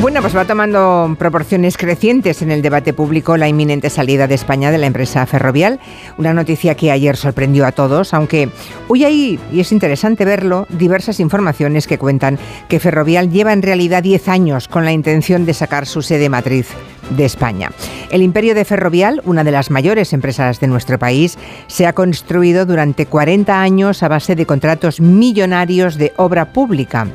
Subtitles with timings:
[0.00, 4.70] Bueno, pues va tomando proporciones crecientes en el debate público la inminente salida de España
[4.70, 5.80] de la empresa ferrovial,
[6.18, 8.48] una noticia que ayer sorprendió a todos, aunque
[8.86, 12.38] hoy hay, y es interesante verlo, diversas informaciones que cuentan
[12.68, 16.68] que Ferrovial lleva en realidad 10 años con la intención de sacar su sede matriz
[17.10, 17.72] de España.
[18.12, 21.36] El imperio de Ferrovial, una de las mayores empresas de nuestro país,
[21.66, 27.08] se ha construido durante 40 años a base de contratos millonarios de obra pública,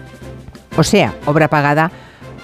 [0.75, 1.91] o sea, obra pagada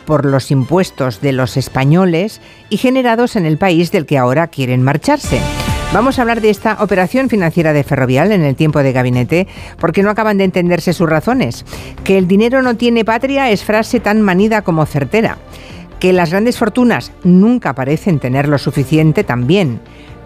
[0.09, 2.41] por los impuestos de los españoles
[2.71, 5.39] y generados en el país del que ahora quieren marcharse.
[5.93, 10.01] Vamos a hablar de esta operación financiera de Ferrovial en el tiempo de gabinete porque
[10.01, 11.63] no acaban de entenderse sus razones.
[12.03, 15.37] Que el dinero no tiene patria es frase tan manida como certera.
[15.99, 19.79] Que las grandes fortunas nunca parecen tener lo suficiente también.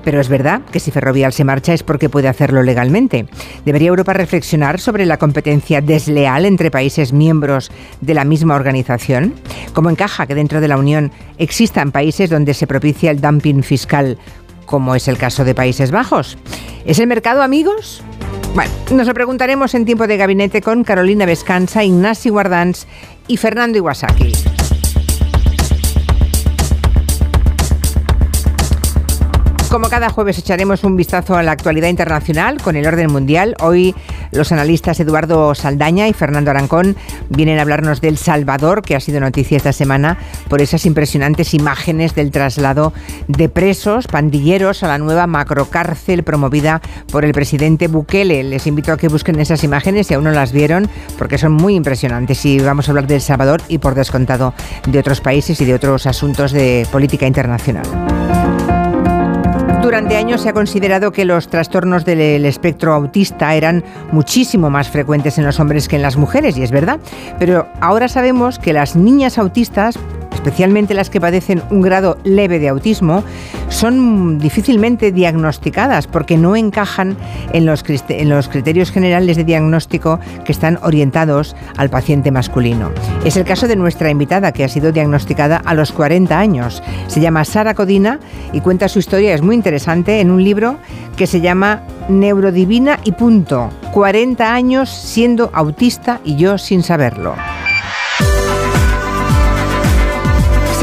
[0.04, 3.28] Pero es verdad que si Ferrovial se marcha es porque puede hacerlo legalmente.
[3.66, 9.34] ¿Debería Europa reflexionar sobre la competencia desleal entre países miembros de la misma organización?
[9.74, 14.18] ¿Cómo encaja que dentro de la Unión existan países donde se propicia el dumping fiscal,
[14.66, 16.38] como es el caso de Países Bajos?
[16.86, 18.02] ¿Es el mercado, amigos?
[18.56, 22.88] Bueno, nos lo preguntaremos en tiempo de gabinete con Carolina Vescanza, Ignacio Guardans
[23.28, 24.32] y Fernando Iwasaki.
[29.74, 33.56] Como cada jueves echaremos un vistazo a la actualidad internacional con el orden mundial.
[33.60, 33.96] Hoy
[34.32, 36.96] los analistas Eduardo Saldaña y Fernando Arancón
[37.30, 42.14] vienen a hablarnos del Salvador, que ha sido noticia esta semana por esas impresionantes imágenes
[42.14, 42.94] del traslado
[43.28, 46.80] de presos pandilleros a la nueva macrocárcel promovida
[47.12, 48.44] por el presidente Bukele.
[48.44, 51.74] Les invito a que busquen esas imágenes si aún no las vieron, porque son muy
[51.74, 52.46] impresionantes.
[52.46, 54.54] Y vamos a hablar del Salvador y por descontado
[54.88, 57.88] de otros países y de otros asuntos de política internacional.
[59.84, 65.38] Durante años se ha considerado que los trastornos del espectro autista eran muchísimo más frecuentes
[65.38, 67.02] en los hombres que en las mujeres, y es verdad.
[67.38, 70.00] Pero ahora sabemos que las niñas autistas
[70.34, 73.24] especialmente las que padecen un grado leve de autismo,
[73.70, 77.18] son difícilmente diagnosticadas porque no encajan
[77.52, 82.92] en los, en los criterios generales de diagnóstico que están orientados al paciente masculino.
[83.26, 86.84] Es el caso de nuestra invitada que ha sido diagnosticada a los 40 años.
[87.08, 88.20] Se llama Sara Codina
[88.52, 90.78] y cuenta su historia, es muy interesante, en un libro
[91.16, 93.70] que se llama Neurodivina y punto.
[93.94, 97.36] 40 años siendo autista y yo sin saberlo.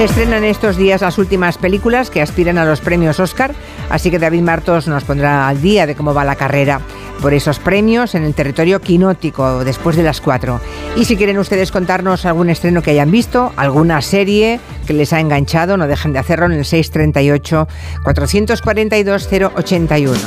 [0.01, 3.55] Se estrenan estos días las últimas películas que aspiran a los premios Oscar,
[3.91, 6.81] así que David Martos nos pondrá al día de cómo va la carrera
[7.21, 10.59] por esos premios en el territorio quinótico después de las cuatro.
[10.97, 15.21] Y si quieren ustedes contarnos algún estreno que hayan visto, alguna serie que les ha
[15.21, 17.69] enganchado, no dejen de hacerlo en el 638
[18.03, 20.19] 442 081.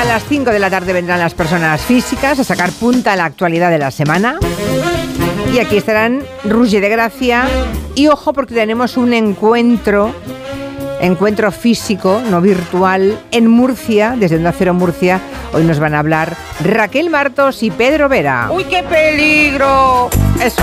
[0.00, 3.26] A las 5 de la tarde vendrán las personas físicas a sacar punta a la
[3.26, 4.40] actualidad de la semana.
[5.52, 7.46] Y aquí estarán Ruge de Gracia.
[7.94, 10.14] Y ojo porque tenemos un encuentro,
[11.00, 15.20] encuentro físico, no virtual, en Murcia, desde Onda Cero Murcia.
[15.52, 18.50] Hoy nos van a hablar Raquel Martos y Pedro Vera.
[18.52, 20.10] ¡Uy, qué peligro!
[20.40, 20.62] Eso.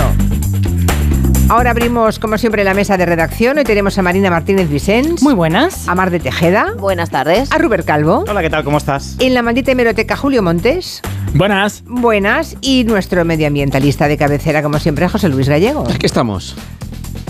[1.48, 3.56] Ahora abrimos, como siempre, la mesa de redacción.
[3.56, 5.22] Hoy tenemos a Marina Martínez Vicens.
[5.22, 5.86] Muy buenas.
[5.88, 6.72] A Mar de Tejeda.
[6.76, 7.52] Buenas tardes.
[7.52, 8.24] A Ruber Calvo.
[8.28, 8.64] Hola, ¿qué tal?
[8.64, 9.14] ¿Cómo estás?
[9.20, 11.02] En la maldita hemeroteca, Julio Montes.
[11.34, 11.84] Buenas.
[11.86, 12.56] Buenas.
[12.62, 15.84] Y nuestro medioambientalista de cabecera, como siempre, José Luis Gallego.
[15.88, 16.56] Aquí estamos.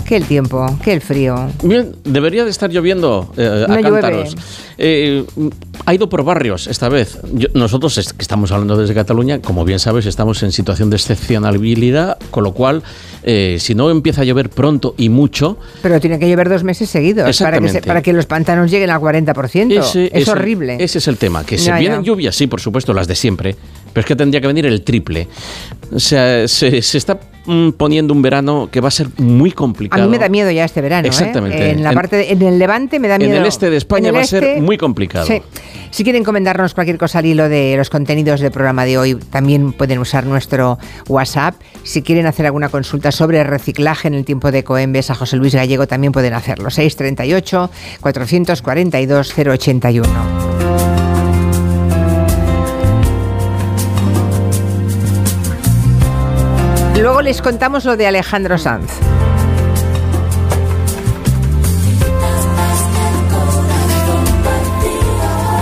[0.07, 1.35] Que el tiempo, que el frío.
[1.63, 4.35] Bien, debería de estar lloviendo eh, a No cántaros.
[4.77, 5.25] Eh,
[5.85, 7.19] ha ido por barrios esta vez.
[7.33, 12.17] Yo- nosotros que estamos hablando desde Cataluña, como bien sabes, estamos en situación de excepcionalidad,
[12.31, 12.83] con lo cual,
[13.23, 16.89] eh, si no empieza a llover pronto y mucho, Pero tiene que llover dos meses
[16.89, 19.77] seguidos para que, se- para que los pantanos lleguen al 40%.
[19.77, 20.77] ese es horrible.
[20.79, 21.43] ese es el tema.
[21.45, 23.57] Que se Ya, vienen lluvias, sí, por supuesto, las de siempre,
[23.91, 25.27] pero es que tendría que venir el triple.
[25.93, 27.19] O sea, se, se está
[27.77, 30.03] poniendo un verano que va a ser muy A complicado.
[30.03, 31.05] mí me da miedo ya este verano.
[31.05, 31.09] ¿eh?
[31.09, 31.71] Exactamente.
[31.71, 33.37] En la En- parte de- en el Levante me da en miedo.
[33.37, 35.25] el este de España En va a ser este, muy complicado.
[35.25, 35.41] Sí.
[35.89, 39.71] Si quieren comentarnos cualquier cosa al hilo de los contenidos del programa de hoy, también
[39.71, 40.77] pueden usar nuestro
[41.07, 41.55] WhatsApp.
[41.83, 45.55] Si quieren hacer alguna consulta sobre reciclaje en el tiempo de Coembes a José Luis
[45.55, 46.69] Gallego, también pueden hacerlo.
[46.69, 47.69] 638
[48.01, 50.96] 442 081.
[57.27, 58.89] Les contamos lo de Alejandro Sanz.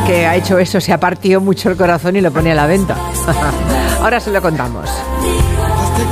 [0.06, 2.68] Que ha hecho eso, se ha partido mucho el corazón y lo pone a la
[2.68, 2.96] venta.
[4.00, 4.88] Ahora se lo contamos.
[4.88, 6.06] Este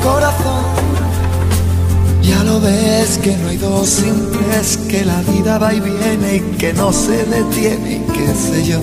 [2.23, 6.39] ya lo ves que no hay dos simples, que la vida va y viene y
[6.57, 8.79] que no se detiene qué sé yo.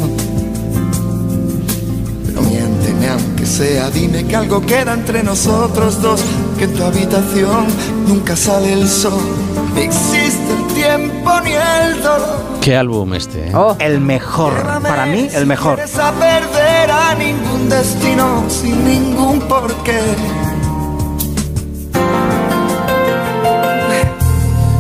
[3.37, 6.23] que sea, dime que algo queda entre nosotros dos,
[6.61, 7.67] que en tu habitación
[8.07, 9.19] nunca sale el sol,
[9.75, 12.39] ni existe el tiempo ni el dolor.
[12.61, 13.49] ¿Qué álbum este?
[13.49, 13.53] eh?
[13.55, 14.53] Oh, El mejor,
[14.83, 15.81] para mí, el mejor.
[15.87, 19.99] Si a perder a ningún destino sin ningún porqué.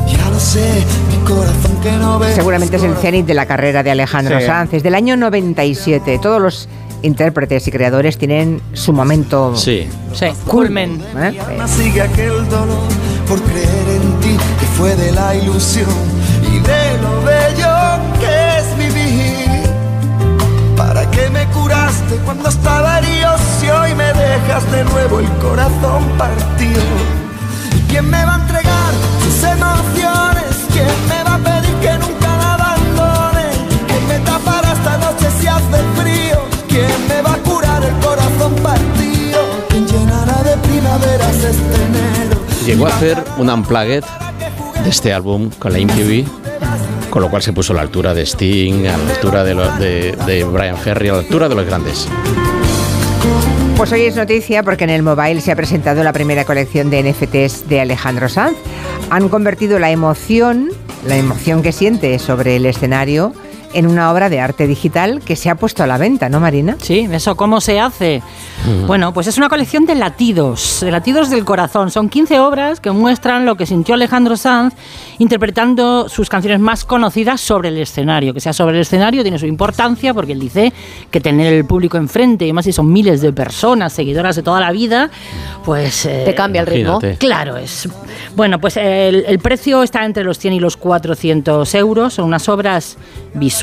[0.06, 2.34] Ya lo sé, mi corazón que no ve.
[2.34, 4.44] seguramente es el cenit de la carrera de Alejandro Sí.
[4.46, 4.74] Sanz.
[4.74, 6.18] Es del año 97.
[6.20, 6.68] Todos los
[7.02, 9.56] intérpretes y creadores tienen su momento.
[9.56, 9.88] Sí.
[10.12, 11.02] Sí, culmen.
[11.16, 11.38] ¿eh?
[11.66, 12.88] Sigue aquel dolor
[13.28, 15.88] por creer en ti que fue de la ilusión
[16.42, 17.76] y de lo bello
[18.18, 19.70] que es vivir.
[20.76, 23.30] ¿Para qué me curaste cuando estaba herido
[23.60, 26.82] si hoy me dejas de nuevo el corazón partido?
[27.76, 28.92] ¿Y quién me va a entregar
[29.22, 30.56] sus emociones?
[30.72, 33.46] ¿Quién me va a pedir que nunca la abandone?
[33.86, 36.19] ¿Quién me tapará esta noche si hace frío?
[42.66, 44.04] Llegó a hacer un unplugged
[44.84, 46.24] de este álbum con la MTV,
[47.10, 50.44] con lo cual se puso a la altura de Sting, a la altura de, de
[50.44, 52.08] Brian Ferry, a la altura de los grandes.
[53.76, 57.02] Pues hoy es noticia porque en el mobile se ha presentado la primera colección de
[57.02, 58.56] NFTs de Alejandro Sanz.
[59.08, 60.68] Han convertido la emoción,
[61.06, 63.32] la emoción que siente sobre el escenario,
[63.72, 66.76] en una obra de arte digital que se ha puesto a la venta, ¿no, Marina?
[66.80, 68.22] Sí, ¿eso cómo se hace?
[68.86, 71.90] Bueno, pues es una colección de latidos, de latidos del corazón.
[71.90, 74.74] Son 15 obras que muestran lo que sintió Alejandro Sanz
[75.18, 78.34] interpretando sus canciones más conocidas sobre el escenario.
[78.34, 80.72] Que sea sobre el escenario tiene su importancia porque él dice
[81.10, 84.60] que tener el público enfrente, y más si son miles de personas, seguidoras de toda
[84.60, 85.10] la vida,
[85.64, 86.04] pues...
[86.06, 86.92] eh, Te cambia el ritmo.
[86.92, 87.18] Imagínate.
[87.18, 87.88] Claro, es.
[88.36, 92.14] Bueno, pues el, el precio está entre los 100 y los 400 euros.
[92.14, 92.98] Son unas obras
[93.34, 93.59] visuales,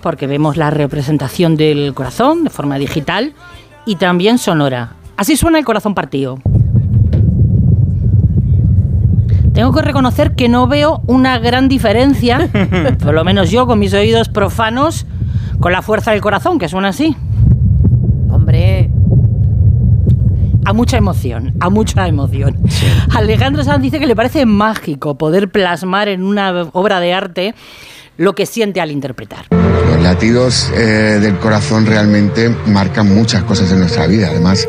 [0.00, 3.34] porque vemos la representación del corazón de forma digital
[3.84, 4.92] y también sonora.
[5.16, 6.38] Así suena el corazón partido.
[9.52, 12.48] Tengo que reconocer que no veo una gran diferencia,
[13.02, 15.04] por lo menos yo con mis oídos profanos,
[15.58, 17.16] con la fuerza del corazón, que suena así.
[18.30, 18.88] Hombre,
[20.64, 22.56] a mucha emoción, a mucha emoción.
[23.16, 27.54] Alejandro Sanz dice que le parece mágico poder plasmar en una obra de arte
[28.20, 29.46] lo que siente al interpretar.
[29.50, 34.28] Los latidos eh, del corazón realmente marcan muchas cosas en nuestra vida.
[34.30, 34.68] Además,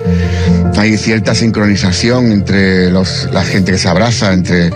[0.77, 4.67] hay cierta sincronización entre los- la gente que se abraza, entre,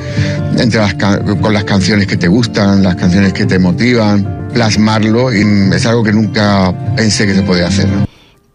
[0.58, 4.50] entre las, con las canciones que te gustan, las canciones que te motivan.
[4.54, 5.42] Plasmarlo y
[5.74, 7.88] es algo que nunca pensé que se podía hacer.
[7.88, 8.06] ¿no?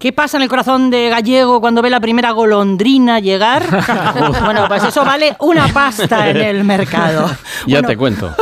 [0.01, 3.63] ¿Qué pasa en el corazón de Gallego cuando ve la primera golondrina llegar?
[4.45, 7.31] bueno, pues eso vale una pasta en el mercado.
[7.67, 8.35] Ya Bueno, te cuento.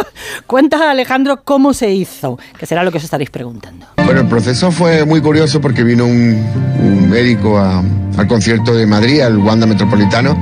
[0.47, 3.87] Cuenta Alejandro cómo se hizo, que será lo que os estaréis preguntando.
[3.97, 6.41] Bueno, el proceso fue muy curioso porque vino un,
[6.81, 7.83] un médico a-
[8.17, 10.39] al concierto de Madrid, al Wanda Metropolitano,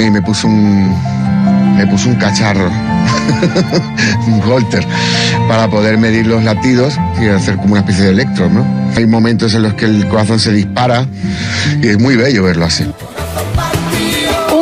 [0.00, 0.92] y me puso un,
[1.76, 2.68] me puso un cacharro,
[4.26, 4.86] un holter,
[5.48, 8.66] para poder medir los latidos y hacer como una especie de electro, ¿no?
[8.96, 11.06] Hay momentos en los que el corazón se dispara
[11.82, 12.84] y es muy bello verlo así.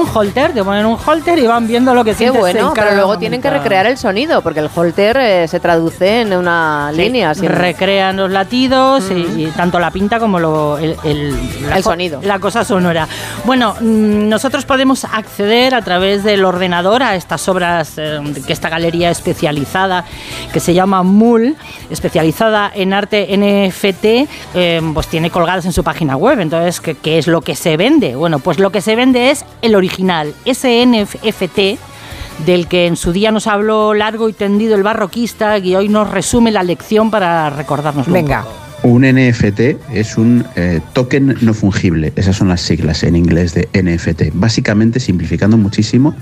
[0.06, 2.74] Un holter, te ponen un holter y van viendo lo que qué sientes bueno, en
[2.74, 6.90] pero luego tienen que recrear el sonido, porque el holter eh, se traduce en una
[6.92, 7.34] Sí, línea.
[7.34, 11.82] sin- recrean los latidos y, y tanto la pinta como lo- el, el- la El
[11.82, 12.20] sonido.
[12.22, 13.08] La cosa sonora.
[13.44, 18.68] Bueno, mm, nosotros podemos acceder a través del ordenador a estas obras eh, que esta
[18.68, 20.04] galería especializada
[20.52, 21.56] que se llama MUL,
[21.90, 26.40] especializada en arte NFT, eh, pues tiene colgadas en su página web.
[26.40, 28.14] Entonces, ¿qué, qué es lo que se vende?
[28.16, 29.96] Bueno, pues lo que se vende es el original,
[30.44, 35.74] ese NFT del que en su día nos habló largo y tendido el barroquista y
[35.74, 38.10] hoy nos resume la lección para recordarnos.
[38.10, 38.44] Venga.
[38.82, 39.60] Un NFT
[39.92, 44.34] es un eh, token no fungible, esas son las siglas en inglés de NFT.
[44.34, 46.14] Básicamente, simplificando muchísimo,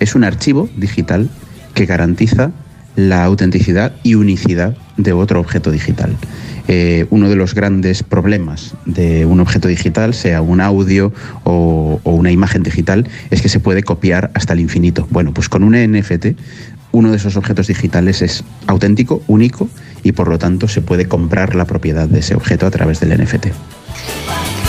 [0.00, 1.30] es un archivo digital
[1.72, 2.50] que garantiza
[3.08, 6.16] la autenticidad y unicidad de otro objeto digital.
[6.68, 11.12] Eh, uno de los grandes problemas de un objeto digital, sea un audio
[11.44, 15.08] o, o una imagen digital, es que se puede copiar hasta el infinito.
[15.10, 16.36] Bueno, pues con un NFT
[16.92, 19.68] uno de esos objetos digitales es auténtico, único
[20.02, 23.22] y por lo tanto se puede comprar la propiedad de ese objeto a través del
[23.22, 23.48] NFT.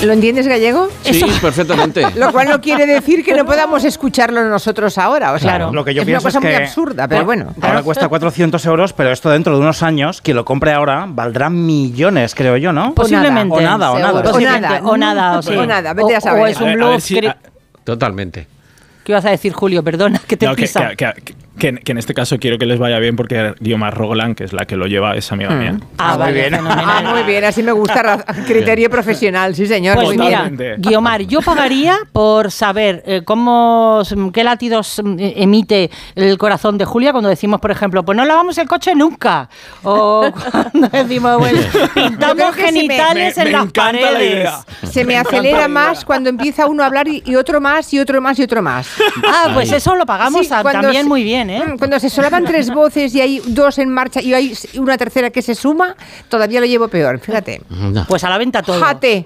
[0.03, 0.89] ¿Lo entiendes, Gallego?
[1.03, 2.03] Sí, perfectamente.
[2.15, 5.31] Lo cual no quiere decir que no podamos escucharlo nosotros ahora.
[5.33, 5.71] O sea, Claro.
[5.71, 7.53] Lo que yo es una cosa es muy que absurda, pero bueno.
[7.61, 11.49] Ahora cuesta 400 euros, pero esto dentro de unos años, quien lo compre ahora, valdrá
[11.49, 12.93] millones, creo yo, ¿no?
[12.95, 13.55] Posiblemente.
[13.55, 14.19] O nada, o nada.
[14.31, 15.55] O nada, o nada, o, sí.
[15.55, 16.43] o nada, vete a saber.
[16.43, 16.99] o es un blog.
[17.01, 17.37] si- cre- a-
[17.83, 18.47] Totalmente.
[19.03, 19.83] ¿Qué ibas a decir, Julio?
[19.83, 20.89] Perdona, que te No, que, pisa.
[20.89, 21.35] que- que- Que,
[21.69, 24.65] que en este caso quiero que les vaya bien porque Guiomar Rogolan, que es la
[24.65, 25.77] que lo lleva, es amiga mía.
[25.97, 26.55] Ah, muy vale, bien.
[26.55, 28.23] Ah, muy bien, así me gusta.
[28.47, 29.95] Criterio profesional, sí, señor.
[29.95, 30.49] Pues muy mira.
[30.77, 34.01] Guiomar, yo pagaría por saber eh, cómo,
[34.33, 38.57] qué latidos mm, emite el corazón de Julia cuando decimos, por ejemplo, pues no lavamos
[38.57, 39.49] el coche nunca.
[39.83, 41.59] O cuando decimos, bueno,
[41.93, 44.31] pintamos genitales me- en me las la paredes.
[44.33, 44.59] idea.
[44.89, 48.21] Se me acelera más cuando empieza uno a hablar y, y otro más y otro
[48.21, 48.87] más y otro más.
[49.27, 51.63] Ah, pues eso lo pagamos Sí, a- cuando también se- muy bien, ¿eh?
[51.65, 55.29] Mm, Cuando se solapan tres voces y hay dos en marcha y hay una tercera
[55.29, 55.95] que se suma,
[56.29, 57.61] todavía lo llevo peor, fíjate.
[58.07, 58.79] Pues a la venta todo.
[58.79, 59.25] Jate,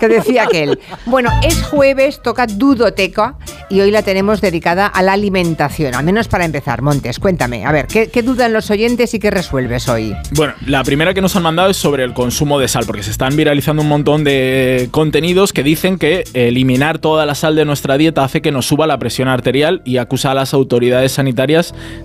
[0.00, 0.78] que decía aquel.
[1.06, 3.36] Bueno, es jueves, toca Dudoteca
[3.70, 6.82] y hoy la tenemos dedicada a la alimentación, al menos para empezar.
[6.82, 10.14] Montes, cuéntame, a ver, ¿qué, qué dudan los oyentes y qué resuelves hoy?
[10.32, 13.10] Bueno, la primera que nos han mandado es sobre el consumo de sal, porque se
[13.10, 17.96] están viralizando un montón de contenidos que dicen que eliminar toda la sal de nuestra
[17.96, 21.53] dieta hace que nos suba la presión arterial y acusa a las autoridades sanitarias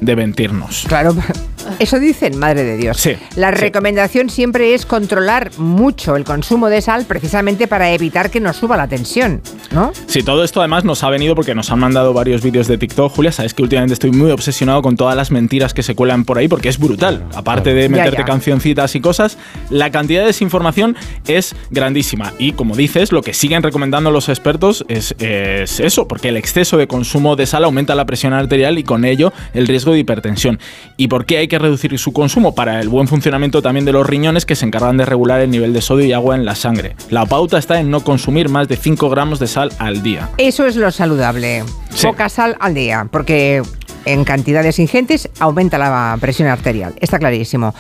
[0.01, 0.85] de mentirnos.
[0.87, 1.15] Claro,
[1.79, 2.97] eso dicen, madre de Dios.
[2.97, 3.55] Sí, La sí.
[3.55, 8.77] recomendación siempre es controlar mucho el consumo de sal precisamente para evitar que nos suba
[8.77, 9.41] la tensión,
[9.71, 9.91] ¿no?
[10.07, 13.13] Sí, todo esto además nos ha venido porque nos han mandado varios vídeos de TikTok.
[13.13, 16.37] Julia, sabes que últimamente estoy muy obsesionado con todas las mentiras que se cuelan por
[16.37, 17.25] ahí porque es brutal.
[17.35, 18.25] Aparte de Ya, meterte ya.
[18.25, 19.37] cancioncitas y cosas,
[19.69, 20.95] la cantidad de desinformación
[21.27, 22.33] es grandísima.
[22.39, 26.77] Y como dices, lo que siguen recomendando los expertos es, es eso, porque el exceso
[26.77, 30.59] de consumo de sal aumenta la presión arterial y con ello el riesgo de hipertensión.
[30.97, 32.55] ¿Y por qué hay que reducir su consumo?
[32.55, 35.73] Para el buen funcionamiento también de los riñones que se encargan de regular el nivel
[35.73, 36.95] de sodio y agua en la sangre.
[37.09, 40.29] La pauta está en no consumir más de 5 gramos de sal al día.
[40.37, 41.63] Eso es lo saludable.
[41.89, 42.07] Sí.
[42.07, 43.61] Poca sal al día, porque
[44.05, 46.93] en cantidades ingentes aumenta la presión arterial.
[46.99, 47.73] Está clarísimo.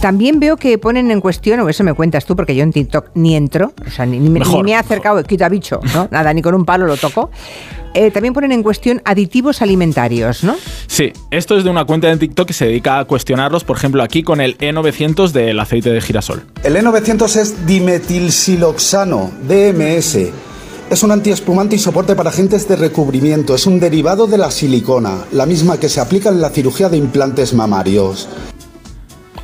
[0.00, 3.10] También veo que ponen en cuestión, o eso me cuentas tú, porque yo en TikTok
[3.14, 6.08] ni entro, o sea, ni, me- Mejor, ni me he acercado, quita bicho, ¿no?
[6.12, 7.30] Nada, ni con un palo lo toco.
[7.94, 10.54] Eh, también ponen en cuestión aditivos alimentarios, ¿no?
[10.86, 14.02] Sí, esto es de una cuenta de TikTok que se dedica a cuestionarlos, por ejemplo,
[14.02, 16.42] aquí con el E900 del aceite de girasol.
[16.62, 20.18] El E900 es dimetilsiloxano, DMS.
[20.88, 23.56] Es un antiespumante y soporte para agentes de recubrimiento.
[23.56, 26.96] Es un derivado de la silicona, la misma que se aplica en la cirugía de
[26.96, 28.28] implantes mamarios.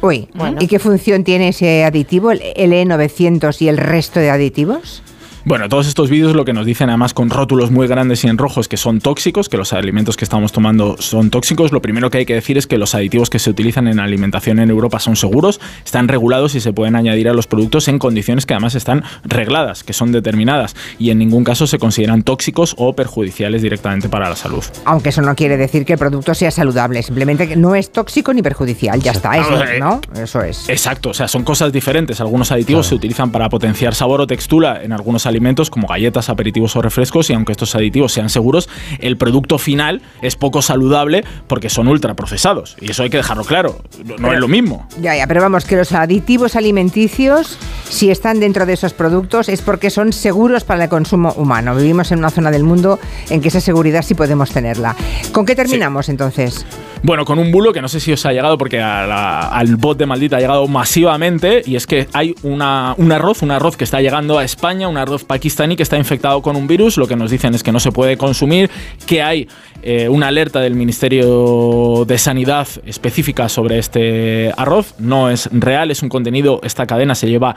[0.00, 0.28] Uy,
[0.60, 5.02] ¿y qué función tiene ese aditivo, el E900 y el resto de aditivos?
[5.44, 8.38] Bueno, todos estos vídeos lo que nos dicen además con rótulos muy grandes y en
[8.38, 11.72] rojos que son tóxicos, que los alimentos que estamos tomando son tóxicos.
[11.72, 14.60] Lo primero que hay que decir es que los aditivos que se utilizan en alimentación
[14.60, 18.46] en Europa son seguros, están regulados y se pueden añadir a los productos en condiciones
[18.46, 22.94] que además están regladas, que son determinadas y en ningún caso se consideran tóxicos o
[22.94, 24.62] perjudiciales directamente para la salud.
[24.84, 28.32] Aunque eso no quiere decir que el producto sea saludable, simplemente que no es tóxico
[28.32, 30.00] ni perjudicial, ya está, eso, ¿no?
[30.14, 30.68] Eso es.
[30.68, 32.20] Exacto, o sea, son cosas diferentes.
[32.20, 35.31] Algunos aditivos se utilizan para potenciar sabor o textura en algunos alimentos
[35.70, 40.36] como galletas, aperitivos o refrescos y aunque estos aditivos sean seguros, el producto final es
[40.36, 42.76] poco saludable porque son ultraprocesados.
[42.80, 44.86] Y eso hay que dejarlo claro, no, no es lo mismo.
[45.00, 47.58] Ya, ya, pero vamos, que los aditivos alimenticios,
[47.88, 51.74] si están dentro de esos productos, es porque son seguros para el consumo humano.
[51.74, 52.98] Vivimos en una zona del mundo
[53.30, 54.96] en que esa seguridad sí podemos tenerla.
[55.32, 56.64] ¿Con qué terminamos entonces?
[57.04, 60.06] Bueno, con un bulo que no sé si os ha llegado porque al bot de
[60.06, 64.38] maldita ha llegado masivamente y es que hay un arroz, un arroz que está llegando
[64.38, 66.98] a España, un arroz pakistaní que está infectado con un virus.
[66.98, 68.70] Lo que nos dicen es que no se puede consumir,
[69.04, 69.48] que hay
[69.82, 74.94] eh, una alerta del Ministerio de Sanidad específica sobre este arroz.
[75.00, 77.56] No es real, es un contenido, esta cadena se lleva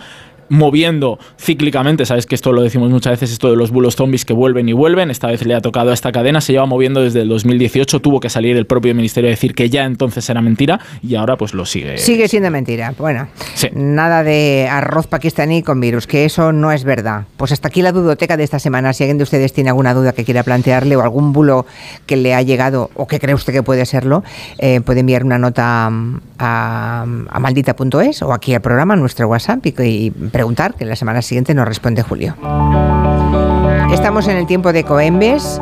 [0.49, 4.33] moviendo cíclicamente, sabes que esto lo decimos muchas veces, esto de los bulos zombies que
[4.33, 7.21] vuelven y vuelven, esta vez le ha tocado a esta cadena, se lleva moviendo desde
[7.21, 10.79] el 2018, tuvo que salir el propio ministerio a decir que ya entonces era mentira
[11.01, 11.97] y ahora pues lo sigue.
[11.97, 12.93] Sigue siendo mentira.
[12.97, 13.67] Bueno, Sí.
[13.73, 17.25] nada de arroz pakistaní con virus, que eso no es verdad.
[17.37, 18.93] Pues hasta aquí la dudoteca de esta semana.
[18.93, 21.65] Si alguien de ustedes tiene alguna duda que quiera plantearle o algún bulo
[22.05, 24.23] que le ha llegado o que cree usted que puede serlo,
[24.57, 29.65] eh, puede enviar una nota mm, a, a maldita.es o aquí al programa, nuestro WhatsApp
[29.65, 32.35] y, y preguntar, que la semana siguiente nos responde Julio.
[33.91, 35.61] Estamos en el tiempo de Ecoembes,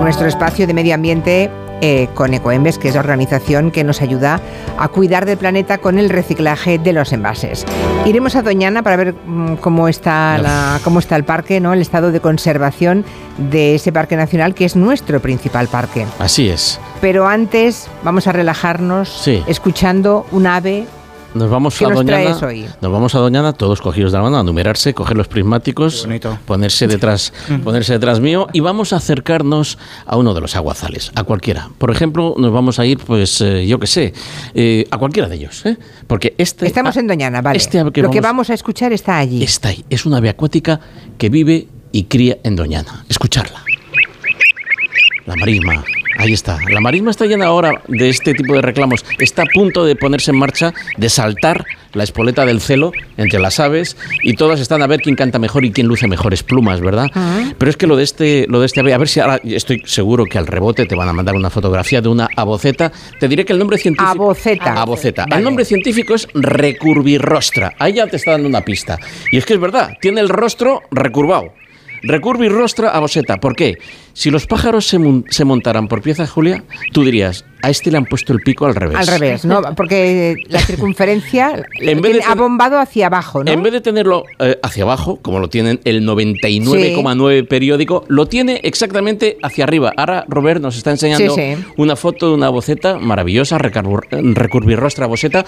[0.00, 4.40] nuestro espacio de medio ambiente eh, con Ecoembes, que es la organización que nos ayuda
[4.78, 7.64] a cuidar del planeta con el reciclaje de los envases.
[8.04, 11.72] Iremos a Doñana para ver mm, cómo está, la- cómo está el parque, ¿no?
[11.72, 13.04] el estado de conservación
[13.36, 16.04] de ese parque nacional, que es nuestro principal parque.
[16.18, 16.80] Así es.
[17.00, 19.42] Pero antes vamos a relajarnos Sí.
[19.46, 20.86] escuchando un ave.
[21.34, 22.22] Nos vamos ¿Qué a nos Doñana.
[22.22, 22.66] traes hoy?
[22.80, 26.08] Nos vamos a Doñana, todos cogidos de la mano, a numerarse, coger los prismáticos,
[26.46, 31.22] ponerse detrás, ponerse detrás mío y vamos a acercarnos a uno de los aguazales, a
[31.24, 31.68] cualquiera.
[31.78, 34.14] Por ejemplo, nos vamos a ir, pues, eh, yo qué sé,
[34.54, 35.76] eh, a cualquiera de ellos, ¿eh?
[36.06, 37.58] Porque este Estamos en Doñana, vale.
[37.58, 39.44] este ave que Lo que vamos- vamos a escuchar está allí.
[39.44, 40.80] está ahí, es una ave acuática
[41.18, 43.04] que vive y cría en Doñana.
[43.08, 43.62] Escucharla.
[45.26, 45.84] La marisma,
[46.18, 46.58] Ahí está.
[46.68, 49.04] La marisma está llena ahora de este tipo de reclamos.
[49.20, 53.60] Está a punto de ponerse en marcha, de saltar la espoleta del celo entre las
[53.60, 57.06] aves y todas están a ver quién canta mejor y quién luce mejores plumas, ¿verdad?
[57.56, 59.80] Pero es que lo de este, lo de este ave, a ver si ahora estoy
[59.86, 62.90] seguro que al rebote te van a mandar una fotografía de una aboceta.
[63.20, 64.10] Te diré que el nombre científico.
[64.10, 64.72] Aboceta.
[64.74, 65.22] Aboceta.
[65.22, 65.36] Vale.
[65.36, 67.74] El nombre científico es recurvirrostra.
[67.78, 68.98] Ahí ya te está dando una pista.
[69.30, 71.54] Y es que es verdad, tiene el rostro recurvado.
[72.02, 73.38] Recurvirrostra aboceta.
[73.38, 73.78] ¿Por qué?
[74.18, 77.98] Si los pájaros se, mon- se montaran por pieza, Julia, tú dirías, a este le
[77.98, 78.96] han puesto el pico al revés.
[78.98, 79.62] Al revés, ¿no?
[79.76, 83.50] Porque la circunferencia En vez de tiene- ha bombado hacia abajo, ¿no?
[83.52, 88.60] En vez de tenerlo eh, hacia abajo, como lo tienen el 99,9 periódico, lo tiene
[88.64, 89.92] exactamente hacia arriba.
[89.96, 91.64] Ahora Robert nos está enseñando Sí, sí.
[91.76, 95.44] una foto de una boceta maravillosa, recurvirrostra boceta,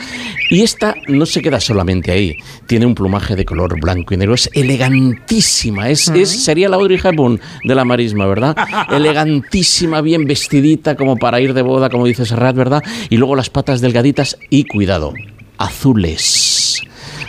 [0.48, 2.36] y esta no se queda solamente ahí.
[2.66, 7.00] Tiene un plumaje de color blanco y negro, es elegantísima, es, es- sería la Audrey
[7.02, 8.56] Hepburn de la marisma, ¿verdad?
[8.90, 12.82] Elegantísima, bien vestidita, como para ir de boda, como dice Serrat, ¿verdad?
[13.08, 15.12] Y luego las patas delgaditas y cuidado,
[15.58, 16.82] azules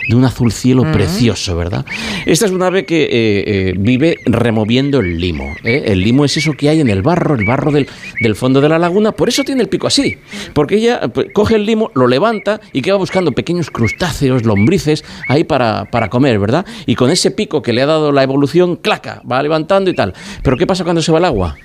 [0.08, 1.84] de un azul cielo precioso, ¿verdad?
[2.26, 5.54] Esta es una ave que eh, eh, vive removiendo el limo.
[5.64, 5.82] ¿eh?
[5.86, 7.88] El limo es eso que hay en el barro, el barro del,
[8.20, 9.12] del fondo de la laguna.
[9.12, 10.18] Por eso tiene el pico así.
[10.54, 15.04] Porque ella pues, coge el limo, lo levanta y que va buscando pequeños crustáceos, lombrices,
[15.28, 16.66] ahí para, para comer, ¿verdad?
[16.86, 20.14] Y con ese pico que le ha dado la evolución, claca, va levantando y tal.
[20.42, 21.56] Pero ¿qué pasa cuando se va al agua?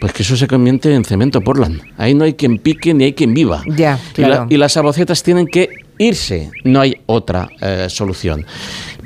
[0.00, 1.80] Pues que eso se convierte en cemento Portland.
[1.96, 3.62] Ahí no hay quien pique ni hay quien viva.
[3.68, 4.46] Ya, Y, la- claro.
[4.50, 5.68] y las abocetas tienen que
[6.02, 6.50] irse.
[6.64, 8.44] No hay otra eh, solución.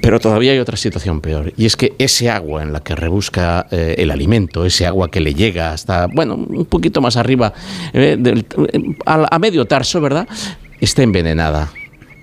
[0.03, 1.53] Pero todavía hay otra situación peor.
[1.57, 5.21] Y es que ese agua en la que rebusca eh, el alimento, ese agua que
[5.21, 7.53] le llega hasta, bueno, un poquito más arriba,
[7.93, 8.47] eh, del-
[9.07, 10.29] a, a medio tarso, ¿verdad?
[10.81, 11.73] Esté envenenada,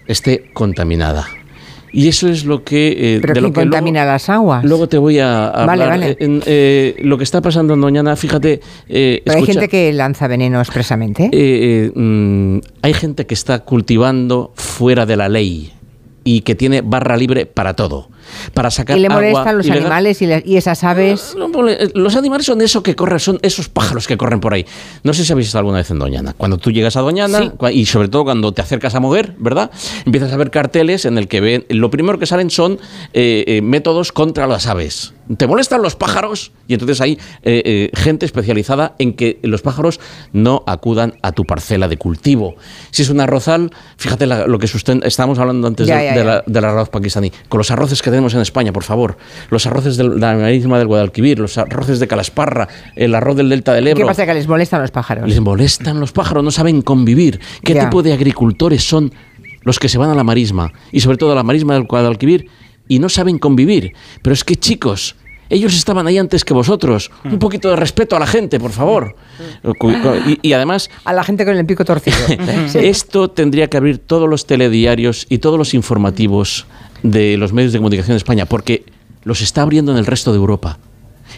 [0.08, 1.26] esté contaminada.
[1.96, 2.88] Y eso es lo que...
[3.16, 4.66] eh, Pero de lo ¿quién que luego- contamina las aguas?
[4.66, 5.68] Luego te voy a hablar.
[5.68, 6.10] Vale, vale.
[6.12, 8.62] Eh, en, eh, lo que está pasando en Doñana, fíjate.
[8.90, 11.26] eh, Pero hay escucha, gente que lanza veneno expresamente.
[11.26, 15.72] eh, eh, mm, hay gente que está cultivando fuera de la ley
[16.24, 18.10] y que tiene barra libre para todo.
[18.54, 19.84] Para sacar y le agua molestan los ilegal.
[19.86, 21.36] animales y, le- y esas aves.
[21.38, 24.54] No, no, eh, Los animales son eso que corren, son esos pájaros que corren por
[24.54, 24.66] ahí.
[25.04, 26.34] No sé si habéis estado alguna vez en Doñana.
[26.38, 27.52] Cuando tú llegas a Doñana, Sí.
[27.74, 29.72] y sobre todo cuando te acercas a mover, ¿verdad?
[30.06, 32.80] Empiezas a ver carteles en el que ven, lo primero que salen son
[33.14, 35.14] eh, eh, métodos contra las aves.
[35.38, 36.52] ¿Te molestan los pájaros?
[36.68, 40.00] Y entonces hay eh, eh, gente especializada en que los pájaros
[40.34, 42.56] no acudan a tu parcela de cultivo.
[42.92, 45.08] Si es un arrozal, fíjate la- lo que sustenta.
[45.08, 46.24] Estábamos hablando antes Ya, de- ya, de ya.
[46.26, 47.32] la- del arroz pakistaní.
[47.50, 49.18] Con los arroces que tenemos en España, por favor.
[49.50, 53.74] Los arroces de la marisma del Guadalquivir, los arroces de Calasparra, el arroz del Delta
[53.74, 54.08] del ¿Qué Ebro.
[54.08, 54.26] pasa?
[54.26, 55.28] Que les molestan los pájaros.
[55.30, 57.40] Les molestan los pájaros, no saben convivir.
[57.64, 59.14] ¿Qué tipo de agricultores son
[59.62, 60.74] los que se van a la marisma?
[60.92, 62.48] Y sobre todo a la marisma del Guadalquivir
[62.88, 63.94] y no saben convivir.
[64.22, 65.16] Pero es que, chicos,
[65.50, 67.12] ellos estaban ahí antes que vosotros.
[67.24, 69.16] Un poquito de respeto a la gente, por favor.
[70.28, 72.18] Y, y además, A la gente con el pico torcido.
[72.74, 76.66] Esto tendría que abrir todos los telediarios y todos los informativos
[77.04, 78.86] de los medios de comunicación de España, porque
[79.24, 80.80] los está abriendo en el resto de Europa.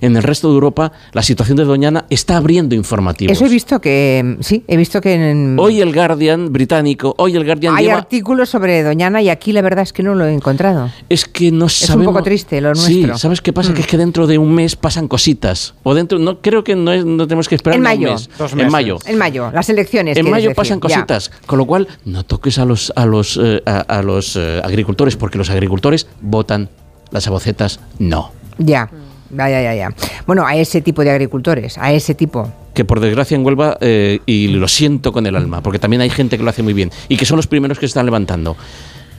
[0.02, 3.32] En el resto de Europa, la situación de Doñana está abriendo informativos.
[3.36, 4.38] Eso he visto que.
[4.42, 7.98] Sí, he visto que en- Hoy el Guardian británico, hoy el Guardian hay lleva...
[8.00, 10.90] artículos sobre Doñana y aquí la verdad es que no lo he encontrado.
[11.10, 12.14] Es que no un sabemos...
[12.14, 13.18] poco triste lo Sí, nuestro.
[13.18, 13.72] ¿sabes qué pasa?
[13.72, 13.74] Mm.
[13.76, 15.74] Que es que dentro de un mes pasan cositas.
[15.84, 16.20] O dentro...
[16.20, 18.12] No, creo que no, es- no tenemos que esperar En ni un mayo.
[18.14, 18.30] mes.
[18.38, 18.72] Dos En meses.
[18.72, 18.98] mayo.
[19.06, 20.18] En mayo, las elecciones.
[20.18, 20.82] En mayo decir, pasan ya.
[20.82, 24.62] cositas, con lo cual no toques a los a los eh, a, a los eh,
[24.64, 26.70] agricultores porque los agricultores votan,
[27.12, 28.32] las abocetas no.
[28.58, 28.90] Ya,
[29.30, 29.90] ya, ya, ya, ya.
[30.26, 32.52] Bueno, a ese tipo de agricultores, a ese tipo.
[32.74, 36.10] Que por desgracia en Huelva eh, y lo siento con el alma, porque también hay
[36.10, 38.56] gente que lo hace muy bien y que son los primeros que se están levantando.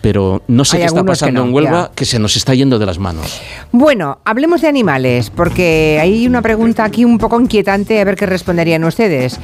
[0.02, 1.94] Pero no sé Hay qué está pasando no, en Huelva ya.
[1.94, 3.40] que se nos está yendo de las manos.
[3.72, 8.26] Bueno, hablemos de animales, porque hay una pregunta aquí un poco inquietante, a ver qué
[8.26, 9.40] responderían ustedes.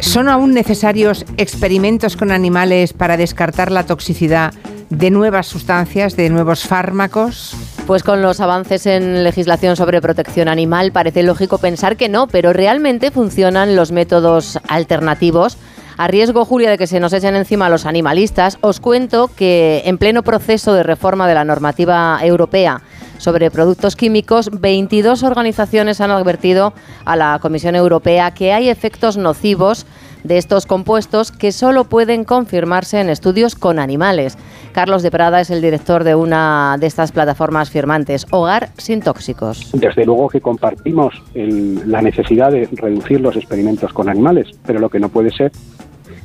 [0.00, 4.52] ¿Son aún necesarios experimentos con animales para descartar la toxicidad
[4.90, 7.56] de nuevas sustancias, de nuevos fármacos?
[7.88, 12.52] Pues con los avances en legislación sobre protección animal parece lógico pensar que no, pero
[12.52, 15.56] realmente funcionan los métodos alternativos.
[15.96, 19.96] A riesgo, Julia, de que se nos echen encima los animalistas, os cuento que en
[19.96, 22.82] pleno proceso de reforma de la normativa europea
[23.16, 26.74] sobre productos químicos, 22 organizaciones han advertido
[27.06, 29.86] a la Comisión Europea que hay efectos nocivos
[30.24, 34.36] de estos compuestos que solo pueden confirmarse en estudios con animales.
[34.72, 39.70] Carlos de Prada es el director de una de estas plataformas firmantes, Hogar sin Tóxicos.
[39.72, 44.88] Desde luego que compartimos el- la necesidad de reducir los experimentos con animales, pero lo
[44.90, 45.52] que no puede ser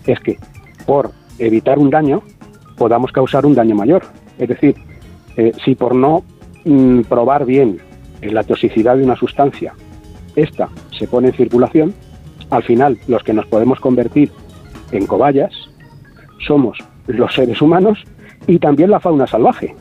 [0.05, 0.37] es que
[0.85, 2.21] por evitar un daño
[2.77, 4.03] podamos causar un daño mayor.
[4.37, 4.75] Es decir,
[5.37, 6.23] eh, si por no
[6.65, 7.79] mm, probar bien
[8.21, 9.73] eh, la toxicidad de una sustancia,
[10.35, 11.93] esta se pone en circulación,
[12.53, 14.31] al final los que nos podemos convertir
[14.91, 15.51] en cobayas
[16.45, 17.99] somos los seres humanos
[18.47, 19.75] y también la fauna salvaje.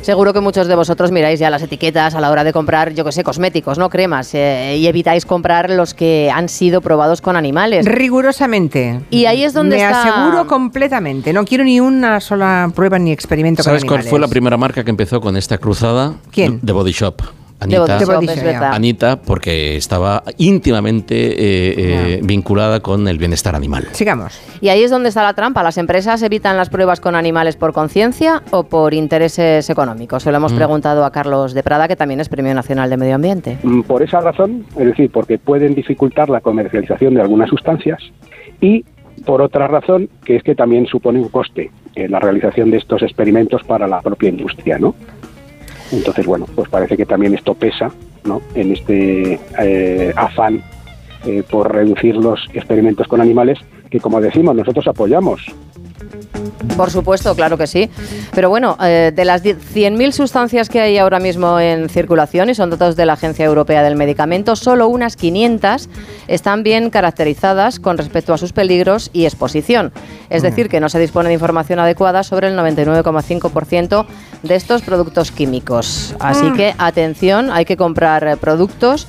[0.00, 3.06] Seguro que muchos de vosotros miráis ya las etiquetas a la hora de comprar, yo
[3.06, 3.88] que sé, cosméticos, ¿no?
[3.88, 7.86] Cremas, eh, y evitáis comprar los que han sido probados con animales.
[7.86, 9.00] Rigurosamente.
[9.10, 11.32] Y ahí es donde Me está- aseguro completamente.
[11.32, 14.10] No quiero ni una sola prueba ni experimento ¿Sabes con cuál animales.
[14.10, 16.14] fue la primera marca que empezó con esta cruzada?
[16.30, 16.60] ¿Quién?
[16.60, 17.22] The Body Shop.
[17.66, 18.72] Body Anita, Shop, es verdad.
[18.74, 23.88] Anita, porque estaba íntimamente eh, eh, vinculada con el bienestar animal.
[23.92, 24.40] Sigamos.
[24.60, 25.62] Y ahí es donde está la trampa.
[25.62, 30.22] ¿Las empresas evitan las pruebas con animales por conciencia o por intereses económicos?
[30.22, 30.56] Se lo hemos Mm.
[30.56, 33.58] preguntado a Carlos de Prada, que también es Premio Nacional de Medio Ambiente.
[33.62, 37.98] Mm, Por esa razón, es decir, porque pueden dificultar la comercialización de algunas sustancias
[38.60, 38.84] y
[39.26, 43.02] por otra razón, que es que también supone un coste eh, la realización de estos
[43.02, 44.94] experimentos para la propia industria, ¿no?
[45.94, 47.90] Entonces, bueno, pues parece que también esto pesa,
[48.24, 48.40] ¿no?
[48.54, 50.62] En este eh, afán
[51.24, 53.58] eh, por reducir los experimentos con animales
[53.90, 55.40] que, como decimos, nosotros apoyamos.
[56.76, 57.88] Por supuesto, claro que sí.
[58.34, 62.54] Pero bueno, eh, de las 10 100.000 sustancias que hay ahora mismo en circulación, y
[62.54, 65.88] son datos de la Agencia Europea del Medicamento, solo unas 500
[66.26, 69.92] están bien caracterizadas con respecto a sus peligros y exposición.
[70.30, 74.06] Es decir, que no se dispone de información adecuada sobre el 99,5%
[74.42, 76.14] de estos productos químicos.
[76.18, 76.56] Así Mm.
[76.56, 79.06] que atención, hay que comprar productos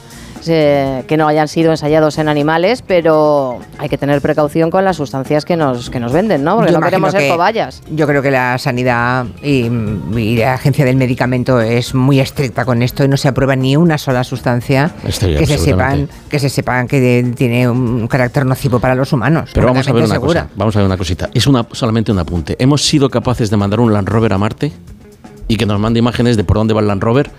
[0.47, 4.97] eh, que no hayan sido ensayados en animales, pero hay que tener precaución con las
[4.97, 6.57] sustancias que nos, que nos venden, ¿no?
[6.57, 7.81] Porque Yo no queremos ser cobayas.
[7.91, 9.69] Yo creo que la sanidad y,
[10.17, 13.75] y la agencia del medicamento es muy estricta con esto y no se aprueba ni
[13.75, 18.45] una sola sustancia Estoy que se sepan que se sepan que de- tiene un carácter
[18.45, 19.49] nocivo para los humanos.
[19.53, 20.55] Pero vamos a ver una completamente cosa.
[20.55, 21.29] Vamos a ver una cosita.
[21.33, 22.55] Es una, solamente un apunte.
[22.59, 24.71] ¿Hemos sido capaces de mandar un Land Rover a Marte
[25.47, 27.31] y que nos mande imágenes de por dónde va el Land Rover?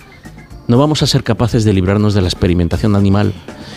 [0.69, 3.33] ¿No vamos a ser capaces de librarnos de la experimentación animal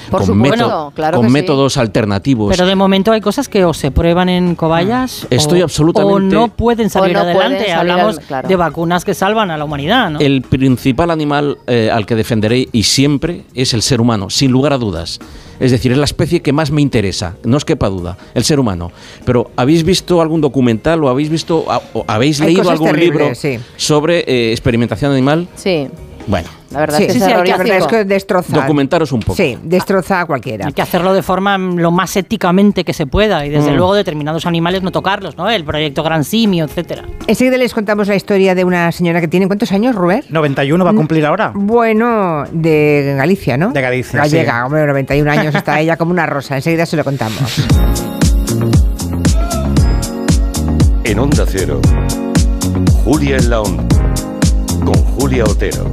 [0.09, 1.33] Por con, supuesto, método- claro con que sí.
[1.33, 2.49] métodos alternativos?
[2.55, 6.39] Pero de momento hay cosas que o se prueban en cobayas Estoy o, absolutamente- o
[6.39, 7.59] no pueden salir pueden adelante.
[7.65, 8.47] salir Hablamos al- claro.
[8.49, 10.19] de vacunas que salvan a la humanidad, ¿no?
[10.19, 14.73] El principal animal eh, al que defenderé y siempre es el ser humano, sin lugar
[14.73, 15.19] a dudas.
[15.59, 18.59] Es decir, es la especie que más me interesa, no os quepa duda, el ser
[18.59, 18.91] humano.
[19.25, 23.59] Pero ¿habéis visto algún documental o habéis visto o habéis Hay leído algún libro sí.
[23.75, 25.47] sobre eh, experimentación animal?
[25.55, 25.87] Sí,
[26.29, 27.89] Bueno, la verdad Sí, es que sí, es sí, hay que- la verdad es terrorífico.
[27.89, 28.55] que destroza.
[28.55, 29.33] documentaros un poco.
[29.35, 30.67] Sí, destroza a cualquiera.
[30.67, 33.75] Hay que hacerlo de forma mm, lo más éticamente que se pueda y desde Mm.
[33.77, 35.49] luego determinados animales no tocarlos, ¿no?
[35.49, 37.05] El proyecto Gran Simio, etcétera.
[37.25, 40.23] Enseguida les contamos la historia de una señora que tiene ¿cuántos años, Ruber?
[40.29, 41.51] 91 va a cumplir ahora.
[41.55, 43.71] Bueno, de Galicia, ¿no?
[43.71, 44.65] De Galicia, Gallega, sí.
[44.67, 46.55] hombre, 91 años está ella como una rosa.
[46.57, 47.41] Enseguida se lo contamos.
[51.05, 51.81] En Onda Cero,
[53.03, 53.83] Julia en la Onda,
[54.85, 55.89] con Julia Otero.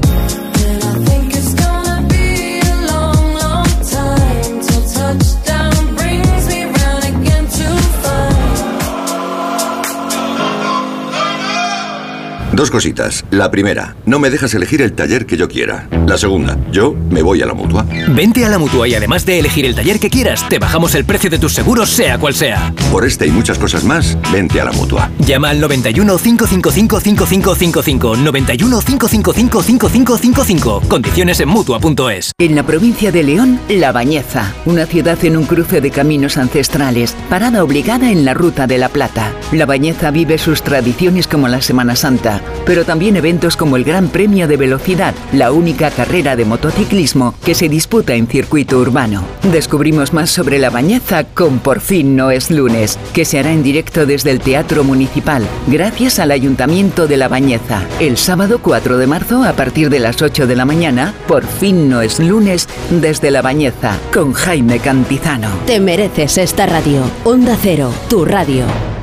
[12.56, 13.22] Dos cositas.
[13.30, 15.90] La primera, no me dejas elegir el taller que yo quiera.
[16.06, 17.84] La segunda, yo me voy a la mutua.
[18.08, 21.04] Vente a la mutua y además de elegir el taller que quieras, te bajamos el
[21.04, 22.72] precio de tus seguros, sea cual sea.
[22.90, 25.10] Por esta y muchas cosas más, vente a la mutua.
[25.18, 28.16] Llama al 91 555 5555.
[28.16, 30.82] 91 555 5555.
[30.88, 32.32] Condiciones en mutua.es.
[32.38, 37.16] En la provincia de León, La Bañeza, una ciudad en un cruce de caminos ancestrales,
[37.28, 39.34] parada obligada en la Ruta de la Plata.
[39.52, 44.08] La Bañeza vive sus tradiciones como la Semana Santa, pero también eventos como el Gran
[44.08, 49.24] Premio de Velocidad, la única carrera de motociclismo que se disputa en circuito urbano.
[49.52, 53.62] Descubrimos más sobre La Bañeza con Por fin no es lunes, que se hará en
[53.62, 57.82] directo desde el Teatro Municipal, gracias al Ayuntamiento de La Bañeza.
[58.00, 61.88] El sábado 4 de marzo, a partir de las 8 de la mañana, Por fin
[61.88, 65.48] no es lunes, desde La Bañeza, con Jaime Cantizano.
[65.66, 67.02] Te mereces esta radio.
[67.24, 68.95] Onda Cero, tu radio.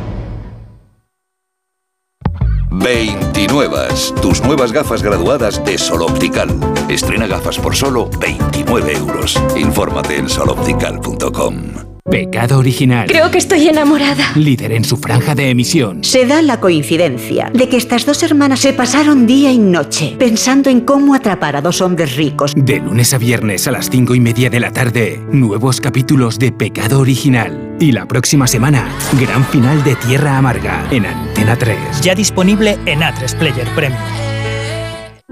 [2.74, 3.88] 29.
[4.22, 6.50] Tus nuevas gafas graduadas de Sol Optical.
[6.90, 9.42] Estrena gafas por solo 29 euros.
[9.56, 11.93] Infórmate en soloptical.com.
[12.13, 13.08] Pecado original.
[13.08, 14.34] Creo que estoy enamorada.
[14.36, 16.04] Líder en su franja de emisión.
[16.04, 20.70] Se da la coincidencia de que estas dos hermanas se pasaron día y noche pensando
[20.70, 22.54] en cómo atrapar a dos hombres ricos.
[22.58, 26.52] De lunes a viernes a las cinco y media de la tarde, nuevos capítulos de
[26.52, 27.78] Pecado Original.
[27.80, 28.86] Y la próxima semana,
[29.18, 32.02] gran final de Tierra Amarga en Antena 3.
[32.02, 34.02] Ya disponible en A3 Player Premium.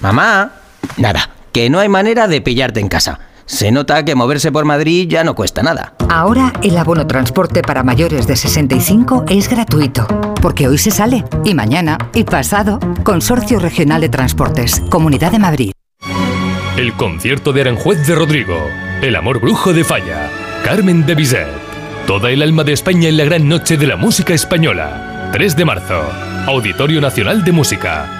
[0.00, 0.52] mamá.
[0.96, 3.20] Nada, que no hay manera de pillarte en casa.
[3.46, 5.94] Se nota que moverse por Madrid ya no cuesta nada.
[6.08, 10.06] Ahora el abono transporte para mayores de 65 es gratuito,
[10.40, 12.78] porque hoy se sale, y mañana, y pasado.
[13.02, 15.72] Consorcio Regional de Transportes, Comunidad de Madrid.
[16.76, 18.56] El concierto de Aranjuez de Rodrigo,
[19.02, 20.30] El amor brujo de Falla,
[20.64, 21.48] Carmen de Bizet,
[22.06, 25.30] Toda el alma de España en la gran noche de la música española.
[25.32, 26.02] 3 de marzo,
[26.46, 28.19] Auditorio Nacional de Música.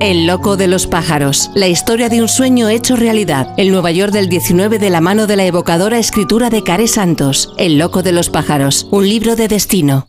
[0.00, 3.52] El loco de los pájaros, la historia de un sueño hecho realidad.
[3.56, 7.52] El Nueva York del 19 de la mano de la evocadora escritura de Care Santos.
[7.58, 10.08] El loco de los pájaros, un libro de destino.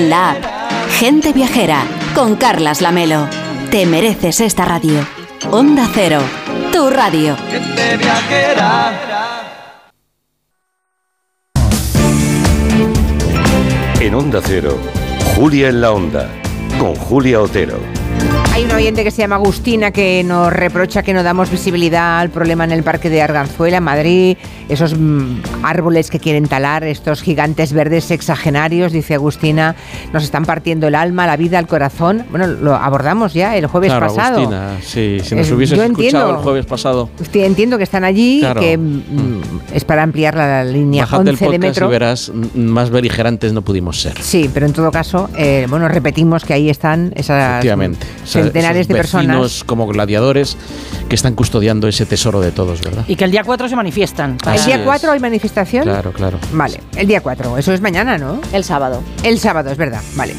[0.09, 0.43] la app.
[0.99, 1.83] Gente viajera.
[2.15, 3.27] Con Carlas Lamelo.
[3.69, 5.05] Te mereces esta radio.
[5.49, 6.21] Onda Cero.
[6.71, 7.37] Tu radio.
[13.99, 14.79] En Onda Cero,
[15.35, 16.27] Julia en la Onda,
[16.79, 18.00] con Julia Otero.
[18.61, 22.29] Hay un oyente que se llama Agustina que nos reprocha que no damos visibilidad al
[22.29, 24.37] problema en el parque de Arganzuela, en Madrid,
[24.69, 29.75] esos mm, árboles que quieren talar, estos gigantes verdes sexagenarios, dice Agustina,
[30.13, 32.23] nos están partiendo el alma, la vida, el corazón.
[32.29, 34.37] Bueno, lo abordamos ya el jueves Claro, pasado.
[34.37, 36.29] Agustina, sí, si nos Eh, hubieses escuchado entiendo.
[36.29, 37.09] el jueves pasado.
[37.33, 38.61] Entiendo que están allí, Claro.
[38.61, 39.41] que mm,
[39.73, 41.87] es para ampliar la línea Bájate el 11 de podcast metro.
[41.87, 44.21] y verás, más beligerantes no pudimos ser.
[44.21, 48.05] Sí, pero en todo caso, eh, bueno, repetimos que ahí están esas Efectivamente.
[48.23, 49.63] O sea, centenares de personas.
[49.65, 50.57] como gladiadores
[51.09, 53.03] que están custodiando ese tesoro de todos, ¿verdad?
[53.07, 54.37] Y que el día 4 se manifiestan.
[54.53, 55.83] ¿El día 4 hay manifestación?
[55.83, 56.39] Claro, claro.
[56.53, 58.39] Vale, el día 4, eso es mañana, ¿no?
[58.53, 59.01] El sábado.
[59.23, 60.33] El sábado, es verdad, vale.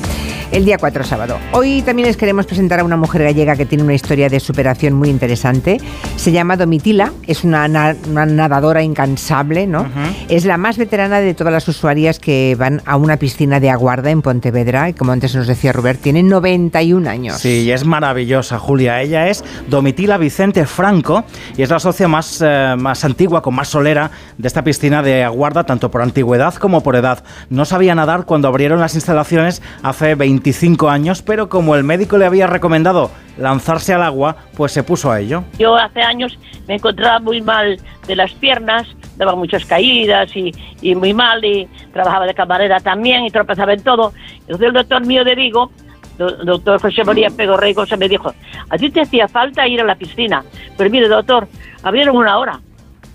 [0.50, 1.38] El día 4, sábado.
[1.52, 4.92] Hoy también les queremos presentar a una mujer gallega que tiene una historia de superación
[4.92, 5.78] muy interesante.
[6.16, 9.86] Se llama Domitila, es una, na- una nadadora incansable, ¿no?
[10.28, 14.10] Es la más veterana de todas las usuarias que van a una piscina de aguarda
[14.10, 17.38] en Pontevedra y como antes nos decía Robert, tiene 91 años.
[17.38, 19.00] Sí, y es maravillosa, Julia.
[19.00, 21.24] Ella es Domitila Vicente Franco
[21.56, 25.22] y es la socia más, eh, más antigua, con más solera de esta piscina de
[25.22, 27.22] Aguarda, tanto por antigüedad como por edad.
[27.48, 32.26] No sabía nadar cuando abrieron las instalaciones hace 25 años, pero como el médico le
[32.26, 35.44] había recomendado lanzarse al agua, pues se puso a ello.
[35.58, 36.36] Yo hace años
[36.66, 41.68] me encontraba muy mal de las piernas, daba muchas caídas y, y muy mal, y
[41.92, 44.12] trabajaba de camarera también y tropezaba en todo.
[44.40, 45.70] Entonces el doctor mío de Vigo,
[46.18, 48.32] doctor José María Pegorrey Cosa, me dijo,
[48.68, 50.44] a ti te hacía falta ir a la piscina.
[50.76, 51.48] Pero mire, doctor,
[51.82, 52.60] abrieron una hora,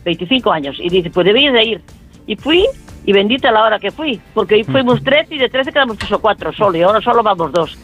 [0.04, 1.82] 25 años, y dice, pues debías de ir.
[2.26, 2.66] Y fui,
[3.08, 6.20] y bendita la hora que fui, porque fuimos tres y de tres quedamos tres o
[6.20, 7.78] cuatro solo, y ahora solo vamos dos.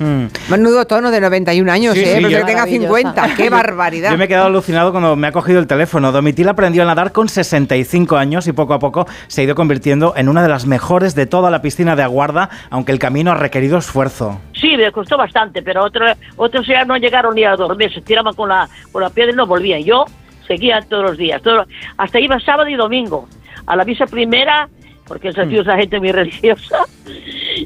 [0.49, 2.17] Menudo tono de 91 años, Sí, ¿eh?
[2.17, 3.36] sí, Pero que tenga 50.
[3.38, 4.12] ¡Qué barbaridad!
[4.12, 6.12] Yo me he quedado alucinado cuando me ha cogido el teléfono.
[6.12, 10.13] Domitila aprendió a nadar con 65 años y poco a poco se ha ido convirtiendo
[10.17, 13.36] en una de las mejores de toda la piscina de Aguarda, aunque el camino ha
[13.36, 14.41] requerido esfuerzo.
[14.59, 18.33] Sí, me costó bastante, pero otros otros ya no llegaron ni a dormir, se tiraban
[18.33, 19.81] con la, con la piedra y no volvían.
[19.83, 20.03] Yo
[20.47, 23.29] seguía todos los días, todo- hasta iba sábado y domingo.
[23.65, 24.67] A la misa primera,
[25.08, 26.86] porque esa tío es gente muy religiosa,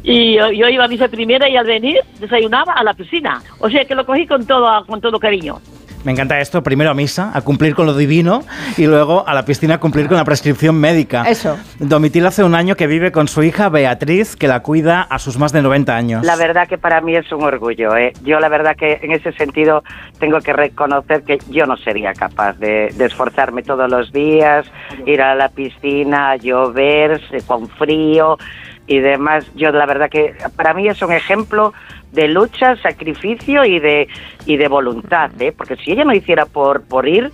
[0.04, 3.42] y yo, yo iba a misa primera y al venir desayunaba a la piscina.
[3.60, 5.60] O sea que lo cogí con todo, con todo cariño.
[6.04, 8.44] Me encanta esto, primero a misa, a cumplir con lo divino,
[8.78, 11.24] y luego a la piscina a cumplir con la prescripción médica.
[11.28, 11.58] Eso.
[11.80, 15.38] Domitila hace un año que vive con su hija Beatriz, que la cuida a sus
[15.38, 16.26] más de 90 años.
[16.26, 17.96] La verdad que para mí es un orgullo.
[17.98, 18.14] ¿eh?
[18.24, 19.84] Yo la verdad que en ese sentido
[20.20, 24.66] tengo que reconocer que yo no sería capaz de, de esforzarme todos los días,
[25.06, 28.38] ir a la piscina, llover, eh, con frío
[28.88, 29.46] y demás.
[29.56, 31.74] Yo la verdad que para mí es un ejemplo
[32.12, 34.08] de lucha, sacrificio y de,
[34.46, 35.30] y de voluntad.
[35.42, 35.54] ¿eh?
[35.56, 37.32] Porque si ella no hiciera por, por ir,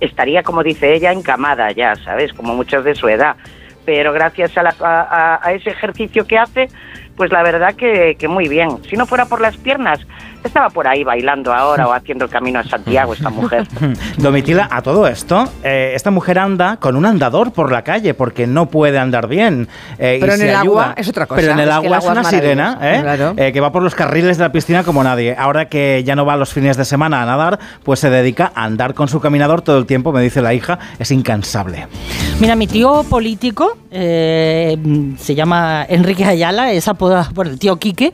[0.00, 2.32] estaría, como dice ella, encamada ya, ¿sabes?
[2.32, 3.36] Como muchos de su edad.
[3.84, 6.68] Pero gracias a, la- a- a ese ejercicio que hace,
[7.16, 8.82] pues la verdad que, que muy bien.
[8.84, 10.00] Si no fuera por las piernas,
[10.48, 13.66] estaba por ahí bailando ahora o haciendo el camino a Santiago esta mujer.
[14.18, 18.46] Domitila, a todo esto, eh, esta mujer anda con un andador por la calle porque
[18.46, 19.68] no puede andar bien.
[19.98, 20.82] eh, y Pero en se el ayuda.
[20.82, 21.40] agua es otra cosa.
[21.40, 22.78] Pero en el Es que el agua es agua una sirena.
[22.82, 22.98] ¿eh?
[23.02, 23.34] Claro.
[23.36, 25.34] Eh, que va por los carriles de la piscina como nadie.
[25.38, 28.64] Ahora que ya no va los fines de semana a nadar, pues se dedica a
[28.64, 31.86] andar con su caminador todo el tiempo, me dice la hija, es incansable.
[32.40, 34.76] Mira, mi tío político eh,
[35.18, 38.12] se llama Enrique Ayala, es apodado por el tío Quique.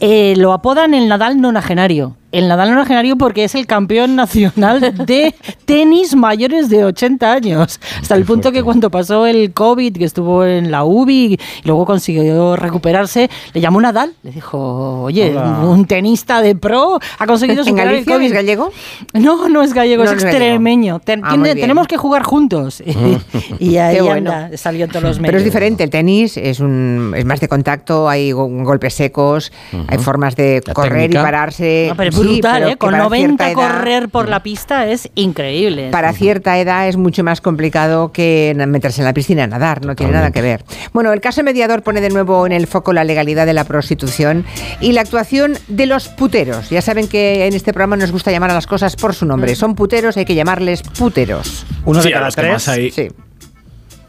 [0.00, 2.16] eh, lo apodan el Nadal nonagenario.
[2.32, 5.34] El Nadal nonagenario porque es el campeón nacional de
[5.64, 7.80] tenis mayores de 80 años.
[8.02, 11.86] Hasta el punto que cuando pasó el COVID, que estuvo en la UBI y luego
[11.86, 14.12] consiguió recuperarse, le llamó Nadal.
[14.22, 15.60] Le dijo, oye, Hola.
[15.60, 18.26] un tenista de pro ha conseguido ¿En superar el Galicia COVID.
[18.26, 18.70] es gallego?
[19.14, 20.98] No, no es gallego, No, es no extremeño.
[21.00, 22.82] Ten- Ah, tiene- tenemos que jugar juntos.
[23.60, 24.32] y ahí Qué bueno.
[24.32, 25.28] anda, salió en todos los medios.
[25.28, 29.52] Pero es diferente, el tenis es, un, es más de contacto, hay go- golpes secos,
[29.88, 31.20] hay formas de correr técnica.
[31.20, 31.86] y pararse.
[31.90, 32.76] No, pero es Sí, brutal, pero ¿eh?
[32.76, 35.90] Con para 90 cierta edad- correr por la pista es increíble.
[35.90, 39.94] Para cierta edad es mucho más complicado que meterse en la piscina a nadar, no
[39.96, 40.64] tiene nada que ver.
[40.92, 44.44] Bueno, el caso mediador pone de nuevo en el foco la legalidad de la prostitución
[44.80, 46.70] y la actuación de los puteros.
[46.70, 49.54] Ya saben que en este programa nos gusta llamar a las cosas por su nombre.
[49.54, 51.64] Son puteros, hay que llamarles puteros.
[51.84, 52.52] Uno Sí, de cada tres.
[52.52, 53.08] más hay- Sí.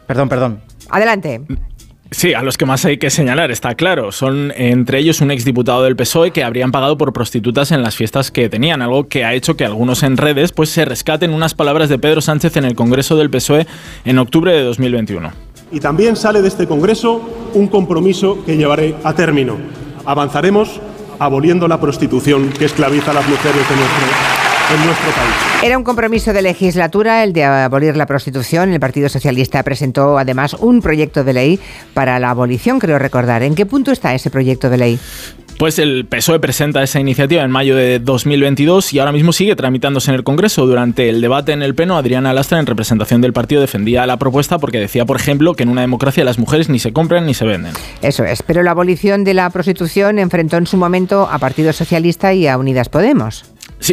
[0.06, 0.60] Perdón, perdón.
[0.90, 1.42] Adelante.
[2.10, 4.12] Sí, a los que más hay que señalar, está claro.
[4.12, 8.30] Son entre ellos un exdiputado del PSOE que habrían pagado por prostitutas en las fiestas
[8.30, 11.90] que tenían, algo que ha hecho que algunos en redes pues se rescaten unas palabras
[11.90, 13.66] de Pedro Sánchez en el Congreso del PSOE
[14.06, 15.30] en octubre de 2021.
[15.70, 19.56] Y también sale de este Congreso un compromiso que llevaré a término.
[20.06, 20.80] Avanzaremos
[21.18, 24.37] aboliendo la prostitución que esclaviza a las mujeres de nuestro,
[24.70, 25.62] en nuestro país.
[25.62, 28.72] Era un compromiso de legislatura el de abolir la prostitución.
[28.72, 31.60] El Partido Socialista presentó además un proyecto de ley
[31.94, 33.42] para la abolición, creo recordar.
[33.42, 34.98] ¿En qué punto está ese proyecto de ley?
[35.58, 40.12] Pues el PSOE presenta esa iniciativa en mayo de 2022 y ahora mismo sigue tramitándose
[40.12, 40.66] en el Congreso.
[40.66, 44.58] Durante el debate en el Pleno, Adriana Lastra, en representación del partido, defendía la propuesta
[44.58, 47.44] porque decía, por ejemplo, que en una democracia las mujeres ni se compran ni se
[47.44, 47.72] venden.
[48.02, 48.44] Eso es.
[48.44, 52.56] Pero la abolición de la prostitución enfrentó en su momento a Partido Socialista y a
[52.56, 53.44] Unidas Podemos.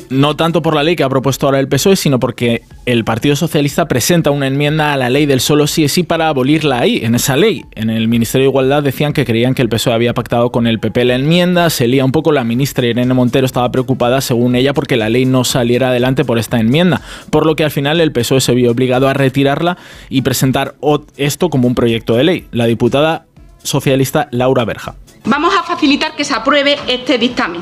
[0.10, 3.36] No tanto por la ley que ha propuesto ahora el PSOE, sino porque el Partido
[3.36, 7.02] Socialista presenta una enmienda a la ley del solo sí es sí para abolirla ahí,
[7.04, 7.66] en esa ley.
[7.76, 10.80] En el Ministerio de Igualdad decían que creían que el PSOE había pactado con el
[10.80, 14.74] PP la enmienda, se lía un poco, la ministra Irene Montero estaba preocupada, según ella,
[14.74, 18.12] porque la ley no saliera adelante por esta enmienda, por lo que al final el
[18.12, 19.78] PSOE se vio obligado a retirarla
[20.10, 20.76] y presentar
[21.18, 22.48] esto como un proyecto de ley.
[22.52, 23.28] La diputada
[23.62, 24.96] socialista Laura Berja.
[25.26, 27.62] Vamos a facilitar que se apruebe este dictamen.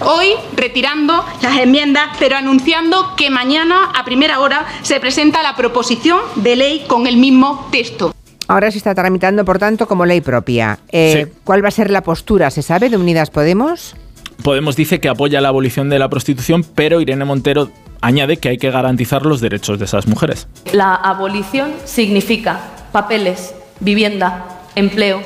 [0.00, 6.20] Hoy retirando las enmiendas, pero anunciando que mañana a primera hora se presenta la proposición
[6.36, 8.14] de ley con el mismo texto.
[8.48, 10.78] Ahora se está tramitando, por tanto, como ley propia.
[10.90, 13.94] Eh, ¿Cuál va a ser la postura, se sabe, de Unidas Podemos?
[14.42, 18.58] Podemos dice que apoya la abolición de la prostitución, pero Irene Montero añade que hay
[18.58, 20.48] que garantizar los derechos de esas mujeres.
[20.72, 22.60] La abolición significa
[22.90, 25.22] papeles, vivienda, empleo,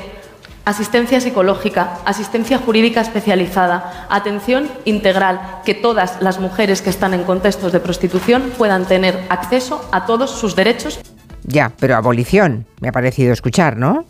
[0.67, 7.71] asistencia psicológica, asistencia jurídica especializada, atención integral, que todas las mujeres que están en contextos
[7.71, 10.99] de prostitución puedan tener acceso a todos sus derechos.
[11.45, 14.03] Ya, pero abolición, me ha parecido escuchar, ¿no?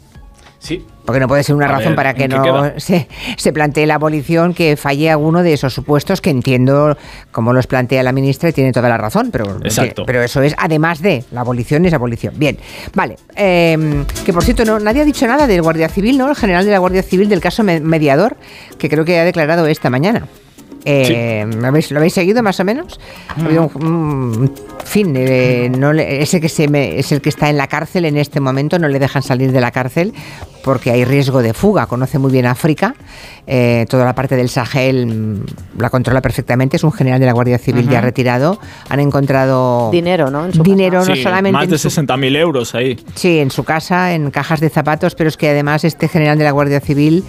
[0.57, 0.83] Sí.
[1.07, 3.53] Porque no puede ser una A razón ver, para que ¿en qué no se, se
[3.53, 6.97] plantee la abolición que falle alguno de esos supuestos que entiendo
[7.31, 10.03] como los plantea la ministra y tiene toda la razón, pero, Exacto.
[10.05, 12.33] pero eso es además de la abolición es abolición.
[12.37, 12.57] Bien,
[12.93, 13.15] vale.
[13.37, 16.29] eh, que por cierto, no, nadie ha dicho nada del Guardia Civil, ¿no?
[16.29, 18.35] El general de la Guardia Civil del caso me- mediador,
[18.77, 20.27] que creo que ha declarado esta mañana.
[20.89, 22.99] Eh, ¿lo, habéis, lo habéis seguido más o menos?
[23.35, 24.53] Ha habido un, un
[24.85, 28.05] fin, eh, no le- ese que se me- es el que está en la cárcel
[28.05, 30.13] en este momento, no le dejan salir de la cárcel
[30.63, 31.85] porque hay riesgo de fuga.
[31.87, 32.95] Conoce muy bien África,
[33.45, 36.77] eh, toda la parte del Sahel mm, la controla perfectamente.
[36.77, 38.59] Es un general de la Guardia Civil ya retirado.
[38.89, 40.45] Han encontrado dinero, ¿no?
[40.45, 42.97] En su dinero no Sí, solamente más de su 60.000 euros ahí.
[43.15, 46.43] Sí, en su casa, en cajas de zapatos, pero es que además este general de
[46.45, 47.23] la Guardia Civil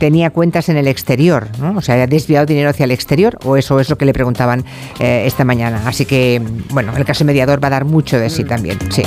[0.00, 1.76] tenía cuentas en el exterior, ¿no?
[1.76, 4.64] O sea, ha desviado dinero hacia el exterior, o eso es lo que le preguntaban
[4.98, 5.82] eh, esta mañana.
[5.86, 9.02] Así que, bueno, el caso mediador va a dar mucho de sí también, sí.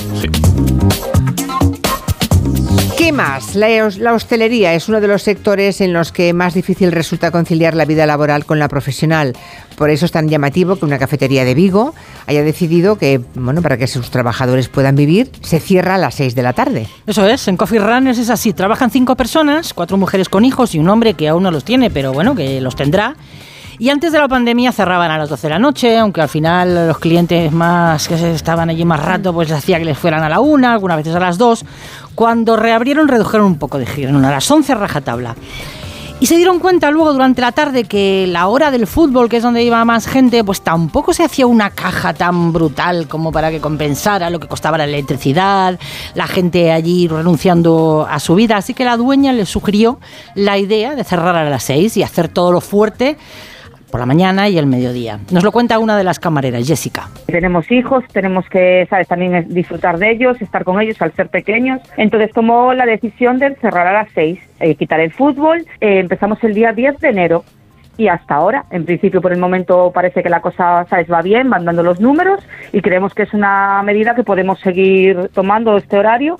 [3.04, 3.56] ¿Qué más?
[3.56, 3.68] La,
[4.00, 7.84] la hostelería es uno de los sectores en los que más difícil resulta conciliar la
[7.84, 9.34] vida laboral con la profesional.
[9.76, 11.94] Por eso es tan llamativo que una cafetería de Vigo
[12.28, 16.34] haya decidido que, bueno, para que sus trabajadores puedan vivir, se cierra a las 6
[16.34, 16.88] de la tarde.
[17.06, 18.54] Eso es, en Coffee Runners es así.
[18.54, 21.92] Trabajan cinco personas, cuatro mujeres con hijos y un hombre que aún no los tiene,
[21.92, 23.18] pero bueno, que los tendrá.
[23.80, 26.88] Y antes de la pandemia cerraban a las 12 de la noche, aunque al final
[26.88, 30.40] los clientes más que estaban allí más rato, pues hacía que les fueran a la
[30.40, 31.66] una, algunas veces a las dos.
[32.16, 35.36] Cuando reabrieron, redujeron un poco de giro, a las 11 rajatabla.
[36.20, 39.44] Y se dieron cuenta luego durante la tarde que la hora del fútbol, que es
[39.44, 43.60] donde iba más gente, pues tampoco se hacía una caja tan brutal como para que
[43.60, 45.78] compensara lo que costaba la electricidad,
[46.16, 48.56] la gente allí renunciando a su vida.
[48.56, 50.00] Así que la dueña le sugirió
[50.34, 53.18] la idea de cerrar a las seis y hacer todo lo fuerte
[53.94, 55.20] por la mañana y el mediodía.
[55.32, 57.10] Nos lo cuenta una de las camareras, Jessica.
[57.28, 61.80] Tenemos hijos, tenemos que, sabes, también disfrutar de ellos, estar con ellos al ser pequeños.
[61.96, 65.60] Entonces tomó la decisión de cerrar a las seis, eh, quitar el fútbol.
[65.80, 67.44] Eh, empezamos el día 10 de enero
[67.96, 71.52] y hasta ahora, en principio por el momento parece que la cosa, sabes, va bien,
[71.52, 76.00] van dando los números y creemos que es una medida que podemos seguir tomando este
[76.00, 76.40] horario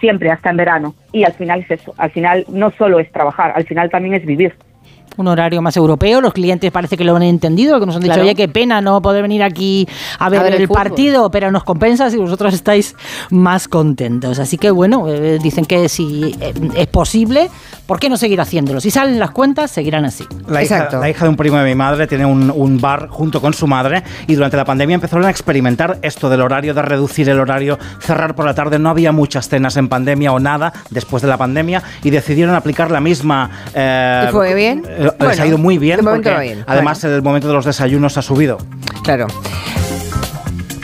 [0.00, 0.94] siempre hasta en verano.
[1.12, 4.26] Y al final es eso, al final no solo es trabajar, al final también es
[4.26, 4.54] vivir.
[5.16, 6.20] Un horario más europeo.
[6.20, 8.22] Los clientes parece que lo han entendido, que nos han dicho, Claro.
[8.26, 9.86] oye, qué pena no poder venir aquí
[10.18, 10.82] a ver, ver el el, fútbol".
[10.82, 12.94] partido, pero nos compensa si vosotros estáis
[13.30, 14.38] más contentos.
[14.38, 17.50] Así que bueno, eh, dicen que si eh, es posible,
[17.86, 18.80] ¿por qué no seguir haciéndolo?
[18.80, 20.24] Si salen las cuentas, seguirán así.
[20.48, 23.40] La hija, la hija de un primo de mi madre tiene un, un bar junto
[23.40, 27.28] con su madre y durante la pandemia empezaron a experimentar esto del horario, de reducir
[27.28, 28.78] el horario, cerrar por la tarde.
[28.78, 32.90] No había muchas cenas en pandemia o nada después de la pandemia y decidieron aplicar
[32.90, 33.50] la misma...
[33.74, 34.82] eh, ¿Y fue bien?
[35.04, 36.64] Les Bueno, ha ido muy bien de momento porque va bien.
[36.66, 38.58] además el momento de los desayunos ha subido.
[39.02, 39.26] Claro.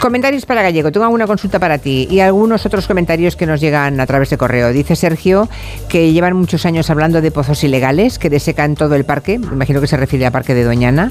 [0.07, 0.93] Comentarios para Gallego.
[0.93, 4.37] Tengo alguna consulta para ti y algunos otros comentarios que nos llegan a través de
[4.39, 4.73] correo.
[4.73, 5.49] Dice Sergio
[5.89, 9.37] que llevan muchos años hablando de pozos ilegales que desecan todo el parque.
[9.41, 11.11] Me imagino que se refiere al parque de Doñana.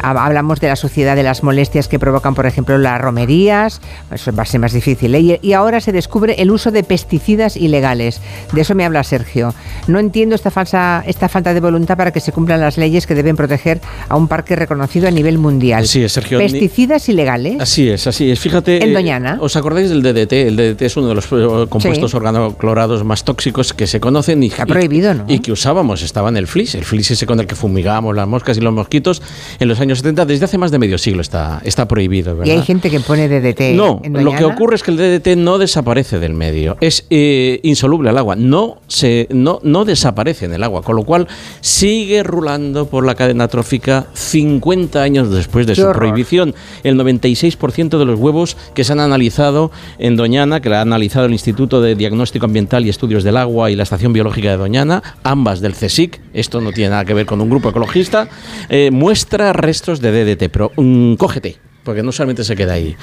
[0.00, 3.80] Hab- Hablamos de la suciedad de las molestias que provocan, por ejemplo, las romerías.
[4.14, 5.12] Eso va a ser más difícil.
[5.16, 5.40] ¿eh?
[5.42, 8.20] Y, ahora se descubre el uso de pesticidas ilegales.
[8.52, 9.54] De eso me habla Sergio.
[9.88, 13.16] No entiendo esta, falsa, esta falta de voluntad para que se cumplan las leyes que
[13.16, 15.84] deben proteger a un parque reconocido a nivel mundial.
[15.88, 16.38] Sí, Sergio.
[16.38, 17.60] Pesticidas ilegales.
[17.60, 18.35] Así es, así es.
[18.40, 18.82] Fíjate.
[18.82, 19.38] En eh, Doñana.
[19.40, 20.32] ¿Os acordáis del DDT?
[20.32, 22.16] El DDT es uno de los eh, compuestos Sí.
[22.16, 25.24] organoclorados más tóxicos que se conocen y, Está prohibido, ¿no?
[25.28, 26.02] y que usábamos.
[26.02, 28.72] Estaba en el FLIS, el FLIS ese con el que fumigábamos las moscas y los
[28.72, 29.22] mosquitos
[29.58, 30.24] en los años 70.
[30.26, 32.52] Desde hace más de medio siglo está, está prohibido, ¿verdad?
[32.52, 33.74] Y hay gente que pone DDT.
[33.74, 37.60] No, en lo que ocurre es que el DDT no desaparece del medio, es eh,
[37.62, 41.26] insoluble al agua, no, se, no, no desaparece en el agua, con lo cual
[41.60, 45.96] sigue rulando por la cadena trófica 50 años después de Qué su horror.
[46.10, 46.54] prohibición.
[46.82, 51.26] El 96% de los huevos que se han analizado en Doñana, que la ha analizado
[51.26, 55.02] el Instituto de Diagnóstico Ambiental y Estudios del Agua y la Estación Biológica de Doñana,
[55.22, 58.28] ambas del CSIC, esto no tiene nada que ver con un grupo ecologista,
[58.68, 61.65] eh, muestra restos de DDT, pero mm, cógete.
[61.86, 62.94] Porque no solamente se queda ahí.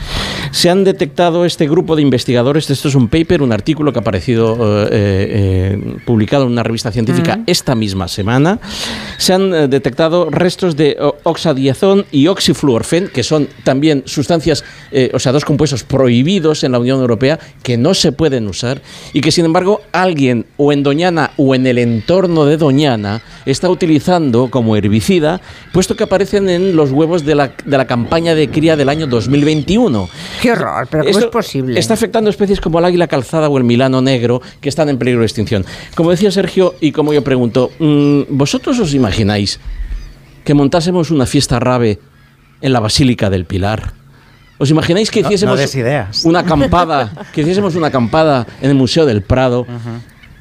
[0.51, 4.01] Se han detectado este grupo de investigadores, esto es un paper, un artículo que ha
[4.01, 7.43] aparecido eh, eh, publicado en una revista científica Mm.
[7.47, 8.59] esta misma semana,
[9.17, 15.19] se han eh, detectado restos de oxadiazón y oxifluorfen, que son también sustancias, eh, o
[15.19, 18.81] sea, dos compuestos prohibidos en la Unión Europea que no se pueden usar
[19.13, 23.69] y que sin embargo alguien o en Doñana o en el entorno de Doñana está
[23.69, 28.49] utilizando como herbicida, puesto que aparecen en los huevos de la, de la campaña de
[28.49, 30.09] cría del año 2021.
[30.41, 31.79] Qué horror, pero ¿cómo Esto es posible?
[31.79, 35.21] Está afectando especies como el águila calzada o el milano negro que están en peligro
[35.21, 35.65] de extinción.
[35.95, 39.59] Como decía Sergio, y como yo pregunto, mm, ¿vosotros os imagináis
[40.43, 41.99] que montásemos una fiesta rave
[42.61, 43.93] en la Basílica del Pilar?
[44.57, 46.23] ¿Os imagináis que No- no hiciésemos ideas.
[46.25, 49.65] una acampada, que hiciésemos una acampada en el Museo del Prado?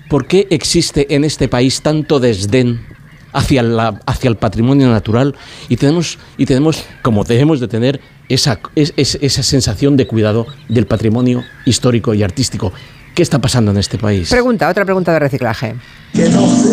[0.09, 2.85] ¿Por qué existe en este país tanto desdén
[3.33, 5.35] hacia, la, hacia el patrimonio natural
[5.71, 7.99] y tenemos, y tenemos, como debemos de tener,
[8.35, 12.73] esa, es- es- esa sensación de cuidado del patrimonio histórico y artístico?
[13.15, 14.31] ¿Qué está pasando en este país?
[14.31, 15.75] Pregunta, otra pregunta de reciclaje.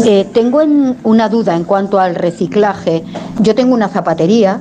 [0.05, 3.03] Eh, tengo en- una duda en cuanto al reciclaje.
[3.41, 4.59] Yo tengo una zapatería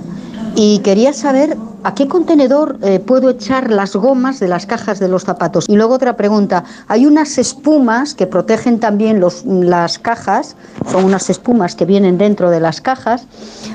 [0.61, 5.07] y quería saber a qué contenedor eh, puedo echar las gomas de las cajas de
[5.07, 5.67] los zapatos.
[5.69, 6.65] Y luego otra pregunta.
[6.89, 10.57] Hay unas espumas que protegen también los- las cajas,
[10.91, 13.23] son unas espumas que vienen dentro de las cajas.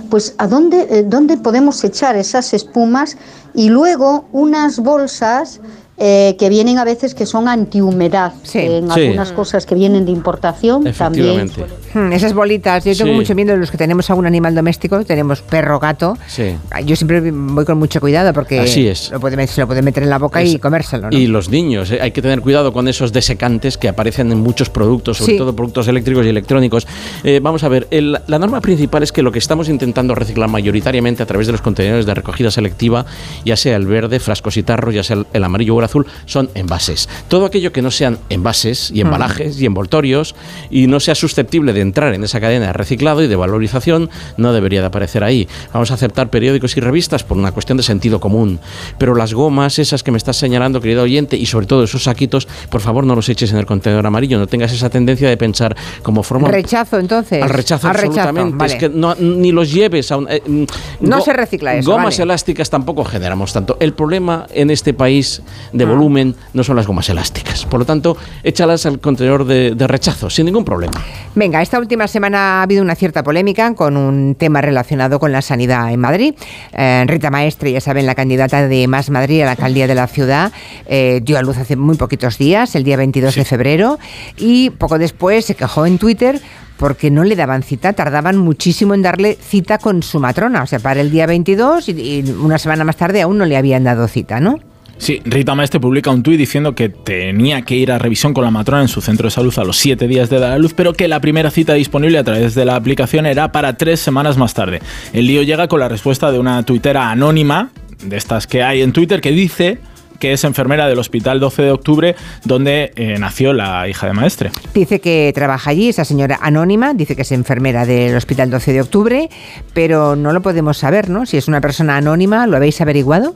[0.09, 3.15] Pues ¿a dónde, eh, dónde podemos echar esas espumas?
[3.53, 5.61] Y luego unas bolsas
[6.05, 8.33] eh, que vienen a veces que son antihumedad.
[8.53, 8.99] En Sí.
[9.01, 11.39] algunas cosas que vienen de importación también.
[11.39, 11.65] Efectivamente.
[11.93, 13.15] Hmm, esas bolitas, yo tengo Sí.
[13.19, 16.17] mucho miedo de los que tenemos algún animal doméstico, tenemos perro, gato.
[16.27, 16.55] Sí.
[16.85, 19.11] Yo siempre voy con mucho cuidado porque Así es.
[19.11, 21.09] Lo puede, se lo puede meter en la boca y comérselo.
[21.09, 21.17] ¿no?
[21.17, 24.69] Y los niños, eh, hay que tener cuidado con esos desecantes que aparecen en muchos
[24.69, 25.37] productos, sobre Sí.
[25.37, 26.85] todo productos eléctricos y electrónicos.
[27.23, 30.49] Eh, vamos a ver, el- la norma principal es que lo que estamos intentando reciclar
[30.49, 33.05] mayoritariamente a través de los contenedores de recogida selectiva,
[33.45, 35.92] ya sea el verde, frascos y tarros, ya sea el, el amarillo o el azul,
[36.25, 37.09] son envases.
[37.27, 40.35] Todo aquello que no sean envases y embalajes y envoltorios
[40.69, 44.53] y no sea susceptible de entrar en esa cadena de reciclado y de valorización, no
[44.53, 45.47] debería de aparecer ahí.
[45.73, 48.59] Vamos a aceptar periódicos y revistas por una cuestión de sentido común.
[48.97, 52.47] Pero las gomas, esas que me estás señalando, querido oyente, y sobre todo esos saquitos,
[52.69, 55.75] por favor no los eches en el contenedor amarillo, no tengas esa tendencia de pensar
[56.01, 57.41] como forma Rechazo, entonces.
[57.41, 58.57] al rechazo Al rechazo, absolutamente.
[58.57, 58.73] vale.
[58.73, 60.63] Es que no, ni los lleves a un, eh, mm,
[61.01, 62.23] No se recicla eso, Gomas vale.
[62.23, 63.77] elásticas tampoco generamos tanto.
[63.79, 65.41] El problema en este país
[65.73, 65.87] de Ah.
[65.87, 67.65] volumen no son las gomas elásticas.
[67.65, 70.93] Por lo tanto, échalas al contenedor de, de rechazo, sin ningún problema.
[71.35, 75.41] Venga, esta última semana ha habido una cierta polémica con un tema relacionado con la
[75.41, 76.35] sanidad en Madrid.
[76.71, 80.07] Eh, Rita Maestre, ya saben, la candidata de Más Madrid a la alcaldía de la
[80.07, 80.51] ciudad,
[80.85, 83.97] eh, dio a luz hace muy poquitos días, el día 22 de febrero,
[84.37, 86.39] y poco después se quejó en Twitter
[86.77, 90.79] porque no le daban cita, tardaban muchísimo en darle cita con su matrona, o sea,
[90.79, 94.07] para el día 22 y, y una semana más tarde aún no le habían dado
[94.07, 94.59] cita, ¿no?
[95.03, 98.51] Sí, Rita Maestre publica un tuit diciendo que tenía que ir a revisión con la
[98.51, 100.93] matrona en su centro de salud a los siete días de dar a luz, pero
[100.93, 104.53] que la primera cita disponible a través de la aplicación era para tres semanas más
[104.53, 104.81] tarde.
[105.11, 108.93] El lío llega con la respuesta de una tuitera anónima, de estas que hay en
[108.93, 109.79] Twitter, que dice
[110.21, 114.51] que es enfermera del Hospital 12 de Octubre, donde eh, nació la hija de Maestre.
[114.73, 118.79] Dice que trabaja allí, esa señora anónima, dice que es enfermera del Hospital 12 de
[118.79, 119.29] Octubre,
[119.73, 121.25] pero no lo podemos saber, ¿no?
[121.25, 123.35] Si es una persona anónima, ¿lo habéis averiguado?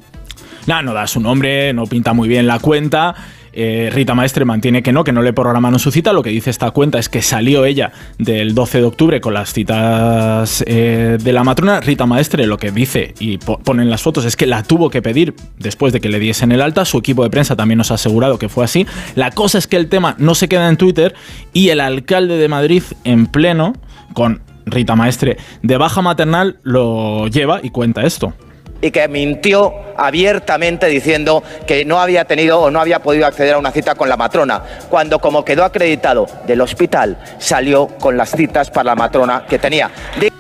[0.68, 3.16] Nada, no da su nombre, no pinta muy bien la cuenta.
[3.60, 6.14] Eh, Rita Maestre mantiene que no, que no le programaron su cita.
[6.14, 9.52] Lo que dice esta cuenta es que salió ella del 12 de octubre con las
[9.54, 11.80] citas eh, de la matrona.
[11.80, 15.02] Rita Maestre lo que dice y po- ponen las fotos es que la tuvo que
[15.02, 16.86] pedir después de que le diesen el alta.
[16.86, 18.86] Su equipo de prensa también nos ha asegurado que fue así.
[19.16, 21.16] La cosa es que el tema no se queda en Twitter
[21.54, 23.74] y el alcalde de Madrid en pleno
[24.14, 28.34] con Rita Maestre de baja maternal lo lleva y cuenta esto.
[28.82, 33.58] Y que mintió abiertamente diciendo que no había tenido o no había podido acceder a
[33.58, 38.70] una cita con la matrona, cuando como quedó acreditado del hospital salió con las citas
[38.70, 39.90] para la matrona que tenía.
[40.20, 40.32] De-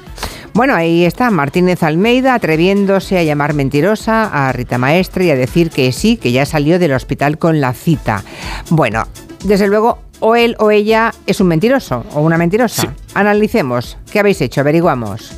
[0.54, 5.70] Bueno, ahí está Martínez Almeida atreviéndose a llamar mentirosa a Rita Maestre y a decir
[5.70, 8.24] que sí, que ya salió del hospital con la cita.
[8.70, 9.04] Bueno,
[9.44, 12.92] desde luego, o él o ella es un mentiroso o una mentirosa.
[13.14, 13.98] Analicemos.
[14.12, 14.62] ¿Qué habéis hecho?
[14.62, 15.32] Averiguamos.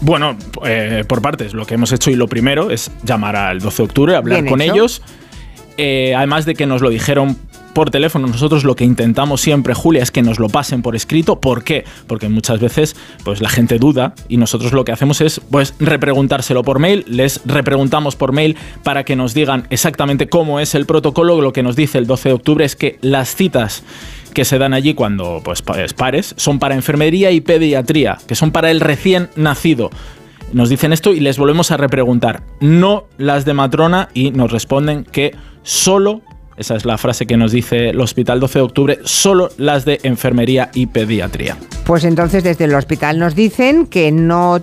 [0.00, 3.76] Bueno, eh, por partes, lo que hemos hecho y lo primero es llamar al 12
[3.76, 4.74] de octubre, hablar Bien con hecho.
[4.74, 5.02] ellos.
[5.76, 7.36] Eh, además de que nos lo dijeron
[7.72, 11.40] por teléfono, nosotros lo que intentamos siempre, Julia, es que nos lo pasen por escrito.
[11.40, 11.84] ¿Por qué?
[12.08, 16.64] Porque muchas veces pues, la gente duda y nosotros lo que hacemos es pues, repreguntárselo
[16.64, 17.04] por mail.
[17.06, 21.40] Les repreguntamos por mail para que nos digan exactamente cómo es el protocolo.
[21.40, 23.84] Lo que nos dice el 12 de octubre es que las citas
[24.28, 28.34] que se dan allí cuando pues pa- es pares son para enfermería y pediatría, que
[28.34, 29.90] son para el recién nacido.
[30.52, 32.42] nos dicen esto y les volvemos a repreguntar.
[32.60, 36.22] No las de matrona y nos responden que solo
[36.56, 40.00] esa es la frase que nos dice el Hospital 12 de Octubre, solo las de
[40.02, 41.56] enfermería y pediatría.
[41.84, 44.60] Pues entonces desde el hospital nos dicen que no,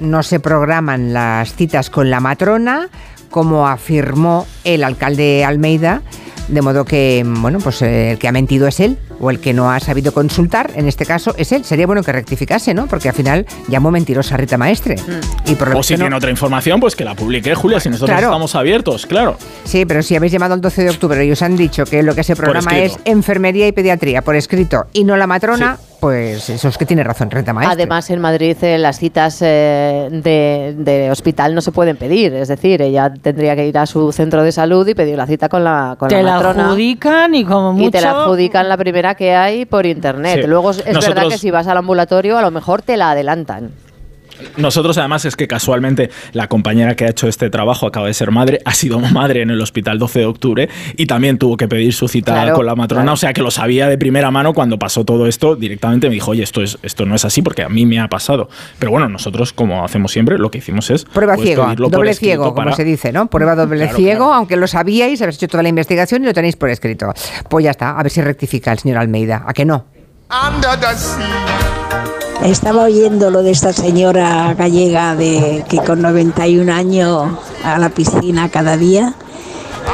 [0.00, 2.88] no se programan las citas con la matrona,
[3.30, 6.02] como afirmó el alcalde Almeida,
[6.50, 9.52] de modo que, bueno, pues eh, el que ha mentido es él, o el que
[9.52, 11.64] no ha sabido consultar, en este caso es él.
[11.64, 12.86] Sería bueno que rectificase, ¿no?
[12.86, 14.96] Porque al final llamó mentirosa a Rita Maestre.
[14.96, 15.50] Mm.
[15.50, 17.88] Y por lo o si no- tiene otra información, pues que la publique, Julia, si
[17.88, 18.28] nosotros Claro.
[18.28, 19.36] estamos abiertos, claro.
[19.64, 22.14] Sí, pero si habéis llamado el 12 de octubre y os han dicho que lo
[22.14, 26.68] que se programa es enfermería y pediatría por escrito y no la matrona, pues eso
[26.68, 27.74] es que tiene razón Rita Maestre.
[27.74, 32.34] Además, en Madrid eh, las citas eh, de, de hospital no se pueden pedir.
[32.34, 35.48] Es decir, ella tendría que ir a su centro de salud y pedir la cita
[35.48, 37.88] con la, con Te la adjudican y como mucho...
[37.88, 40.40] Y te la adjudican la primera que hay por internet.
[40.42, 40.46] Sí.
[40.48, 43.70] Luego es verdad que si vas al ambulatorio a lo mejor te la adelantan.
[44.56, 48.30] Nosotros además es que casualmente la compañera que ha hecho este trabajo acaba de ser
[48.30, 51.92] madre, ha sido madre en el hospital 12 de octubre y también tuvo que pedir
[51.92, 53.14] su cita Claro, con la matrona, claro.
[53.14, 56.30] o sea que lo sabía de primera mano cuando pasó todo esto, directamente me dijo,
[56.32, 58.48] oye, esto, es, esto no es así porque a mí me ha pasado.
[58.78, 61.04] Pero bueno, nosotros como hacemos siempre, lo que hicimos es...
[61.04, 63.28] Prueba pues, ciego, pedirlo por doble ciego, como para- se dice, ¿no?
[63.28, 66.56] Prueba doble Claro, ciego, aunque lo sabíais, habéis hecho toda la investigación y lo tenéis
[66.56, 67.12] por escrito.
[67.48, 69.44] Pues ya está, a ver si rectifica el señor Almeida.
[69.46, 69.86] ¿A que no?
[72.44, 77.32] Estaba oyendo lo de esta señora gallega de que con 91 años
[77.62, 79.14] a la piscina cada día.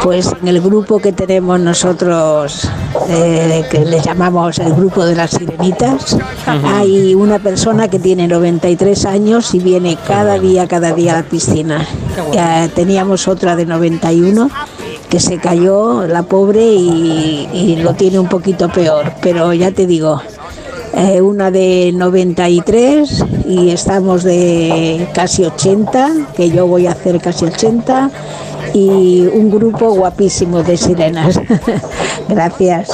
[0.03, 2.69] Pues en el grupo que tenemos nosotros,
[3.09, 6.17] eh, que le llamamos el grupo de las sirenitas,
[6.47, 11.23] hay una persona que tiene 93 años y viene cada día, cada día a la
[11.25, 11.85] piscina.
[12.75, 14.51] Teníamos otra de 91
[15.09, 19.13] que se cayó, la pobre, y, y lo tiene un poquito peor.
[19.23, 20.21] Pero ya te digo,
[20.97, 27.45] eh, una de 93 y estamos de casi 80, que yo voy a hacer casi
[27.45, 28.11] 80,
[28.73, 31.39] y un grupo guapísimo de sirenas.
[32.29, 32.91] Gracias.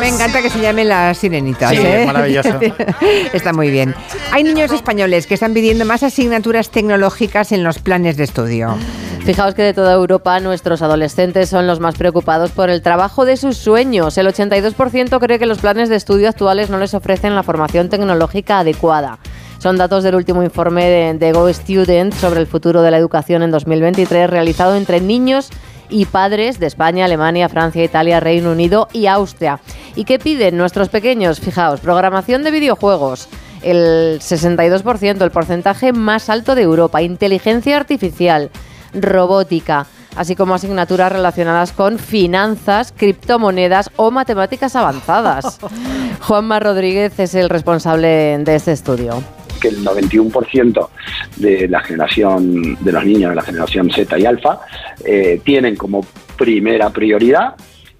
[0.00, 1.70] Me encanta que se llame las sirenitas.
[1.70, 2.04] Sí, ¿eh?
[2.06, 2.58] maravilloso.
[3.32, 3.94] Está muy bien.
[4.32, 8.76] Hay niños españoles que están pidiendo más asignaturas tecnológicas en los planes de estudio.
[9.24, 13.36] Fijaos que de toda Europa nuestros adolescentes son los más preocupados por el trabajo de
[13.36, 14.16] sus sueños.
[14.16, 18.60] El 82% cree que los planes de estudio actuales no les ofrecen la formación tecnológica
[18.60, 19.18] adecuada.
[19.58, 23.42] Son datos del último informe de, de Go Student sobre el futuro de la educación
[23.42, 25.50] en 2023 realizado entre niños
[25.90, 29.60] y padres de España, Alemania, Francia, Italia, Reino Unido y Austria.
[29.94, 31.40] ¿Y qué piden nuestros pequeños?
[31.40, 33.28] Fijaos, programación de videojuegos,
[33.62, 38.50] el 62%, el porcentaje más alto de Europa, inteligencia artificial,
[38.94, 39.86] robótica,
[40.16, 45.58] así como asignaturas relacionadas con finanzas, criptomonedas o matemáticas avanzadas.
[46.20, 49.22] Juanma Rodríguez es el responsable de este estudio.
[49.60, 50.88] Que el 91%
[51.36, 54.60] de la generación de los niños de la generación Z y Alfa
[55.04, 56.04] eh, tienen como
[56.36, 57.54] primera prioridad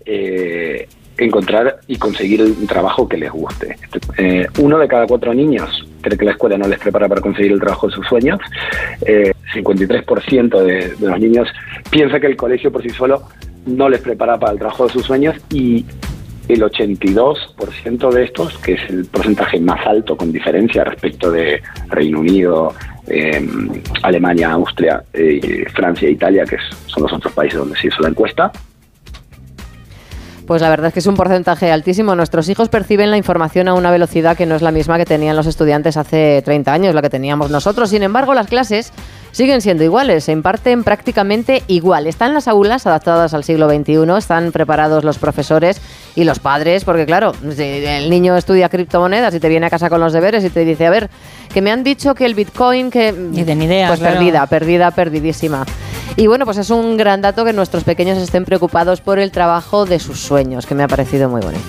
[0.04, 0.88] eh,
[1.24, 3.76] encontrar y conseguir un trabajo que les guste.
[4.16, 7.52] Eh, uno de cada cuatro niños cree que la escuela no les prepara para conseguir
[7.52, 8.40] el trabajo de sus sueños.
[9.02, 11.48] Eh, 53% de, de los niños
[11.90, 13.22] piensa que el colegio por sí solo
[13.66, 15.84] no les prepara para el trabajo de sus sueños y
[16.52, 22.20] el 82% de estos, que es el porcentaje más alto con diferencia respecto de Reino
[22.20, 22.74] Unido,
[23.08, 23.46] eh,
[24.02, 28.08] Alemania, Austria, eh, Francia e Italia, que son los otros países donde se hizo la
[28.08, 28.52] encuesta,
[30.50, 32.16] Pues la verdad es que es un porcentaje altísimo.
[32.16, 35.36] Nuestros hijos perciben la información a una velocidad que no es la misma que tenían
[35.36, 37.90] los estudiantes hace 30 años, la que teníamos nosotros.
[37.90, 38.92] Sin embargo, las clases
[39.30, 42.08] siguen siendo iguales, se imparten prácticamente igual.
[42.08, 45.80] Están las aulas adaptadas al siglo XXI, están preparados los profesores
[46.16, 49.88] y los padres, porque claro, si el niño estudia criptomonedas y te viene a casa
[49.88, 51.10] con los deberes y te dice, a ver,
[51.54, 53.12] que me han dicho que el Bitcoin, que...
[53.12, 54.16] Ni de ni idea, Pues claro.
[54.16, 55.64] perdida, perdida, perdidísima.
[56.20, 59.86] Y bueno, pues es un gran dato que nuestros pequeños estén preocupados por el trabajo
[59.86, 61.64] de sus sueños, que me ha parecido muy bonito.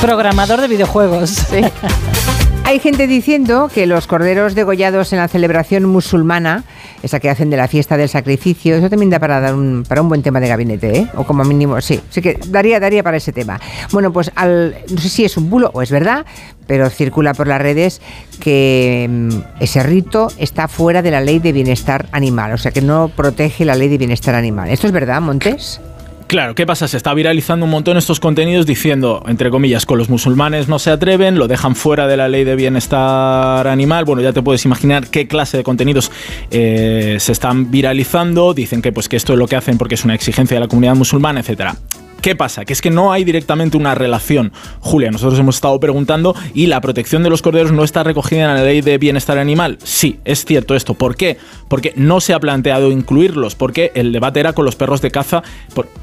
[0.00, 1.44] Programador de videojuegos.
[2.64, 6.62] Hay gente diciendo que los corderos degollados en la celebración musulmana,
[7.02, 10.02] esa que hacen de la fiesta del sacrificio, eso también da para dar un, para
[10.02, 11.08] un buen tema de gabinete, ¿eh?
[11.16, 13.60] O como mínimo, sí, sí que daría, daría para ese tema.
[13.90, 16.26] Bueno, pues al, no sé si es un bulo o es verdad,
[16.66, 18.00] pero circula por las redes
[18.40, 19.28] que mm,
[19.60, 23.64] ese rito está fuera de la ley de bienestar animal, o sea que no protege
[23.64, 24.68] la ley de bienestar animal.
[24.70, 25.80] ¿Esto es verdad, Montes?
[26.26, 26.88] Claro, ¿qué pasa?
[26.88, 30.90] Se está viralizando un montón estos contenidos diciendo, entre comillas, con los musulmanes no se
[30.90, 34.04] atreven, lo dejan fuera de la ley de bienestar animal.
[34.04, 36.10] Bueno, ya te puedes imaginar qué clase de contenidos
[36.50, 38.54] eh, se están viralizando.
[38.54, 40.68] Dicen que, pues, que esto es lo que hacen porque es una exigencia de la
[40.68, 41.76] comunidad musulmana, etcétera.
[42.20, 42.64] ¿Qué pasa?
[42.64, 44.52] Que es que no hay directamente una relación.
[44.80, 48.54] Julia, nosotros hemos estado preguntando y la protección de los corderos no está recogida en
[48.54, 49.78] la ley de bienestar animal.
[49.84, 50.94] Sí, es cierto esto.
[50.94, 51.38] ¿Por qué?
[51.68, 55.42] Porque no se ha planteado incluirlos, porque el debate era con los perros de caza,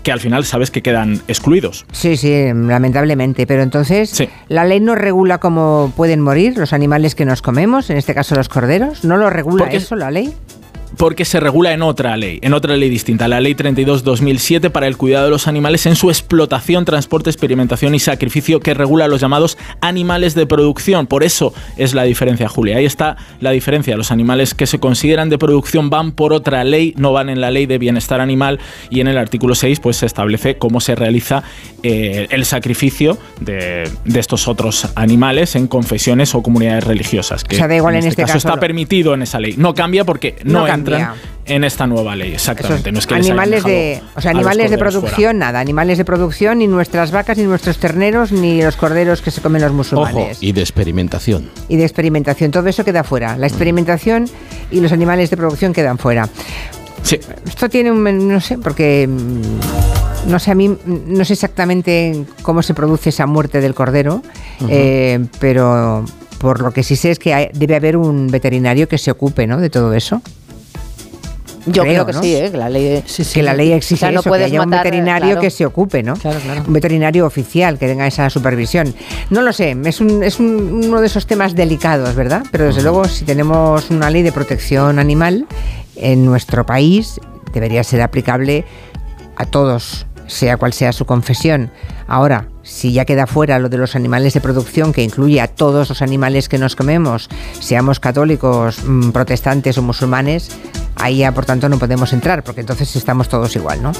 [0.03, 1.85] que al final sabes que quedan excluidos.
[1.91, 3.45] Sí, sí, lamentablemente.
[3.45, 7.97] Pero entonces, ¿la ley no regula cómo pueden morir los animales que nos comemos, en
[7.97, 9.03] este caso los corderos?
[9.03, 10.33] ¿No lo regula eso la ley?
[10.97, 14.97] Porque se regula en otra ley, en otra ley distinta, la Ley 32-2007 para el
[14.97, 19.57] cuidado de los animales en su explotación, transporte, experimentación y sacrificio que regula los llamados
[19.81, 21.07] animales de producción.
[21.07, 22.77] Por eso es la diferencia, Julia.
[22.77, 23.97] Ahí está la diferencia.
[23.97, 27.51] Los animales que se consideran de producción van por otra ley, no van en la
[27.51, 31.43] Ley de Bienestar Animal y en el artículo 6 pues se establece cómo se realiza
[31.81, 37.43] eh, el sacrificio de, estos otros animales en confesiones o comunidades religiosas.
[37.43, 39.55] Que o sea, da igual en, este, este caso, está permitido en esa ley.
[39.57, 40.82] No cambia porque no, no
[41.45, 42.91] en esta nueva ley, exactamente.
[42.91, 46.67] no es que animales de, o sea, animales de producción, nada, animales de producción, ni
[46.67, 50.41] nuestras vacas, ni nuestros terneros, ni los corderos que se comen los musulmanes.
[50.41, 51.49] y de experimentación.
[51.67, 53.37] Y de experimentación, todo eso queda fuera.
[53.37, 54.29] La experimentación
[54.71, 56.29] y los animales de producción quedan fuera.
[57.01, 57.19] Sí.
[57.45, 62.61] Esto tiene un, no sé, porque mm, no sé a mí, no sé exactamente cómo
[62.63, 64.21] se produce esa muerte del cordero,
[64.69, 66.05] eh, pero
[66.37, 69.59] por lo que sí sé es que debe haber un veterinario que se ocupe, ¿no?
[69.59, 70.21] De todo eso.
[71.65, 72.51] Yo creo, que sí, ¿eh?
[72.51, 73.03] que la ley,
[73.33, 76.15] que la ley exige no que haya un veterinario que se ocupe, ¿no?
[76.67, 78.93] Un veterinario oficial que tenga esa supervisión.
[79.29, 82.43] No lo sé, es, un, es uno de esos temas delicados, ¿verdad?
[82.51, 85.47] Pero desde luego, si tenemos una ley de protección animal
[85.95, 87.19] en nuestro país,
[87.53, 88.65] debería ser aplicable
[89.35, 91.71] a todos, sea cual sea su confesión.
[92.07, 95.89] Ahora, si ya queda fuera lo de los animales de producción, que incluye a todos
[95.89, 100.49] los animales que nos comemos, seamos católicos, mm, protestantes o musulmanes,
[100.95, 103.91] ahí ya por tanto no podemos entrar, porque entonces estamos todos igual, ¿no?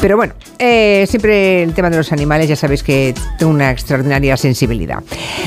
[0.00, 4.36] Pero bueno, eh, siempre el tema de los animales, ya sabéis que tengo una extraordinaria
[4.36, 5.02] sensibilidad.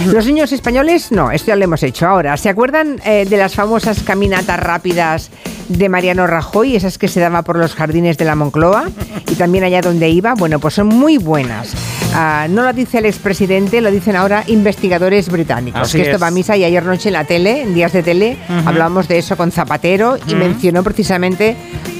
[0.08, 2.36] Los niños españoles, no, esto ya lo hemos hecho ahora.
[2.38, 5.30] ¿Se acuerdan eh, de las famosas caminatas rápidas
[5.70, 8.90] de Mariano Rajoy, esas que se daba por los jardines de la Moncloa
[9.30, 10.34] y también allá donde iba?
[10.34, 11.74] Bueno, pues son muy buenas.
[12.14, 15.92] Ah, no lo dice el expresidente, lo dicen ahora investigadores británicos.
[15.92, 18.38] que esto va a misa y ayer noche en la tele, en días de tele,
[18.66, 21.56] hablamos de eso con Zapatero y mencionó precisamente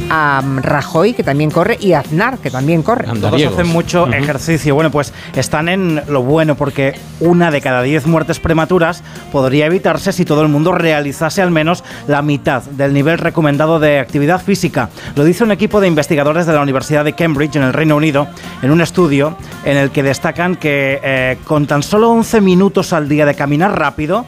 [0.10, 3.06] a Rajoy, que también corre, y a Aznar, que también corre.
[3.20, 4.74] Todos hacen mucho ejercicio.
[4.74, 10.12] Bueno, pues están en lo bueno, porque una de cada diez muertes prematuras podría evitarse
[10.12, 14.90] si todo el mundo realizase al menos la mitad del nivel recomendado de actividad física.
[15.16, 18.28] Lo dice un equipo de investigadores de la Universidad de Cambridge, en el Reino Unido,
[18.64, 23.08] en un estudio en el que destacan que eh, con tan solo 11 minutos al
[23.08, 24.26] día de caminar rápido,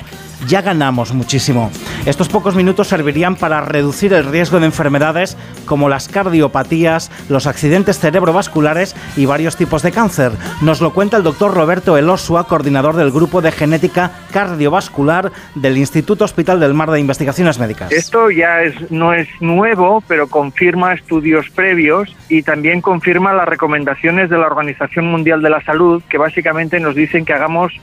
[0.48, 1.72] ya ganamos muchísimo.
[2.06, 8.00] Estos pocos minutos servirían para reducir el riesgo de enfermedades como las cardiopatías, los accidentes
[8.00, 10.32] cerebrovasculares y varios tipos de cáncer.
[10.62, 16.26] Nos lo cuenta el doctor Roberto Elosua, coordinador del Grupo de Genética Cardiovascular del Instituto
[16.26, 17.92] Hospital del Mar de Investigaciones Médicas.
[17.92, 24.30] Esto ya es, no es nuevo, pero confirma estudios previos y también confirma las recomendaciones
[24.30, 27.74] de la Organización Mundial de la Salud, que básicamente nos dicen que hagamos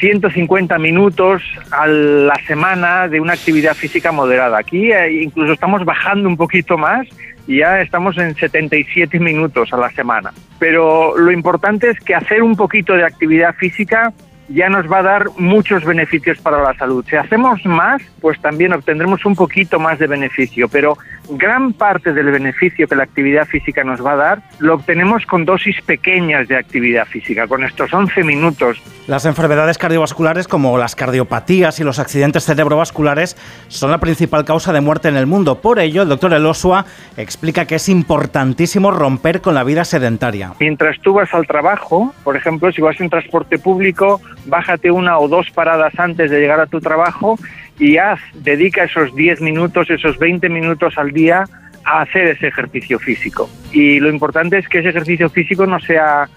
[0.00, 4.58] 150 eh, minutos a la semana de una actividad física moderada.
[4.58, 7.06] Aquí eh, incluso estamos bajando un poquito más
[7.46, 10.32] y ya estamos en 77 minutos a la semana.
[10.58, 14.12] Pero lo importante es que hacer un poquito de actividad física
[14.48, 17.04] ya nos va a dar muchos beneficios para la salud.
[17.08, 20.96] Si hacemos más, pues también obtendremos un poquito más de beneficio, pero
[21.30, 25.44] gran parte del beneficio que la actividad física nos va a dar lo obtenemos con
[25.44, 28.82] dosis pequeñas de actividad física, con estos 11 minutos.
[29.06, 33.36] Las enfermedades cardiovasculares como las cardiopatías y los accidentes cerebrovasculares
[33.68, 35.60] son la principal causa de muerte en el mundo.
[35.60, 36.84] Por ello, el doctor Elosua
[37.16, 40.52] explica que es importantísimo romper con la vida sedentaria.
[40.60, 45.28] Mientras tú vas al trabajo, por ejemplo, si vas en transporte público, bájate una o
[45.28, 47.38] dos paradas antes de llegar a tu trabajo
[47.78, 51.44] y haz, dedica esos 10 minutos, esos 20 minutos al día
[51.84, 53.48] a hacer ese ejercicio físico.
[53.72, 56.28] Y lo importante es que ese ejercicio físico no sea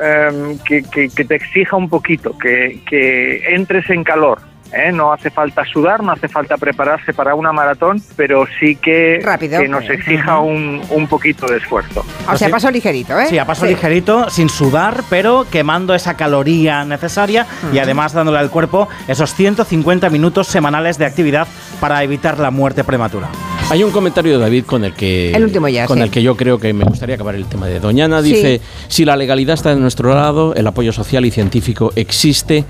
[0.00, 4.40] em, que, te exija un poquito, que, que entres en calor,
[4.72, 4.92] ¿eh?
[4.92, 9.68] No hace falta sudar, no hace falta prepararse para una maratón, pero sí que, que
[9.68, 12.04] nos exija un, un, poquito de esfuerzo.
[12.30, 13.26] O sea, a paso ligerito, ¿eh?
[13.26, 18.50] Sí, a paso ligerito, sin sudar, pero quemando esa caloría necesaria y además dándole al
[18.50, 21.46] cuerpo esos 150 minutos semanales de actividad
[21.80, 23.28] para evitar la muerte prematura.
[23.70, 26.36] Hay un comentario de David con el que el último ya, con el que yo
[26.36, 28.20] creo que me gustaría acabar el tema de Doñana.
[28.20, 32.64] Dice, si la legalidad está de nuestro lado, el apoyo social y científico existe,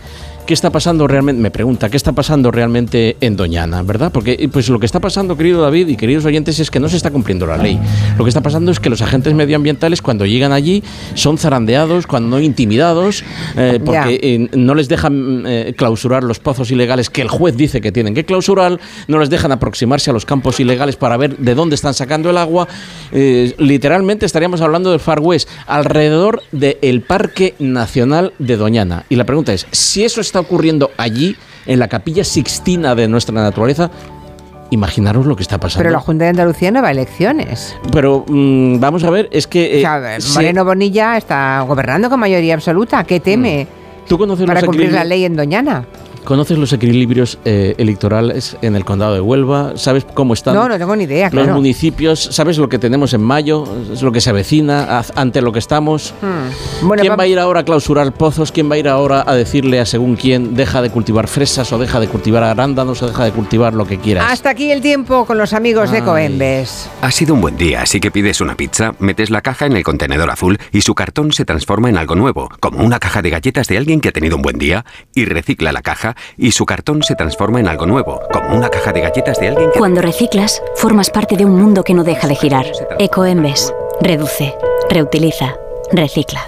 [0.53, 1.41] ¿qué está pasando realmente?
[1.41, 4.13] Me pregunta, ¿qué está pasando realmente en Doñana, verdad?
[4.13, 6.99] Porque pues lo que está pasando, querido David y queridos oyentes, es que no se
[6.99, 7.81] está cumpliendo la ley.
[8.19, 10.85] Lo que está pasando es que los agentes medioambientales cuando llegan allí
[11.15, 13.25] son zarandeados, cuando no intimidados,
[13.57, 17.81] eh, porque eh, no les dejan eh, clausurar los pozos ilegales que el juez dice
[17.81, 18.79] que tienen que clausurar,
[19.09, 22.37] no les dejan aproximarse a los campos ilegales para ver de dónde están sacando el
[22.37, 22.69] agua.
[23.11, 29.07] literalmente estaríamos hablando del Far West, alrededor del Parque Nacional de Doñana.
[29.09, 31.37] Y la pregunta es, si eso está ocurriendo allí,
[31.67, 33.91] en la capilla sixtina de nuestra naturaleza,
[34.71, 35.83] imaginaros lo que está pasando.
[35.83, 37.77] Pero la Junta de Andalucía no va a elecciones.
[37.93, 39.83] Pero mm, vamos a ver, es que...
[39.83, 43.05] Eh, Moreno Bonilla está gobernando con mayoría absoluta.
[43.05, 43.67] ¿Qué teme?
[44.09, 45.87] ¿Tú conoces para cumplir la ley en Doñana?
[46.25, 49.73] ¿Conoces los equilibrios eh, electorales en el condado de Huelva?
[49.77, 52.21] ¿Sabes cómo están no, no tengo ni idea, los municipios?
[52.21, 53.65] ¿Sabes lo que tenemos en mayo?
[53.93, 56.15] ¿Es lo que se avecina ante lo que estamos?
[56.23, 56.89] Hmm.
[57.01, 58.53] ¿Quién va a ir ahora a clausurar pozos?
[58.53, 61.79] ¿Quién va a ir ahora a decirle a según quién deja de cultivar fresas o
[61.79, 64.27] deja de cultivar arándanos o deja de cultivar lo que quieras?
[64.31, 66.89] Hasta aquí el tiempo con los amigos de Coembes.
[67.01, 69.83] Ha sido un buen día, así que pides una pizza, metes la caja en el
[69.83, 73.67] contenedor azul y su cartón se transforma en algo nuevo, como una caja de galletas
[73.67, 77.03] de alguien que ha tenido un buen día y recicla la caja y su cartón
[77.03, 79.79] se transforma en algo nuevo, como una caja de galletas de alguien que...
[79.79, 82.67] Cuando reciclas, formas parte de un mundo que no deja de girar.
[82.99, 83.73] Ecoembes.
[84.01, 84.55] Reduce,
[84.91, 85.55] reutiliza,
[85.93, 86.41] recicla.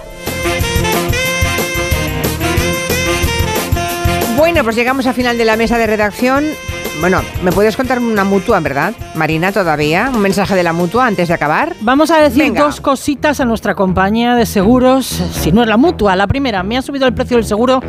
[4.35, 6.45] Bueno, pues llegamos al final de la mesa de redacción.
[6.99, 8.93] Bueno, ¿me puedes contar una mutua, verdad?
[9.15, 10.11] Marina, todavía.
[10.13, 11.75] ¿Un mensaje de la mutua antes de acabar?
[11.81, 15.05] Vamos a decir dos cositas a nuestra compañía de seguros.
[15.05, 17.81] Si no es la mutua, la primera, me ha subido el precio del seguro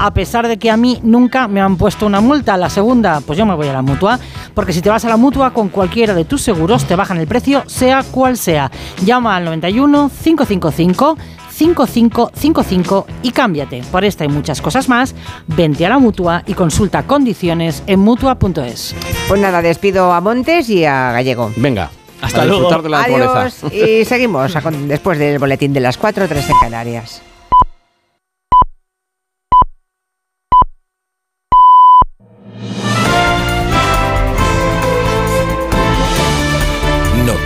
[0.00, 2.56] a pesar de que a mí nunca me han puesto una multa.
[2.56, 4.18] La segunda, pues yo me voy a la mutua,
[4.54, 7.26] porque si te vas a la mutua con cualquiera de tus seguros, te bajan el
[7.26, 8.70] precio, sea cual sea.
[9.04, 11.18] Llama al 91 555
[11.50, 13.82] 5555 y cámbiate.
[13.92, 15.14] Por esta y muchas cosas más,
[15.46, 18.94] vente a la mutua y consulta condiciones en mutua.es.
[19.28, 21.52] Pues nada, despido a Montes y a Gallego.
[21.56, 21.90] Venga.
[22.22, 22.70] Hasta luego.
[22.82, 24.52] De la Adiós y seguimos
[24.86, 27.22] después del boletín de las 4, 3 en Canarias.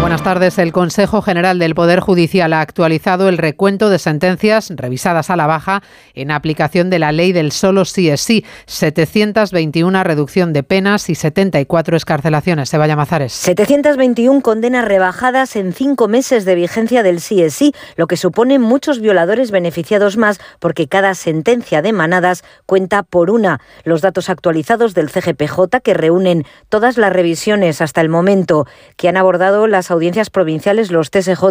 [0.00, 0.58] Buenas tardes.
[0.58, 5.48] El Consejo General del Poder Judicial ha actualizado el recuento de sentencias revisadas a la
[5.48, 5.82] baja
[6.14, 8.44] en aplicación de la ley del solo sí es sí.
[8.66, 12.68] 721 reducción de penas y 74 escarcelaciones.
[12.68, 13.32] Se vaya Mazares.
[13.32, 18.60] 721 condenas rebajadas en cinco meses de vigencia del sí es sí, lo que supone
[18.60, 23.60] muchos violadores beneficiados más porque cada sentencia de manadas cuenta por una.
[23.82, 29.16] Los datos actualizados del CGPJ que reúnen todas las revisiones hasta el momento que han
[29.16, 31.44] abordado las audiencias provinciales, los TSJ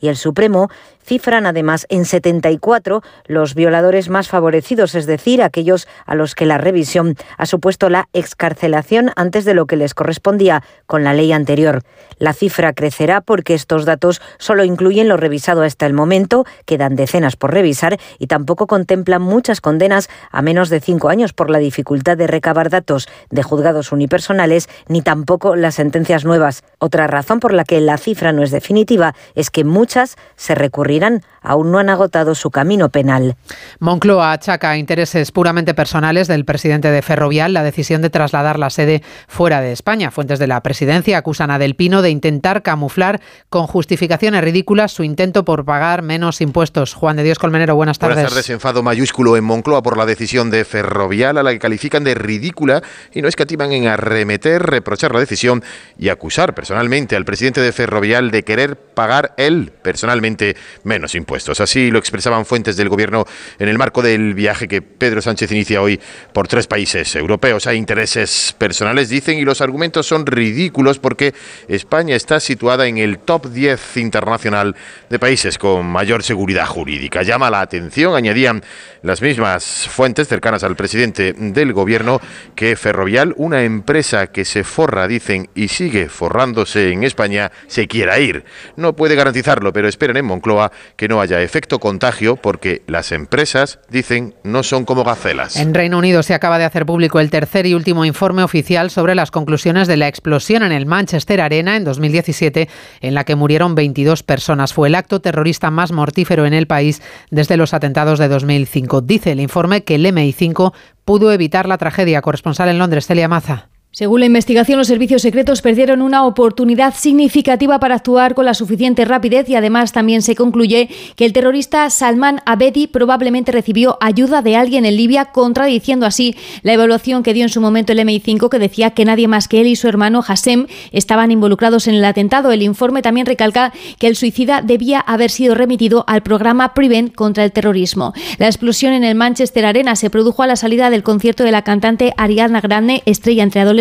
[0.00, 0.70] y el Supremo
[1.08, 6.58] cifran además en 74 los violadores más favorecidos, es decir, aquellos a los que la
[6.58, 11.82] revisión ha supuesto la excarcelación antes de lo que les correspondía con la ley anterior.
[12.18, 17.36] La cifra crecerá porque estos datos solo incluyen lo revisado hasta el momento, quedan decenas
[17.36, 22.18] por revisar y tampoco contemplan muchas condenas a menos de cinco años por la dificultad
[22.18, 26.64] de recabar datos de juzgados unipersonales ni tampoco las sentencias nuevas.
[26.78, 30.97] Otra razón por la que la cifra no es definitiva es que muchas se recurrirán,
[31.40, 33.36] aún no han agotado su camino penal.
[33.78, 38.70] Moncloa achaca a intereses puramente personales del presidente de Ferrovial la decisión de trasladar la
[38.70, 40.10] sede fuera de España.
[40.10, 45.04] Fuentes de la presidencia acusan a Del Pino de intentar camuflar con justificaciones ridículas su
[45.04, 46.94] intento por pagar menos impuestos.
[46.94, 48.16] Juan de Dios Colmenero, buenas tardes.
[48.16, 48.50] Buenas tardes.
[48.50, 52.82] Enfado mayúsculo en Moncloa por la decisión de Ferrovial, a la que califican de ridícula
[53.12, 55.62] y no escatiman en arremeter, reprochar la decisión
[55.98, 60.56] y acusar personalmente al presidente de Ferrovial de querer pagar él personalmente
[60.88, 61.60] menos impuestos.
[61.60, 63.26] Así lo expresaban fuentes del gobierno
[63.58, 66.00] en el marco del viaje que Pedro Sánchez inicia hoy
[66.32, 67.66] por tres países europeos.
[67.68, 71.34] Hay intereses personales, dicen, y los argumentos son ridículos porque
[71.68, 74.74] España está situada en el top 10 internacional
[75.08, 77.22] de países con mayor seguridad jurídica.
[77.22, 78.62] Llama la atención, añadían
[79.02, 82.20] las mismas fuentes cercanas al presidente del gobierno,
[82.54, 88.18] que Ferrovial, una empresa que se forra, dicen, y sigue forrándose en España, se quiera
[88.18, 88.44] ir.
[88.76, 93.78] No puede garantizarlo, pero esperan en Moncloa que no haya efecto contagio porque las empresas,
[93.88, 95.56] dicen, no son como gacelas.
[95.56, 99.14] En Reino Unido se acaba de hacer público el tercer y último informe oficial sobre
[99.14, 102.68] las conclusiones de la explosión en el Manchester Arena en 2017,
[103.00, 104.72] en la que murieron 22 personas.
[104.72, 109.00] Fue el acto terrorista más mortífero en el país desde los atentados de 2005.
[109.02, 110.72] Dice el informe que el MI5
[111.04, 112.22] pudo evitar la tragedia.
[112.22, 113.68] Corresponsal en Londres, Celia Maza.
[113.90, 119.06] Según la investigación, los servicios secretos perdieron una oportunidad significativa para actuar con la suficiente
[119.06, 124.56] rapidez y además también se concluye que el terrorista Salman Abedi probablemente recibió ayuda de
[124.56, 128.58] alguien en Libia, contradiciendo así la evaluación que dio en su momento el MI5 que
[128.58, 132.52] decía que nadie más que él y su hermano Hassem estaban involucrados en el atentado.
[132.52, 137.42] El informe también recalca que el suicida debía haber sido remitido al programa Prevent contra
[137.42, 138.12] el terrorismo.
[138.36, 141.62] La explosión en el Manchester Arena se produjo a la salida del concierto de la
[141.62, 143.77] cantante Ariana Grande, estrella entre adolescentes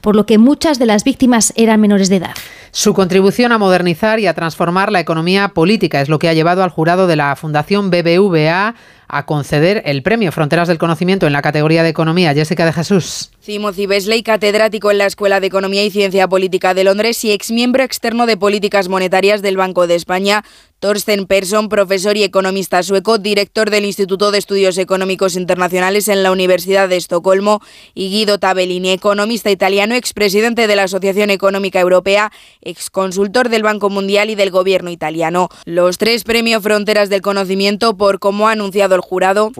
[0.00, 2.34] por lo que muchas de las víctimas eran menores de edad.
[2.70, 6.62] Su contribución a modernizar y a transformar la economía política es lo que ha llevado
[6.62, 8.74] al jurado de la Fundación BBVA
[9.08, 12.34] a conceder el premio Fronteras del Conocimiento en la categoría de Economía.
[12.34, 13.30] Jessica de Jesús.
[13.44, 17.82] Timothy Besley, catedrático en la Escuela de Economía y Ciencia Política de Londres y exmiembro
[17.82, 20.44] externo de Políticas Monetarias del Banco de España,
[20.80, 26.30] Thorsten Persson, profesor y economista sueco, director del Instituto de Estudios Económicos Internacionales en la
[26.30, 27.60] Universidad de Estocolmo,
[27.94, 32.30] y Guido Tabellini, economista italiano, expresidente de la Asociación Económica Europea,
[32.62, 35.48] exconsultor del Banco Mundial y del Gobierno italiano.
[35.64, 39.50] Los tres premios Fronteras del Conocimiento por cómo ha anunciado el jurado,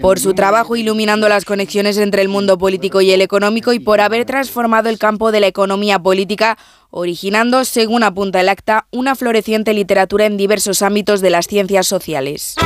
[0.00, 4.02] por su trabajo iluminando las conexiones entre el mundo político y el económico y por
[4.02, 6.58] haber transformado el campo de la economía política
[6.90, 12.56] originando, según apunta el acta, una floreciente literatura en diversos ámbitos de las ciencias sociales.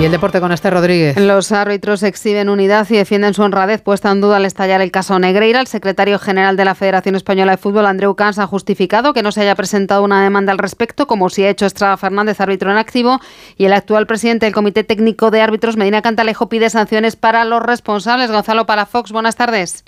[0.00, 1.16] Y el deporte con este Rodríguez.
[1.16, 5.18] Los árbitros exhiben unidad y defienden su honradez puesta en duda al estallar el caso
[5.18, 5.60] Negreira.
[5.60, 9.32] El secretario general de la Federación Española de Fútbol, Andreu Cans, ha justificado que no
[9.32, 12.78] se haya presentado una demanda al respecto, como si ha hecho Estrada Fernández, árbitro en
[12.78, 13.18] activo.
[13.56, 17.60] Y el actual presidente del Comité Técnico de Árbitros, Medina Cantalejo, pide sanciones para los
[17.60, 18.30] responsables.
[18.30, 19.84] Gonzalo Palafox, buenas tardes.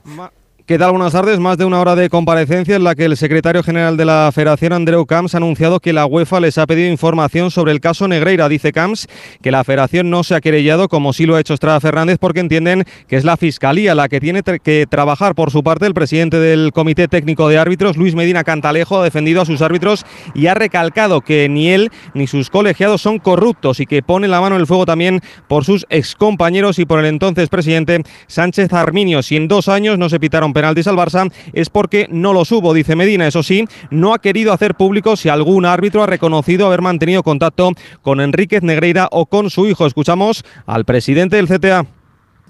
[0.71, 0.93] ¿Qué tal?
[0.93, 1.41] Buenas tardes.
[1.41, 4.73] Más de una hora de comparecencia en la que el secretario general de la Federación,
[4.73, 8.49] Andreu Camps, ha anunciado que la UEFA les ha pedido información sobre el caso Negreira.
[8.49, 9.09] Dice Camps
[9.43, 12.39] que la Federación no se ha querellado, como sí lo ha hecho Estrada Fernández, porque
[12.39, 15.35] entienden que es la Fiscalía la que tiene que trabajar.
[15.35, 19.43] Por su parte, el presidente del Comité Técnico de Árbitros, Luis Medina Cantalejo, ha defendido
[19.43, 20.07] a sus árbitros
[20.37, 24.41] y ha recalcado que ni él ni sus colegiados son corruptos y que pone la
[24.41, 29.25] mano en el fuego también por sus excompañeros y por el entonces presidente Sánchez Arminio.
[29.25, 32.75] Si en dos años no se pitaron penaltis al Barça es porque no los hubo,
[32.75, 33.27] dice Medina.
[33.27, 37.73] Eso sí, no ha querido hacer público si algún árbitro ha reconocido haber mantenido contacto
[38.03, 39.87] con Enríquez Negreira o con su hijo.
[39.87, 41.87] Escuchamos al presidente del CTA.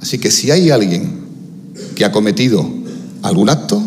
[0.01, 1.21] Así que si hay alguien
[1.95, 2.69] que ha cometido
[3.23, 3.81] algún acto,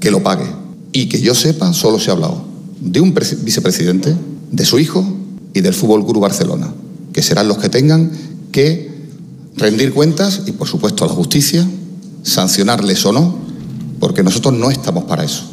[0.00, 0.46] que lo pague.
[0.92, 2.44] Y que yo sepa, solo se ha hablado
[2.78, 4.14] de un vicepresidente,
[4.52, 5.04] de su hijo
[5.52, 6.72] y del Fútbol Club Barcelona,
[7.12, 8.12] que serán los que tengan
[8.52, 8.94] que
[9.56, 11.66] rendir cuentas y, por supuesto, a la justicia,
[12.22, 13.43] sancionarles o no,
[14.04, 15.50] porque nosotros no estamos para eso.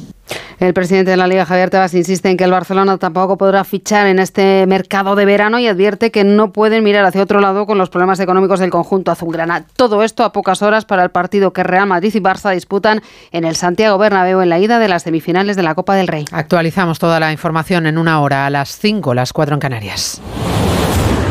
[0.59, 4.07] El presidente de la Liga, Javier Tebas, insiste en que el Barcelona tampoco podrá fichar
[4.07, 7.77] en este mercado de verano y advierte que no pueden mirar hacia otro lado con
[7.77, 9.63] los problemas económicos del conjunto azulgrana.
[9.77, 13.45] Todo esto a pocas horas para el partido que Real Madrid y Barça disputan en
[13.45, 16.25] el Santiago Bernabéu en la ida de las semifinales de la Copa del Rey.
[16.33, 20.21] Actualizamos toda la información en una hora, a las 5, las 4 en Canarias.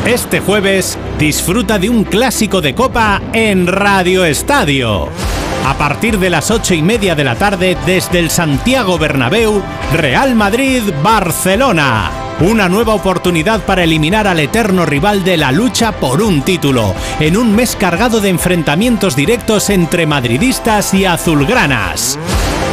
[0.06, 5.10] Este jueves disfruta de un clásico de Copa en Radio Estadio.
[5.64, 10.34] A partir de las ocho y media de la tarde, desde el Santiago Bernabéu, Real
[10.34, 12.10] Madrid-Barcelona.
[12.40, 17.36] Una nueva oportunidad para eliminar al eterno rival de la lucha por un título, en
[17.36, 22.18] un mes cargado de enfrentamientos directos entre madridistas y azulgranas.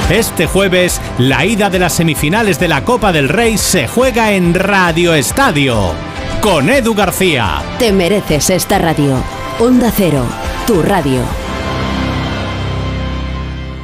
[0.09, 4.53] Este jueves, la ida de las semifinales de la Copa del Rey se juega en
[4.53, 5.91] Radio Estadio,
[6.39, 7.61] con Edu García.
[7.77, 9.21] Te mereces esta radio.
[9.59, 10.23] Onda Cero,
[10.65, 11.46] tu radio.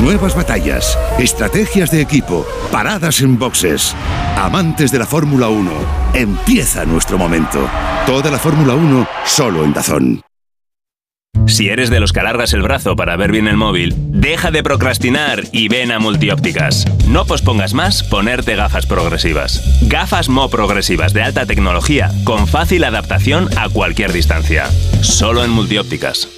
[0.00, 3.96] Nuevas batallas, estrategias de equipo, paradas en boxes.
[4.36, 5.70] Amantes de la Fórmula 1,
[6.14, 7.68] empieza nuestro momento.
[8.06, 10.22] Toda la Fórmula 1 solo en Dazón.
[11.46, 14.62] Si eres de los que alargas el brazo para ver bien el móvil, deja de
[14.62, 16.84] procrastinar y ven a Multiópticas.
[17.08, 19.80] No pospongas más ponerte gafas progresivas.
[19.88, 24.66] Gafas Mo progresivas de alta tecnología con fácil adaptación a cualquier distancia.
[25.00, 26.37] Solo en Multiópticas.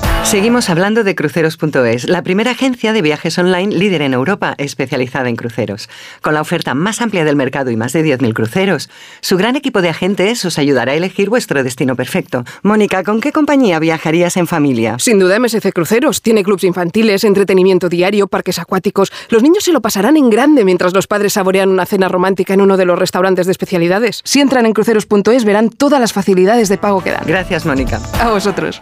[0.23, 5.35] Seguimos hablando de cruceros.es, la primera agencia de viajes online líder en Europa especializada en
[5.35, 5.89] cruceros.
[6.21, 9.81] Con la oferta más amplia del mercado y más de 10.000 cruceros, su gran equipo
[9.81, 12.45] de agentes os ayudará a elegir vuestro destino perfecto.
[12.63, 14.95] Mónica, ¿con qué compañía viajarías en familia?
[14.99, 16.21] Sin duda MSC Cruceros.
[16.21, 19.11] Tiene clubs infantiles, entretenimiento diario, parques acuáticos.
[19.29, 22.61] Los niños se lo pasarán en grande mientras los padres saborean una cena romántica en
[22.61, 24.21] uno de los restaurantes de especialidades.
[24.23, 27.23] Si entran en cruceros.es verán todas las facilidades de pago que dan.
[27.25, 27.99] Gracias, Mónica.
[28.21, 28.81] A vosotros.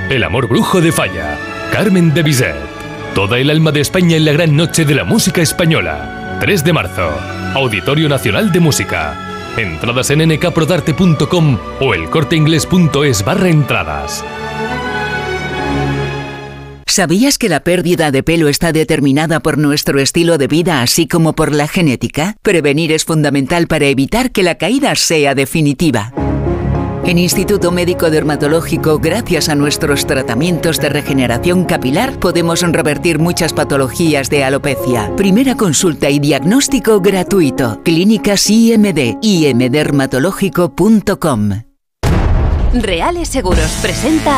[0.11, 1.39] El amor brujo de Falla.
[1.71, 2.53] Carmen de Bizet.
[3.15, 6.37] Toda el alma de España en la gran noche de la música española.
[6.41, 7.17] 3 de marzo.
[7.53, 9.53] Auditorio Nacional de Música.
[9.55, 14.25] Entradas en nkprodarte.com o elcorteingles.es barra entradas.
[16.87, 21.35] ¿Sabías que la pérdida de pelo está determinada por nuestro estilo de vida así como
[21.35, 22.35] por la genética?
[22.41, 26.11] Prevenir es fundamental para evitar que la caída sea definitiva.
[27.03, 34.29] En Instituto Médico Dermatológico, gracias a nuestros tratamientos de regeneración capilar, podemos revertir muchas patologías
[34.29, 35.11] de alopecia.
[35.15, 37.81] Primera consulta y diagnóstico gratuito.
[37.83, 41.49] Clínicas IMD, imdermatológico.com.
[42.73, 44.37] Reales Seguros presenta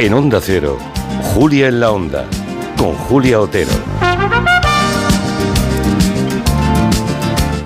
[0.00, 0.78] En Onda Cero,
[1.34, 2.24] Julia en la Onda,
[2.76, 3.72] con Julia Otero.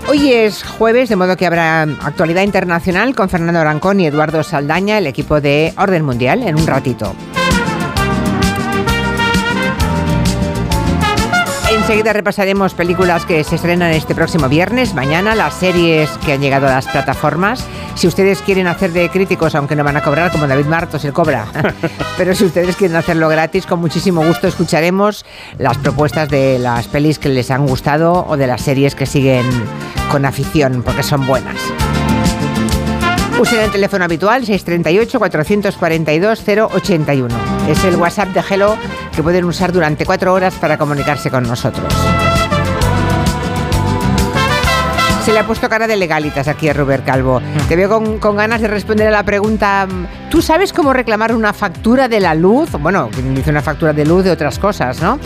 [0.09, 4.97] Hoy es jueves, de modo que habrá actualidad internacional con Fernando Arancón y Eduardo Saldaña,
[4.97, 7.15] el equipo de Orden Mundial, en un ratito.
[11.93, 16.67] Enseguida repasaremos películas que se estrenan este próximo viernes, mañana, las series que han llegado
[16.67, 17.67] a las plataformas.
[17.97, 21.13] Si ustedes quieren hacer de críticos, aunque no van a cobrar, como David Martos, él
[21.13, 21.45] cobra.
[22.17, 25.27] Pero si ustedes quieren hacerlo gratis, con muchísimo gusto escucharemos
[25.59, 29.45] las propuestas de las pelis que les han gustado o de las series que siguen
[30.11, 31.59] con afición, porque son buenas.
[33.43, 37.29] Usen el teléfono habitual 638-442-081.
[37.69, 38.77] Es el WhatsApp de Hello
[39.13, 41.93] que pueden usar durante cuatro horas para comunicarse con nosotros.
[45.25, 47.41] Se le ha puesto cara de legalitas aquí a Robert Calvo.
[47.41, 47.69] Mm.
[47.69, 49.89] Te veo con, con ganas de responder a la pregunta.
[50.33, 52.71] ¿Tú sabes cómo reclamar una factura de la luz?
[52.81, 55.19] Bueno, dice una factura de luz de otras cosas, ¿no?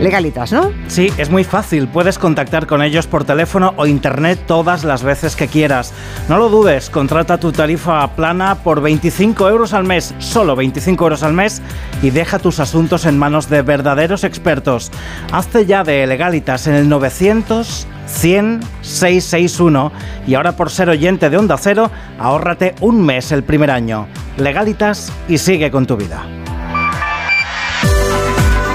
[0.00, 0.72] Legalitas, ¿no?
[0.88, 1.86] Sí, es muy fácil.
[1.86, 5.92] Puedes contactar con ellos por teléfono o internet todas las veces que quieras.
[6.28, 11.22] No lo dudes, contrata tu tarifa plana por 25 euros al mes, solo 25 euros
[11.22, 11.62] al mes,
[12.02, 14.90] y deja tus asuntos en manos de verdaderos expertos.
[15.30, 19.92] Hazte ya de legalitas en el 900 100 661
[20.26, 24.08] y ahora por ser oyente de Onda Cero, ahórrate un mes el primer año.
[24.48, 26.24] Legalitas y sigue con tu vida.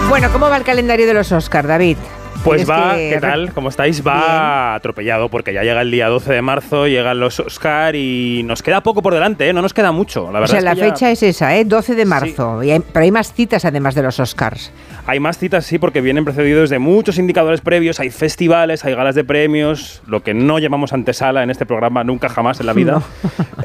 [0.08, 1.98] Bueno, ¿cómo va el calendario de los Oscar, David?
[2.44, 3.52] Pues va, que ¿qué tal?
[3.54, 4.06] ¿Cómo estáis?
[4.06, 8.62] Va atropellado porque ya llega el día 12 de marzo, llegan los Oscar y nos
[8.62, 9.54] queda poco por delante, ¿eh?
[9.54, 10.48] No nos queda mucho, la O verdad.
[10.48, 11.66] sea, es la ya fecha es esa, ¿eh?
[11.66, 12.62] 12 de marzo.
[12.62, 14.72] Y hay- pero hay más citas además de los Oscars.
[15.06, 19.16] Hay más citas, sí, porque vienen precedidos de muchos indicadores previos, hay festivales, hay galas
[19.16, 23.02] de premios, lo que no llamamos antesala en este programa nunca jamás en la vida.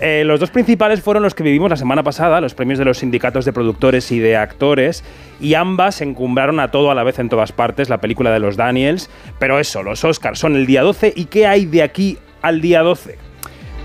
[0.01, 2.99] Eh, los dos principales fueron los que vivimos la semana pasada, los premios de los
[2.99, 5.03] sindicatos de productores y de actores,
[5.41, 8.57] y ambas encumbraron a todo a la vez en todas partes, la película de los
[8.57, 9.11] Daniels,
[9.41, 12.83] pero eso, los Oscars son el día 12, ¿y qué hay de aquí al día
[12.83, 13.28] 12?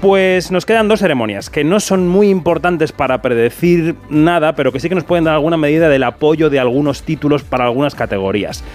[0.03, 4.81] Pues nos quedan dos ceremonias que no son muy importantes para predecir nada, pero que
[4.81, 8.65] sí que nos pueden dar alguna medida del apoyo de algunos títulos para algunas categorías.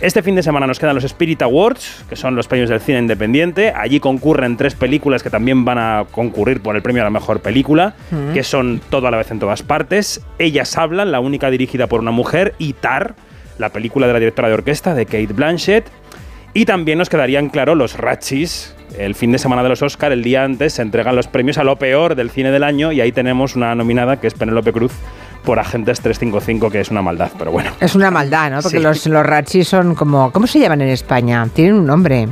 [0.00, 2.98] Este fin de semana nos quedan los Spirit Awards, que son los premios del cine
[2.98, 3.74] independiente.
[3.76, 7.40] Allí concurren tres películas que también van a concurrir por el premio a la mejor
[7.40, 8.32] película, Mm.
[8.32, 10.22] que son todo a la vez en todas partes.
[10.38, 13.16] Ellas hablan, la única dirigida por una mujer, y Tar,
[13.58, 15.84] la película de la directora de orquesta de Kate Blanchett.
[16.52, 18.74] Y también nos quedarían claro los Ratchis.
[18.98, 21.64] El fin de semana de los Oscar, el día antes, se entregan los premios a
[21.64, 24.92] lo peor del cine del año y ahí tenemos una nominada que es Penélope Cruz
[25.44, 27.70] por Agentes 355, que es una maldad, pero bueno.
[27.80, 28.62] Es una maldad, ¿no?
[28.62, 28.82] Porque Sí.
[28.82, 30.32] los, los Ratchis son como...
[30.32, 31.48] ¿Cómo se llaman en España?
[31.54, 32.28] Tienen un nombre.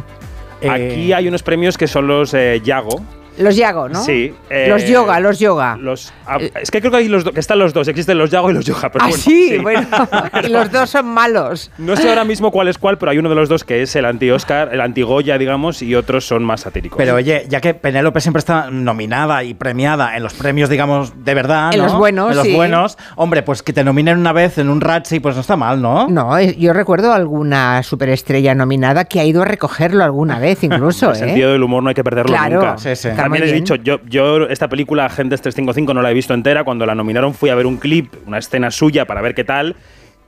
[0.68, 3.00] Aquí hay unos premios que son los eh, Yago.
[3.38, 4.02] Los Yago, ¿no?
[4.02, 4.34] Sí.
[4.68, 5.76] Los eh, yoga, los yoga.
[5.76, 8.30] Los, ah, es que creo que, hay los do- que están los dos, existen los
[8.30, 8.90] Yago y los Yoga.
[8.90, 9.86] Pero ah, bueno, sí, bueno.
[10.44, 11.70] y los dos son malos.
[11.78, 13.94] No sé ahora mismo cuál es cuál, pero hay uno de los dos que es
[13.96, 16.96] el anti-Oscar, el anti-Goya, digamos, y otros son más satíricos.
[16.98, 21.34] Pero oye, ya que Penélope siempre está nominada y premiada en los premios, digamos, de
[21.34, 21.84] verdad, En ¿no?
[21.86, 22.54] los buenos, En los sí.
[22.54, 25.80] buenos, hombre, pues que te nominen una vez en un Ratchi, pues no está mal,
[25.80, 26.08] ¿no?
[26.08, 31.10] No, eh, yo recuerdo alguna superestrella nominada que ha ido a recogerlo alguna vez incluso,
[31.10, 31.18] el ¿eh?
[31.18, 32.78] sentido del humor no hay que perderlo Claro, nunca.
[32.78, 33.08] sí, sí.
[33.30, 36.64] También muy he dicho, yo, yo esta película Agentes 355 no la he visto entera.
[36.64, 39.76] Cuando la nominaron fui a ver un clip, una escena suya para ver qué tal.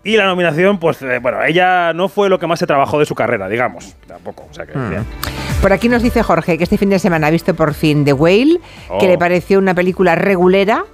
[0.03, 3.05] Y la nominación, pues eh, bueno, ella no fue lo que más se trabajó de
[3.05, 3.95] su carrera, digamos.
[4.07, 5.05] Tampoco, o sea que Mm.
[5.61, 8.15] Por aquí nos dice Jorge que este fin de semana ha visto por fin The
[8.15, 8.61] Whale,
[8.99, 9.09] que Oh.
[9.09, 10.85] le pareció una película regulera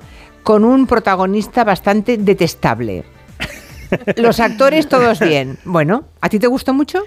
[0.42, 3.04] con un protagonista bastante detestable.
[4.16, 5.56] Los actores todos bien.
[5.64, 7.04] Bueno, ¿a ti te gustó mucho?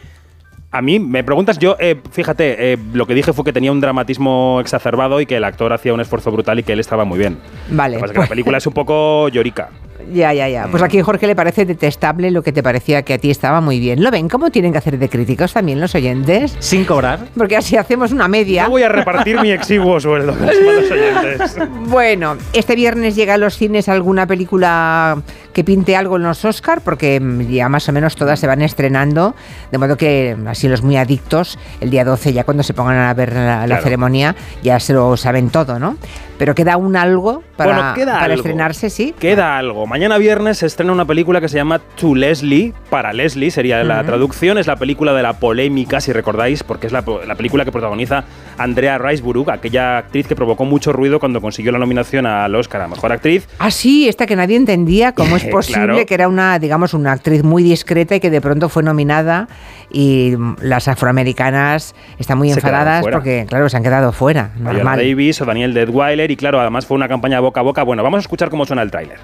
[0.72, 3.82] A mí me preguntas, yo, eh, fíjate, eh, lo que dije fue que tenía un
[3.82, 7.18] dramatismo exacerbado y que el actor hacía un esfuerzo brutal y que él estaba muy
[7.18, 7.40] bien.
[7.72, 7.96] Vale.
[7.96, 9.70] Lo que pasa es que la película es un poco llorica.
[10.12, 10.68] Ya, ya, ya.
[10.68, 10.72] Mm.
[10.72, 13.62] Pues aquí a Jorge le parece detestable lo que te parecía que a ti estaba
[13.62, 14.04] muy bien.
[14.04, 14.28] ¿Lo ven?
[14.30, 16.56] ¿Cómo tienen que hacer de críticos también los oyentes?
[16.60, 17.20] Sin cobrar.
[17.38, 18.64] Porque así hacemos una media.
[18.64, 21.58] No voy a repartir mi exiguo sueldo con los oyentes.
[21.90, 25.22] Bueno, este viernes llega a los cines alguna película
[25.54, 28.62] que pinte algo en los Oscar, porque mm, ya más o menos todas se van
[28.62, 29.36] estrenando,
[29.72, 32.98] de modo que mm, así los muy adictos, el día 12 ya cuando se pongan
[32.98, 33.84] a ver la, la Claro.
[33.84, 35.98] ceremonia, ya se lo saben todo, ¿no?
[36.38, 38.36] Pero queda un algo para, Bueno, queda para algo.
[38.38, 39.14] estrenarse, sí.
[39.20, 39.86] Queda algo.
[39.88, 44.04] Mañana viernes se estrena una película que se llama To Leslie, para Leslie sería la
[44.04, 47.72] traducción, es la película de la polémica, si recordáis, porque es la, la película que
[47.72, 48.24] protagoniza
[48.60, 52.88] Andrea Riseborough, aquella actriz que provocó mucho ruido cuando consiguió la nominación al Oscar a
[52.88, 53.48] Mejor Actriz.
[53.58, 56.06] Ah, sí, esta que nadie entendía cómo es posible Claro.
[56.06, 59.48] que era una, digamos, una actriz muy discreta y que de pronto fue nominada
[59.92, 64.52] y las afroamericanas están muy Se enfadadas porque, claro, se han quedado fuera.
[64.60, 65.00] Normal.
[65.00, 67.84] Davis o Daniel Deadweiler y claro, además fue una campaña boca a boca.
[67.84, 69.20] Bueno, vamos a escuchar cómo suena el tráiler.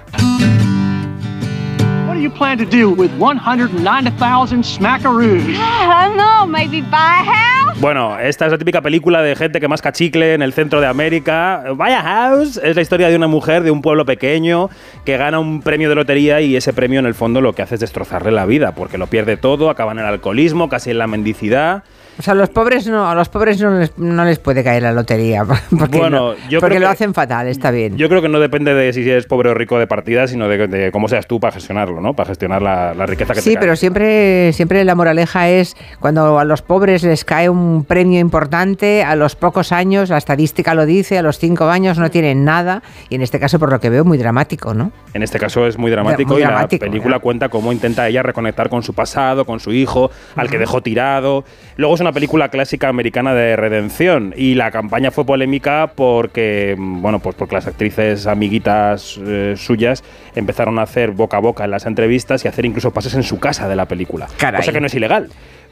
[2.16, 5.44] What do you plan to do with 190,000 smackaroos?
[5.54, 7.78] I don't know, maybe buy a house?
[7.78, 10.86] Bueno, esta es la típica película de gente que masca chicle en el centro de
[10.86, 11.62] América.
[11.74, 14.70] Vaya House es la historia de una mujer de un pueblo pequeño
[15.04, 17.74] que gana un premio de lotería y ese premio en el fondo lo que hace
[17.74, 21.06] es destrozarle la vida porque lo pierde todo, acaba en el alcoholismo, casi en la
[21.06, 21.84] mendicidad.
[22.18, 24.82] O sea, a los pobres no, a los pobres no les, no les puede caer
[24.82, 25.44] la lotería.
[25.78, 27.96] Porque, Bueno, no- yo porque creo lo que- hacen fatal, está bien.
[27.96, 30.66] Yo creo que no depende de si eres pobre o rico de partida, sino de,
[30.66, 32.14] de cómo seas tú para gestionarlo, ¿no?
[32.14, 33.60] Para gestionar la, la riqueza que Sí, cae.
[33.60, 39.02] pero siempre, siempre la moraleja es cuando a los pobres les cae un premio importante,
[39.04, 42.82] a los pocos años, la estadística lo dice, a los cinco años no tienen nada,
[43.10, 44.90] y en este caso, por lo que veo, muy dramático, ¿no?
[45.14, 47.20] En este caso es muy dramático Muy y dramático, la película ¿eh?
[47.20, 50.60] cuenta cómo intenta ella reconectar con su pasado, con su hijo, al que Ujú.
[50.60, 51.44] dejó tirado.
[51.76, 57.18] Luego es una película clásica americana de redención y la campaña fue polémica porque, bueno,
[57.18, 60.04] pues porque las actrices amiguitas eh, suyas
[60.36, 63.40] empezaron a hacer boca a boca en las entrevistas y hacer incluso pases en su
[63.40, 64.28] casa de la película.
[64.36, 64.60] Caray.
[64.60, 65.30] Cosa que no es ilegal.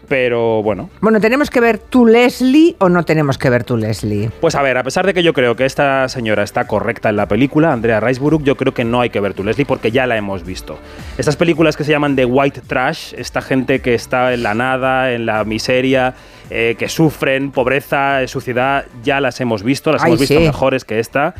[0.08, 4.30] Pero bueno, Bueno, ¿tenemos que ver tu Leslie o no tenemos que ver tu Leslie?
[4.40, 7.16] Pues a ver, a pesar de que yo creo que esta señora está correcta en
[7.16, 10.06] la película, Andrea Riseborough, yo creo que no hay que ver tu Leslie porque ya
[10.06, 10.78] la hemos visto.
[11.18, 15.12] Estas películas que se llaman de white trash, esta gente que está en la nada,
[15.12, 16.14] en la miseria,
[16.50, 20.44] eh, que sufren pobreza, eh, suciedad, ya las hemos visto, las Ay, hemos visto sí.
[20.44, 21.34] mejores que esta.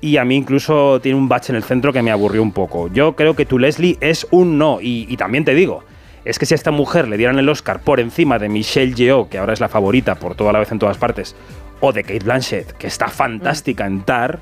[0.00, 2.88] Y a mí incluso tiene un bache en el centro que me aburrió un poco.
[2.92, 4.80] Yo creo que tu Leslie es un no.
[4.80, 5.82] Y, y también te digo,
[6.24, 9.28] es que si a esta mujer le dieran el Oscar por encima de Michelle Yeoh,
[9.28, 11.34] que ahora es la favorita por toda la vez en todas partes,
[11.80, 14.40] o de Kate Blanchett, que está fantástica en Tar,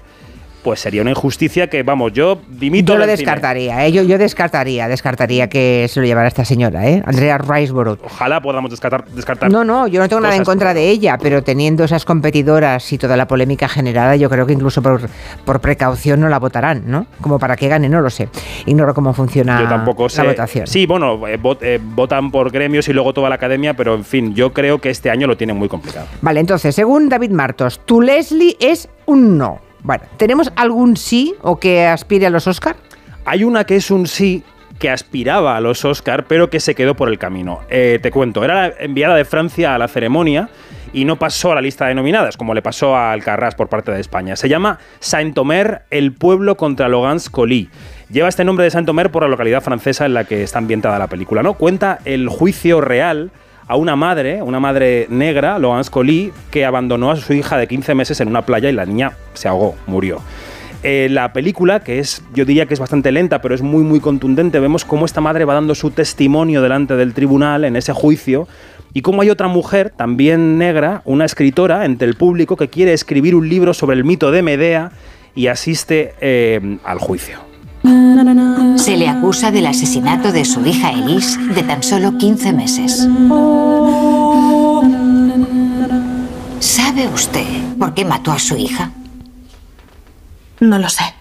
[0.67, 3.93] pues sería una injusticia que, vamos, yo dimito Yo lo descartaría, ¿eh?
[3.93, 7.05] yo, yo descartaría, descartaría que se lo llevara esta señora, ¿eh?
[7.07, 8.01] Andrea Riseborough.
[8.05, 9.05] Ojalá podamos descartar.
[9.07, 12.93] descartar No, no, yo no tengo nada en contra de ella, pero teniendo esas competidoras
[12.93, 15.09] y toda la polémica generada, yo creo que incluso por,
[15.45, 17.07] por precaución no la votarán, ¿no?
[17.21, 18.29] Como para que gane, no lo sé.
[18.67, 20.25] Ignoro cómo funciona Yo tampoco sé.
[20.25, 20.67] la votación.
[20.67, 24.05] Sí, bueno, eh, vot- eh, votan por gremios y luego toda la academia, pero en
[24.05, 26.07] fin, yo creo que este año lo tienen muy complicado.
[26.23, 29.61] Vale, entonces, según David Martos, tu Leslie es un no.
[29.87, 32.75] Bueno, ¿tenemos algún sí o que aspire a los Oscar?
[33.25, 34.43] Hay una que es un sí
[34.81, 37.61] que aspiraba a los Oscar, pero que se quedó por el camino.
[37.71, 40.49] Eh, te cuento, era la enviada de Francia a la ceremonia
[40.93, 43.93] y no pasó a la lista de nominadas, como le pasó a Alcarrás por parte
[43.93, 44.35] de España.
[44.35, 47.71] Se llama Saint-Omer, el pueblo contra Logans Colly.
[48.11, 51.07] Lleva este nombre de Saint-Omer por la localidad francesa en la que está ambientada la
[51.07, 51.45] película.
[51.45, 51.55] ¿no?
[51.55, 53.31] Cuenta el juicio real
[53.69, 57.95] a una madre, una madre negra, Logans Colly, que abandonó a su hija de 15
[57.95, 60.21] meses en una playa y la niña se ahogó, murió.
[60.83, 63.99] Eh, la película, que es, yo diría que es bastante lenta, pero es muy, muy
[63.99, 68.47] contundente, vemos cómo esta madre va dando su testimonio delante del tribunal en ese juicio
[68.93, 73.35] y cómo hay otra mujer, también negra, una escritora entre el público que quiere escribir
[73.35, 74.93] un libro sobre el mito de Medea
[75.35, 77.46] y asiste eh, al juicio.
[78.77, 83.09] Se le acusa del asesinato de su hija Elise de tan solo 15 meses.
[86.61, 87.47] ¿Sabe usted
[87.79, 88.91] por qué mató a su hija?
[90.61, 91.16] No lo sé.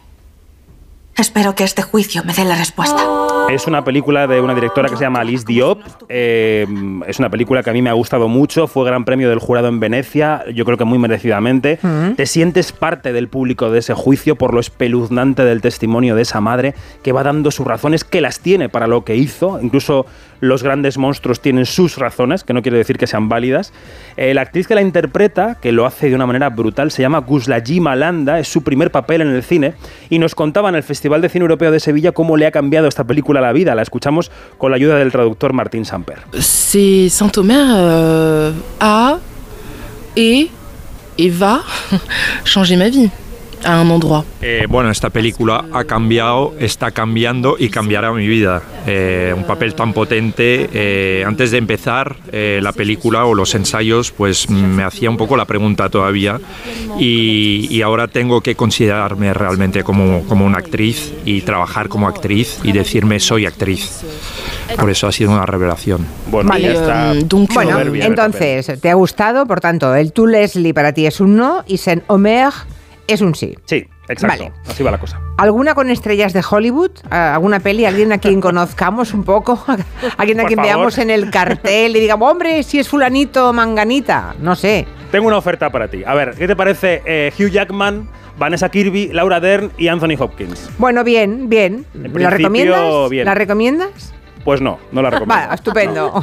[1.18, 3.02] Espero que este juicio me dé la respuesta.
[3.50, 5.80] Es una película de una directora que se llama Alice Diop.
[6.10, 6.68] Eh,
[7.08, 8.68] es una película que a mí me ha gustado mucho.
[8.68, 10.44] Fue gran premio del jurado en Venecia.
[10.54, 11.80] Yo creo que muy merecidamente.
[11.82, 12.16] Mm.
[12.16, 16.42] Te sientes parte del público de ese juicio por lo espeluznante del testimonio de esa
[16.42, 19.60] madre que va dando sus razones, que las tiene para lo que hizo.
[19.62, 20.06] Incluso
[20.46, 23.74] los grandes monstruos tienen sus razones, que no quiere decir que sean válidas.
[24.18, 27.20] Eh, la actriz que la interpreta, que lo hace de una manera brutal, se llama
[27.20, 28.40] Guslaji Malanda.
[28.40, 29.74] Es su primer papel en el cine.
[30.10, 32.88] Y nos contaba en el Festival de Cine Europeo de Sevilla cómo le ha cambiado
[32.88, 33.76] esta película la vida.
[33.76, 36.20] La escuchamos con la ayuda del traductor Martín Samper.
[36.40, 39.18] C'est Saint-Omer euh, a
[40.16, 40.50] et,
[41.18, 41.62] et va
[42.46, 43.10] changer ma vie
[43.66, 44.24] à un endroit.
[44.42, 48.62] Eh, bueno, esta película ha cambiado, está cambiando y cambiará mi vida.
[48.88, 50.70] Eh, un papel tan potente.
[50.74, 55.36] eh, antes de empezar eh, la película o los ensayos, pues me hacía un poco
[55.36, 56.40] la pregunta todavía
[57.00, 62.60] y, y ahora tengo que considerarme realmente como, como una actriz y trabajar como actriz
[62.64, 64.02] y decirme soy actriz.
[64.80, 66.06] Por eso ha sido una revelación.
[66.30, 66.64] Bueno, Vale.
[66.64, 67.14] ya está.
[67.54, 68.06] Bueno, soberbia.
[68.06, 69.46] entonces, ¿te ha gustado?
[69.46, 72.52] Por tanto, el tu Leslie para ti es un no y Saint Omer
[73.08, 73.56] es un sí.
[73.66, 74.28] Sí, exacto.
[74.46, 74.52] Vale.
[74.68, 75.20] Así va la cosa.
[75.38, 76.92] ¿Alguna con estrellas de Hollywood?
[77.10, 77.86] ¿A- ¿Alguna peli?
[77.86, 79.64] ¿Alguien a quien conozcamos un poco?
[80.18, 80.76] ¿Alguien a Por quien favor.
[80.76, 84.36] veamos en el cartel y digamos, hombre, si es fulanito o manganita?
[84.40, 84.86] No sé.
[85.12, 86.04] Tengo una oferta para ti.
[86.06, 90.70] A ver, ¿qué te parece eh, Hugh Jackman, Vanessa Kirby, Laura Dern y Anthony Hopkins?
[90.78, 91.86] Bueno, bien, bien.
[91.94, 93.10] ¿La recomiendas?
[93.10, 93.26] bien.
[93.26, 94.14] ¿La recomiendas?
[94.46, 95.36] Pues no, no la recomiendo.
[95.44, 96.14] Vale, estupendo.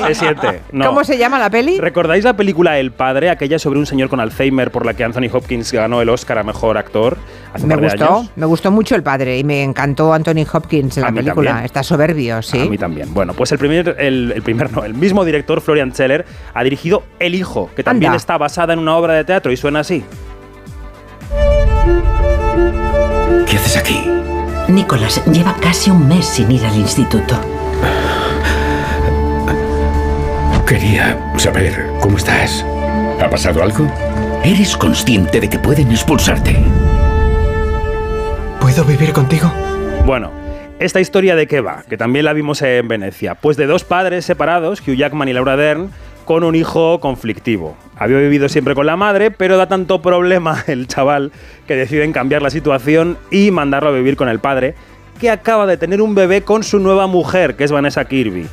[0.00, 0.06] No.
[0.08, 0.60] Se siente.
[0.72, 0.86] No.
[0.86, 1.78] ¿Cómo se llama la peli?
[1.78, 5.28] ¿Recordáis la película El Padre, aquella sobre un señor con Alzheimer por la que Anthony
[5.32, 7.16] Hopkins ganó el Oscar a Mejor Actor
[7.54, 8.30] hace un Me par de gustó, años?
[8.34, 11.50] me gustó mucho el padre y me encantó Anthony Hopkins en A la película.
[11.50, 11.64] también.
[11.66, 12.60] Está soberbio, sí.
[12.60, 13.14] A mí también.
[13.14, 17.04] Bueno, pues el primer, el, el primer no, el mismo director, Florian Zeller, ha dirigido
[17.20, 18.16] El Hijo, que también Anda.
[18.16, 20.02] está basada en una obra de teatro y suena así.
[23.46, 24.10] ¿Qué haces aquí?
[24.68, 27.36] Nicolás lleva casi un mes sin ir al instituto.
[30.70, 32.64] Quería saber cómo estás.
[33.20, 33.92] ¿Ha pasado algo?
[34.44, 36.56] ¿Eres consciente de que pueden expulsarte?
[38.60, 39.52] ¿Puedo vivir contigo?
[40.06, 40.30] Bueno,
[40.78, 41.82] ¿esta historia de qué va?
[41.88, 43.34] Que también la vimos en Venecia.
[43.34, 45.90] Pues de dos padres separados, Hugh Jackman y Laura Dern,
[46.24, 47.76] con un hijo conflictivo.
[47.96, 51.32] Había vivido siempre con la madre, pero da tanto problema el chaval
[51.66, 54.76] que deciden cambiar la situación y mandarlo a vivir con el padre,
[55.20, 58.46] que acaba de tener un bebé con su nueva mujer, que es Vanessa Kirby.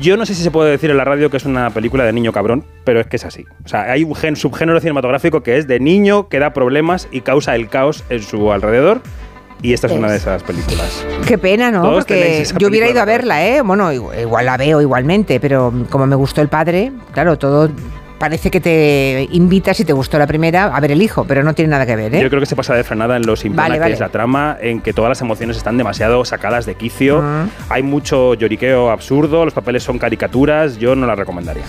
[0.00, 2.12] Yo no sé si se puede decir en la radio que es una película de
[2.12, 3.44] niño cabrón, pero es que es así.
[3.64, 7.20] O sea, hay un gen, subgénero cinematográfico que es de niño que da problemas y
[7.20, 9.02] causa el caos en su alrededor.
[9.62, 11.04] Y esta es, una de esas películas.
[11.26, 11.82] Qué pena, ¿no?
[11.82, 13.60] Todos Porque yo hubiera ido a verla, ¿eh?
[13.60, 17.68] Bueno, igual la veo igualmente, pero como me gustó el padre, claro, todo
[18.20, 21.54] parece que te invita, si te gustó la primera, a ver el hijo, pero no
[21.54, 22.20] tiene nada que ver, ¿eh?
[22.20, 23.94] Yo creo que se pasa de frenada en lo simplona Vale, que vale.
[23.94, 27.22] es la trama, en que todas las emociones están demasiado sacadas de quicio.
[27.22, 27.46] Ah.
[27.70, 31.64] Hay mucho lloriqueo absurdo, los papeles son caricaturas, yo no la recomendaría.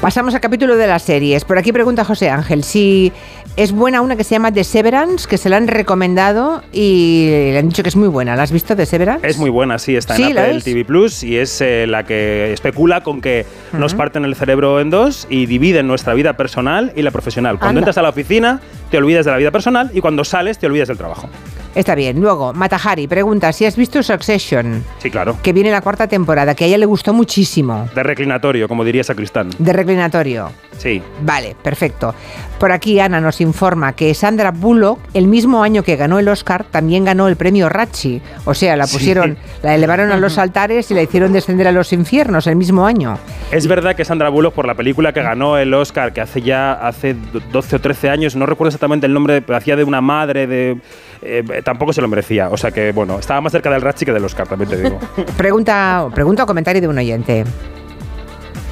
[0.00, 1.44] Pasamos al capítulo de las series.
[1.44, 3.12] Por aquí pregunta José Ángel si
[3.56, 7.58] es buena una que se llama The Severance, que se la han recomendado y le
[7.58, 8.36] han dicho que es muy buena.
[8.36, 9.26] ¿La has visto, The Severance?
[9.26, 10.60] Es muy buena, sí, está Sí, en ¿la Apple?
[10.60, 14.90] TV Plus y es eh, la que especula con que nos parten el cerebro en
[14.90, 17.58] dos y dividen nuestra vida personal y la profesional.
[17.58, 17.80] Cuando Anda.
[17.80, 18.60] entras a la oficina,
[18.92, 21.28] te olvidas de la vida personal y cuando sales, te olvidas del trabajo.
[21.78, 22.20] Está bien.
[22.20, 25.36] Luego, Matahari pregunta si has visto Succession, Sí, claro.
[25.44, 27.88] que viene la cuarta temporada, que a ella le gustó muchísimo.
[27.94, 29.50] De reclinatorio, como diría Sacristán.
[29.60, 30.50] De reclinatorio.
[30.76, 31.00] Sí.
[31.22, 32.16] Vale, perfecto.
[32.58, 36.64] Por aquí Ana nos informa que Sandra Bullock, el mismo año que ganó el Oscar,
[36.64, 38.20] también ganó el premio Ratchi.
[38.44, 38.96] O sea, la Sí.
[38.96, 42.86] pusieron, la elevaron a los altares y la hicieron descender a los infiernos el mismo
[42.86, 43.18] año.
[43.52, 46.72] Es verdad que Sandra Bullock, por la película que ganó el Oscar, que hace ya
[46.72, 47.14] hace
[47.52, 50.76] 12 o 13 años, no recuerdo exactamente el nombre, pero hacía de una madre, de
[51.22, 52.48] eh, tampoco se lo merecía.
[52.50, 54.98] O sea que, bueno, estaba más cerca del Ratchi que del Oscar, también te digo.
[55.36, 57.44] Pregunta, pregunta o comentario de un oyente.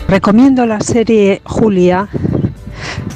[0.09, 2.09] Recomiendo la serie Julia,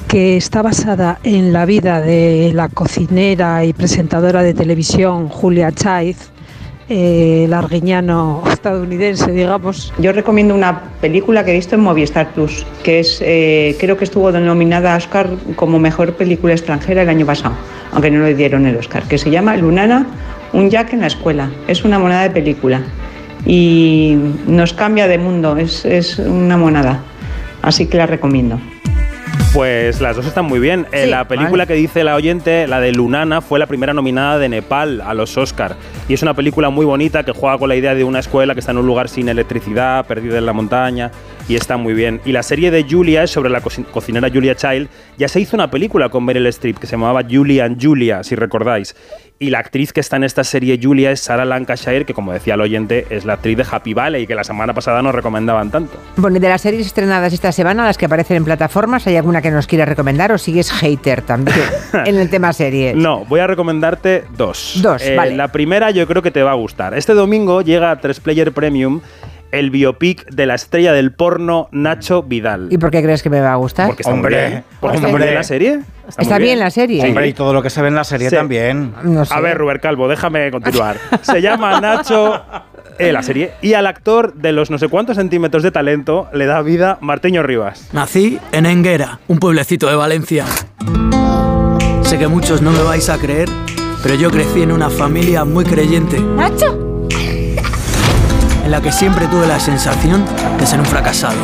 [0.08, 6.16] que está basada en la vida de la cocinera y presentadora de televisión Julia Child,
[6.90, 9.92] eh, larguiñano estadounidense, digamos.
[9.98, 14.04] Yo recomiendo una película que he visto en Movistar Plus, que es, eh, creo que
[14.04, 17.54] estuvo denominada a Oscar como mejor película extranjera el año pasado,
[17.92, 20.04] aunque no le dieron el Oscar, que se llama Lunana,
[20.52, 21.48] un Jack en la escuela.
[21.68, 22.82] Es una monada de película
[23.46, 24.16] y
[24.48, 27.00] nos cambia de mundo, es, es una monada.
[27.62, 28.58] Así que la recomiendo.
[29.52, 30.86] Pues las dos están muy bien.
[30.92, 31.66] Eh, la película vale.
[31.66, 35.36] que dice la oyente, la de Lunana, fue la primera nominada de Nepal a los
[35.36, 35.76] Oscar.
[36.10, 38.58] Y es una película muy bonita que juega con la idea de una escuela que
[38.58, 41.12] está en un lugar sin electricidad, perdida en la montaña,
[41.50, 42.20] y está muy bien.
[42.24, 44.88] Y la serie de Julia es sobre la co- cocinera Julia Child.
[45.18, 48.36] Ya se hizo una película con Meryl Streep que se llamaba Julia and Julia, si
[48.36, 48.94] recordáis.
[49.40, 52.54] Y la actriz que está en esta serie Julia es Sarah Lancashire, que como decía
[52.54, 55.96] el oyente, es la actriz de Happy Valley, que la semana pasada nos recomendaban tanto.
[56.16, 59.40] Bueno, y de las series estrenadas esta semana, las que aparecen en plataformas, ¿hay alguna
[59.40, 61.56] que nos quieras recomendar o sigues hater también
[62.04, 62.94] en el tema series?
[62.94, 64.78] No, voy a recomendarte dos.
[64.82, 65.34] Dos, Eh, vale.
[65.36, 66.92] La primera yo creo que te va a gustar.
[66.92, 69.00] Este domingo llega a 3Player Premium
[69.52, 72.68] el biopic de la estrella del porno Nacho Vidal.
[72.70, 73.88] ¿Y por qué crees que me va a gustar?
[73.88, 74.64] Porque está muy bien.
[74.80, 75.26] Porque está muy hombre.
[75.26, 75.80] bien la serie.
[76.08, 77.04] Está muy bien la serie.
[77.04, 78.36] Hombre, y todo lo que se ve en la serie Sí.
[78.36, 78.92] también.
[79.30, 80.96] A ver, Ruber Calvo, déjame continuar.
[81.22, 82.42] Se llama Nacho
[82.98, 86.46] eh, la serie y al actor de los no sé cuántos centímetros de talento le
[86.46, 87.88] da vida Marteño Rivas.
[87.92, 90.44] Nací en Enguera, un pueblecito de Valencia.
[92.02, 93.48] Sé que muchos no me vais a creer,
[94.02, 96.89] pero yo crecí en una familia muy creyente, ¿Nacho?
[98.70, 100.24] En la que siempre tuve la sensación
[100.56, 101.34] de ser un fracasado.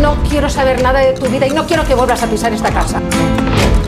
[0.00, 2.70] No quiero saber nada de tu vida y no quiero que vuelvas a pisar esta
[2.70, 2.98] casa.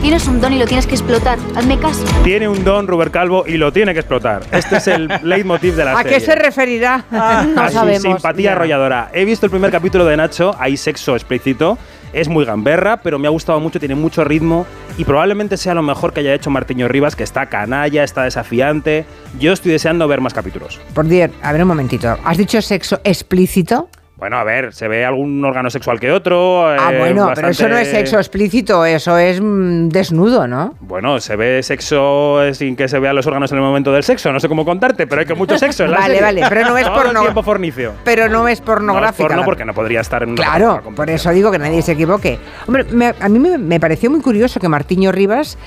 [0.03, 1.39] Tienes un don y lo tienes que explotar.
[1.55, 2.03] Hazme caso.
[2.23, 4.43] Tiene un don Ruber Calvo y lo tiene que explotar.
[4.51, 6.13] Este es el leitmotiv de la ¿A serie.
[6.13, 7.05] qué se referirá?
[7.11, 9.09] a su simpatía arrolladora.
[9.15, 11.79] He visto el primer capítulo de Nacho, hay sexo explícito.
[12.13, 14.67] Es muy gamberra, pero me ha gustado mucho, tiene mucho ritmo
[14.97, 19.05] y probablemente sea lo mejor que haya hecho Martiño Rivas, que está canalla, está desafiante.
[19.39, 20.79] Yo estoy deseando ver más capítulos.
[20.93, 22.17] Por Dios, a ver un momentito.
[22.23, 23.89] ¿Has dicho sexo explícito?
[24.17, 26.65] Bueno, a ver, se ve algún órgano sexual que otro.
[26.69, 30.73] ah, eh, bueno, pero eso no es sexo explícito, eso es mm, desnudo, ¿no?
[30.79, 34.31] Bueno, se ve sexo sin que se vean los órganos en el momento del sexo.
[34.31, 36.21] No sé cómo contarte, pero hay que mucho sexo en la Vale, serie.
[36.21, 37.91] vale, pero no es Todo el porno- tiempo fornicio.
[38.05, 41.51] Pero no es No es porno porque no podría estar en Claro, por eso digo
[41.51, 42.39] que nadie se equivoque.
[42.67, 45.57] Hombre, me- a mí me, me pareció muy curioso que Martiño Rivas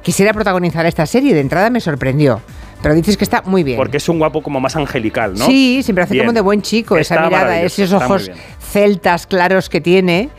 [0.00, 1.34] quisiera protagonizar esta serie.
[1.34, 2.40] De entrada me sorprendió.
[2.82, 3.76] Pero dices que está muy bien.
[3.76, 5.46] Porque es un guapo como más angelical, ¿no?
[5.46, 6.26] Sí, siempre hace Bien.
[6.26, 8.30] como de buen chico, esa mirada, esos ojos
[8.60, 10.30] celtas claros que tiene.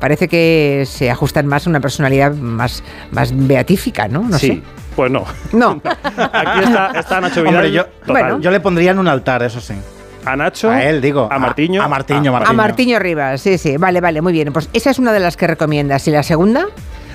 [0.00, 4.22] Parece que se ajustan más a una personalidad más, más beatífica, ¿no?
[4.22, 4.62] No sí, sé.
[4.96, 5.24] pues no.
[5.52, 5.80] No.
[6.32, 7.54] Aquí está, está Nacho Vidal.
[7.54, 8.40] Hombre, yo, total.
[8.40, 9.74] yo le pondría en un altar, eso sí.
[10.24, 10.70] A Nacho.
[10.70, 11.28] A él, digo.
[11.30, 11.82] A Martiño.
[11.82, 13.76] A, Martiño, Ah, A Martiño Rivas, sí, sí.
[13.76, 14.52] Vale, vale, muy bien.
[14.52, 16.06] Pues esa es una de las que recomiendas.
[16.08, 16.66] ¿Y la segunda?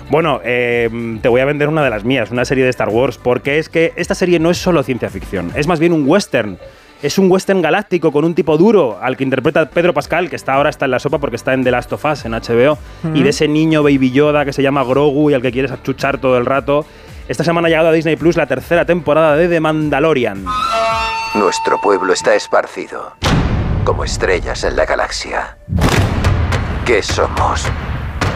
[0.09, 0.89] Bueno, eh,
[1.21, 3.67] te voy a vender una de las mías, una serie de Star Wars, porque es
[3.67, 6.57] que esta serie no es solo ciencia ficción, es más bien un western.
[7.03, 10.55] Es un western galáctico con un tipo duro al que interpreta Pedro Pascal, que está
[10.55, 12.79] ahora está en la sopa porque está en The Last of Us en HBO,
[13.13, 16.17] y de ese niño Baby Yoda que se llama Grogu y al que quieres achuchar
[16.17, 16.87] todo el rato.
[17.27, 20.45] Esta semana ha llegado a Disney Plus la tercera temporada de The Mandalorian.
[21.35, 23.13] Nuestro pueblo está esparcido,
[23.83, 25.57] como estrellas en la galaxia.
[26.83, 27.67] ¿Qué somos?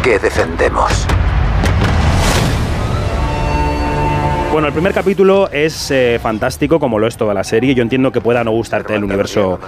[0.04, 1.08] ¿Qué defendemos?
[4.52, 7.74] Bueno, el primer capítulo es eh, fantástico, como lo es toda la serie.
[7.74, 9.62] Yo entiendo que pueda no gustarte el universo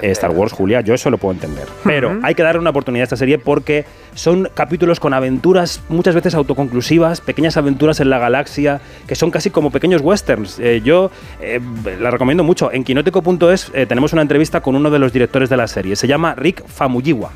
[0.00, 0.80] eh, Star Wars, Julia.
[0.80, 1.66] Yo eso lo puedo entender.
[1.82, 3.84] Pero hay que darle una oportunidad a esta serie porque
[4.14, 9.50] son capítulos con aventuras muchas veces autoconclusivas, pequeñas aventuras en la galaxia, que son casi
[9.50, 10.60] como pequeños westerns.
[10.60, 11.60] Eh, yo eh,
[12.00, 12.70] la recomiendo mucho.
[12.70, 15.96] En quinótico.es eh, tenemos una entrevista con uno de los directores de la serie.
[15.96, 17.32] Se llama Rick Famuyiwa.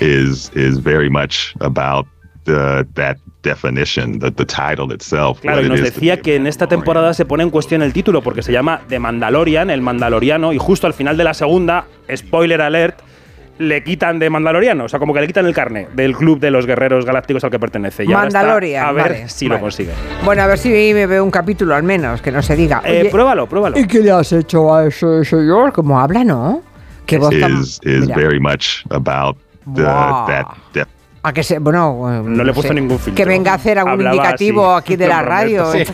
[0.00, 2.06] is is very much about
[2.94, 5.40] that definition, the, the title itself.
[5.40, 8.42] Claro, y nos decía que en esta temporada se pone en cuestión el título porque
[8.42, 13.00] se llama The Mandalorian, el Mandaloriano, y justo al final de la segunda, spoiler alert,
[13.58, 16.50] le quitan de Mandaloriano, o sea, como que le quitan el carne del club de
[16.50, 18.04] los guerreros galácticos al que pertenece.
[18.04, 19.58] Y ahora está Mandalorian, a ver vale, si vale.
[19.58, 19.92] lo consigue.
[20.24, 22.82] Bueno, a ver si me veo un capítulo al menos, que no se diga.
[22.84, 23.78] Eh, Oye, pruébalo, pruébalo.
[23.78, 25.72] ¿Y qué le has hecho a ese señor?
[25.72, 26.62] Como habla, ¿no?
[27.06, 27.60] Qué voz tan...
[27.60, 29.36] is is very much about
[29.74, 30.26] the Wow.
[30.26, 30.88] that
[31.22, 33.14] A que se, bueno, eh, No le he puesto sé, ningún filtro.
[33.14, 35.72] Que venga a hacer algún Hablaba indicativo así, aquí de la prometo, radio.
[35.72, 35.92] sí.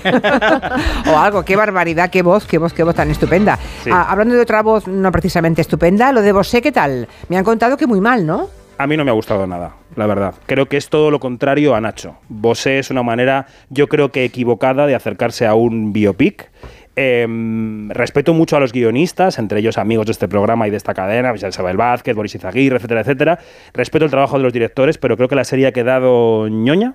[1.11, 3.59] o algo, qué barbaridad, qué voz, qué voz, qué voz tan estupenda.
[3.83, 3.91] Sí.
[3.93, 7.09] Ah, hablando de otra voz no precisamente estupenda, lo de Bosé, ¿qué tal?
[7.29, 8.49] Me han contado que muy mal, ¿no?
[8.77, 10.35] A mí no me ha gustado nada, la verdad.
[10.47, 12.17] Creo que es todo lo contrario a Nacho.
[12.29, 16.51] Bosé es una manera, yo creo que equivocada, de acercarse a un biopic.
[16.97, 20.95] Em, respeto mucho a los guionistas, entre ellos amigos de este programa y de esta
[20.95, 23.39] cadena, Vicente Vázquez, Boris Izaguirre, etcétera, etcétera.
[23.73, 26.95] Respeto el trabajo de los directores, pero creo que la serie ha quedado ñoña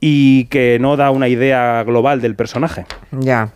[0.00, 2.86] y que no da una idea global del personaje.
[3.10, 3.50] Ya.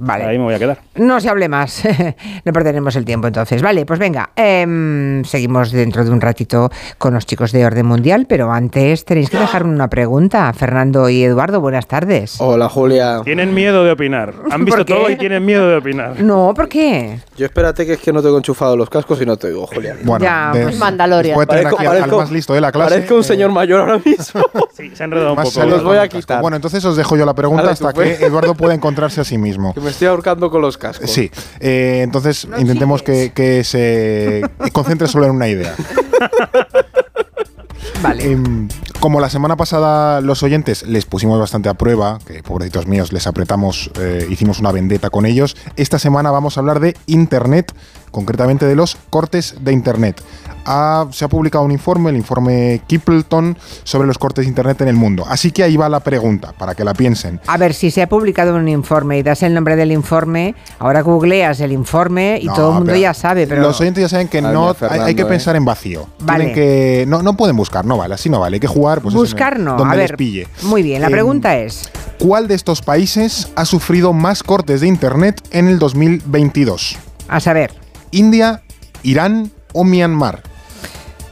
[0.00, 0.24] Vale.
[0.24, 0.78] Ahí me voy a quedar.
[0.94, 1.82] No se hable más,
[2.44, 3.60] no perderemos el tiempo entonces.
[3.62, 8.26] Vale, pues venga, em, seguimos dentro de un ratito con los chicos de Orden Mundial,
[8.28, 10.52] pero antes tenéis que dejarme una pregunta.
[10.52, 12.36] Fernando y Eduardo, buenas tardes.
[12.40, 13.22] Hola, Julia.
[13.24, 14.34] Tienen miedo de opinar.
[14.50, 16.20] Han visto todo y tienen miedo de opinar.
[16.20, 17.18] No, ¿por qué?
[17.36, 19.96] Yo espérate que es que no tengo enchufado los cascos y no te oigo, Julia.
[20.04, 21.34] Bueno, Ya, pues Mandalorian.
[21.34, 22.90] Puede tener Parezco- aquí al- al parezco- más listo de la clase.
[22.94, 24.42] Parezco un señor mayor ahora mismo.
[24.78, 25.50] Sí, se ha enredado un poco.
[25.50, 26.18] se los voy a casco.
[26.20, 26.40] quitar.
[26.40, 28.12] Bueno, entonces os dejo yo la pregunta hasta tú que.
[28.24, 29.74] Eduardo pueda encontrarse a sí mismo.
[29.74, 31.10] que me estoy ahorcando con los cascos.
[31.10, 34.42] Sí, eh, entonces intentemos que, que se
[34.72, 35.74] concentre solo en una idea.
[38.02, 38.30] Vale.
[38.30, 38.68] Em,
[39.00, 43.26] como la semana pasada los oyentes les pusimos bastante a prueba, que pobrecitos míos les
[43.26, 47.72] apretamos, eh, hicimos una vendetta con ellos, esta semana vamos a hablar de Internet,
[48.10, 50.22] concretamente de los cortes de Internet.
[50.70, 54.88] Ha- se ha publicado un informe, el informe Kipleton, sobre los cortes de Internet en
[54.88, 55.24] el mundo.
[55.26, 57.40] Así que ahí va la pregunta, para que la piensen.
[57.46, 61.00] A ver, si se ha publicado un informe y das el nombre del informe, ahora
[61.00, 63.62] googleas el informe y No, todo el mundo ya sabe, pero...
[63.62, 65.26] Los oyentes ya saben que Ay, no hay, que eh.
[65.26, 66.06] pensar en vacío.
[66.20, 66.44] Vale.
[66.46, 68.56] Tienen que, no, no pueden buscar, no vale, así no vale.
[68.56, 70.16] Hay que jugar pues, eso, Buscar no, donde a les ver.
[70.16, 70.48] pille.
[70.62, 71.90] Muy bien, la pregunta es...
[72.18, 76.96] ¿Cuál de estos países ha sufrido más cortes de Internet en el 2022?
[77.28, 77.72] A saber,
[78.10, 78.62] ¿India,
[79.02, 80.42] Irán o Myanmar?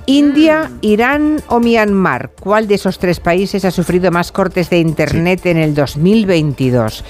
[0.07, 2.31] India, Irán o Myanmar.
[2.41, 7.05] ¿Cuál de esos tres países ha sufrido más cortes de Internet en el 2022?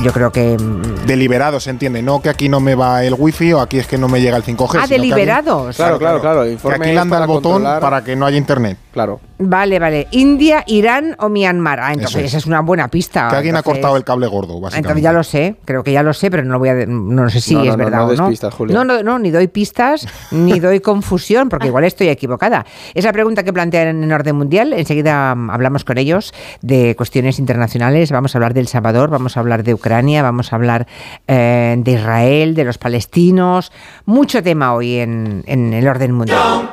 [0.00, 0.56] Yo creo que...
[0.58, 2.02] mm, Deliberado, se entiende.
[2.02, 4.36] No que aquí no me va el wifi o aquí es que no me llega
[4.36, 4.66] el 5G.
[4.68, 5.76] Ah, que aquí- deliberados.
[5.76, 6.42] Claro, claro, claro.
[6.44, 8.78] Que aquí le anda el botón controlar- para que no haya Internet.
[8.92, 9.20] Claro.
[9.38, 10.06] Vale, vale.
[10.10, 11.80] India, Irán o Myanmar.
[11.80, 12.24] Ah, entonces es.
[12.26, 13.28] esa es una buena pista.
[13.28, 14.78] Que alguien ha Entonces- cortado el cable gordo, básicamente.
[14.88, 17.28] Entonces ya lo sé, creo que ya lo sé, pero no lo voy a, no
[17.30, 18.28] sé si No, no, es no, verdad no o des no.
[18.28, 18.74] pistas, Julia.
[18.76, 22.66] No, no, no, ni doy pistas, ni doy confusión, porque igual estoy equivocada.
[22.94, 24.72] Es la pregunta que plantean en orden mundial.
[24.74, 28.10] Enseguida mm, hablamos con ellos de cuestiones internacionales.
[28.12, 29.81] Vamos a hablar del Salvador, vamos a hablar de Ucrania,
[30.22, 30.86] vamos a hablar
[31.26, 33.72] eh, de Israel, de los palestinos.
[34.06, 36.68] Mucho tema hoy en, en el orden mundial.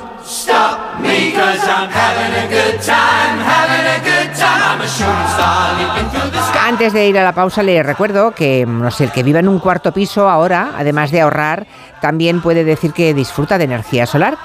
[6.66, 9.48] Antes de ir a la pausa, le recuerdo que, no sé, el que viva en
[9.48, 11.66] un cuarto piso ahora, además de ahorrar,
[12.00, 14.38] también puede decir que disfruta de energía solar.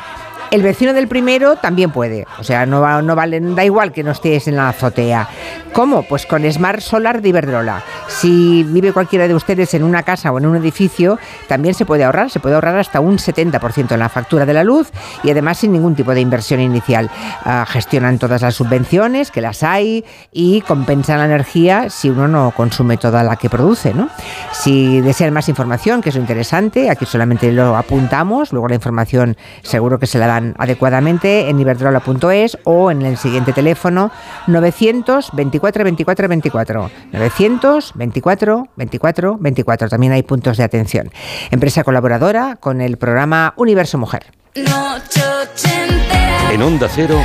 [0.54, 4.12] El vecino del primero también puede, o sea, no, va- vale, da igual que no
[4.12, 5.28] estés en la azotea.
[5.72, 6.04] ¿Cómo?
[6.04, 7.82] Pues con Smart Solar de Iberdrola.
[8.06, 11.18] Si vive cualquiera de ustedes en una casa o en un edificio,
[11.48, 14.62] también se puede ahorrar, se puede ahorrar hasta un 70% en la factura de la
[14.62, 14.92] luz
[15.24, 17.10] y además sin ningún tipo de inversión inicial.
[17.44, 22.52] Ah, gestionan todas las subvenciones, que las hay, y compensan la energía si uno no
[22.56, 24.08] consume toda la que produce, ¿no?
[24.52, 29.36] Si desean más información, que es lo interesante, aquí solamente lo apuntamos, luego la información
[29.62, 34.10] seguro que se la dan adecuadamente en iberdrola.es o en el siguiente teléfono
[34.46, 41.10] 924 24 24 924 24 24 también hay puntos de atención.
[41.50, 44.26] Empresa colaboradora con el programa Universo Mujer.
[44.54, 47.20] En Onda Cero,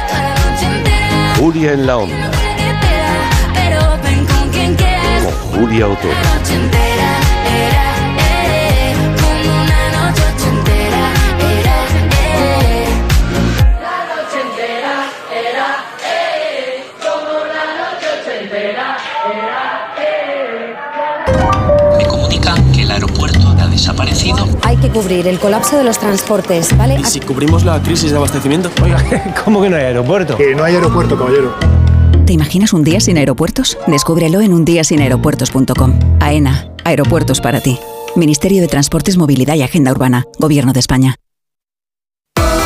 [1.38, 2.32] Julia en la Onda,
[5.24, 6.89] con Julia Otero.
[24.80, 27.00] Que cubrir el colapso de los transportes, ¿vale?
[27.00, 28.72] ¿Y si cubrimos la crisis de abastecimiento?
[28.82, 30.38] Oiga, ¿Cómo que no hay aeropuerto?
[30.38, 31.54] Que no hay aeropuerto, caballero.
[32.26, 33.78] ¿Te imaginas un día sin aeropuertos?
[33.88, 36.00] Descúbrelo en undiasinaeropuertos.com.
[36.20, 37.80] AENA, aeropuertos para ti.
[38.16, 41.16] Ministerio de Transportes, Movilidad y Agenda Urbana, Gobierno de España.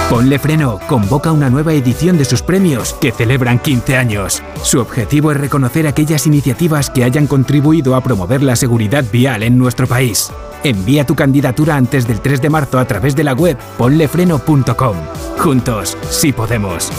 [0.10, 4.44] Ponle Freno convoca una nueva edición de sus premios que celebran 15 años.
[4.62, 9.58] Su objetivo es reconocer aquellas iniciativas que hayan contribuido a promover la seguridad vial en
[9.58, 10.30] nuestro país.
[10.64, 14.96] Envía tu candidatura antes del 3 de marzo a través de la web ponlefreno.com.
[15.38, 16.92] Juntos, sí podemos.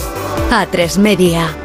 [0.51, 1.64] A3 Media.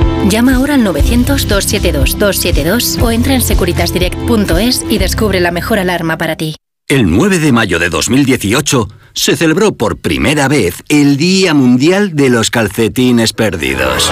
[0.29, 6.55] Llama ahora al 900-272-272 o entra en securitasdirect.es y descubre la mejor alarma para ti.
[6.87, 12.29] El 9 de mayo de 2018 se celebró por primera vez el Día Mundial de
[12.29, 14.11] los Calcetines Perdidos.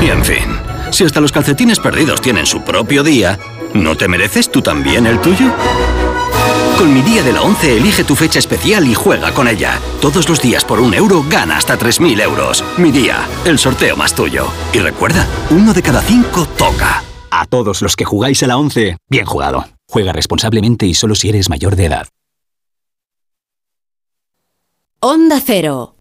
[0.00, 0.56] Y en fin,
[0.90, 3.38] si hasta los calcetines perdidos tienen su propio día,
[3.74, 5.52] ¿no te mereces tú también el tuyo?
[6.78, 9.78] Con mi día de la 11 elige tu fecha especial y juega con ella.
[10.00, 12.64] Todos los días por un euro gana hasta 3.000 euros.
[12.76, 14.48] Mi día, el sorteo más tuyo.
[14.72, 17.04] Y recuerda, uno de cada cinco toca.
[17.30, 19.66] A todos los que jugáis a la 11, bien jugado.
[19.88, 22.08] Juega responsablemente y solo si eres mayor de edad.
[25.00, 25.96] Onda Cero.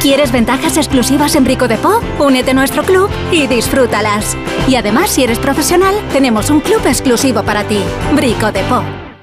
[0.00, 2.00] ¿Quieres ventajas exclusivas en Brico de Po?
[2.18, 4.36] Únete a nuestro club y disfrútalas.
[4.68, 7.78] Y además, si eres profesional, tenemos un club exclusivo para ti.
[8.14, 8.82] Brico de Po.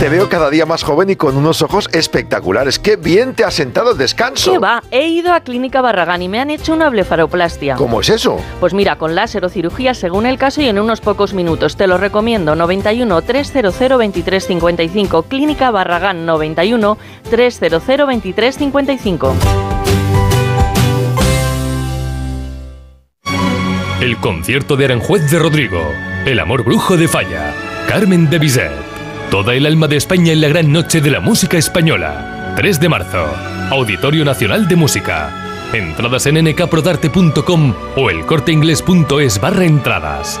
[0.00, 2.78] Te veo cada día más joven y con unos ojos espectaculares.
[2.78, 4.52] ¡Qué bien te ha sentado el descanso!
[4.52, 4.80] ¿Qué va?
[4.92, 7.74] He ido a Clínica Barragán y me han hecho una blefaroplastia.
[7.74, 8.40] ¿Cómo es eso?
[8.60, 11.76] Pues mira, con láser o cirugía según el caso y en unos pocos minutos.
[11.76, 12.54] Te lo recomiendo.
[12.54, 15.24] 91 300 2355.
[15.24, 16.96] Clínica Barragán 91
[17.28, 19.34] 300 2355.
[24.00, 25.80] El concierto de Aranjuez de Rodrigo.
[26.24, 27.52] El amor brujo de Falla.
[27.88, 28.87] Carmen de Bizet.
[29.30, 32.54] Toda el alma de España en la gran noche de la música española.
[32.56, 33.26] 3 de marzo.
[33.70, 35.68] Auditorio Nacional de Música.
[35.74, 40.40] Entradas en nkprodarte.com o elcorteingles.es barra entradas.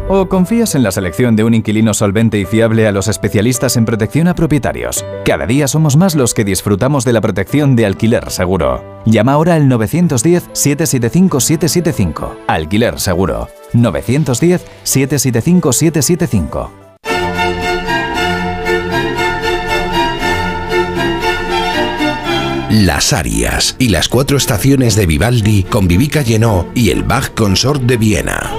[0.13, 3.85] ¿O confías en la selección de un inquilino solvente y fiable a los especialistas en
[3.85, 5.05] protección a propietarios?
[5.23, 8.83] Cada día somos más los que disfrutamos de la protección de alquiler seguro.
[9.05, 12.29] Llama ahora al 910-775-775.
[12.45, 13.47] Alquiler seguro.
[13.71, 16.69] 910-775-775.
[22.69, 27.83] Las Arias y las cuatro estaciones de Vivaldi con Vivica Llenó y el Bach Consort
[27.83, 28.51] de Viena.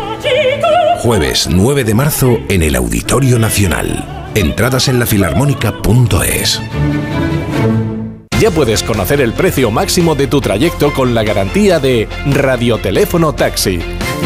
[1.02, 4.30] Jueves 9 de marzo en el Auditorio Nacional.
[4.36, 6.62] Entradas en lafilarmónica.es.
[8.40, 13.80] Ya puedes conocer el precio máximo de tu trayecto con la garantía de Radioteléfono Taxi.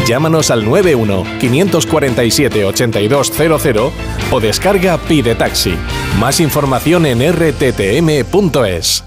[0.05, 3.91] Llámanos al 91 547 8200
[4.29, 5.73] o descarga Pide Taxi.
[6.19, 9.06] Más información en rttm.es.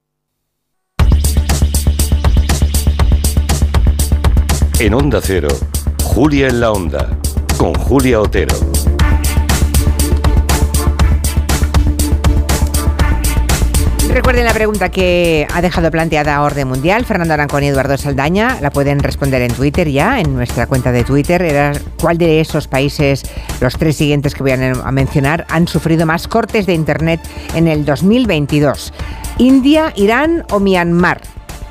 [4.81, 5.49] En Onda Cero,
[6.03, 7.07] Julia en la Onda,
[7.55, 8.55] con Julia Otero.
[14.09, 18.57] Recuerden la pregunta que ha dejado planteada Orden Mundial Fernando Arancón y Eduardo Saldaña.
[18.59, 21.43] La pueden responder en Twitter ya, en nuestra cuenta de Twitter.
[21.43, 23.21] Era cuál de esos países,
[23.59, 27.21] los tres siguientes que voy a mencionar, han sufrido más cortes de Internet
[27.53, 28.93] en el 2022.
[29.37, 31.21] India, Irán o Myanmar.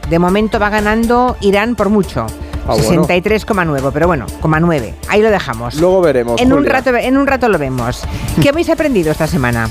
[0.09, 2.28] De momento va ganando Irán por mucho.
[2.70, 3.05] Ah, bueno.
[3.06, 4.26] 63,9, pero bueno,
[4.60, 4.94] 9.
[5.09, 5.74] Ahí lo dejamos.
[5.76, 6.40] Luego veremos.
[6.40, 8.02] En un, rato, en un rato lo vemos.
[8.42, 9.68] ¿Qué habéis aprendido esta semana?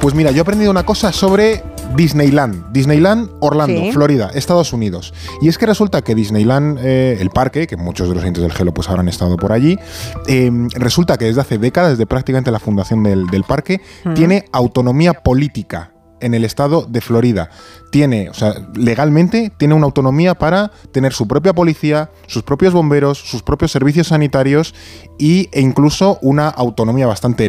[0.00, 1.62] Pues mira, yo he aprendido una cosa sobre
[1.94, 2.72] Disneyland.
[2.72, 3.92] Disneyland, Orlando, Sí.
[3.92, 5.12] Florida, Estados Unidos.
[5.42, 8.52] Y es que resulta que Disneyland, eh, el parque, que muchos de los oyentes del
[8.52, 9.78] Gelo pues habrán estado por allí,
[10.26, 14.14] eh, resulta que desde hace décadas, desde prácticamente la fundación del, del parque, Mm.
[14.14, 17.50] tiene autonomía política en el estado de Florida.
[17.90, 23.18] Tiene, o sea, legalmente tiene una autonomía para tener su propia policía, sus propios bomberos,
[23.18, 24.74] sus propios servicios sanitarios
[25.18, 27.48] y, e incluso una autonomía bastante,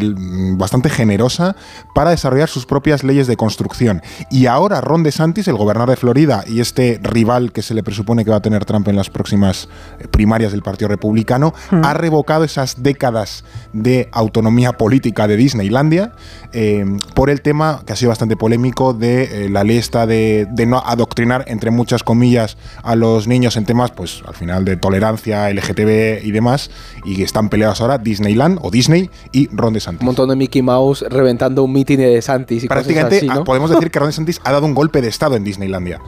[0.58, 1.56] bastante generosa
[1.94, 4.02] para desarrollar sus propias leyes de construcción.
[4.30, 8.26] Y ahora Ron DeSantis, el gobernador de Florida y este rival que se le presupone
[8.26, 9.70] que va a tener Trump en las próximas
[10.00, 11.86] eh, primarias del Partido Republicano, Mm.
[11.86, 13.44] ha revocado esas décadas
[13.74, 16.14] de autonomía política de Disneylandia
[16.54, 20.31] eh, por el tema que ha sido bastante polémico de eh, la ley esta de,
[20.50, 24.78] de no adoctrinar, entre muchas comillas, a los niños en temas, pues al final de
[24.78, 26.72] tolerancia, LGTB y demás,
[27.06, 30.02] y están peleados ahora Disneyland o Disney y Ron DeSantis.
[30.02, 33.42] Un montón de Mickey Mouse reventando un mitin de Santis y Prácticamente cosas así, ¿no?
[33.42, 36.00] ah, podemos decir que Ron DeSantis ha dado un golpe de estado en Disneylandia.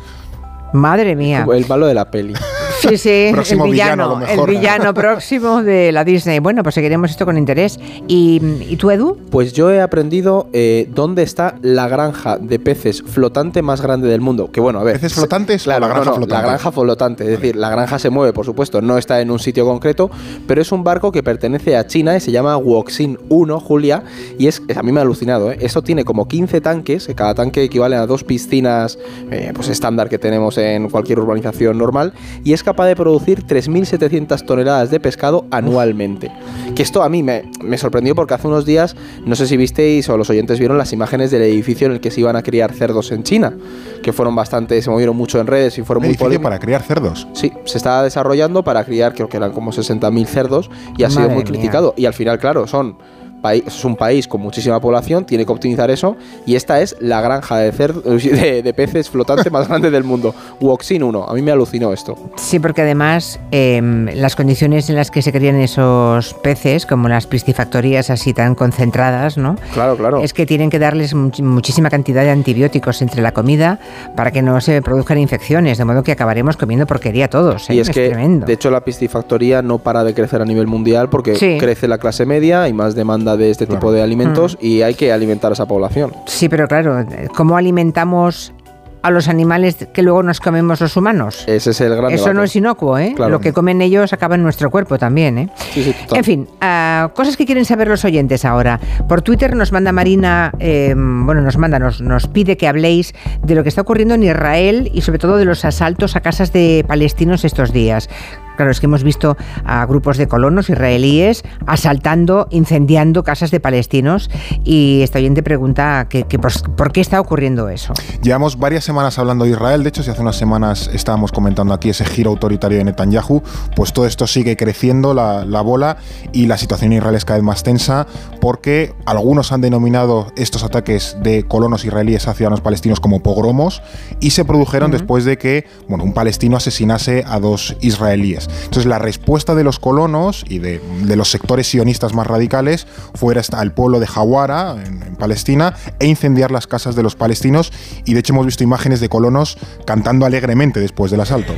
[0.74, 1.46] Madre mía.
[1.54, 2.34] El malo de la peli.
[2.90, 6.40] Sí, sí, el villano, el villano próximo de la Disney.
[6.40, 7.80] Bueno, pues seguiremos esto con interés.
[8.08, 9.18] ¿Y, y tú, Edu?
[9.32, 14.20] Pues yo he aprendido eh, dónde está la granja de peces flotante más grande del
[14.20, 14.52] mundo.
[14.52, 14.96] Que bueno, a ver.
[14.96, 16.42] ¿Peces flotantes Claro, o la granja no, no, flotante?
[16.42, 17.24] La granja flotante.
[17.24, 20.12] Es decir, la granja se mueve, por supuesto, no está en un sitio concreto,
[20.46, 24.04] pero es un barco que pertenece a China y se llama Woxin 1, Julia.
[24.38, 25.58] Y es, a mí me ha alucinado, ¿eh?
[25.62, 29.00] Eso tiene como 15 tanques, que cada tanque equivale a dos piscinas
[29.32, 32.14] eh, pues estándar que tenemos en cualquier urbanización normal.
[32.44, 36.32] Y es capaz de producir 3.700 toneladas de pescado anualmente.
[36.76, 38.96] Que esto a mí me, me sorprendió porque hace unos días,
[39.26, 42.12] no sé si visteis o los oyentes vieron las imágenes del edificio en el que
[42.12, 43.54] se iban a criar cerdos en China,
[44.02, 46.44] que fueron bastante, se movieron mucho en redes y fueron muy edificio polémicos.
[46.44, 47.28] para criar cerdos.
[47.34, 51.28] Sí, se está desarrollando para criar, creo que eran como 60.000 cerdos y ha sido
[51.30, 51.46] muy mía.
[51.46, 51.94] criticado.
[51.96, 52.98] Y al final, claro, son
[53.44, 56.16] paí- es un país con muchísima población, tiene que optimizar eso
[56.46, 60.34] y esta es la granja de, de, de peces flotante más grande del mundo.
[60.62, 62.18] Woxin 1, a mí me alucinó esto.
[62.38, 67.28] Sí, porque además em, las condiciones en las que se crían esos peces, como las
[67.28, 69.56] piscifactorías así tan concentradas, ¿no?
[69.74, 70.22] Claro, claro.
[70.24, 73.80] Es que tienen que darles much- muchísima cantidad de antibióticos entre la comida
[74.16, 77.70] para que no se produzcan infecciones, de modo que acabaremos comiendo porquería todos.
[77.70, 77.76] ¿eh?
[77.76, 78.46] Y es que, tremendo.
[78.46, 81.58] de hecho, la piscifactoría no para de crecer a nivel mundial porque Sí.
[81.60, 84.66] crece la clase media, hay más demanda de este tipo de alimentos Mm.
[84.66, 86.14] y hay que alimentar a esa población.
[86.26, 87.06] Sí, pero claro,
[87.36, 88.54] ¿cómo alimentamos
[89.02, 91.44] a los animales que luego nos comemos los humanos?
[91.46, 92.34] Ese es el gran Eso debate.
[92.36, 93.12] no es inocuo, ¿eh?
[93.16, 93.32] Claro.
[93.34, 95.50] Lo que comen ellos acaba en nuestro cuerpo también, ¿eh?
[95.74, 96.20] Sí, sí, total.
[96.20, 98.80] En fin, ah, cosas que quieren saber los oyentes ahora.
[99.10, 103.56] Por Twitter nos manda Marina, eh, bueno, nos manda, nos, nos pide que habléis de
[103.56, 106.86] lo que está ocurriendo en Israel y sobre todo de los asaltos a casas de
[106.88, 108.10] palestinos estos días.
[108.56, 114.30] Claro, es que hemos visto a grupos de colonos israelíes asaltando, incendiando casas de palestinos
[114.64, 117.94] y esta oyente pregunta que, que por, por qué está ocurriendo eso.
[118.22, 121.90] Llevamos varias semanas hablando de Israel, de hecho, si hace unas semanas estábamos comentando aquí
[121.90, 123.42] ese giro autoritario de Netanyahu,
[123.76, 125.98] pues todo esto sigue creciendo, la, la bola,
[126.32, 128.08] y la situación en Israel es cada vez más tensa,
[128.40, 133.82] porque algunos han denominado estos ataques de colonos israelíes a ciudadanos palestinos como pogromos,
[134.20, 138.43] y se produjeron después de que bueno, un palestino asesinase a dos israelíes.
[138.48, 140.82] Entonces, la respuesta de los colonos y de,
[141.16, 145.76] los sectores sionistas más radicales fue ir hasta el pueblo de Hawara, en, en Palestina,
[146.00, 147.72] e incendiar las casas de los palestinos.
[148.06, 151.54] Y de hecho, hemos visto imágenes de colonos cantando alegremente después del asalto.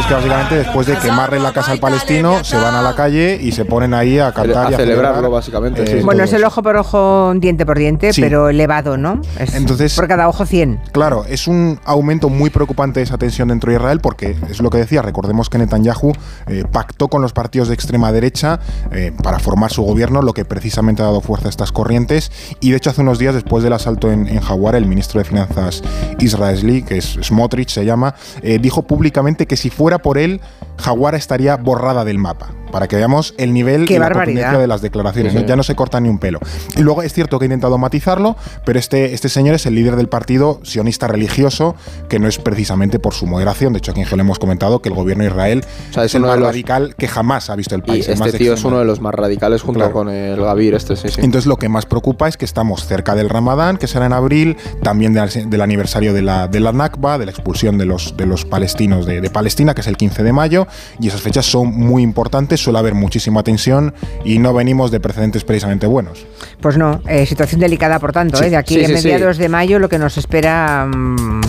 [0.00, 3.38] Es que básicamente después de quemarle la casa al palestino, se van a la calle
[3.40, 6.04] y se ponen ahí a cantar A y a celebrarlo, celebrar, básicamente, eh, sí.
[6.04, 8.20] Bueno, es el ojo por ojo, diente por diente, Sí.
[8.22, 9.20] pero elevado, ¿no?
[9.38, 10.80] Es Entonces- por cada ojo 100.
[10.92, 14.70] Claro, es un aumento muy preocupante de esa tensión dentro de Israel porque es lo
[14.70, 16.12] que decía, recordemos que Netanyahu
[16.46, 18.58] eh, pactó con los partidos de extrema derecha
[18.92, 22.70] eh, para formar su gobierno, lo que precisamente ha dado fuerza a estas corrientes y
[22.70, 25.82] de hecho hace unos días después del asalto en, en Hawara, el ministro de Finanzas
[26.18, 30.40] israelí, que es Smotrich se llama, eh, dijo públicamente que si fuera por él,
[30.80, 34.66] Jaguara estaría borrada del mapa para que veamos el nivel Qué y la contundencia de
[34.68, 35.34] las declaraciones.
[35.34, 35.40] ¿no?
[35.40, 36.38] Ya no se corta ni un pelo.
[36.76, 39.96] Y luego es cierto que he intentado matizarlo, pero este, este señor es el líder
[39.96, 41.74] del partido sionista religioso,
[42.08, 43.72] que no es precisamente por su moderación.
[43.72, 45.64] De hecho, aquí en Gel hemos comentado que el gobierno de Israel
[46.00, 48.08] es, el uno más de los- radical que jamás ha visto el Y país.
[48.18, 49.92] más este tío es uno de los más radicales junto Claro.
[49.92, 51.20] con el Gavir, este, sí, sí.
[51.22, 54.56] Entonces lo que más preocupa es que estamos cerca del Ramadán, que será en abril,
[54.84, 58.26] también de- del aniversario de la, de la Nakba, de la expulsión de los, de
[58.26, 60.68] los palestinos de, de Palestina, que es el 15 de mayo,
[61.00, 63.94] y esas fechas son muy importantes, suele haber muchísima tensión
[64.24, 66.26] y no venimos de precedentes precisamente buenos.
[66.60, 68.44] Pues no, eh, situación delicada por tanto, Sí.
[68.44, 68.50] ¿eh?
[68.50, 71.40] de aquí Sí, a sí, mediados de mayo lo que nos espera mm,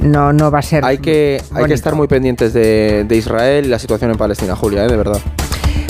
[0.00, 0.84] no, no va a ser...
[0.84, 4.54] Hay que, hay que estar muy pendientes de, de Israel y la situación en Palestina,
[4.56, 4.88] Julia, ¿eh?
[4.88, 5.20] de verdad.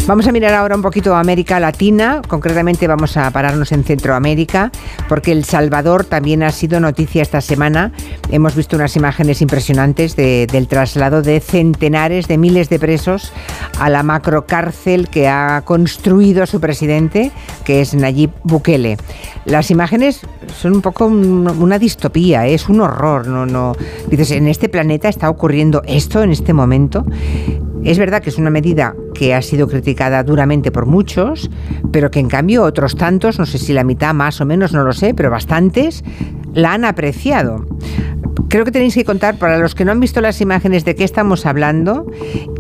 [0.07, 4.71] Vamos a mirar ahora un poquito a América Latina, concretamente vamos a pararnos en Centroamérica,
[5.09, 7.91] porque El Salvador también ha sido noticia esta semana.
[8.31, 13.33] Hemos visto unas imágenes impresionantes de- del traslado de centenares de miles de presos
[13.81, 17.33] a la macrocárcel que ha construido su presidente,
[17.65, 18.99] que es Nayib Bukele.
[19.45, 20.21] Las imágenes
[20.57, 22.55] son un poco un- una distopía, ¿eh?
[22.55, 23.27] es un horror.
[23.27, 23.75] No, no.
[24.09, 27.05] Dices, en este planeta está ocurriendo esto en este momento.
[27.83, 31.51] Es verdad que es una medida que ha sido criticada duramente por muchos,
[31.91, 34.85] pero que en cambio otros tantos, no sé si la mitad más o menos, no
[34.85, 36.05] lo sé, pero bastantes,
[36.53, 37.65] la han apreciado.
[38.49, 41.03] Creo que tenéis que contar, para los que no han visto las imágenes, de qué
[41.03, 42.07] estamos hablando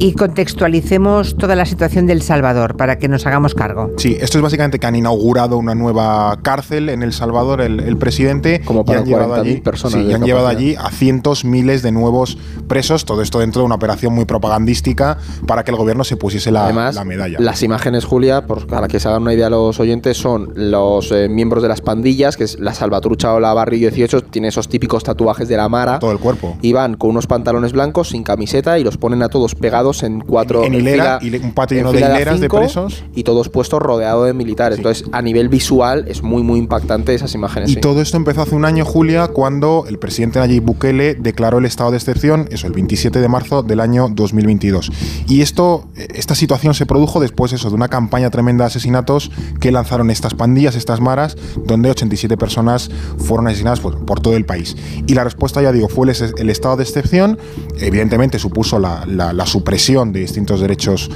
[0.00, 3.92] y contextualicemos toda la situación del Salvador para que nos hagamos cargo.
[3.96, 7.96] Sí, esto es básicamente que han inaugurado una nueva cárcel en El Salvador, el, el
[7.96, 10.90] presidente, Como para y han llevado 40.000 allí, personas sí, y han llevado allí a
[10.90, 15.70] cientos, miles de nuevos presos, todo esto dentro de una operación muy propagandística para que
[15.70, 17.38] el gobierno se pusiese la, Además, la medalla.
[17.40, 21.28] las imágenes, Julia, por, para que se hagan una idea los oyentes, son los eh,
[21.28, 25.04] miembros de las pandillas, que es la Salvatrucha o la Barrio 18, tiene esos típicos
[25.04, 25.98] tatuajes de la Mara.
[25.98, 26.56] Todo el cuerpo.
[26.62, 30.20] Y van con unos pantalones blancos, sin camiseta, y los ponen a todos pegados en
[30.20, 30.64] cuatro...
[30.64, 33.04] En hilera, fila- hile- un patio en lleno de hileras de presos.
[33.14, 34.78] Y todos puestos rodeados de militares.
[34.78, 37.70] Entonces, a nivel visual, es muy, muy impactante esas imágenes.
[37.70, 37.80] Y sí.
[37.80, 41.90] todo esto empezó hace un año, Julia, cuando el presidente Nayib Bukele declaró el estado
[41.90, 44.90] de excepción, eso, el 27 de marzo del año 2022.
[45.28, 49.30] Y esto, eh, esta situación se produjo después eso, de una campaña tremenda de asesinatos
[49.60, 51.36] que lanzaron estas pandillas, estas maras,
[51.66, 54.76] donde 87 personas fueron asesinadas pues, por todo el país.
[55.06, 57.38] Y la respuesta, ya digo, fue el, el estado de excepción.
[57.80, 61.10] Evidentemente supuso la, la- la supresión de distintos derechos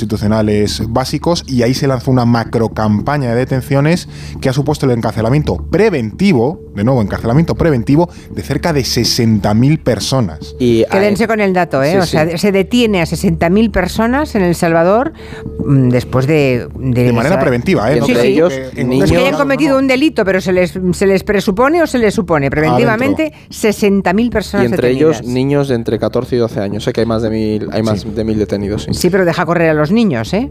[0.00, 4.08] constitucionales básicos y ahí se lanzó una macro campaña de detenciones
[4.40, 10.54] que ha supuesto el encarcelamiento preventivo, de nuevo, encarcelamiento preventivo de cerca de 60.000 personas.
[10.58, 11.92] Y, Quédense con el dato, ¿eh?
[11.92, 12.38] sí, o sea, sí.
[12.38, 15.12] se detiene a 60.000 personas en El Salvador
[15.66, 16.68] mm, después de...
[16.78, 17.98] De manera preventiva, ¿eh?
[18.00, 20.78] No Sí, ellos, que en- No es que hayan cometido un delito, pero se les,
[20.92, 25.20] se les presupone o se les supone preventivamente 60.000 personas Y entre detenidas.
[25.20, 26.84] ellos niños de entre 14 y 12 años.
[26.84, 28.84] Sé que hay más de mil, hay más de mil detenidos.
[28.84, 30.50] Sí, Sí, pero deja correr a los niños, ¿eh?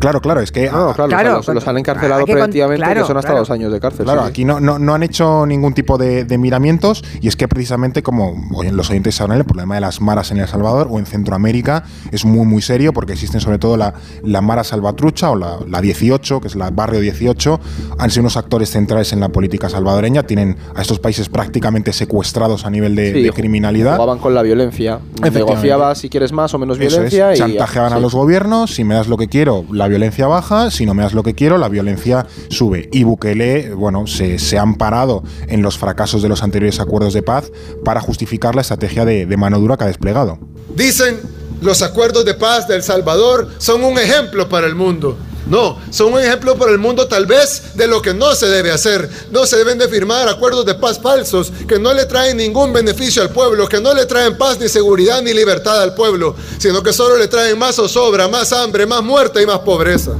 [0.00, 0.66] Claro, claro, es que...
[0.70, 3.40] No, claro, Claro, los, los han encarcelado con- preventivamente, claro, que son hasta claro.
[3.40, 4.04] dos años de cárcel.
[4.04, 7.36] Claro, sí, aquí no, no, no han hecho ningún tipo de, de miramientos y es
[7.36, 8.34] que precisamente como
[8.72, 12.24] los oyentes sabrán, el problema de las maras en El Salvador o en Centroamérica es
[12.24, 13.94] muy muy serio porque existen sobre todo la,
[14.24, 17.60] la mara salvatrucha o la, la 18, que es la barrio 18,
[17.98, 22.64] han sido unos actores centrales en la política salvadoreña, tienen a estos países prácticamente secuestrados
[22.64, 23.96] a nivel de, Sí, de criminalidad.
[23.96, 25.00] Jugaban con la violencia.
[25.22, 27.34] Negociaba si quieres más o menos Eso es, violencia.
[27.34, 28.02] y chantajeaban a sí.
[28.02, 31.12] los gobiernos, si me das lo que quiero, la violencia baja, si no me das
[31.12, 32.88] lo que quiero, la violencia sube.
[32.92, 37.22] Y Bukele, bueno, se, se ha amparado en los fracasos de los anteriores acuerdos de
[37.22, 37.52] paz
[37.84, 40.38] para justificar la estrategia de, de mano dura que ha desplegado.
[40.74, 41.20] Dicen
[41.60, 45.18] los acuerdos de paz de El Salvador son un ejemplo para el mundo.
[45.48, 48.70] No, son un ejemplo para el mundo tal vez de lo que no se debe
[48.70, 49.08] hacer.
[49.30, 53.22] No se deben de firmar acuerdos de paz falsos que no le traen ningún beneficio
[53.22, 56.92] al pueblo, que no le traen paz ni seguridad ni libertad al pueblo, sino que
[56.92, 60.12] solo le traen más zozobra, más hambre, más muerte y más pobreza.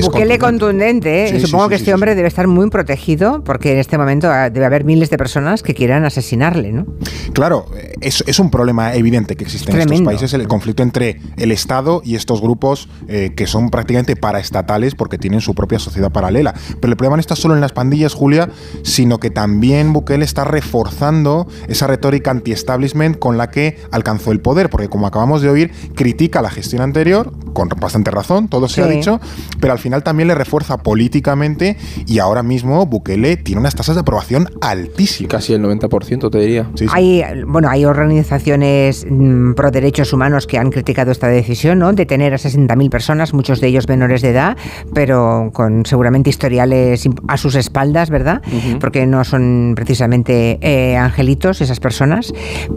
[0.00, 1.28] Bukele contundente, ¿eh?
[1.28, 4.50] Sí, supongo sí, que este hombre debe estar muy protegido porque en este momento ah,
[4.50, 6.86] debe haber miles de personas que quieran asesinarle, ¿no?
[7.32, 7.66] Claro,
[8.00, 12.02] es, es un problema evidente que existe en estos países, el conflicto entre el Estado
[12.04, 16.54] y estos grupos eh, que son prácticamente paraestatales porque tienen su propia sociedad paralela.
[16.80, 18.50] Pero el problema no está solo en las pandillas, Julia,
[18.82, 24.70] sino que también Bukele está reforzando esa retórica anti-establishment con la que alcanzó el poder,
[24.70, 28.86] porque como acabamos de oír, critica la gestión anterior, con bastante razón, todo se ha
[28.86, 29.20] dicho,
[29.60, 33.96] pero al final final también le refuerza políticamente y ahora mismo Bukele tiene unas tasas
[33.96, 35.30] de aprobación altísimas.
[35.30, 36.70] Casi el 90% te diría.
[36.92, 41.92] Hay, bueno, hay organizaciones mm, pro derechos humanos que han criticado esta decisión, ¿no?
[41.94, 44.56] De tener a 60.000 personas, muchos de ellos menores de edad,
[44.92, 48.42] pero con seguramente historiales a sus espaldas, ¿verdad?
[48.80, 52.32] Porque no son precisamente eh, angelitos esas personas.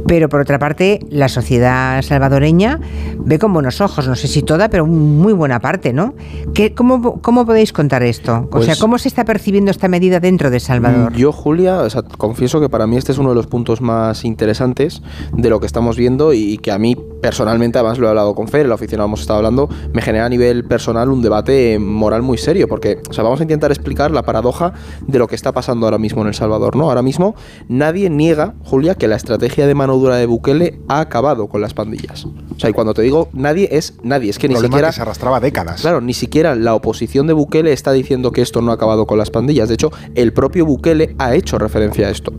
[0.07, 2.79] Pero por otra parte, la sociedad salvadoreña
[3.17, 6.13] ve con buenos ojos, no sé si toda, pero muy buena parte, ¿no?
[6.53, 6.90] ¿Qué, cómo,
[7.21, 8.47] ¿Cómo podéis contar esto?
[8.51, 11.13] o sea, Pues- ¿cómo se está percibiendo esta medida dentro de Salvador?
[11.13, 14.25] Yo, Julia, o sea, confieso que para mí este es uno de los puntos más
[14.25, 15.01] interesantes
[15.31, 18.47] de lo que estamos viendo y que a mí personalmente, además lo he hablado con
[18.47, 22.21] Fer, en la oficina hemos estado hablando, me genera a nivel personal un debate moral
[22.21, 24.73] muy serio, porque, o sea, vamos a intentar explicar la paradoja
[25.07, 26.89] de lo que está pasando ahora mismo en El Salvador, ¿no?
[26.89, 27.35] Ahora mismo
[27.67, 31.73] nadie niega, Julia, que la estrategia de mano dura de Bukele ha acabado con las
[31.73, 32.25] pandillas.
[32.25, 34.87] O sea, y cuando te digo nadie, es nadie, es que ni siquiera...
[34.87, 35.81] que se arrastraba décadas.
[35.81, 39.17] Claro, ni siquiera la oposición de Bukele está diciendo que esto no ha acabado con
[39.17, 39.67] las pandillas.
[39.67, 42.33] De hecho, el propio Bukele ha hecho referencia a esto.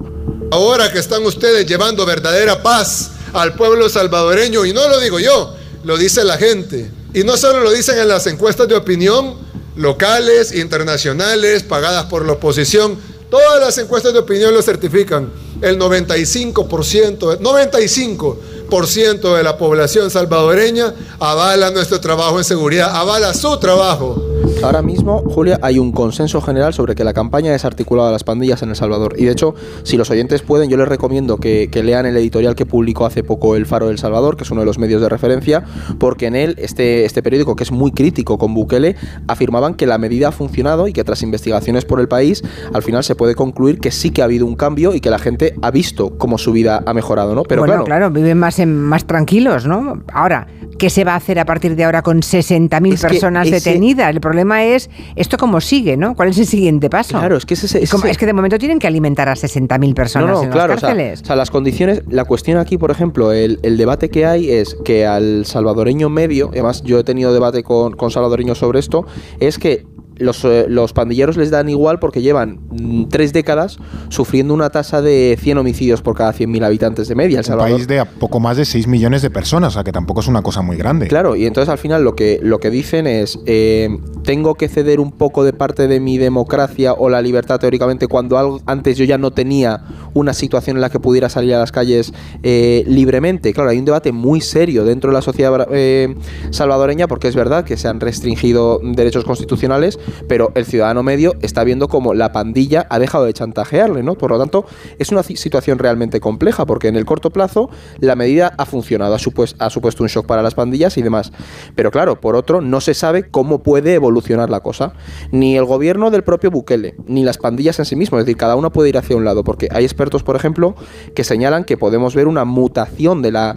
[0.51, 5.55] Ahora que están ustedes llevando verdadera paz al pueblo salvadoreño, y no lo digo yo,
[5.85, 6.91] lo dice la gente.
[7.15, 9.37] Y no solo lo dicen en las encuestas de opinión
[9.77, 12.99] locales, internacionales, pagadas por la oposición,
[13.31, 15.31] todas las encuestas de opinión lo certifican.
[15.61, 18.37] El 95%, 95%
[18.73, 24.32] de la población salvadoreña avala nuestro trabajo en seguridad, avala su trabajo.
[24.62, 28.23] Ahora mismo, Julia, hay un consenso general sobre que la campaña ha desarticulado a las
[28.23, 29.15] pandillas en El Salvador.
[29.19, 32.55] Y de hecho, si los oyentes pueden, yo les recomiendo que, que lean el editorial
[32.55, 35.09] que publicó hace poco El Faro del Salvador, que es uno de los medios de
[35.09, 35.65] referencia,
[35.99, 38.94] porque en él, este, este periódico, que es muy crítico con Bukele,
[39.27, 42.43] afirmaban que la medida ha funcionado y que tras investigaciones por el país,
[42.73, 45.19] al final se puede concluir que sí que ha habido un cambio y que la
[45.19, 47.43] gente ha visto cómo su vida ha mejorado, ¿no?
[47.43, 50.03] Pero bueno, claro, viven más, más tranquilos, ¿no?
[50.13, 50.47] Ahora,
[50.79, 53.57] ¿qué se va a hacer a partir de ahora con 60.000 Es que personas ese-
[53.71, 54.11] detenidas?
[54.11, 56.15] El problema es esto cómo sigue, ¿no?
[56.15, 57.19] ¿Cuál es el siguiente paso?
[57.19, 59.35] Claro, es que ese- ese- Como- ese- es que de momento tienen que alimentar a
[59.37, 61.23] 60.000 personas no, no, en claro, las o sea, cárceles.
[61.23, 64.77] o sea, las condiciones, la cuestión aquí, por ejemplo, el, el debate que hay es
[64.85, 69.07] que al salvadoreño medio, y además yo he tenido debate con, con salvadoreños sobre esto,
[69.41, 69.87] es que
[70.23, 73.78] los, eh, los pandilleros les dan igual porque llevan mm, tres décadas
[74.09, 77.39] sufriendo una tasa de 100 homicidios por cada 100.000 habitantes de media.
[77.39, 79.85] El Un Salvador, país de a poco más de 6 millones de personas, o sea
[79.85, 81.09] que tampoco es una cosa muy grande.
[81.09, 83.89] Claro, y entonces al final lo que, lo que dicen es, eh,
[84.24, 88.39] tengo que ceder un poco de parte de mi democracia o la libertad teóricamente cuando
[88.39, 89.82] algo, antes yo ya no tenía
[90.15, 92.12] una situación en la que pudiera salir a las calles
[92.43, 93.53] eh, libremente.
[93.53, 96.15] Claro, hay un debate muy serio dentro de la sociedad eh,
[96.51, 99.99] salvadoreña porque es verdad que se han restringido derechos constitucionales,
[100.29, 104.15] pero el ciudadano medio está viendo como la pandilla ha dejado de chantajearle, ¿no?
[104.15, 104.67] Por lo tanto,
[104.99, 107.71] es una ci- situación realmente compleja porque en el corto plazo
[108.01, 111.33] la medida ha funcionado, ha, supues- ha supuesto un shock para las pandillas y demás.
[111.75, 114.93] Pero claro, por otro, no se sabe cómo puede evolucionar la cosa.
[115.31, 118.19] Ni el gobierno del propio Bukele, ni las pandillas en sí mismo.
[118.19, 120.75] Es decir, cada una puede ir hacia un lado, porque hay expertos, por ejemplo,
[121.15, 123.57] que señalan que podemos ver una mutación de, las,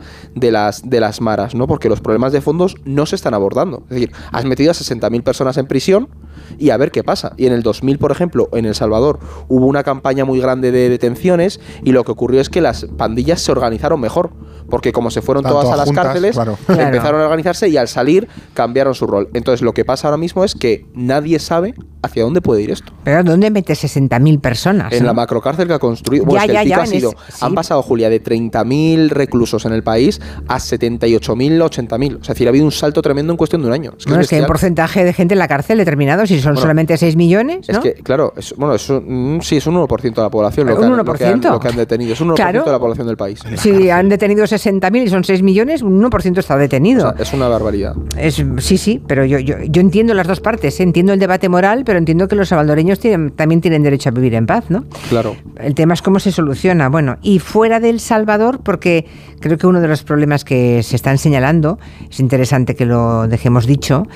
[0.90, 1.68] de las maras, ¿no?
[1.68, 3.84] Porque los problemas de fondos no se están abordando.
[3.84, 6.10] Es decir, has metido a 60.000 personas en prisión
[6.58, 7.34] y a ver qué pasa.
[7.38, 10.90] Y en el 2000, por ejemplo, en El Salvador hubo una campaña muy grande de
[10.90, 14.32] detenciones y lo que ocurrió es que las pandillas se organizaron mejor,
[14.70, 16.58] porque como se fueron Tanto todas a las juntas, cárceles, claro.
[16.70, 19.30] empezaron a organizarse y al salir cambiaron su rol.
[19.34, 22.94] Entonces lo que pasa ahora mismo es que nadie sabe hacia dónde puede ir esto.
[23.04, 24.94] Pero ¿dónde metes 60.000 personas?
[24.94, 25.08] En no?
[25.08, 26.26] la macrocárcel que ha construido.
[26.26, 27.10] Bueno, Ya, es que ya, el pico ya, ha en sido.
[27.12, 27.38] ese- sí.
[27.46, 32.08] Han pasado, Julia, de 30.000 reclusos en el país a 78.000, 80.000.
[32.08, 33.94] O sea, es decir, ha habido un salto tremendo en cuestión de un año.
[33.98, 36.26] Es que, Bueno, es es que hay un porcentaje de gente en la cárcel determinado,
[36.26, 37.76] si son Bueno, solamente 6 millones, ¿no?
[37.76, 40.68] Es que, claro, es, bueno, es un, mm, sí, es un 1% de la población.
[40.68, 41.52] Lo ¿Un que, han, lo que han- 1%?
[41.52, 42.14] lo que han detenido.
[42.14, 42.64] Es un 1% Claro.
[42.64, 43.40] de la población del país.
[43.58, 47.10] Si han detenido 60.000 y son 6 millones, un 1% está detenido.
[47.10, 47.96] O sea, es una barbaridad.
[48.18, 50.80] Es, sí, sí, pero yo, yo, yo entiendo las dos partes.
[50.80, 50.84] ¿eh?
[50.84, 54.34] Entiendo el debate moral, pero entiendo que los salvadoreños tienen, también tienen derecho a vivir
[54.36, 54.86] en paz, ¿no?
[55.10, 55.36] Claro.
[55.58, 56.90] El tema es cómo se soluciona.
[56.90, 59.06] Bueno, y fuera del Salvador, porque
[59.46, 61.78] creo que uno de los problemas que se están señalando,
[62.10, 64.08] es interesante que lo dejemos dicho,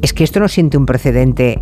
[0.00, 1.60] es que esto no siente un precedente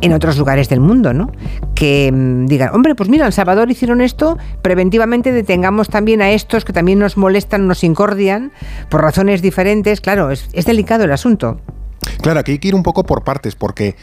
[0.00, 1.30] en otros lugares del mundo, ¿no?
[1.74, 6.64] Que mm, digan, hombre, pues mira, en Salvador hicieron esto, preventivamente detengamos también a estos
[6.64, 8.52] que también nos molestan, nos incordian,
[8.88, 10.00] por razones diferentes.
[10.00, 11.60] Claro, es, es delicado el asunto.
[12.20, 13.96] Claro, aquí hay que ir un poco por partes, porque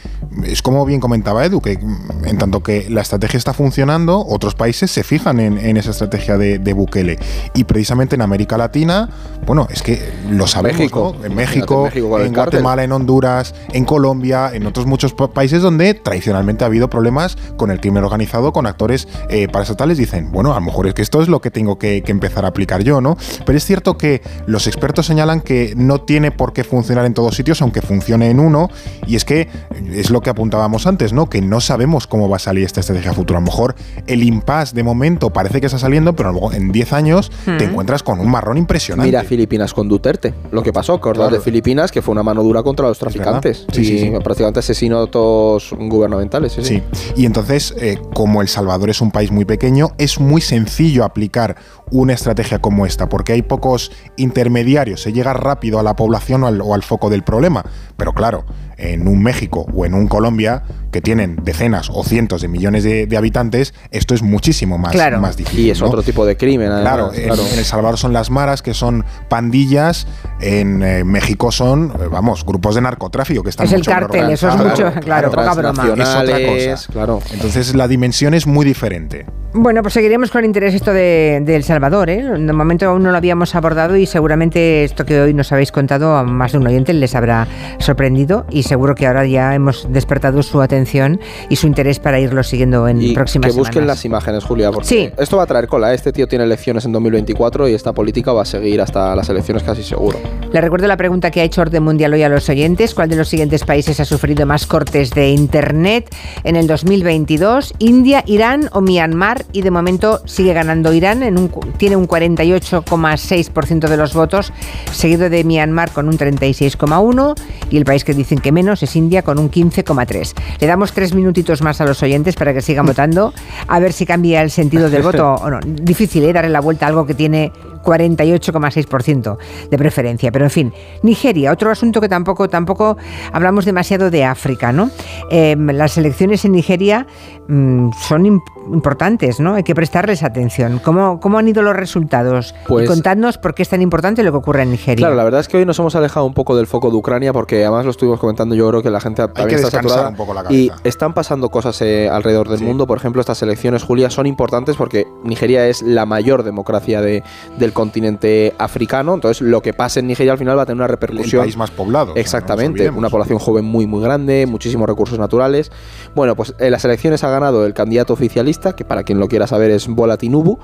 [0.44, 1.78] es como bien comentaba Edu, que
[2.24, 6.38] en tanto que la estrategia está funcionando, otros países se fijan en, en esa estrategia
[6.38, 7.18] de, de Bukele.
[7.54, 9.08] Y precisamente en América Latina,
[9.46, 10.00] bueno, es que
[10.30, 11.16] lo sabemos, México.
[11.18, 11.24] ¿no?
[11.26, 12.32] En México, en cártel.
[12.34, 17.36] Guatemala, en Honduras, en Colombia, en otros muchos pa- países donde tradicionalmente ha habido problemas
[17.56, 21.02] con el crimen organizado, con actores eh, paraestatales, dicen, bueno, a lo mejor es que
[21.02, 23.16] esto es lo que tengo que, que empezar a aplicar yo, ¿no?
[23.44, 27.34] Pero es cierto que los expertos señalan que no tiene por qué funcionar en todos
[27.34, 28.68] sitios, aunque funcione funcione en uno.
[29.06, 29.48] Y es que
[29.92, 31.28] es lo que apuntábamos antes, ¿no?
[31.28, 33.38] Que no sabemos cómo va a salir esta estrategia futura.
[33.38, 33.74] A lo mejor
[34.06, 38.02] el impasse de momento parece que está saliendo, pero luego en 10 años te encuentras
[38.02, 39.08] con un marrón impresionante.
[39.08, 42.62] Mira Filipinas con Duterte, lo que pasó, acordad de Filipinas, que fue una mano dura
[42.62, 43.66] contra los traficantes.
[43.72, 44.12] Sí, y sí, sí.
[44.22, 46.52] prácticamente asesinatos gubernamentales.
[46.52, 46.74] Sí, sí.
[46.74, 51.04] Sí, y entonces, eh, como El Salvador es un país muy pequeño, es muy sencillo
[51.04, 51.56] aplicar
[51.90, 56.46] una estrategia como esta, porque hay pocos intermediarios, se llega rápido a la población o
[56.46, 57.64] al, o al foco del problema.
[57.96, 58.44] Pero claro,
[58.76, 63.06] en un México o en un Colombia, que tienen decenas o cientos de millones de,
[63.06, 65.20] de habitantes, esto es muchísimo más, Claro.
[65.20, 65.60] más difícil.
[65.66, 65.88] Y es ¿no?
[65.88, 67.42] otro tipo de crimen, Claro, además, en, claro.
[67.52, 70.06] en El Salvador son las maras, que son pandillas,
[70.40, 74.30] en eh, México son, eh, vamos, grupos de narcotráfico que están Es el mucho cártel,
[74.30, 75.84] eso es mucho, claro, poca broma.
[75.96, 76.38] Es otra
[76.76, 76.92] cosa.
[76.92, 77.20] claro.
[77.32, 79.26] Entonces la dimensión es muy diferente.
[79.56, 82.10] Bueno, pues seguiremos con interés esto de, de El Salvador.
[82.10, 82.22] ¿eh?
[82.24, 86.16] De momento aún no lo habíamos abordado y seguramente esto que hoy nos habéis contado
[86.16, 87.46] a más de un oyente les habrá
[87.78, 92.42] sorprendido y seguro que ahora ya hemos despertado su atención y su interés para irlo
[92.42, 93.96] siguiendo en Y próximas que busquen semanas.
[93.98, 95.10] las imágenes, Julia, porque Sí.
[95.16, 95.92] esto va a traer cola.
[95.92, 95.94] ¿eh?
[95.94, 99.62] Este tío tiene elecciones en 2024 y esta política va a seguir hasta las elecciones
[99.62, 100.18] casi seguro.
[100.52, 102.94] Le recuerdo la pregunta que ha hecho Orden Mundial hoy a los oyentes.
[102.94, 107.74] ¿Cuál de los siguientes países ha sufrido más cortes de Internet en el 2022?
[107.78, 109.44] ¿India, Irán o Myanmar?
[109.52, 111.48] Y de momento sigue ganando Irán, en un
[111.78, 114.52] tiene un 48,6% de los votos,
[114.90, 117.34] seguido de Myanmar con un 36,1%
[117.70, 120.32] y el país que dicen que menos es India con un 15,3%.
[120.58, 123.34] Le damos tres minutitos más a los oyentes para que sigan votando,
[123.68, 125.60] a ver si cambia el sentido del voto o no.
[125.62, 126.32] Difícil, ¿eh?
[126.32, 127.52] Darle la vuelta a algo que tiene
[127.84, 129.36] 48,6%
[129.70, 130.32] de preferencia.
[130.32, 130.72] Pero en fin,
[131.02, 132.96] Nigeria, otro asunto que tampoco, tampoco
[133.32, 134.90] hablamos demasiado de África, ¿no?
[135.30, 137.06] Eh, las elecciones en Nigeria
[137.48, 138.40] mm, son im-
[138.72, 139.54] importantes, ¿no?
[139.54, 140.80] Hay que prestarles atención.
[140.82, 142.54] ¿Cómo, cómo han ido los resultados?
[142.66, 144.96] Pues- y contadnos por qué es tan importante lo que ocurre en Nigeria.
[145.02, 147.32] Claro, la verdad es que hoy nos hemos alejado un poco del foco de Ucrania
[147.32, 150.16] porque además lo estuvimos comentando yo creo que la gente también que está saturada un
[150.16, 152.86] poco la y están pasando cosas eh, alrededor del mundo.
[152.86, 157.22] Por ejemplo, estas elecciones, Julia, son importantes porque Nigeria es la mayor democracia de-
[157.58, 159.14] del continente africano.
[159.14, 161.42] Entonces, lo que pase en Nigeria al final va a tener una El repercusión.
[161.42, 162.12] país más poblado.
[162.12, 165.70] o sea, no nos Exactamente, una población joven muy muy grande, muchísimos recursos naturales.
[166.14, 169.46] Bueno, pues en las elecciones ha ganado el candidato oficialista, que para quien lo quiera
[169.46, 170.58] saber es Bola Tinubu.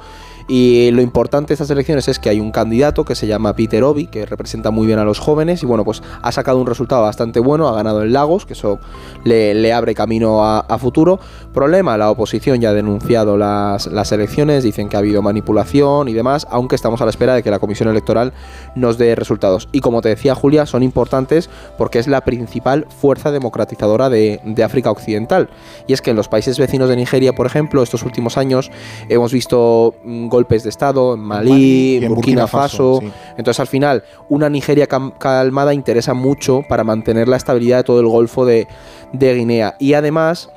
[0.52, 3.84] Y lo importante de estas elecciones es que hay un candidato que se llama Peter
[3.84, 7.02] Obi, que representa muy bien a los jóvenes y bueno, pues ha sacado un resultado
[7.02, 8.80] bastante bueno, ha ganado en Lagos, que eso
[9.22, 11.20] le, abre camino a, futuro.
[11.54, 16.14] Problema, la oposición ya ha denunciado las, las elecciones, dicen que ha habido manipulación y
[16.14, 18.32] demás, aunque estamos a la espera de que la Comisión Electoral
[18.74, 19.68] nos dé resultados.
[19.70, 21.48] Y como te decía Julia, son importantes
[21.78, 25.48] porque es la principal fuerza democratizadora de, de África Occidental.
[25.86, 28.72] Y es que en los países vecinos de Nigeria, por ejemplo, estos últimos años
[29.08, 33.00] hemos visto mm, golpes de Estado en Malí, en Burkina, Burkina Faso.
[33.00, 33.12] Faso, sí.
[33.36, 38.06] Entonces, al final, una Nigeria calmada interesa mucho para mantener la estabilidad de todo el
[38.06, 38.66] Golfo de,
[39.12, 39.76] de Guinea.
[39.78, 40.48] Y además,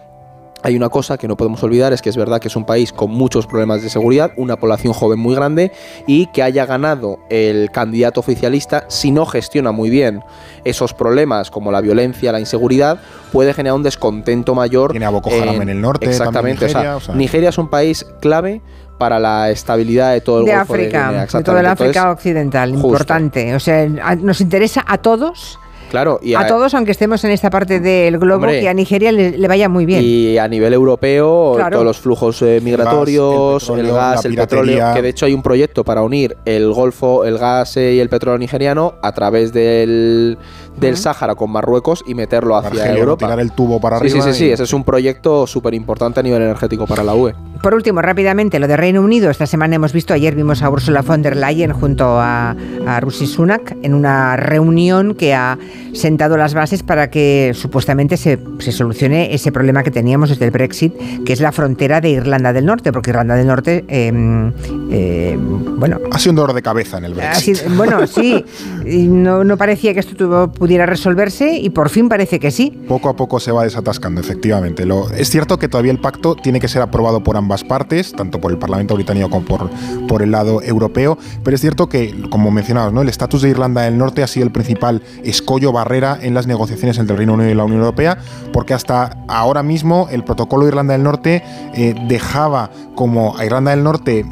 [0.64, 2.94] hay una cosa que no podemos olvidar, es que es verdad que es un país
[2.94, 5.74] con muchos problemas de seguridad, una población joven muy grande
[6.08, 10.24] y que haya ganado el candidato oficialista, si no gestiona muy bien
[10.64, 13.00] esos problemas como la violencia, la inseguridad,
[13.34, 14.92] puede generar un descontento mayor.
[14.92, 17.16] Tiene a Boko Haram en el norte, Exactamente, también o, sea, Nigeria, o sea.
[17.16, 18.62] Nigeria es un país clave
[18.98, 21.26] para la estabilidad de todo el de Golfo África, de Guinea.
[21.26, 22.88] de, toda la África Entonces, occidental, justo.
[22.88, 23.56] importante.
[23.56, 25.60] O sea, nos interesa a todos,
[25.94, 28.62] Claro, y a todos, aunque estemos en esta parte del globo, Hombre.
[28.62, 30.02] que a Nigeria le, le vaya muy bien.
[30.04, 31.74] Y a nivel europeo, Claro.
[31.74, 35.36] todos los flujos eh, migratorios, el el, petróleo, gas, el petróleo, que de hecho hay
[35.36, 39.54] un proyecto para unir el Golfo, el gas eh, y el petróleo nigeriano a través
[39.54, 40.40] del,
[40.78, 43.26] del Sáhara con Marruecos y meterlo hacia Argelia, Europa.
[43.26, 45.74] tirar el tubo para sí, sí, arriba sí, sí, y- ese es un proyecto súper
[45.74, 47.14] importante a nivel energético para la.
[47.14, 47.34] UE.
[47.62, 49.30] Por último, rápidamente, lo de Reino Unido.
[49.30, 52.56] Esta semana hemos visto, ayer vimos a Ursula von der Leyen junto a,
[52.86, 55.58] a Rishi Sunak en una reunión que ha
[55.94, 60.52] sentado las bases para que supuestamente se, se solucione ese problema que teníamos desde el
[60.52, 60.94] Brexit,
[61.26, 64.52] que es la frontera de Irlanda del Norte, porque Irlanda del Norte, eh,
[64.92, 67.58] eh, bueno, Ha sido un dolor de cabeza en el Brexit.
[67.58, 68.44] sido- bueno, sí,
[68.86, 72.72] no, no parecía que esto tuvo- pudiera resolverse y por fin parece que sí.
[72.88, 74.86] Poco a poco se va desatascando, efectivamente.
[74.86, 78.40] Lo, es cierto que todavía el pacto tiene que ser aprobado por ambas partes, tanto
[78.40, 79.70] por el Parlamento británico como por,
[80.08, 83.02] por el lado europeo, pero es cierto que, como mencionabas, ¿no?
[83.02, 86.98] el estatus de Irlanda del Norte ha sido el principal escollo barrera en las negociaciones
[86.98, 88.18] entre el Reino Unido y la Unión Europea,
[88.54, 93.72] porque hasta ahora mismo el protocolo de Irlanda del Norte eh, dejaba como a Irlanda
[93.72, 94.26] del Norte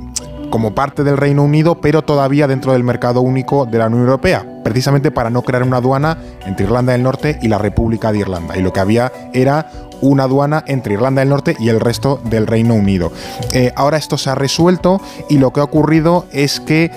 [0.51, 4.45] como parte del Reino Unido, pero todavía dentro del mercado único de la Unión Europea.
[4.63, 8.55] precisamente para no crear una aduana entre Irlanda del Norte y la República de Irlanda.
[8.55, 9.71] Y lo que había era
[10.01, 13.11] una aduana entre Irlanda del Norte y el resto del Reino Unido.
[13.53, 16.91] Eh, ahora esto se ha resuelto y lo que ha ocurrido es que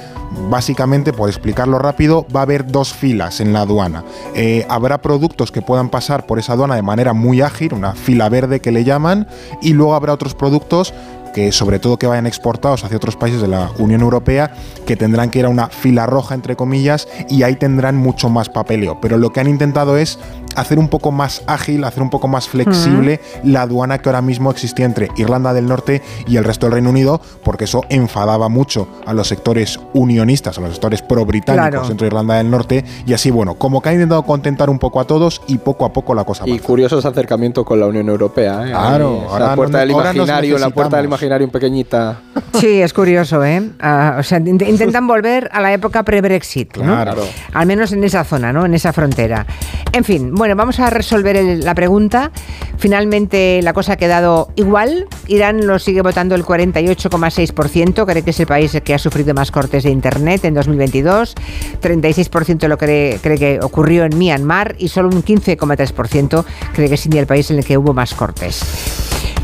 [0.50, 4.04] básicamente, por explicarlo rápido, va a haber dos filas en la aduana.
[4.34, 8.28] Eh, habrá productos que puedan pasar por esa aduana de manera muy ágil, una fila
[8.28, 9.28] verde que le llaman,
[9.62, 10.92] y luego habrá otros productos
[11.34, 14.54] que sobre todo que vayan exportados hacia otros países de la Unión Europea,
[14.86, 18.48] que tendrán que ir a una fila roja, entre comillas, y ahí tendrán mucho más
[18.48, 18.98] papeleo.
[19.02, 20.18] Pero lo que han intentado es
[20.56, 24.52] hacer un poco más ágil, hacer un poco más flexible la aduana que ahora mismo
[24.52, 28.86] existía entre Irlanda del Norte y el resto del Reino Unido, porque eso enfadaba mucho
[29.04, 31.90] a los sectores unionistas, a los sectores pro-británicos Claro.
[31.90, 35.04] entre Irlanda del Norte, y así, bueno, como que ha intentado contentar un poco a
[35.04, 38.62] todos y poco a poco la cosa Y curioso ese acercamiento con la Unión Europea.
[38.66, 38.70] ¿eh?
[38.70, 41.18] Claro, Ahí, ahora la puerta no- del ahora nos imaginario, la puerta del necesitamos.
[41.24, 42.20] Imaginario pequeñita.
[42.60, 43.70] Sí, es curioso, ¿eh?
[43.80, 46.84] Ah, o sea, int- intentan volver a la época pre-Brexit, ¿no?
[46.84, 47.24] Claro.
[47.52, 48.64] Al menos en esa zona, ¿no?
[48.66, 49.46] En esa frontera.
[49.92, 52.30] En fin, bueno, vamos a resolver el- la pregunta.
[52.78, 55.06] Finalmente la cosa ha quedado igual.
[55.26, 59.50] Irán lo sigue votando el 48,6%, cree que es el país que ha sufrido más
[59.50, 61.34] cortes de Internet en 2022.
[61.80, 66.44] 36% lo cree, cree que ocurrió en Myanmar y solo un 15,3%
[66.74, 68.62] cree que es India el país en el que hubo más cortes.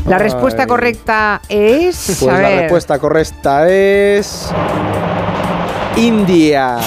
[0.07, 0.23] La Ay.
[0.23, 2.17] respuesta correcta es...
[2.19, 4.49] Pues a la ver, respuesta correcta es.
[5.95, 6.77] India.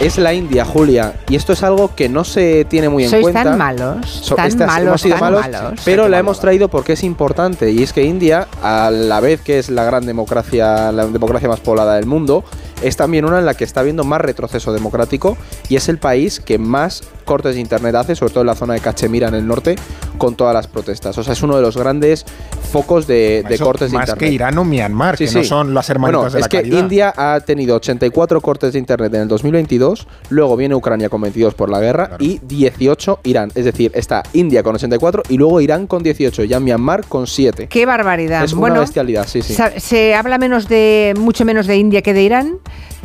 [0.00, 1.12] Es la India, Julia.
[1.28, 3.44] Y esto es algo que no se tiene muy en Sois cuenta.
[3.44, 5.80] tan malos, So- tan estas- malos, hemos sido tan malos, malos.
[5.84, 9.58] pero la hemos traído porque es importante y es que India, a la vez que
[9.58, 12.44] es la gran democracia, la democracia más poblada del mundo,
[12.82, 15.36] es también una en la que está habiendo más retroceso democrático
[15.68, 18.74] y es el país que más cortes de internet hace, sobre todo en la zona
[18.74, 19.76] de Cachemira en el norte,
[20.18, 21.16] con todas las protestas.
[21.18, 22.24] O sea, es uno de los grandes
[22.72, 24.28] focos de, de Eso, cortes de más internet.
[24.28, 25.48] que Irán o Myanmar, Sí, que no sí.
[25.48, 26.78] son las hermanitas Bueno, de la es que caridad.
[26.78, 31.54] India ha tenido 84 cortes de internet en el 2022, luego viene Ucrania con 22
[31.54, 33.50] por la guerra y 18 Irán.
[33.54, 37.68] Es decir, está India con 84 y luego Irán con 18, ya Myanmar con 7.
[37.68, 38.44] Qué barbaridad.
[38.44, 39.54] Es una bueno, bestialidad, sí, sí.
[39.76, 42.58] se habla menos de mucho menos de India que de Irán.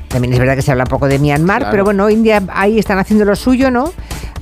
[0.07, 1.71] También es verdad que se habla poco de Myanmar, Claro.
[1.71, 3.91] pero bueno, India ahí están haciendo lo suyo, ¿no?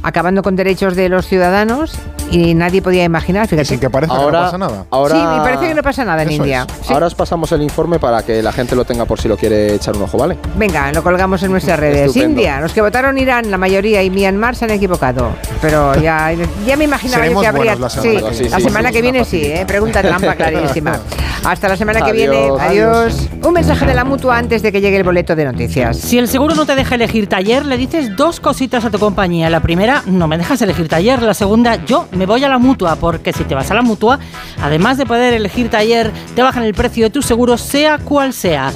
[0.06, 1.94] Acabando con derechos de los ciudadanos
[2.30, 3.80] y nadie podía imaginar, fíjate.
[3.80, 4.86] que parece Ahora- que no pasa nada.
[4.90, 6.68] ahora- Sí, me parece que no pasa nada en India.
[6.82, 6.92] Sí.
[6.94, 9.76] Ahora os pasamos el informe para que la gente lo tenga por si lo quiere
[9.76, 10.38] echar un ojo, ¿vale?
[10.58, 12.08] Venga, lo colgamos en nuestras redes.
[12.08, 12.32] Estupendo.
[12.42, 15.30] India, los que votaron Irán, la mayoría, y Myanmar se han equivocado.
[15.62, 16.34] Pero ya,
[16.66, 17.76] ya me imaginaba yo que habría.
[17.76, 18.50] la semana sí, que viene.
[18.50, 19.64] la Sí, semana sí, que viene sí, ¿eh?
[19.66, 21.00] pregunta trampa clarísima.
[21.46, 22.30] Hasta la semana que Adiós.
[22.30, 22.52] viene.
[22.62, 23.30] Adiós.
[23.42, 25.46] Un mensaje de la mutua antes de que llegue el boleto de
[25.94, 29.50] Si el seguro no te deja elegir taller, le dices dos cositas a tu compañía.
[29.50, 31.22] La primera, no me dejas elegir taller.
[31.22, 34.20] La segunda, yo me voy a la mutua, porque si te vas a la mutua,
[34.62, 38.72] además de poder elegir taller, te bajan el precio de tu seguro, sea cual sea.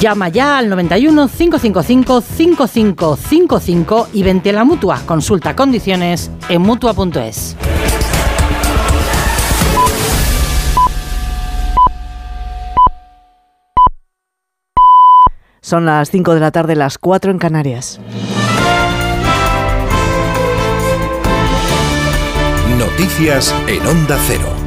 [0.00, 5.02] Llama ya al 91 555 5555 y vente a la mutua.
[5.04, 7.56] Consulta condiciones en mutua.es.
[15.68, 18.00] Son las 5 de la tarde, las 4 en Canarias.
[22.78, 24.57] Noticias en Onda Cero.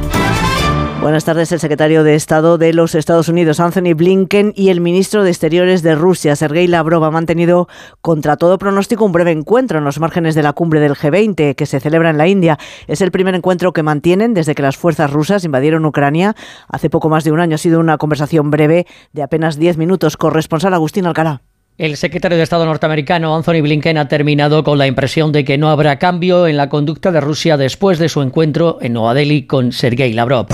[1.02, 5.24] Buenas tardes, el secretario de Estado de los Estados Unidos, Anthony Blinken, y el ministro
[5.24, 7.66] de Exteriores de Rusia, Sergei Lavrov, han mantenido
[8.00, 11.66] contra todo pronóstico un breve encuentro en los márgenes de la cumbre del G20 que
[11.66, 12.56] se celebra en la India.
[12.86, 16.36] Es el primer encuentro que mantienen desde que las fuerzas rusas invadieron Ucrania
[16.68, 17.56] hace poco más de un año.
[17.56, 20.16] Ha sido una conversación breve de apenas 10 minutos.
[20.16, 21.42] Corresponsal Agustín Alcalá.
[21.78, 25.70] El secretario de Estado norteamericano Anthony Blinken ha terminado con la impresión de que no
[25.70, 29.72] habrá cambio en la conducta de Rusia después de su encuentro en Nueva Delhi con
[29.72, 30.48] Sergei Lavrov.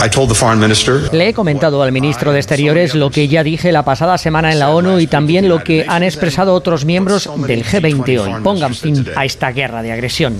[1.10, 4.60] Le he comentado al ministro de Exteriores lo que ya dije la pasada semana en
[4.60, 8.42] la ONU y también lo que han expresado otros miembros del G20 hoy.
[8.44, 10.36] Pongan fin a esta guerra de agresión.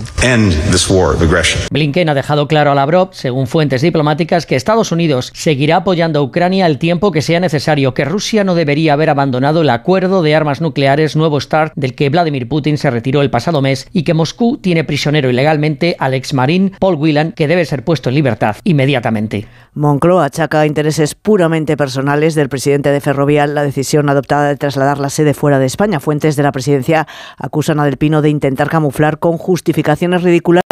[1.71, 6.23] Blinken ha dejado claro a Lavrov, según fuentes diplomáticas, que Estados Unidos seguirá apoyando a
[6.23, 10.35] Ucrania el tiempo que sea necesario, que Rusia no debería haber abandonado el acuerdo de
[10.35, 10.68] armas nucleares
[11.15, 14.83] Nuevo START del que Vladimir Putin se retiró el pasado mes y que Moscú tiene
[14.83, 19.47] prisionero ilegalmente al exmarín Paul Whelan, que debe ser puesto en libertad inmediatamente.
[19.73, 25.09] Moncloa achaca intereses puramente personales del presidente de Ferrovial la decisión adoptada de trasladar la
[25.09, 25.99] sede fuera de España.
[25.99, 30.63] Fuentes de la presidencia acusan a Del Pino de intentar camuflar con justificaciones ridículas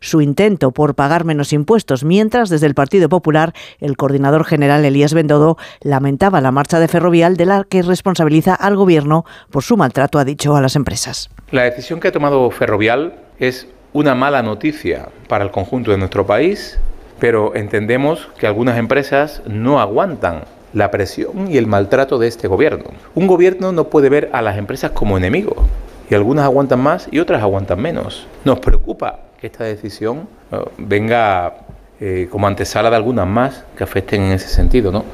[0.00, 5.14] su intento por pagar menos impuestos, mientras desde el Partido Popular el coordinador general Elías
[5.14, 10.18] Bendodo lamentaba la marcha de Ferrovial de la que responsabiliza al gobierno por su maltrato,
[10.18, 11.30] ha dicho, a las empresas.
[11.50, 16.26] La decisión que ha tomado Ferrovial es una mala noticia para el conjunto de nuestro
[16.26, 16.78] país,
[17.18, 22.90] pero entendemos que algunas empresas no aguantan la presión y el maltrato de este gobierno.
[23.14, 25.56] Un gobierno no puede ver a las empresas como enemigos.
[26.08, 28.28] y algunas aguantan más y otras aguantan menos.
[28.44, 31.54] Nos preocupa que esta decisión eh, venga
[31.98, 35.04] eh, como antesala de algunas más que afecten en ese sentido, ¿no?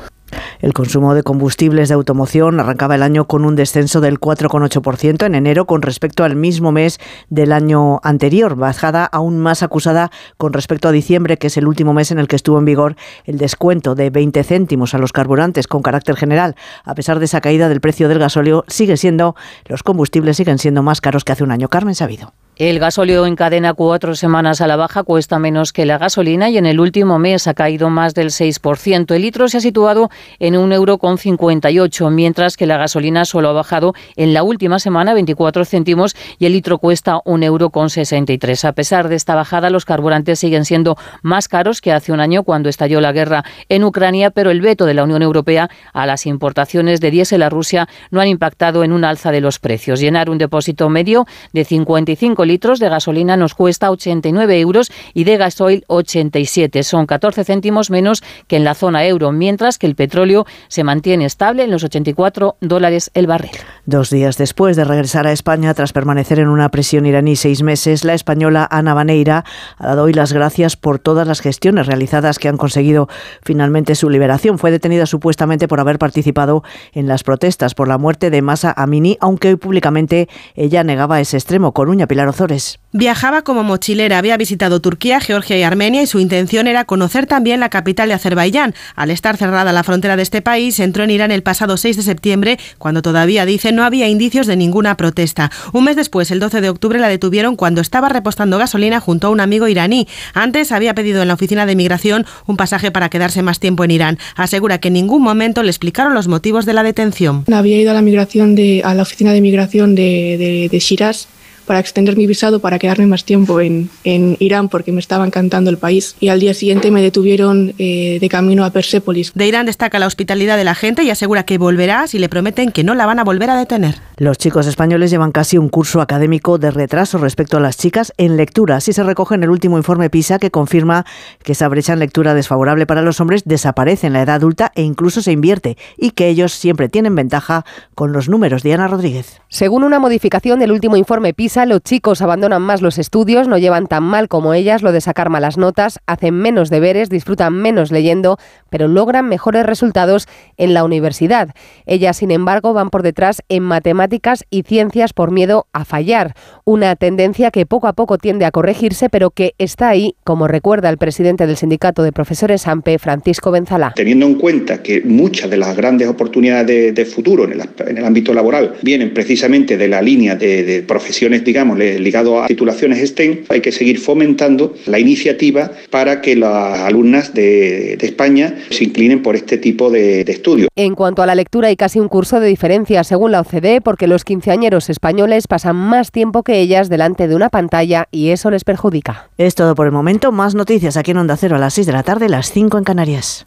[0.61, 5.35] El consumo de combustibles de automoción arrancaba el año con un descenso del 4,8% en
[5.35, 7.01] enero con respecto al mismo mes
[7.31, 11.93] del año anterior, bajada aún más acusada con respecto a diciembre, que es el último
[11.93, 15.67] mes en el que estuvo en vigor el descuento de 20 céntimos a los carburantes
[15.67, 16.57] con carácter general.
[16.85, 19.35] A pesar de esa caída del precio del gasóleo, sigue siendo
[19.67, 21.69] los combustibles siguen siendo más caros que hace un año.
[21.69, 22.33] Carmen Sabido.
[22.59, 26.67] El gasóleo encadena cuatro semanas a la baja, cuesta menos que la gasolina y en
[26.67, 29.15] el último mes ha caído más del 6%.
[29.15, 33.49] El litro se ha situado en un euro con 58, mientras que la gasolina solo
[33.49, 37.89] ha bajado en la última semana 24 céntimos y el litro cuesta un euro con
[37.89, 38.67] 63.
[38.67, 42.43] A pesar de esta bajada, los carburantes siguen siendo más caros que hace un año
[42.43, 46.27] cuando estalló la guerra en Ucrania, pero el veto de la Unión Europea a las
[46.27, 50.01] importaciones de diésel a Rusia no han impactado en un alza de los precios.
[50.01, 55.37] Llenar un depósito medio de 55 litros de gasolina nos cuesta 89 euros y de
[55.37, 56.83] gasoil 87.
[56.83, 61.25] Son 14 céntimos menos que en la zona euro, mientras que el petróleo se mantiene
[61.25, 63.53] estable en los 84 dólares el barril.
[63.87, 68.05] Dos días después de regresar a España tras permanecer en una prisión iraní seis meses,
[68.05, 69.45] la española Ana Baneira
[69.79, 73.09] ha dado hoy las gracias por todas las gestiones realizadas que han conseguido
[73.43, 74.59] finalmente su liberación.
[74.59, 76.63] Fue detenida supuestamente por haber participado
[76.93, 81.37] en las protestas por la muerte de Masa Amini, aunque hoy públicamente ella negaba ese
[81.37, 81.73] extremo.
[81.73, 82.79] Coruña, Pilar Ozores.
[82.95, 87.59] Viajaba como mochilera, había visitado Turquía, Georgia y Armenia y su intención era conocer también
[87.59, 88.75] la capital de Azerbaiyán.
[88.95, 92.03] Al estar cerrada la frontera de este país, entró en Irán el pasado 6 de
[92.03, 95.51] septiembre, cuando todavía, dice, no había indicios de ninguna protesta.
[95.73, 99.31] Un mes después, el 12 de octubre, la detuvieron cuando estaba repostando gasolina junto a
[99.31, 100.07] un amigo iraní.
[100.35, 103.91] Antes había pedido en la oficina de migración un pasaje para quedarse más tiempo en
[103.93, 104.19] Irán.
[104.37, 107.47] Asegura que en ningún momento le explicaron los motivos de la detención.
[107.51, 111.29] Había ido a la migración de, a la oficina de migración de, de, de Shiraz
[111.63, 115.71] para extender mi visado para quedarme más tiempo en, en Irán porque me estaba encantando
[115.71, 116.17] el país.
[116.21, 119.33] Y al día siguiente me detuvieron eh, de camino a Persépolis.
[119.35, 122.73] De Irán destaca la hospitalidad de la gente y asegura que volverá si le prometen
[122.73, 123.97] que no la van a volver a detener.
[124.17, 128.37] Los chicos españoles llevan casi un curso académico de retraso respecto a las chicas en
[128.37, 128.77] lectura.
[128.77, 131.05] Así se recoge en el último informe PISA que confirma
[131.43, 134.83] que esa brecha en lectura desfavorable para los hombres desaparece en la edad adulta e
[134.83, 137.65] incluso se invierte y que ellos siempre tienen ventaja
[137.95, 138.63] con los números.
[138.63, 139.41] Diana Rodríguez.
[139.49, 143.87] Según una modificación del último informe PISA, los chicos abandonan más los estudios, no llevan
[143.87, 148.39] tan mal como ellas lo de sacar malas notas, hacen menos deberes, disfrutan menos leyendo,
[148.71, 150.27] pero logran mejores resultados
[150.57, 151.51] en la universidad.
[151.85, 156.35] Ellas, sin embargo, van por detrás en matemáticas y ciencias por miedo a fallar,
[156.65, 160.89] una tendencia que poco a poco tiende a corregirse, pero que está ahí, como recuerda
[160.89, 163.93] el presidente del Sindicato de Profesores AMPE, Francisco Benzalá.
[163.95, 167.61] Teniendo en cuenta que muchas de las grandes oportunidades de, futuro en
[167.99, 173.45] el, ámbito laboral vienen precisamente de la línea de profesiones, digamos, ligado a titulaciones STEM,
[173.49, 179.23] hay que seguir fomentando la iniciativa para que las alumnas de, de España se inclinen
[179.23, 180.69] por este tipo de, de estudios.
[180.77, 184.07] En cuanto a la lectura, hay casi un curso de diferencia según la OCDE, porque
[184.07, 188.65] los quinceañeros españoles pasan más tiempo que ellas delante de una pantalla y eso les
[188.65, 189.31] perjudica.
[189.39, 190.33] Es todo por el momento.
[190.33, 192.85] Más noticias aquí en Onda Cero a las 6 de la tarde, las 5 en
[192.85, 193.47] Canarias.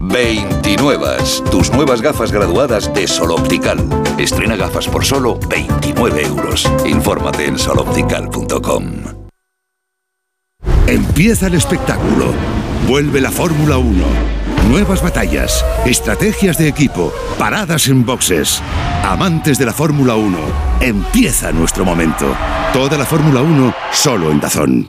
[0.00, 1.06] 29.
[1.50, 3.78] Tus nuevas gafas graduadas de Sol Optical.
[4.18, 6.70] Estrena gafas por solo 29 euros.
[6.86, 8.84] Infórmate en soloptical.com.
[10.86, 12.32] Empieza el espectáculo.
[12.88, 14.38] Vuelve la Fórmula 1.
[14.70, 18.62] Nuevas batallas, estrategias de equipo, paradas en boxes.
[19.02, 20.38] Amantes de la Fórmula 1,
[20.80, 22.34] empieza nuestro momento.
[22.72, 24.88] Toda la Fórmula 1 solo en Dazón.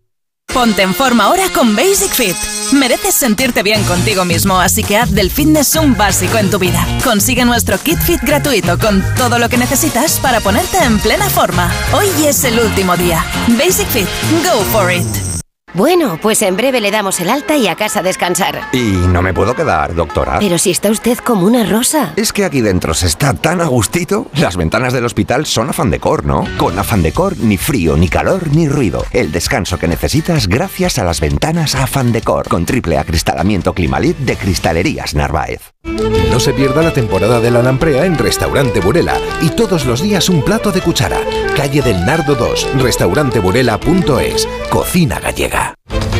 [0.53, 2.35] Ponte en forma ahora con Basic Fit.
[2.73, 6.85] Mereces sentirte bien contigo mismo, así que haz del fitness un básico en tu vida.
[7.03, 11.71] Consigue nuestro kit fit gratuito con todo lo que necesitas para ponerte en plena forma.
[11.93, 13.25] Hoy es el último día.
[13.57, 14.07] Basic Fit,
[14.43, 15.40] go for it.
[15.73, 18.61] Bueno, pues en breve le damos el alta y a casa a descansar.
[18.73, 20.39] Y no me puedo quedar, doctora.
[20.39, 22.13] Pero si está usted como una rosa.
[22.17, 24.27] Es que aquí dentro se está tan a gustito.
[24.35, 26.45] Las ventanas del hospital son afán decor, ¿no?
[26.57, 29.05] Con afán decor, ni frío, ni calor, ni ruido.
[29.11, 32.49] El descanso que necesitas gracias a las ventanas afán decor.
[32.49, 35.71] Con triple acristalamiento Climalit de Cristalerías Narváez.
[35.83, 40.29] No se pierda la temporada de la lamprea en Restaurante Burela y todos los días
[40.29, 41.19] un plato de cuchara.
[41.55, 44.47] Calle del Nardo 2, restauranteburela.es.
[44.69, 45.60] Cocina gallega.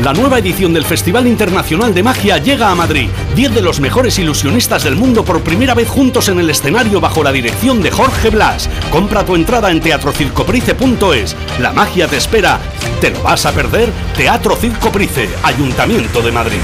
[0.03, 3.07] La nueva edición del Festival Internacional de Magia llega a Madrid.
[3.35, 7.23] Diez de los mejores ilusionistas del mundo por primera vez juntos en el escenario bajo
[7.23, 8.67] la dirección de Jorge Blas.
[8.89, 11.35] Compra tu entrada en teatrocircoprice.es.
[11.59, 12.59] La magia te espera.
[12.99, 13.89] ¿Te lo vas a perder?
[14.17, 16.59] Teatro Circoprice, Ayuntamiento de Madrid.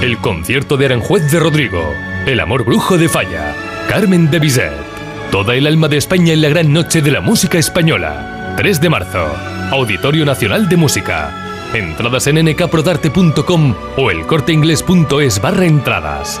[0.00, 1.82] El concierto de Aranjuez de Rodrigo,
[2.26, 3.54] El amor brujo de Falla,
[3.88, 4.72] Carmen de Bizet,
[5.30, 8.35] toda el alma de España en la gran noche de la música española.
[8.56, 9.26] 3 de marzo,
[9.70, 11.30] Auditorio Nacional de Música.
[11.74, 16.40] Entradas en nkprodarte.com o elcorteingles.es barra entradas.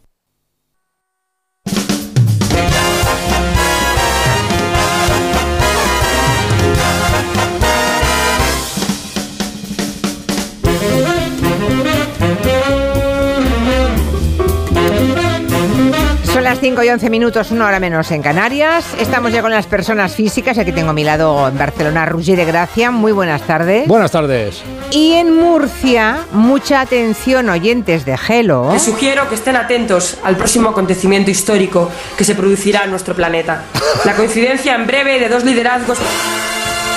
[16.61, 18.85] 5 y 11 minutos, una hora menos en Canarias.
[18.99, 20.59] Estamos ya con las personas físicas.
[20.59, 22.91] Aquí tengo a mi lado en Barcelona Roger de Gracia.
[22.91, 23.87] Muy buenas tardes.
[23.87, 24.61] Buenas tardes.
[24.91, 28.69] Y en Murcia, mucha atención, oyentes de Gelo.
[28.73, 33.63] Les sugiero que estén atentos al próximo acontecimiento histórico que se producirá en nuestro planeta.
[34.05, 35.97] La coincidencia en breve de dos liderazgos.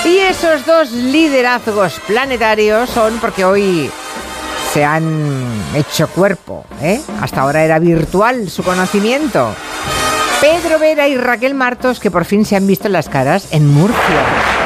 [0.05, 3.89] Y esos dos liderazgos planetarios son porque hoy
[4.73, 6.65] se han hecho cuerpo.
[6.81, 7.01] ¿eh?
[7.21, 9.53] Hasta ahora era virtual su conocimiento.
[10.41, 14.64] Pedro Vera y Raquel Martos, que por fin se han visto las caras en Murcia.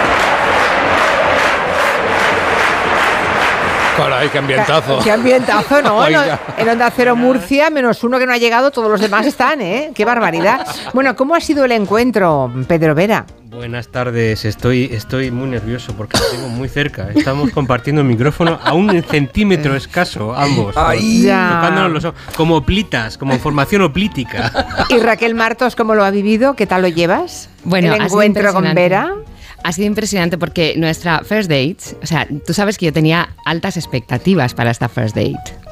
[3.99, 4.99] Caray, qué ambientazo.
[5.03, 5.97] Qué ambientazo, ¿no?
[5.97, 6.39] Oiga.
[6.57, 9.91] En Onda Cero Murcia, menos uno que no ha llegado, todos los demás están, ¿eh?
[9.93, 10.65] Qué barbaridad.
[10.93, 13.25] Bueno, ¿cómo ha sido el encuentro, Pedro Vera?
[13.51, 17.09] Buenas tardes, estoy, estoy muy nervioso porque lo tengo muy cerca.
[17.13, 20.77] Estamos compartiendo el micrófono a un centímetro escaso, ambos.
[20.77, 21.23] Ay.
[21.23, 21.59] Ya.
[21.59, 24.85] Tocándonos los ojos, como plitas, como formación oplítica.
[24.89, 26.55] ¿Y Raquel Martos cómo lo ha vivido?
[26.55, 27.49] ¿Qué tal lo llevas?
[27.65, 28.73] Bueno, el encuentro con.
[28.73, 29.15] Vera.
[29.63, 33.77] Ha sido impresionante porque nuestra first date, o sea, tú sabes que yo tenía altas
[33.77, 35.68] expectativas para esta first date.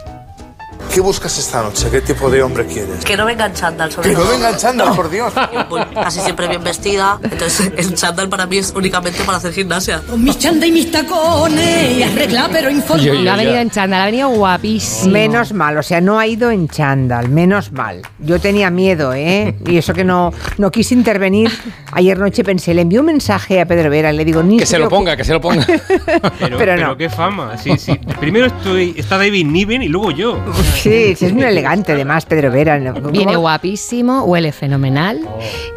[0.97, 1.89] ¿Qué buscas esta noche?
[1.91, 3.05] ¿Qué tipo de hombre quieres?
[3.05, 5.31] Que no venga en chándal, sobre Que no venga en chándal, por Dios.
[5.69, 10.01] Voy casi siempre bien vestida, entonces el chándal para mí es únicamente para hacer gimnasia.
[10.09, 13.03] Con mis chandas y mis tacones, arregla pero informa.
[13.13, 15.13] no ha venido en chándal, ha venido guapísimo.
[15.13, 18.01] Menos mal, o sea, no ha ido en chándal, menos mal.
[18.17, 19.55] Yo tenía miedo, ¿eh?
[19.67, 21.51] Y eso que no, no quise intervenir.
[21.91, 24.65] Ayer noche pensé, le envié un mensaje a Pedro Vera y le digo, ni Que
[24.65, 25.63] se lo ponga, que se lo ponga.
[26.39, 26.97] Pero, Pero no.
[26.97, 27.55] qué fama.
[27.55, 27.99] Sí, sí.
[28.19, 30.43] Primero estoy, está David Niven y luego yo.
[30.87, 32.77] Sí, sí, es muy elegante además, Pedro Vera.
[33.11, 35.19] Viene guapísimo, huele fenomenal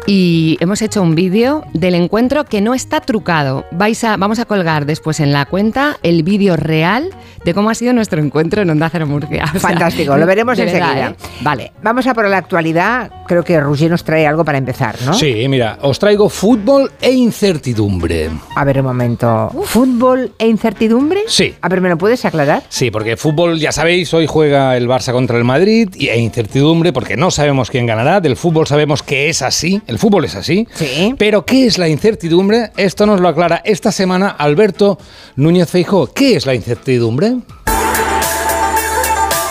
[0.07, 3.65] y hemos hecho un vídeo del encuentro que no está trucado.
[3.71, 7.09] Vais a, vamos a colgar después en la cuenta el vídeo real
[7.43, 9.45] de cómo ha sido nuestro encuentro en Onda Cero Murcia.
[9.51, 11.09] O sea, Fantástico, lo veremos de verdad, enseguida.
[11.09, 11.15] ¿eh?
[11.41, 11.71] Vale.
[11.83, 13.11] Vamos a por la actualidad.
[13.27, 15.13] Creo que Roger nos trae algo para empezar, ¿no?
[15.13, 18.29] Sí, mira, os traigo fútbol e incertidumbre.
[18.55, 19.49] A ver, un momento.
[19.65, 21.21] ¿Fútbol e incertidumbre?
[21.27, 21.53] Sí.
[21.61, 22.63] A ver, ¿me lo puedes aclarar?
[22.69, 26.93] Sí, porque fútbol, ya sabéis, hoy juega el Barça contra el Madrid y e incertidumbre
[26.93, 28.21] porque no sabemos quién ganará.
[28.21, 30.67] Del fútbol sabemos que es así, el fútbol es así.
[30.75, 31.15] Sí.
[31.17, 32.71] Pero ¿qué es la incertidumbre?
[32.77, 34.99] Esto nos lo aclara esta semana Alberto
[35.35, 36.13] Núñez Feijóo.
[36.13, 37.37] ¿Qué es la incertidumbre?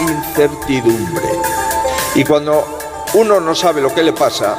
[0.01, 1.27] incertidumbre.
[2.15, 2.65] Y cuando
[3.15, 4.57] uno no sabe lo que le pasa,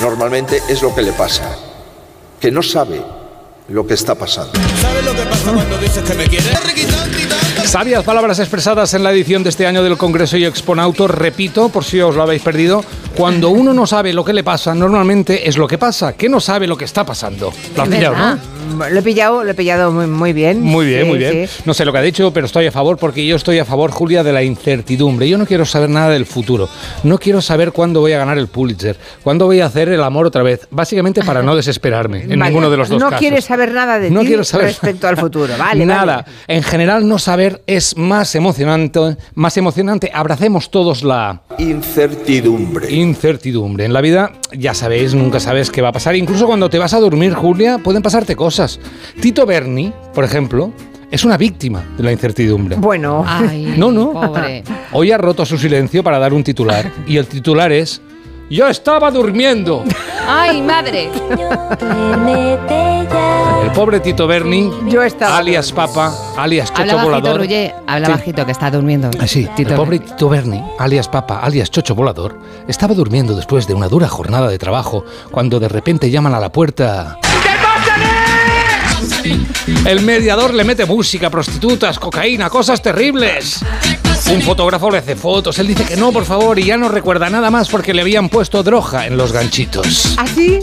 [0.00, 1.56] normalmente es lo que le pasa,
[2.40, 3.02] que no sabe
[3.68, 4.52] lo que está pasando.
[4.80, 7.27] ¿Sabes lo que pasa cuando dices que me quieres?
[7.68, 11.06] Sabias palabras expresadas en la edición de este año del Congreso y Exponauto.
[11.06, 12.82] Repito, por si os lo habéis perdido,
[13.14, 16.40] cuando uno no sabe lo que le pasa, normalmente es lo que pasa, que no
[16.40, 17.52] sabe lo que está pasando.
[17.76, 18.36] Lo has Es pillado, verdad.
[18.36, 18.57] ¿no?
[18.90, 20.60] Lo he pillado, lo he pillado muy, muy bien.
[20.60, 21.48] Muy bien, Sí, muy bien.
[21.48, 21.62] sí.
[21.64, 23.90] No sé lo que ha dicho, pero estoy a favor porque yo estoy a favor,
[23.90, 25.28] Julia, de la incertidumbre.
[25.28, 26.68] Yo no quiero saber nada del futuro.
[27.04, 30.26] No quiero saber cuándo voy a ganar el Pulitzer, cuándo voy a hacer el amor
[30.26, 30.66] otra vez.
[30.70, 32.44] Básicamente para no desesperarme en Vale.
[32.50, 33.20] ninguno de los dos no casos.
[33.20, 35.54] quieres saber nada de No ti quiero saber respecto al futuro.
[35.58, 36.04] Vale, Nada.
[36.04, 36.24] vale.
[36.46, 39.16] En general, no saber es más emocionante.
[39.34, 40.10] Más emocionante.
[40.12, 42.90] Abracemos todos la Incertidumbre.
[42.92, 43.84] incertidumbre.
[43.84, 46.14] En la vida, ya sabéis, nunca sabes qué va a pasar.
[46.16, 48.57] Incluso cuando te vas a dormir, Julia, pueden pasarte cosas.
[49.20, 50.72] Tito Berni, por ejemplo,
[51.10, 52.76] es una víctima de la incertidumbre.
[52.76, 53.24] Bueno.
[53.26, 54.12] Ay, No, no.
[54.12, 54.64] pobre.
[54.92, 56.90] Hoy ha roto su silencio para dar un titular.
[57.06, 58.00] Y el titular es.
[58.50, 59.84] Yo estaba durmiendo.
[60.26, 61.10] ¡Ay, madre!
[63.64, 67.40] El pobre Tito Berni, Yo estaba alias Papa, alias Habla Chocho bajito, Volador.
[67.40, 67.74] Ruye.
[67.86, 68.12] Habla Sí.
[68.12, 69.10] bajito, que está durmiendo.
[69.20, 73.74] Ah, sí, el pobre Tito Berni, alias Papa, alias Chocho Volador, estaba durmiendo después de
[73.74, 77.18] una dura jornada de trabajo cuando de repente llaman a la puerta.
[79.84, 83.60] El mediador le mete música, prostitutas, cocaína, cosas terribles.
[84.32, 87.30] Un fotógrafo le hace fotos, él dice que no, por favor, y ya no recuerda
[87.30, 90.14] nada más porque le habían puesto droga en los ganchitos.
[90.18, 90.58] ¿Ah, sí?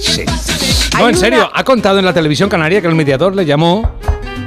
[0.97, 3.91] No, en serio, ha contado en la televisión canaria que el mediador le llamó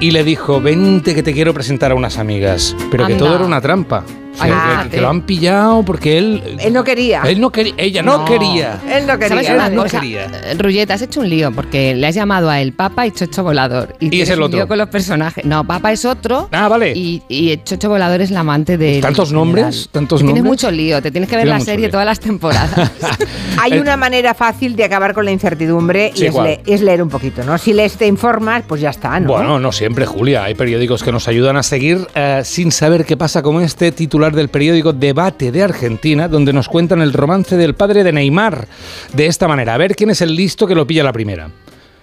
[0.01, 2.77] y le dijo, vente que te quiero presentar a unas amigas.
[2.91, 4.05] Pero que todo era una trampa.
[4.41, 4.89] Ay, que- fíjate.
[4.91, 6.57] que, lo han pillado porque él...
[6.61, 7.23] Él no quería.
[7.23, 8.79] Él no quería, ella no, quería.
[8.91, 9.29] Él no quería.
[9.29, 10.01] ¿Sabes una no cosa?
[10.01, 10.25] quería.
[10.27, 13.43] Eh, Ruyet, has hecho un lío porque le has llamado a el Papa y Chocho
[13.43, 13.95] Volador.
[14.01, 14.57] Y, Y es tienes el un otro.
[14.59, 15.45] lío con los personajes.
[15.45, 16.49] No, Papa es otro.
[16.53, 16.93] Ah, vale.
[16.95, 19.01] Y, y Chocho Volador es la amante de.
[19.01, 19.89] ¿Tantos nombres?
[19.93, 20.51] ¿Tantos Tienes nombres?
[20.51, 21.91] mucho lío, te tienes que ver Tiene la serie lío.
[21.91, 22.91] todas las temporadas.
[23.61, 26.81] Hay El- una manera fácil de acabar con la incertidumbre Sí, y es, le- es
[26.81, 27.59] leer un poquito, ¿no?
[27.59, 29.29] Si lees te informas, pues ya está, ¿no?
[29.33, 30.45] Bueno, no siempre, Julia.
[30.45, 34.28] Hay periódicos que nos ayudan a seguir eh, sin saber qué pasa, como este titular
[34.35, 38.67] del periódico Debate de Argentina, donde nos cuentan el romance del padre de Neymar.
[39.13, 41.51] De esta manera, a ver quién es el listo que lo pilla la primera.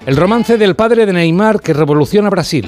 [0.06, 2.68] El romance del padre de Neymar que revoluciona Brasil.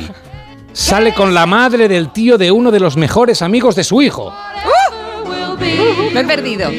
[0.73, 4.33] Sale con la madre del tío de uno de los mejores amigos de su hijo.
[6.13, 6.69] Me he perdido.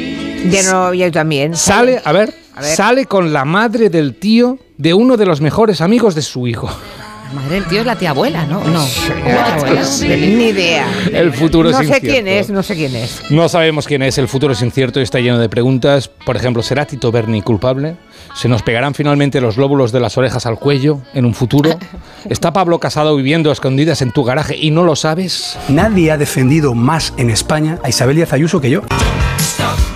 [0.50, 1.56] Ya no, yo también.
[1.56, 2.70] Sale, a ver, A ver.
[2.76, 6.70] sale con la madre del tío de uno de los mejores amigos de su hijo.
[7.34, 8.62] Madre del tío es la tía abuela, ¿no?
[8.64, 8.84] No.
[10.02, 10.86] Ni idea.
[11.12, 12.08] El futuro No es sé incierto.
[12.08, 13.30] quién es, no sé quién es.
[13.30, 16.08] No sabemos quién es, el futuro es incierto y está lleno de preguntas.
[16.08, 17.96] Por ejemplo, ¿será Tito Berni culpable?
[18.34, 21.78] ¿Se nos pegarán finalmente los lóbulos de las orejas al cuello en un futuro?
[22.30, 25.58] ¿Está Pablo Casado viviendo a escondidas en tu garaje y no lo sabes?
[25.68, 28.82] Nadie ha defendido más en España a Isabel Díaz Ayuso que yo.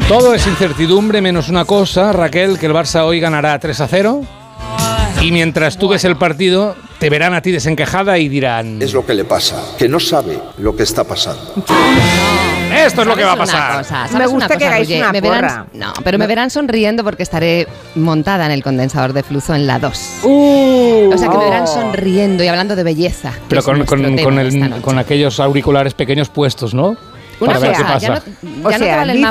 [0.09, 4.23] Todo es incertidumbre menos una cosa, Raquel, que el Barça hoy ganará 3 a 0.
[5.23, 8.83] Y mientras tú ves el partido, te verán a ti desencajada y dirán...
[8.83, 11.41] Es lo que le pasa, que no sabe lo que está pasando.
[12.75, 13.79] Esto es lo que va a ¿Sabes una pasar.
[13.79, 14.03] cosa?
[14.03, 15.03] Me ¿Sabes gusta una que cosa, hagáis Roger?
[15.03, 19.23] una Me verán- no, pero me verán sonriendo porque estaré montada en el condensador de
[19.23, 20.11] flujo en la 2.
[20.25, 21.67] Uh, o sea que me verán oh.
[21.69, 23.33] sonriendo y hablando de belleza.
[23.49, 26.97] Pero con, con- con el- con aquellos auriculares pequeños puestos, ¿no?
[27.43, 28.31] Una Para ver cosa, qué ya pasa.
[28.43, 29.31] no- O ya no te sea, vale el dice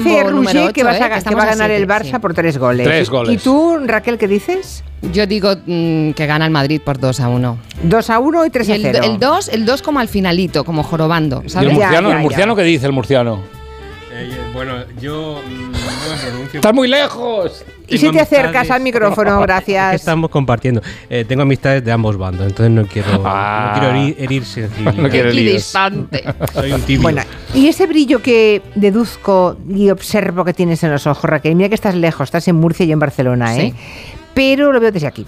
[0.63, 1.09] ocho, que, vas a, ¿eh?
[1.23, 2.19] Que que va a a ganar el Barça sí.
[2.19, 2.85] por tres goles.
[2.85, 3.33] Tres goles.
[3.33, 4.83] ¿Y tú, Raquel, qué dices?
[5.13, 7.57] Yo digo mm, que gana el Madrid por 2 a 1.
[7.83, 8.99] 2 a 1 y 3 Y a el, 0.
[9.03, 11.69] el 2, el 2 como al finalito, como jorobando, ¿Y el ¿sabes?
[11.69, 12.23] Ya, murciano, ya, el ya.
[12.23, 13.39] murciano qué dice el murciano?
[14.13, 16.59] Eh, bueno, yo mm, no me pronuncio.
[16.59, 17.63] ¡Estás muy lejos!
[17.91, 19.95] Y si te acercas al micrófono, que gracias.
[19.95, 20.81] estamos compartiendo.
[21.09, 23.73] Eh, tengo amistades de ambos bandos, entonces no quiero, Ah.
[23.75, 24.93] no quiero herir, herir sensibilidad.
[25.03, 25.45] No quiero líos.
[25.47, 26.23] Equidistante.
[26.53, 27.01] Soy un tibio.
[27.03, 27.21] Bueno,
[27.53, 31.75] y ese brillo que deduzco y observo que tienes en los ojos, Raquel, mira que
[31.75, 33.73] estás lejos, estás en Murcia y en Barcelona, ¿eh?
[34.33, 35.25] Pero lo veo desde aquí.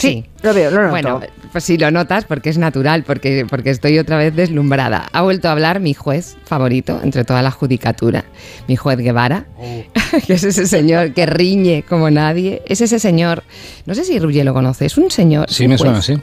[0.00, 0.90] Sí, lo veo, lo noto.
[0.90, 1.20] Bueno,
[1.52, 5.08] pues sí lo notas porque es natural, porque, porque estoy otra vez deslumbrada.
[5.12, 8.24] Ha vuelto a hablar mi juez favorito entre toda la judicatura,
[8.68, 9.46] mi juez Guevara,
[10.26, 12.62] que es ese señor que riñe como nadie.
[12.66, 13.42] Es ese señor,
[13.86, 16.14] no sé si Ruye lo conoce, es un señor Sí, un me suena así.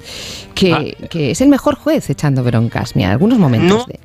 [0.54, 2.96] Que, que es el mejor juez echando broncas.
[2.96, 3.86] Mira, algunos momentos No.
[3.86, 4.00] de...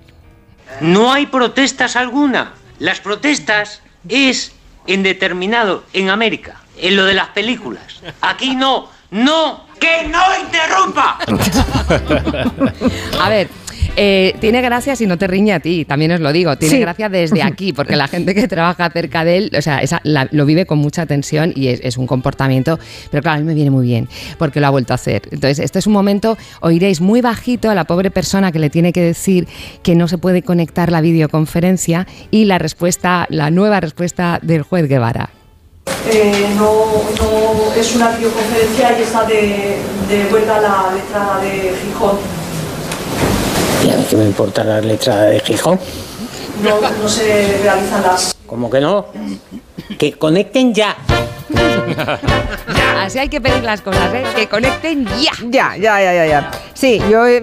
[0.80, 2.54] No hay protestas alguna.
[2.78, 4.52] Las protestas es
[4.86, 8.00] en determinado, en América, en lo de las películas.
[8.22, 11.18] Aquí no, no, que no interrumpa.
[13.20, 13.48] A ver,
[13.96, 16.56] eh, tiene gracia si no te riñe a ti, también os lo digo.
[16.56, 16.80] Tiene Sí.
[16.80, 20.28] gracia desde aquí, porque la gente que trabaja cerca de él, o sea, esa- la-
[20.30, 22.78] lo vive con mucha tensión y es, es un comportamiento,
[23.10, 24.08] pero claro, a mí me viene muy bien,
[24.38, 25.22] porque lo ha vuelto a hacer.
[25.32, 28.92] Entonces, este es un momento, oiréis muy bajito a la pobre persona que le tiene
[28.92, 29.48] que decir
[29.82, 34.88] que no se puede conectar la videoconferencia y la respuesta, la nueva respuesta del juez
[34.88, 35.30] Guevara.
[36.12, 36.86] Eh, no,
[37.20, 39.78] no es una videoconferencia y está de,
[40.08, 42.18] de vuelta la letra de Gijón.
[43.84, 45.78] ¿Y a mí qué me importa la letra de Gijón?
[46.62, 49.06] No, no se realizan las ¿Cómo que no?
[49.98, 50.96] Que conecten ya.
[52.98, 54.22] Así hay que pedir las cosas, ¿eh?
[54.36, 55.32] que conecten ya.
[55.48, 56.50] Ya, ya, ya, ya, ya.
[56.74, 57.42] Sí, yo, eh,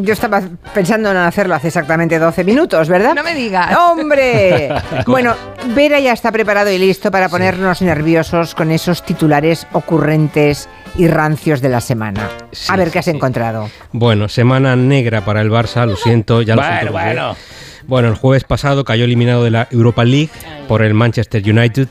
[0.00, 0.42] yo estaba
[0.72, 3.14] pensando en hacerlo hace exactamente 12 minutos, ¿verdad?
[3.14, 3.76] No me digas.
[3.76, 4.70] ¡Hombre!
[5.06, 5.34] bueno,
[5.74, 11.60] Vera ya está preparado y listo para ponernos nerviosos con esos titulares ocurrentes y rancios
[11.60, 12.28] de la semana.
[12.68, 13.70] a ver qué has encontrado.
[13.92, 16.92] Bueno, semana negra para el Barça, lo siento, ya lo Bueno, siento.
[16.98, 17.14] Roger.
[17.16, 17.36] bueno.
[17.86, 20.30] Bueno, el jueves pasado cayó eliminado de la Europa League
[20.68, 21.88] por el Manchester United.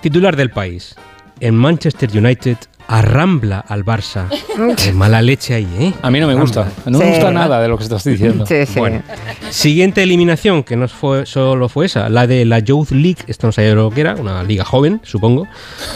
[0.00, 0.94] Titular del país.
[1.40, 2.56] El Manchester United
[2.88, 4.26] arrambla al Barça.
[4.76, 5.92] Qué mala leche ahí, ¿eh?
[6.02, 6.68] A mí no me gusta.
[6.86, 8.46] No me gusta nada de lo que estás diciendo.
[8.46, 8.78] Sí, sí.
[8.78, 9.02] Bueno,
[9.50, 13.52] siguiente eliminación, que no fue, solo fue esa, la de la Youth League, esto no
[13.52, 15.46] sabía lo que era, una liga joven, supongo,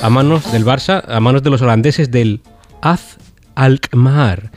[0.02, 2.40] a manos del Barça, a manos de los holandeses del
[2.82, 3.18] Az
[3.54, 4.50] Alkmaar,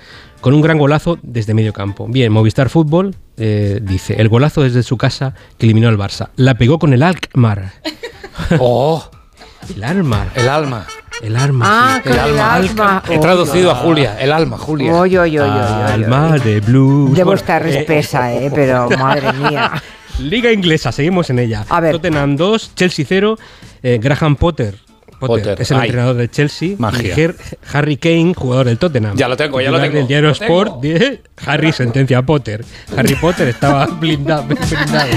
[0.43, 2.05] con un gran golazo desde medio campo.
[2.09, 6.29] Bien, Movistar Fútbol eh, dice, el golazo desde su casa que eliminó al Barça.
[6.35, 7.71] La pegó con el Alkmaar.
[8.59, 9.09] ¡Oh!
[9.73, 10.27] El Almar.
[10.35, 10.85] El alma.
[11.21, 11.65] El arma.
[11.65, 12.09] Ah, sí.
[12.11, 13.03] el alma.
[13.09, 13.79] He Oh, traducido a no.
[13.79, 14.19] Julia.
[14.19, 14.93] El alma, Julia.
[14.93, 15.49] Oy, oy, oy.
[15.49, 17.15] Alma de blues.
[17.15, 19.71] Debo estar eh, espesa, eh, pero madre mía.
[20.19, 21.65] Liga inglesa, seguimos en ella.
[21.69, 21.93] A ver.
[21.93, 23.37] Tottenham 2, Chelsea 0.
[23.81, 24.75] eh, Graham Potter.
[25.27, 25.83] Potter, Potter, es el ay.
[25.87, 26.75] entrenador del Chelsea.
[26.77, 27.15] Magia.
[27.19, 27.29] Y
[27.73, 29.15] Harry Kane, jugador del Tottenham.
[29.15, 32.63] Ya lo tengo, ya lo tengo, del diario Sport, dice, Harry sentencia a Potter.
[32.95, 34.43] Harry Potter estaba blindado.
[34.45, 35.09] blindado.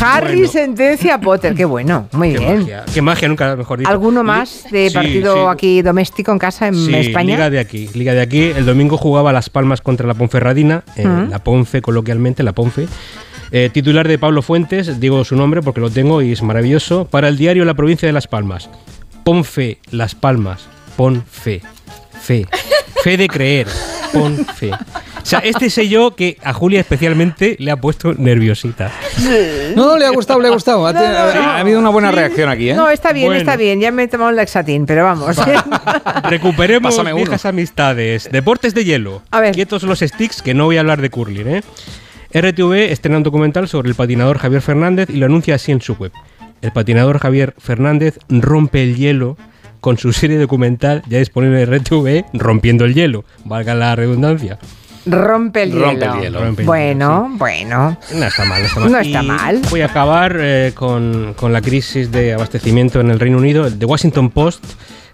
[0.00, 0.48] Harry Bueno.
[0.52, 2.58] sentencia a Potter, qué bueno, muy Qué bien.
[2.60, 3.90] magia, qué magia, nunca mejor dicho.
[3.90, 5.40] ¿Alguno más de Sí, partido sí.
[5.50, 7.34] aquí doméstico en casa en Sí, España?
[7.34, 8.42] Liga de aquí, Liga de aquí.
[8.42, 12.86] El domingo jugaba Las Palmas contra la Ponferradina, eh, la Ponfe coloquialmente, la Ponfe.
[13.50, 17.28] Eh, titular de Pablo Fuentes, digo su nombre porque lo tengo y es maravilloso, para
[17.28, 18.68] el diario La Provincia de Las Palmas.
[19.28, 20.66] Ponfe, Las Palmas,
[20.96, 21.60] pon fe,
[22.18, 22.46] fe,
[23.04, 23.66] fe de creer,
[24.10, 24.70] pon fe.
[24.72, 24.78] O
[25.22, 28.90] sea, este sé yo que a Julia especialmente le ha puesto nerviosita.
[29.76, 30.86] No, le ha gustado, le ha gustado.
[30.86, 32.74] Ha, habido una buena reacción aquí, ¿eh?
[32.74, 33.40] No, está bien, Bueno.
[33.40, 33.78] está bien.
[33.82, 35.36] Ya me he tomado un laxatín, pero vamos.
[36.22, 38.30] Recuperemos viejas amistades.
[38.32, 39.20] Deportes de hielo.
[39.30, 39.54] A ver.
[39.54, 41.62] Quietos los sticks, que no voy a hablar de curling, ¿eh?
[42.32, 45.96] RTV estrena un documental sobre el patinador Javier Fernández y lo anuncia así en su
[45.96, 46.12] web.
[46.62, 49.36] El patinador Javier Fernández rompe el hielo
[49.80, 54.58] con su serie documental ya disponible en RTV, Rompiendo el hielo, valga la redundancia.
[55.06, 56.14] Rompe el Rompe hielo.
[56.14, 56.40] el hielo.
[56.44, 57.96] Rompe el bueno, bueno.
[58.14, 58.92] No está mal, no está mal.
[58.92, 59.62] No está Y mal.
[59.70, 63.66] Voy a acabar eh, con, con la crisis de abastecimiento en el Reino Unido.
[63.66, 64.64] El The Washington Post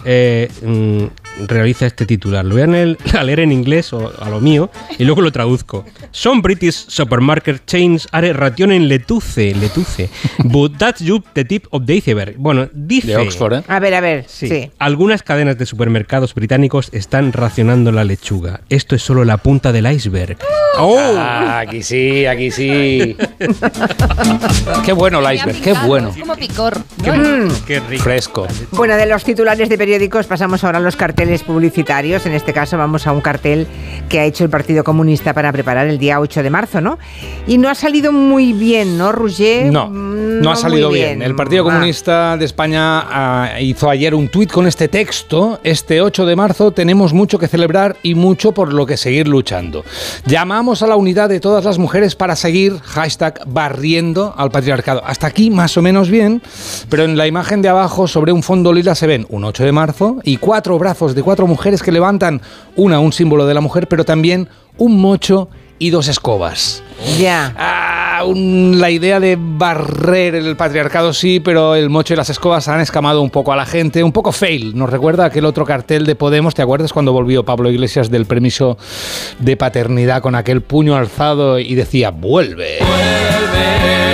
[0.05, 1.05] eh, mm,
[1.49, 2.45] realiza este titular.
[2.45, 5.33] Lo voy a leer, a leer en inglés o a lo mío y luego lo
[5.33, 5.85] traduzco.
[6.11, 10.09] Some British supermarket chains are rationen letuce, letuce.
[10.45, 12.37] But that's just the tip of the iceberg.
[12.39, 13.09] Bueno, dice...
[13.09, 13.63] De Oxford, ¿eh?
[13.69, 14.25] A ver, a ver.
[14.29, 14.49] Sí.
[14.49, 14.71] Sí.
[14.79, 18.61] Algunas cadenas de supermercados británicos están racionando la lechuga.
[18.69, 20.39] Esto es solo la punta del iceberg.
[20.79, 20.99] ¡Oh!
[21.17, 23.17] Ah, aquí sí, aquí sí.
[24.85, 26.09] qué bueno el iceberg, qué bueno.
[26.11, 26.83] Es como picor.
[27.03, 27.49] Qué, Mm.
[27.67, 28.03] qué rico.
[28.05, 28.47] Fresco.
[28.73, 32.27] Bueno, de los titulares de periódicos pasamos ahora a los carteles publicitarios.
[32.27, 33.67] En este caso vamos a un cartel
[34.09, 36.99] que ha hecho el Partido Comunista para preparar el día 8 de marzo, ¿no?
[37.47, 39.73] Y no ha salido muy bien, ¿no, Roger?
[39.73, 41.23] No, Mm, no ha salido muy bien.
[41.23, 41.73] El Partido Ah.
[41.73, 45.61] Comunista de España ah, hizo ayer un tuit con este texto.
[45.65, 49.85] Este 8 de marzo tenemos mucho que celebrar y mucho por lo que seguir luchando.
[50.27, 55.03] Llamamos a la unidad de todas las mujeres para seguir, hashtag, barriendo al patriarcado.
[55.05, 56.43] Hasta aquí más o menos bien,
[56.89, 59.73] pero en la imagen de abajo sobre un fondo lila se ven un 8 de
[59.73, 62.41] marzo y cuatro brazos de cuatro mujeres que levantan
[62.77, 66.83] una, un símbolo de la mujer, pero también un mocho y dos escobas.
[67.19, 67.53] Ya.
[67.59, 72.69] Ah, un- la idea de barrer el patriarcado sí, pero el mocho y las escobas
[72.69, 74.77] han escamado un poco a la gente, un poco fail.
[74.79, 78.79] Nos recuerda aquel otro cartel de Podemos, ¿te acuerdas cuando volvió Pablo Iglesias del permiso
[79.41, 82.79] de paternidad con aquel puño alzado y decía, vuelve?
[82.79, 84.14] Pienso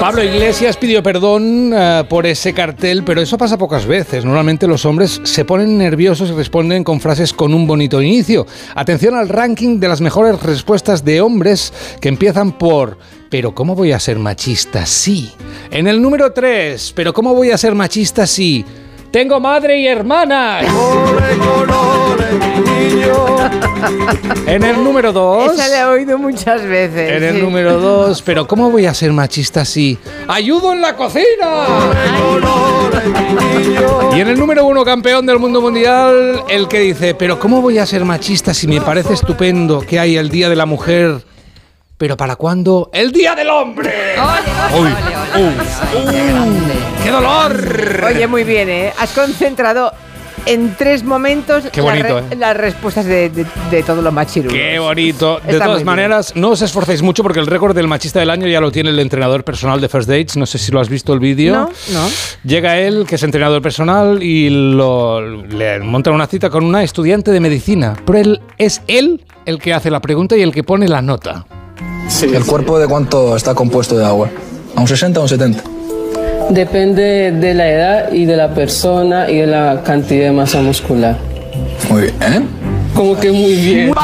[0.00, 4.24] Pablo Iglesias pidió perdón eh, por ese cartel, pero eso pasa pocas veces.
[4.24, 8.46] Normalmente los hombres se ponen nerviosos y responden con frases con un bonito inicio.
[8.74, 12.98] Atención al ranking de las mejores respuestas de hombres que empiezan por
[13.30, 15.30] pero ¿cómo voy a ser machista si?
[15.70, 18.64] En el número 3, pero ¿cómo voy a ser machista si?
[19.10, 20.64] Tengo madre y hermanas.
[24.46, 25.54] En el número 2.
[25.54, 27.16] Esa la he oído muchas veces.
[27.16, 27.42] En el sí.
[27.42, 29.98] número 2, pero ¿cómo voy a ser machista si
[30.28, 31.24] ayudo en la cocina?
[34.14, 37.78] Y en el número 1, campeón del mundo mundial, el que dice, pero ¿cómo voy
[37.78, 41.24] a ser machista si me parece estupendo que hay el Día de la Mujer?
[42.00, 42.88] Pero ¿para cuándo?
[42.94, 43.92] ¡El Día del Hombre!
[44.72, 44.86] ¡Uh!
[47.04, 48.04] ¡Qué dolor!
[48.06, 48.90] Oye, muy bien, ¿eh?
[48.98, 49.92] Has concentrado
[50.46, 52.36] en tres momentos Qué las bonito, re- ¿eh?
[52.38, 54.54] las respuestas de, de, de todos los machirulos.
[54.56, 55.40] Qué bonito.
[55.44, 55.86] De Está todas muy bien.
[55.86, 58.88] maneras, no os esforcéis mucho porque el récord del machista del año ya lo tiene
[58.88, 60.38] el entrenador personal de First Dates.
[60.38, 61.52] No sé si lo has visto el vídeo.
[61.54, 62.08] No, no.
[62.44, 67.30] Llega él, que es entrenador personal, y lo, le montan una cita con una estudiante
[67.30, 67.94] de medicina.
[68.06, 71.44] Pero él es él el que hace la pregunta y el que pone la nota.
[72.22, 74.28] ¿El cuerpo de cuánto está compuesto de agua?
[74.76, 75.62] ¿A un 60 o un 70?
[76.50, 81.16] Depende de la edad y de la persona y de la cantidad de masa muscular.
[81.88, 82.14] Muy bien.
[82.20, 82.42] ¿eh?
[82.94, 83.94] Como que muy bien.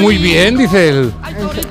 [0.00, 1.12] Muy bien, dice él.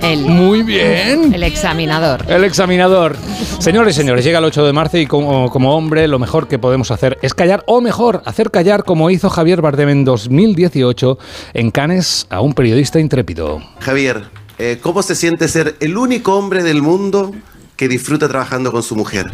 [0.01, 1.33] El, Muy bien.
[1.33, 2.25] el examinador.
[2.27, 3.16] El examinador.
[3.59, 6.59] Señores y señores, llega el 8 de marzo y como, como hombre lo mejor que
[6.59, 11.17] podemos hacer es callar, o mejor, hacer callar como hizo Javier Bardem en 2018
[11.53, 13.61] en Cannes a un periodista intrépido.
[13.80, 14.24] Javier,
[14.64, 17.33] eh, ¿cómo se siente ser el único hombre del mundo
[17.75, 19.31] que disfruta trabajando con su mujer?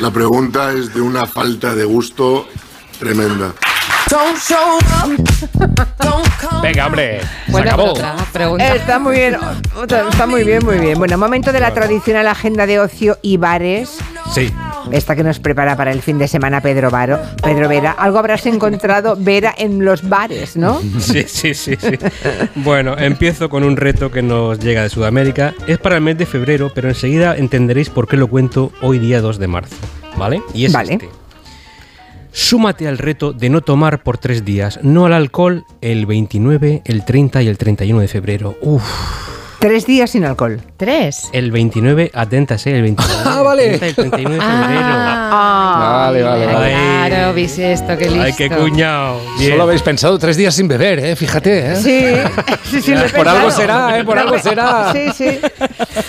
[0.00, 2.48] La pregunta es de una falta de gusto
[2.98, 3.52] tremenda.
[6.62, 7.90] Venga, hombre, se Bueno, acabó.
[7.92, 8.74] otra pregunta.
[8.74, 9.36] Está muy bien,
[9.76, 10.98] otra- está muy bien, muy bien.
[10.98, 13.98] Bueno, momento de la tradicional agenda de ocio y bares.
[14.34, 14.52] Sí.
[14.90, 17.92] Esta que nos prepara para el fin de semana Pedro Varo, Pedro Vera.
[17.92, 20.80] Algo habrás encontrado, Vera, en los bares, ¿no?
[20.98, 21.98] Sí, sí, sí, sí.
[22.56, 25.54] Bueno, empiezo con un reto que nos llega de Sudamérica.
[25.66, 29.20] Es para el mes de febrero, pero enseguida entenderéis por qué lo cuento hoy día
[29.20, 29.76] 2 de marzo.
[30.16, 30.42] ¿Vale?
[30.54, 30.94] Y es Vale.
[30.94, 31.08] este.
[32.32, 37.04] Súmate al reto de no tomar por tres días, no al alcohol, el 29, el
[37.04, 38.56] 30 y el 31 de febrero.
[38.62, 38.82] Uf.
[39.62, 40.60] Tres días sin alcohol.
[40.76, 41.28] Tres.
[41.32, 42.74] El 29, atentas, ¿eh?
[42.74, 43.22] El 29.
[43.24, 43.74] Ah, vale.
[43.74, 44.80] El 30 y el 31 de febrero.
[44.84, 46.74] Ah, Vale, vale, vale.
[47.08, 48.22] Claro, viste esto, qué listo.
[48.22, 49.20] Ay, qué cuñado.
[49.38, 49.52] Bien.
[49.52, 51.14] Solo habéis pensado tres días sin beber, ¿eh?
[51.16, 51.76] Fíjate, ¿eh?
[51.76, 52.94] Sí, sí, sí.
[52.94, 54.04] lo he Por algo será, ¿eh?
[54.04, 54.92] Por algo será.
[54.92, 55.38] Sí, sí.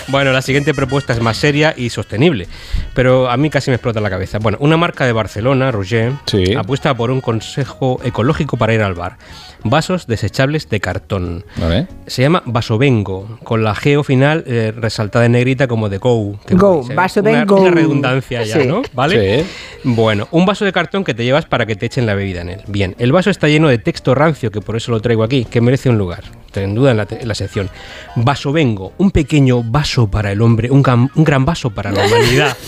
[0.08, 2.48] Bueno, la siguiente propuesta es más seria y sostenible,
[2.92, 4.38] pero a mí casi me explota la cabeza.
[4.40, 6.54] Bueno, una marca de Barcelona, Roger, Sí.
[6.56, 9.16] apuesta por un consejo ecológico para ir al bar.
[9.64, 11.44] Vasos desechables de cartón.
[11.56, 11.86] Vale.
[12.06, 16.38] Se llama Vasovengo, con la geo final eh, resaltada en negrita como de Go.
[16.46, 16.86] que Go.
[16.94, 17.56] Vasovengo.
[17.56, 18.66] Una, una redundancia ya, Sí.
[18.68, 18.82] ¿no?
[18.92, 19.42] ¿Vale?
[19.44, 19.50] Sí.
[19.84, 22.50] Bueno, un vaso de cartón que te llevas para que te echen la bebida en
[22.50, 22.60] él.
[22.68, 25.60] Bien, el vaso está lleno de texto rancio, que por eso lo traigo aquí, que
[25.60, 26.24] merece un lugar.
[26.60, 27.68] Sin duda en la, en sección.
[28.16, 32.56] Vasovengo, un pequeño vaso para el hombre, un, gran- un gran vaso para la humanidad.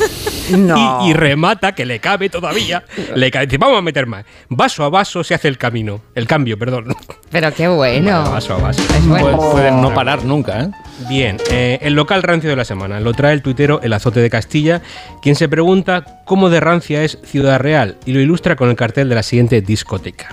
[0.48, 1.04] No.
[1.04, 2.84] Y, y remata, que le cabe todavía.
[3.16, 4.24] Le cabe, dice, vamos a meter más.
[4.48, 6.00] Vaso a vaso se hace el camino.
[6.14, 6.94] El cambio, perdón.
[7.32, 8.12] Pero qué bueno.
[8.22, 8.80] Bueno, vaso a vaso.
[9.08, 10.70] Pueden, pueden no parar nunca, ¿eh?
[11.08, 14.30] Bien, eh, el local rancio de la semana lo trae el tuitero El Azote de
[14.30, 14.82] Castilla,
[15.20, 19.08] quien se pregunta cómo de rancia es Ciudad Real y lo ilustra con el cartel
[19.08, 20.28] de la siguiente discoteca.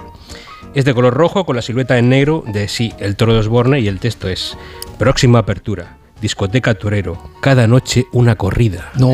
[0.74, 3.80] Es de color rojo con la silueta en negro de sí, el toro de Osborne
[3.80, 4.58] y el texto es
[4.98, 8.92] Próxima apertura, discoteca torero, cada noche una corrida.
[8.96, 9.10] No.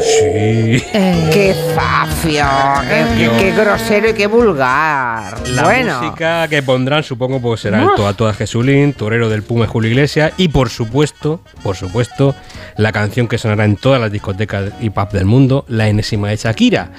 [0.00, 0.82] Sí.
[0.92, 2.44] ¡Qué fafio!
[2.88, 5.46] Qué, qué- qué grosero y qué vulgar!
[5.48, 7.88] La bueno, música que pondrán, supongo, pues será el.
[7.96, 12.34] Toa Toa Jesulín, Torero del Pume Julio Iglesias y, por supuesto, por supuesto,
[12.76, 16.36] la canción que sonará en todas las discotecas y pub del mundo, la enésima de
[16.36, 16.92] Shakira.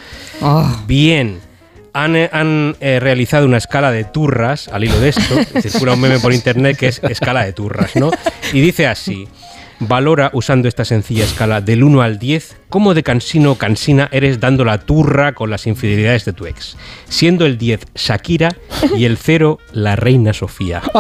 [0.86, 1.40] Bien.
[1.94, 5.36] Han, eh, han, eh, realizado una escala de turras al hilo de esto.
[5.62, 8.12] Circula un meme por internet que es escala de turras, ¿no?
[8.54, 9.28] Y dice así:
[9.82, 14.40] Valora usando esta sencilla escala del 1 al 10 cómo de cansino o cansina eres
[14.40, 16.78] dando la turra con las infidelidades de tu ex.
[17.10, 18.56] Siendo el 10 Shakira
[18.96, 20.84] y el 0 la reina Sofía.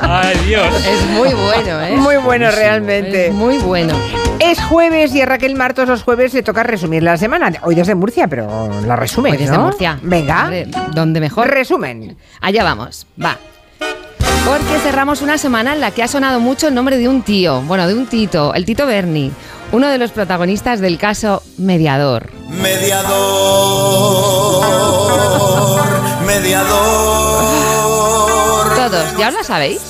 [0.00, 0.86] ¡Ay, Dios!
[0.86, 1.96] Es muy bueno, ¿eh?
[1.96, 3.26] muy bueno realmente.
[3.26, 3.94] Es muy bueno.
[4.38, 7.52] Es jueves y a Raquel Martos los jueves le toca resumir la semana.
[7.62, 9.64] Hoy desde Murcia, pero la resumen, Hoy desde ¿no?
[9.64, 9.98] Murcia.
[10.02, 10.50] Venga.
[10.94, 11.48] ¿Dónde mejor?
[11.48, 12.16] Resumen.
[12.40, 13.36] Allá vamos, va.
[14.46, 17.62] Porque cerramos una semana en la que ha sonado mucho el nombre de un tío,
[17.62, 19.30] bueno, de un tito, el Tito Berni,
[19.72, 22.30] uno de los protagonistas del caso Mediador.
[22.48, 23.10] Mediador,
[26.26, 27.40] mediador.
[28.74, 29.80] Todos, ¿ya os la sabéis?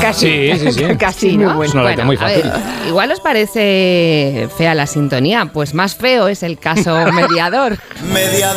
[0.00, 0.52] Casi.
[0.52, 0.84] Sí, sí, sí.
[0.98, 1.54] Casi, ¿no?
[1.54, 2.52] muy a ver, fácil.
[2.88, 7.78] igual os parece fea la sintonía, pues más feo es el caso Mediador.
[8.12, 8.52] Mediador,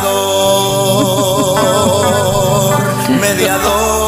[3.22, 4.05] mediador.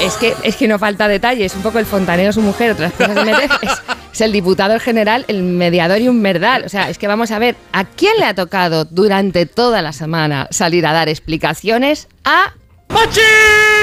[0.00, 2.40] Es que, es, que, es que no falta detalle, es un poco el fontanero, su
[2.42, 3.32] mujer, otras cosas de.
[3.62, 3.82] Es,
[4.12, 6.64] es el diputado el general, el mediador y un verdal.
[6.64, 9.92] O sea, es que vamos a ver, ¿a quién le ha tocado durante toda la
[9.92, 12.08] semana salir a dar explicaciones?
[12.24, 12.54] A
[12.88, 13.75] ¡Pachi!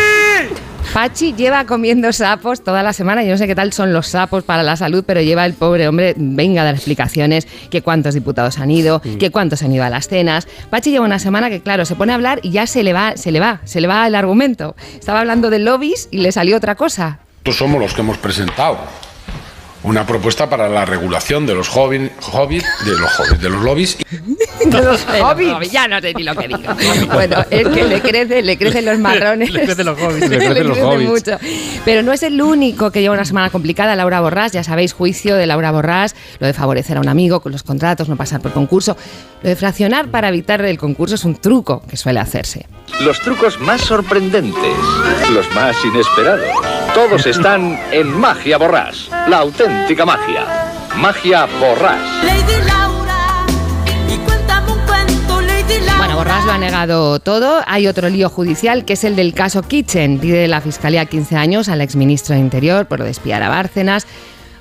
[0.91, 3.23] Pachi lleva comiendo sapos toda la semana.
[3.23, 5.87] Yo no sé qué tal son los sapos para la salud, pero lleva el pobre
[5.87, 9.89] hombre, venga a dar explicaciones, que cuántos diputados han ido, que cuántos han ido a
[9.89, 10.47] las cenas.
[10.69, 13.15] Pachi lleva una semana que, claro, se pone a hablar y ya se le va,
[13.17, 14.75] se le va, se le va el argumento.
[14.99, 17.19] Estaba hablando de lobbies y le salió otra cosa.
[17.45, 18.77] Nosotros somos los que hemos presentado
[19.83, 23.97] una propuesta para la regulación de los hobbies, hobbies de los hobbies, de los lobbies.
[24.63, 25.51] De los De los hobbits.
[25.53, 26.61] hobbits, Ya no sé ni lo que digo.
[27.13, 29.51] Bueno, es que le crecen, le crecen los marrones.
[29.51, 30.29] Le crecen los hobbits.
[30.29, 31.37] Le crecen los mucho.
[31.83, 34.53] Pero no es el único que lleva una semana complicada, Laura Borrás.
[34.53, 38.07] Ya sabéis, juicio de Laura Borrás, lo de favorecer a un amigo con los contratos,
[38.07, 38.95] no pasar por concurso.
[39.41, 42.65] Lo de fraccionar para evitar el concurso es un truco que suele hacerse.
[43.01, 44.77] Los trucos más sorprendentes,
[45.33, 46.45] los más inesperados.
[46.93, 49.72] Todos están en Magia Borrás, la auténtica
[50.05, 50.45] magia.
[50.97, 51.99] Magia Borrás.
[52.23, 53.45] Lady Laura,
[54.07, 55.97] y cuéntame un cuento, Lady Laura.
[55.97, 57.61] Bueno, Borrás lo ha negado todo.
[57.67, 60.19] Hay otro lío judicial que es el del caso Kitchen.
[60.19, 64.05] Pide la fiscalía 15 años al exministro de Interior por lo de espiar a Bárcenas.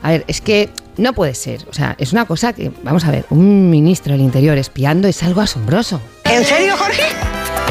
[0.03, 1.61] A ver, es que no puede ser.
[1.71, 5.23] O sea, es una cosa que, vamos a ver, un ministro del Interior espiando es
[5.23, 6.01] algo asombroso.
[6.25, 7.03] ¿En serio, Jorge?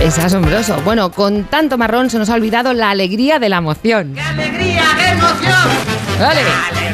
[0.01, 0.81] Es asombroso.
[0.83, 4.17] Bueno, con tanto marrón se nos ha olvidado la alegría de la moción.
[4.17, 5.69] ¡Alegría, qué emoción!
[6.19, 6.90] Dale.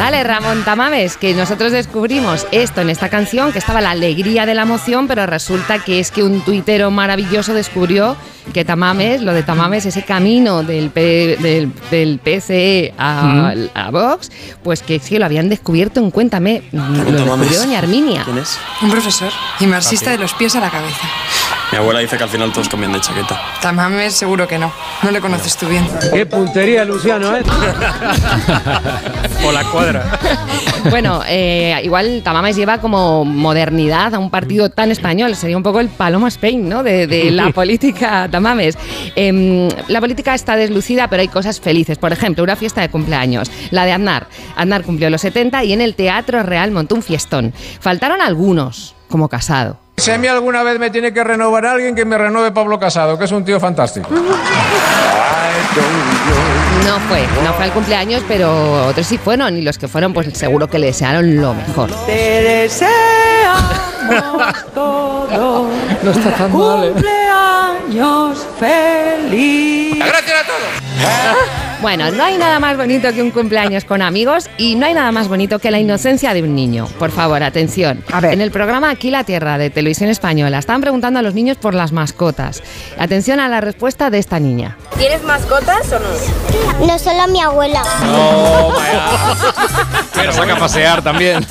[0.00, 4.54] Dale, Ramón Tamames, que nosotros descubrimos esto en esta canción, que estaba la alegría de
[4.54, 8.16] la emoción, pero resulta que es que un tuitero maravilloso descubrió
[8.54, 14.30] que Tamames, lo de Tamames, ese camino del, P- del, del PCE a, a Vox,
[14.64, 18.22] pues que sí, lo habían descubierto en Cuéntame, lo descubrió Arminia.
[18.24, 18.58] ¿Quién es?
[18.80, 19.30] Un profesor
[19.60, 21.06] y marxista de los pies a la cabeza.
[21.72, 23.40] Mi abuela dice que al final todos cambian de chaqueta.
[23.60, 24.72] Tamames seguro que no.
[25.02, 25.86] No le conoces tú bien.
[26.12, 27.42] ¡Qué puntería, Luciano, eh!
[29.44, 29.89] O la cuadra.
[30.88, 35.36] Bueno, eh, igual Tamames lleva como modernidad a un partido tan español.
[35.36, 36.82] Sería un poco el Paloma Spain, ¿no?
[36.82, 38.78] De, de la política Tamames.
[39.14, 41.98] Em, la política está deslucida, pero hay cosas felices.
[41.98, 43.50] Por ejemplo, una fiesta de cumpleaños.
[43.70, 44.26] La de Aznar.
[44.56, 47.52] Aznar cumplió los 70 y en el Teatro Real montó un fiestón.
[47.80, 49.78] Faltaron algunos, como Casado.
[50.00, 53.18] Si a mí alguna vez me tiene que renovar alguien, que me renueve Pablo Casado,
[53.18, 54.08] que es un tío fantástico.
[54.10, 54.20] No
[57.00, 60.68] fue, no fue al cumpleaños, pero otros sí fueron y los que fueron, pues seguro
[60.70, 61.90] que le desearon lo mejor.
[62.06, 62.94] Te deseamos
[64.74, 65.68] todos.
[66.02, 66.92] No está tan mal, ¿eh?
[66.92, 69.98] Cumpleaños feliz.
[69.98, 71.60] Gracias a todos.
[71.82, 75.12] Bueno, no hay nada más bonito que un cumpleaños con amigos y no hay nada
[75.12, 76.86] más bonito que la inocencia de un niño.
[76.98, 78.04] Por favor, atención.
[78.12, 78.34] A ver.
[78.34, 81.74] En el programa Aquí la Tierra de Televisión Española estaban preguntando a los niños por
[81.74, 82.62] las mascotas.
[82.98, 84.76] Atención a la respuesta de esta niña.
[84.98, 86.86] ¿Tienes mascotas o no?
[86.86, 87.82] No, solo mi abuela.
[88.04, 89.06] No, vaya.
[90.14, 91.46] Pero saca a pasear también.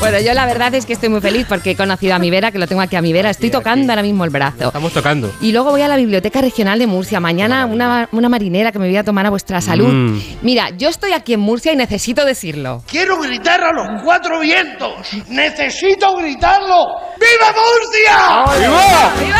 [0.00, 2.50] Bueno, yo la verdad es que estoy muy feliz porque he conocido a mi Vera,
[2.50, 3.28] que lo tengo aquí a mi Vera.
[3.28, 4.68] Estoy tocando ahora mismo el brazo.
[4.68, 5.30] Estamos tocando.
[5.42, 7.20] Y luego voy a la Biblioteca Regional de Murcia.
[7.20, 9.88] Mañana una, una marinera que me voy a tomar a vuestra salud.
[9.92, 10.20] Mm.
[10.42, 12.82] Mira, yo estoy aquí en Murcia y necesito decirlo.
[12.88, 14.92] Quiero gritar a los cuatro vientos.
[15.28, 16.86] Necesito gritarlo.
[17.18, 19.34] ¡Viva Murcia!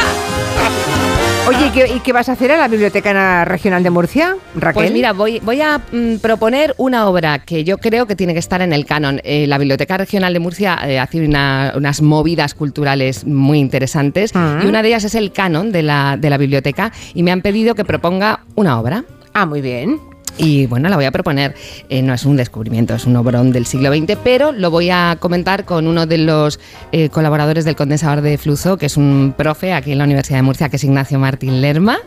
[1.47, 4.74] Oye, ¿y qué, y qué vas a hacer a la Biblioteca Regional de Murcia, Raquel?
[4.84, 8.39] Pues mira, voy, voy a mm, proponer una obra que yo creo que tiene que
[8.39, 9.20] estar en el canon.
[9.24, 14.60] Eh, la Biblioteca Regional de Murcia eh, hace una- unas movidas culturales muy interesantes Ah.
[14.64, 17.42] y una de ellas es el canon de la, de la biblioteca y me han
[17.42, 19.05] pedido que proponga una obra.
[19.34, 20.14] Ah, muy bien.
[20.36, 21.54] Y bueno, la voy a proponer.
[21.88, 25.16] Eh, no es un descubrimiento, es un obrón del siglo XX, pero lo voy a
[25.20, 26.58] comentar con uno de los
[26.92, 30.42] eh, colaboradores del condensador de flujo, que es un profe aquí en la Universidad de
[30.42, 31.98] Murcia, que es Ignacio Martín Lerma.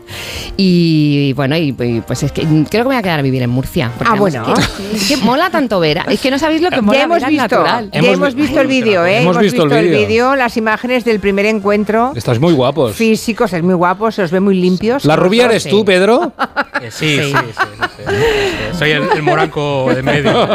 [0.56, 3.42] Y bueno, y, y, pues es que creo que me voy a quedar a vivir
[3.42, 3.90] en Murcia.
[3.96, 4.44] porque Ah, bueno.
[4.94, 6.04] Es que, mola tanto Vera.
[6.08, 7.90] Es que no sabéis lo que mola ya hemos Vera visto, natural.
[7.92, 9.18] ya hemos visto el vídeo, ¿eh?
[9.22, 10.36] Hemos visto el vídeo.
[10.36, 12.12] las imágenes del primer encuentro.
[12.14, 12.94] Estás muy guapos.
[12.96, 15.04] Físicos, es muy guapo, se os ve muy limpios.
[15.04, 15.70] ¿La rubia eres Sí.
[15.70, 16.32] tú, Pedro?
[16.80, 17.64] Eh, sí, sí, sí, sí,
[17.96, 18.14] sí, sí.
[18.78, 20.32] Soy el, el moranco de medio.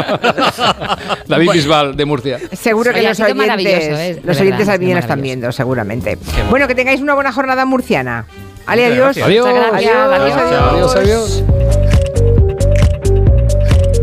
[1.28, 2.38] David Bisbal, de Murcia.
[2.52, 4.14] Seguro que Oye, ha los sido oyentes, maravilloso, ¿eh?
[4.14, 5.22] De los verdad, oyentes están maravilloso.
[5.22, 6.16] viendo, seguramente.
[6.16, 6.50] bueno.
[6.50, 8.26] Bueno, que tengáis una buena jornada murciana.
[8.66, 9.16] Ale, adiós.
[9.16, 9.26] gracias.
[9.26, 9.46] Adiós.
[9.46, 10.96] Muchas gracias, Adiós, adiós.
[10.96, 11.44] adiós.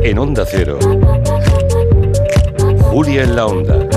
[0.03, 0.79] En Onda Cero.
[2.91, 3.87] Julia en la Onda.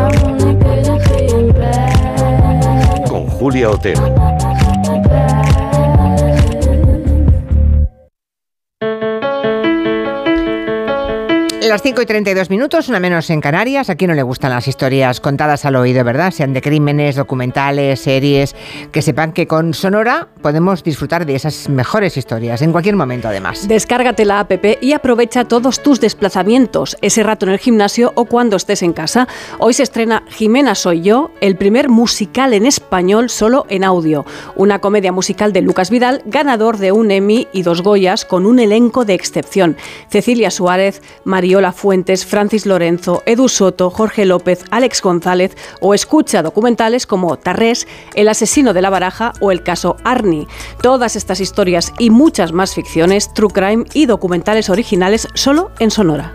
[3.09, 4.34] Con Julia Otero.
[11.75, 13.91] Las 5 y 32 minutos, una menos en Canarias.
[13.91, 16.31] Aquí no le gustan las historias contadas al oído, ¿verdad?
[16.31, 18.55] Sean de crímenes, documentales, series.
[18.93, 23.67] Que sepan que con Sonora podemos disfrutar de esas mejores historias, en cualquier momento además.
[23.67, 28.55] Descárgate la app y aprovecha todos tus desplazamientos, ese rato en el gimnasio o cuando
[28.55, 29.27] estés en casa.
[29.59, 34.25] Hoy se estrena Jimena Soy Yo, el primer musical en español solo en audio.
[34.55, 38.61] Una comedia musical de Lucas Vidal, ganador de un Emmy y dos Goyas, con un
[38.61, 39.77] elenco de excepción.
[40.09, 47.07] Cecilia Suárez, Mariola Fuentes, Francis Lorenzo, Edu Soto, Jorge López, Alex González o escucha documentales
[47.07, 50.47] como Tarrés, El asesino de la baraja o el caso Arnie.
[50.83, 56.35] Todas estas historias y muchas más ficciones, true crime y documentales originales solo en Sonora.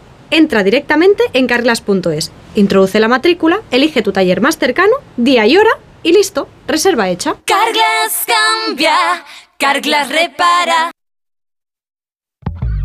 [0.31, 5.71] Entra directamente en carglass.es, introduce la matrícula, elige tu taller más cercano, día y hora
[6.03, 7.35] y listo, reserva hecha.
[7.45, 8.95] Carglass cambia,
[9.57, 10.91] Carglass repara.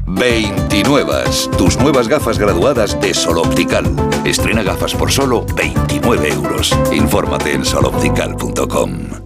[0.09, 1.25] 29.
[1.59, 3.85] Tus nuevas gafas graduadas de Sol Optical.
[4.25, 6.73] Estrena gafas por solo 29 euros.
[6.93, 9.26] Infórmate en soloptical.com.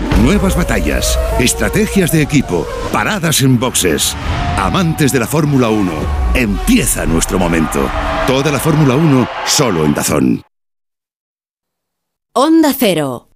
[0.23, 4.15] Nuevas batallas, estrategias de equipo, paradas en boxes.
[4.55, 5.91] Amantes de la Fórmula 1,
[6.35, 7.89] empieza nuestro momento.
[8.27, 10.43] Toda la Fórmula 1 solo en Dazón.
[12.33, 13.30] Onda Cero.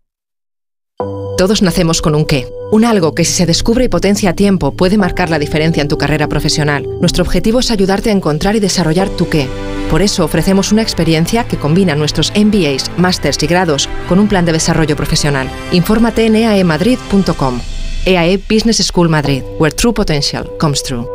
[1.38, 4.72] Todos nacemos con un qué, un algo que si se descubre y potencia a tiempo
[4.72, 6.88] puede marcar la diferencia en tu carrera profesional.
[7.02, 9.48] Nuestro objetivo es ayudarte a encontrar y desarrollar tu qué.
[9.92, 14.46] Por eso ofrecemos una experiencia que combina nuestros MBAs, másters y grados con un plan
[14.46, 15.50] de desarrollo profesional.
[15.74, 17.60] Infórmate en eaemadrid.com.
[18.06, 21.06] EAE Business School Madrid, where true potential comes true.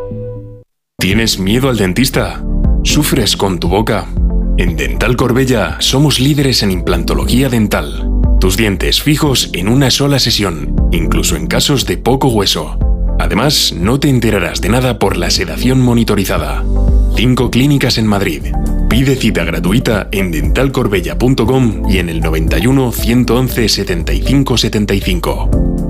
[0.98, 2.44] ¿Tienes miedo al dentista?
[2.82, 4.06] ¿Sufres con tu boca?
[4.60, 8.10] En Dental Corbella somos líderes en implantología dental.
[8.40, 12.78] Tus dientes fijos en una sola sesión, incluso en casos de poco hueso.
[13.18, 16.62] Además, no te enterarás de nada por la sedación monitorizada.
[17.16, 18.52] Cinco clínicas en Madrid.
[18.90, 25.89] Pide cita gratuita en dentalcorbella.com y en el 91 111 75 75.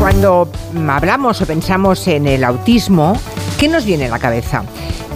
[0.00, 0.50] Cuando
[0.88, 3.16] hablamos o pensamos en el autismo,
[3.56, 4.64] ¿qué nos viene a la cabeza?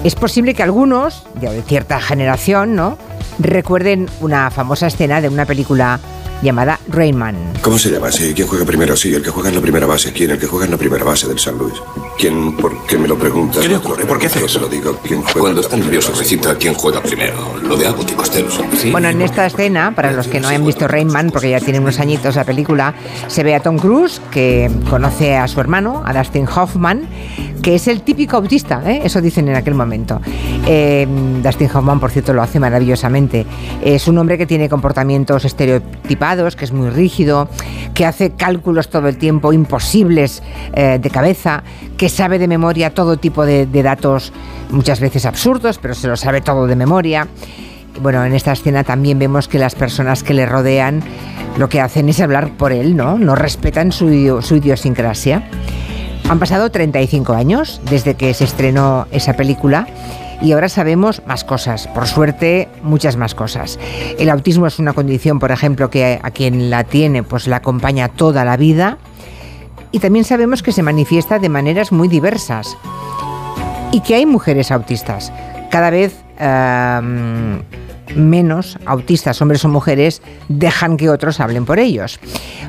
[0.05, 2.99] Es posible que algunos, de cierta generación, ¿no?
[3.41, 5.99] recuerden una famosa escena de una película
[6.43, 7.37] llamada Rayman.
[7.63, 8.11] ¿Cómo se llama?
[8.11, 8.97] Sí, ¿quién juega primero?
[8.97, 10.13] Sí, el que juega en la primera base.
[10.13, 10.31] ¿Quién?
[10.31, 11.75] El que juega en la primera base del San Luis.
[12.19, 12.57] ¿Quién?
[12.57, 13.63] ¿Por qué me lo preguntas?
[13.63, 14.05] ¿Qué le ocurre?
[14.05, 14.61] ¿Por qué hace eso?
[14.61, 14.99] lo digo.
[15.03, 17.57] ¿Quién juega Cuando está nervioso recita quién juega primero.
[17.63, 18.49] Lo de Abbott y Costello.
[18.77, 18.91] Sí.
[18.91, 21.99] Bueno, en esta escena, para los que no hayan visto Rayman, porque ya tiene unos
[22.01, 22.95] añitos la película,
[23.29, 27.09] se ve a Tom Cruise, que conoce a su hermano, a Dustin Hoffman,
[27.63, 29.01] que es el típico autista, ¿eh?
[29.05, 30.21] eso dicen en aquel momento.
[30.67, 31.07] Eh,
[31.43, 33.47] Dustin Hoffman, por cierto, lo hace maravillosamente.
[33.83, 36.24] Es un hombre que tiene comportamientos estereotipados,
[36.57, 37.49] que es muy rígido,
[37.93, 41.63] que hace cálculos todo el tiempo imposibles eh, de cabeza,
[41.99, 44.33] que sabe de memoria todo tipo de, de datos,
[44.71, 47.29] muchas veces absurdos, pero se lo sabe todo de memoria.
[48.01, 51.03] Bueno, en esta escena también vemos que las personas que le rodean
[51.59, 53.19] lo que hacen es hablar por él, ¿no?
[53.19, 55.47] No respetan su, su idiosincrasia.
[56.29, 59.87] Han pasado 35 años desde que se estrenó esa película
[60.45, 63.79] y ahora sabemos más cosas, por suerte muchas más cosas.
[64.19, 68.09] El autismo es una condición, por ejemplo, que a quien la tiene pues la acompaña
[68.09, 68.99] toda la vida
[69.91, 72.77] y también sabemos que se manifiesta de maneras muy diversas
[73.91, 75.33] y que hay mujeres autistas.
[75.71, 77.63] Cada vez em,
[78.15, 82.21] menos autistas, hombres o mujeres, dejan que otros hablen por ellos.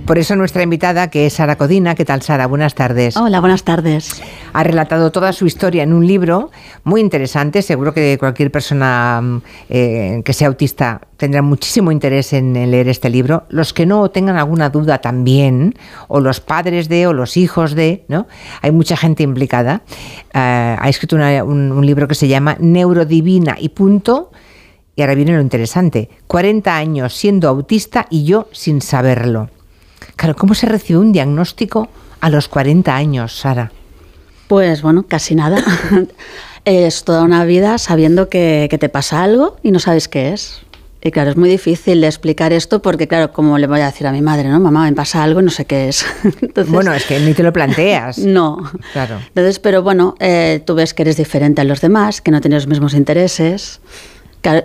[0.06, 2.48] Por eso nuestra invitada, que es Sara Codina, ¿qué tal Sara?
[2.48, 3.18] Buenas tardes.
[3.18, 4.22] Hola, buenas tardes.
[4.54, 6.52] Ha relatado toda su historia en un libro
[6.84, 12.54] muy interesante, seguro que cualquier persona mm, eh, que sea autista tendrá muchísimo interés en,
[12.54, 13.44] leer este libro.
[13.50, 15.76] Los que no tengan alguna duda también,
[16.08, 18.28] o los padres de, o los hijos de, ¿no?
[18.62, 19.82] Hay mucha gente implicada.
[20.34, 24.32] Eh, ha escrito un, un libro que se llama Neurodivina y punto
[24.96, 29.50] y ahora viene lo interesante, 40 años siendo autista y yo sin saberlo.
[30.16, 31.90] Claro, ¿cómo se recibe un diagnóstico
[32.22, 33.72] a los 40 años, Sara?
[34.48, 35.64] Pues bueno, casi nada.
[36.66, 40.62] es toda una vida sabiendo que, te pasa algo y no sabes qué es.
[41.04, 44.08] Y claro, es muy difícil de explicar esto porque, claro, como le voy a decir
[44.08, 44.60] a mi madre, ¿no?
[44.60, 46.04] Mamá, me pasa algo y no sé qué es.
[46.68, 48.18] bueno, es que ni te lo planteas.
[48.26, 48.72] No.
[48.94, 49.20] Claro.
[49.28, 52.64] Entonces, pero bueno, eh, tú ves que eres diferente a los demás, que no tienes
[52.64, 53.82] los mismos intereses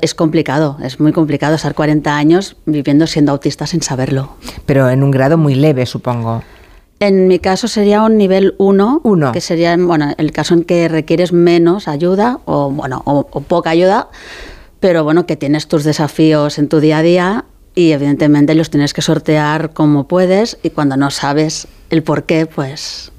[0.01, 4.31] es complicado, es muy complicado estar 40 años viviendo siendo autista sin saberlo.
[4.67, 6.43] Pero en un grado muy leve, supongo.
[7.01, 9.01] En mi caso sería un nivel 1,
[9.33, 14.09] que sería bueno, el caso en que requieres menos ayuda o, bueno, o, poca ayuda,
[14.81, 17.45] pero bueno, que tienes tus desafíos en tu día a día
[17.75, 22.45] y evidentemente los tienes que sortear como puedes y cuando no sabes el por qué,
[22.45, 23.10] pues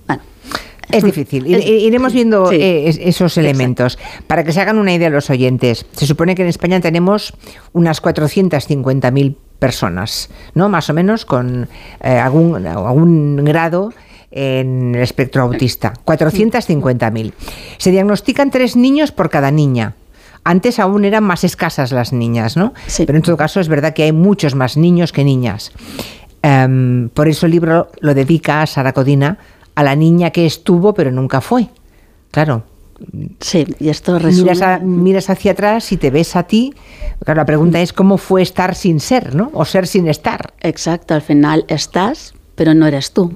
[0.92, 1.48] es difícil.
[1.48, 3.98] Iremos viendo eh, esos elementos.
[4.28, 7.34] Para que se hagan una idea los oyentes, se supone que en España tenemos
[7.74, 10.70] unas 450.000 personas, ¿no?
[10.70, 11.68] Más o menos con
[12.04, 13.94] eh, algún, algún grado
[14.32, 15.94] en el espectro autista.
[16.06, 17.34] 450.000.
[17.78, 19.96] Se diagnostican tres niños por cada niña.
[20.44, 22.74] Antes aún eran más escasas las niñas, ¿no?
[22.98, 25.72] Pero en todo caso es verdad que hay muchos más niños que niñas.
[26.42, 29.38] Em, por eso el libro lo dedica a Sara Codina
[29.76, 31.70] a la niña que estuvo pero nunca fue.
[32.32, 32.64] Claro.
[33.40, 36.74] Sí, y esto miras, miras, hacia atrás y te ves a ti.
[37.24, 39.50] Claro, la pregunta es cómo fue estar sin ser, ¿no?
[39.54, 40.54] O ser sin estar.
[40.62, 43.34] Exacto, al final estás, pero no eres tú.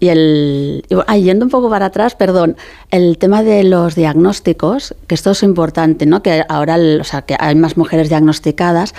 [0.00, 0.82] Y el,
[1.22, 2.56] yendo un poco para atrás, perdón,
[2.90, 6.22] el tema de los diagnósticos, que esto es importante, ¿no?
[6.22, 8.94] Que ahora, o sea, que hay más mujeres diagnosticadas,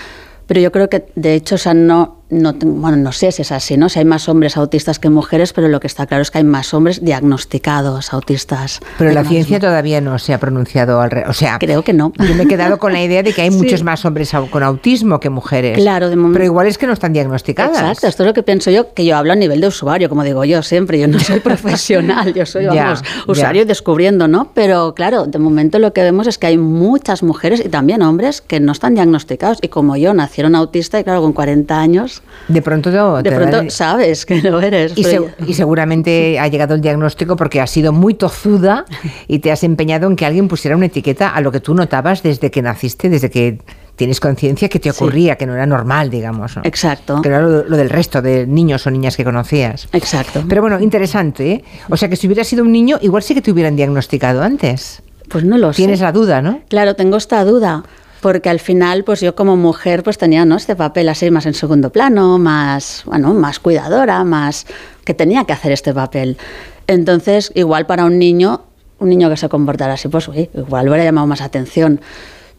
[0.45, 3.51] pero yo creo que de hecho, o sea, no, no, bueno, no sé si es
[3.51, 3.89] así, ¿no?
[3.89, 6.43] Si hay más hombres autistas que mujeres, pero lo que está claro es que hay
[6.45, 8.79] más hombres diagnosticados autistas.
[8.97, 12.13] Pero la ciencia todavía no se ha pronunciado al O sea, creo que no.
[12.17, 15.19] Yo me he quedado con la idea de que hay muchos más hombres con autismo
[15.19, 15.77] que mujeres.
[15.77, 16.35] Claro, de momento.
[16.35, 17.77] Pero igual es que no están diagnosticadas.
[17.77, 20.23] Exacto, esto es lo que pienso yo, que yo hablo a nivel de usuario, como
[20.23, 20.99] digo yo siempre.
[20.99, 24.51] Yo no soy profesional, yo soy, vamos, usuario descubriendo, ¿no?
[24.53, 28.39] Pero claro, de momento lo que vemos es que hay muchas mujeres y también hombres
[28.41, 29.57] que no están diagnosticados.
[29.61, 34.25] Y como yo nacieron autistas y claro, con 40 años de pronto, de pronto sabes
[34.25, 34.93] que lo eres.
[34.97, 38.85] Y, seguramente ha llegado el diagnóstico porque has sido muy tozuda
[39.27, 42.23] y te has empeñado en que alguien pusiera una etiqueta a lo que tú notabas
[42.23, 43.59] desde que naciste, desde que
[43.95, 46.57] tienes conciencia que te ocurría, que no era normal, digamos.
[46.63, 47.21] Exacto.
[47.21, 49.87] Que era lo, del resto de niños o niñas que conocías.
[49.93, 50.43] Exacto.
[50.47, 51.51] Pero bueno, interesante.
[51.51, 51.63] ¿eh?
[51.89, 55.03] O sea que si hubieras sido un niño, igual sí que te hubieran diagnosticado antes.
[55.29, 55.77] Pues no lo sé.
[55.77, 56.61] Tienes la duda, ¿no?
[56.67, 57.83] Claro, tengo esta duda
[58.21, 60.55] porque al final pues yo como mujer pues tenía ¿no?
[60.55, 64.67] este papel así más en segundo plano, más, bueno, más cuidadora, más
[65.03, 66.37] que tenía que hacer este papel.
[66.87, 68.61] Entonces, igual para un niño,
[68.99, 71.99] un niño que se comportara así, pues igual hubiera llamado más atención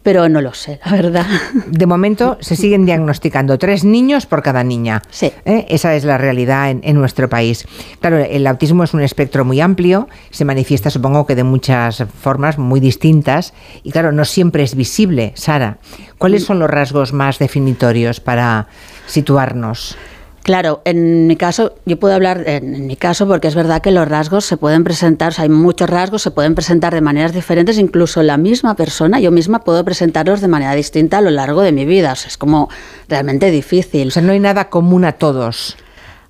[0.03, 1.25] pero no lo sé, la verdad.
[1.65, 5.01] De momento se siguen diagnosticando tres niños por cada niña.
[5.09, 5.31] Sí.
[5.45, 5.65] ¿Eh?
[5.69, 7.65] Esa es la realidad en, nuestro país.
[8.01, 12.57] Claro, el autismo es un espectro muy amplio, se manifiesta supongo que de muchas formas
[12.57, 15.31] muy distintas y claro, no siempre es visible.
[15.35, 15.77] Sara,
[16.17, 18.67] ¿cuáles son los rasgos más definitorios para
[19.07, 19.97] situarnos?
[20.43, 24.05] Claro, en mi caso, yo puedo hablar en, mi caso porque es verdad que los
[24.05, 27.77] rasgos se pueden presentar, o sea, hay muchos rasgos, se pueden presentar de maneras diferentes,
[27.77, 31.71] incluso la misma persona, yo misma puedo presentarlos de manera distinta a lo largo de
[31.71, 32.69] mi vida, o sea, es como
[33.07, 34.09] realmente difícil.
[34.09, 35.77] O sea, no hay nada común a todos.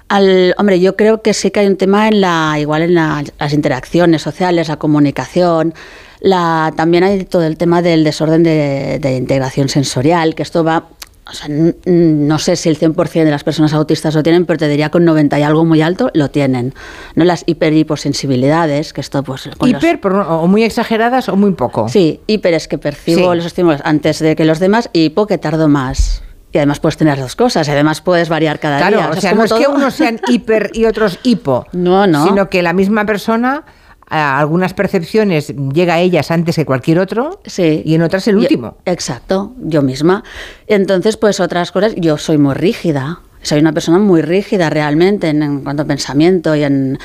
[0.10, 3.52] Al, hombre, yo creo que sí que hay un tema en la, igual en las
[3.52, 5.74] interacciones sociales, la comunicación,
[6.20, 10.90] la, también hay todo el tema del desorden de, de integración sensorial, que esto va
[11.26, 14.68] o sea, no sé si el 100% de las personas autistas lo tienen, pero te
[14.68, 16.74] diría con 90 y algo muy alto lo tienen.
[17.16, 21.88] No las hiper hiposensibilidades, que esto pues hiper o muy exageradas o muy poco.
[21.88, 25.38] Sí, hiper es que percibo los estímulos antes de que los demás y hipo que
[25.38, 26.24] tardo más.
[26.52, 28.90] Y además puedes tener dos cosas, y además puedes variar cada día.
[28.90, 31.66] Claro, o sea, no es que unos sean hiper y otros hipo.
[31.74, 32.28] No, no.
[32.28, 33.64] Sino que la misma persona
[34.08, 37.82] a algunas percepciones llega a ellas antes que cualquier otro sí.
[37.86, 38.78] y en otras el último.
[38.86, 40.24] exacto, yo misma.
[40.68, 45.62] Entonces, pues otras cosas, yo soy muy rígida, soy una persona muy rígida realmente en,
[45.62, 47.00] cuanto a pensamiento y en...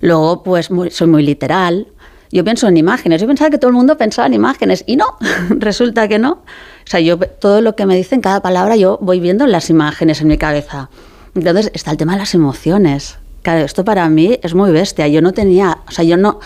[0.00, 1.88] Luego, pues soy muy literal
[2.30, 3.20] yo pienso en imágenes.
[3.20, 5.16] Yo pensaba que todo el mundo pensaba en imágenes y no,
[5.50, 6.32] resulta que no.
[6.32, 10.20] O sea, yo todo lo que me dicen, cada palabra, yo voy viendo las imágenes
[10.20, 10.90] en mi cabeza.
[11.34, 13.18] Entonces está el tema de las emociones.
[13.48, 15.08] Claro, esto para mí es muy bestia.
[15.08, 16.38] Yo no tenía, o sea, yo no,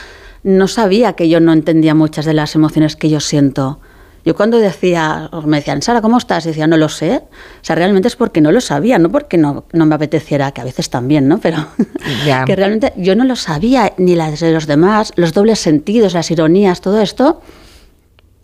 [0.45, 3.81] no sabía que yo no entendía muchas de las emociones que yo siento.
[4.25, 6.45] Yo cuando decía, me decían, Sara, ¿cómo estás?
[6.45, 7.17] Y decía, no lo sé.
[7.17, 10.61] O sea, realmente es porque no lo sabía, no porque no, no me apeteciera, que
[10.61, 11.39] a veces también, ¿no?
[11.41, 11.67] Pero
[12.25, 12.45] Ya.
[12.45, 16.31] que realmente yo no lo sabía, ni las de los demás, los dobles sentidos, las
[16.31, 17.43] ironías, todo esto.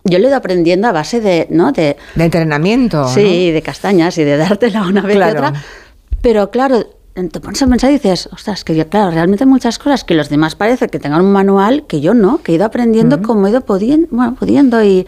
[0.03, 1.71] Yo lo he ido aprendiendo a base de, ¿no?
[1.71, 3.03] De, De entrenamiento.
[3.03, 3.09] ¿no?
[3.09, 5.33] Sí, de castañas y de dártela una vez Claro.
[5.35, 5.53] y otra.
[6.23, 6.85] Pero claro,
[7.27, 10.15] te pones a pensar y dices, ostras, que yo, claro, realmente hay muchas cosas que
[10.15, 13.47] los demás parece que tengan un manual que yo no, que he ido aprendiendo como
[13.47, 15.07] he ido pudiendo, bueno, pudiendo y...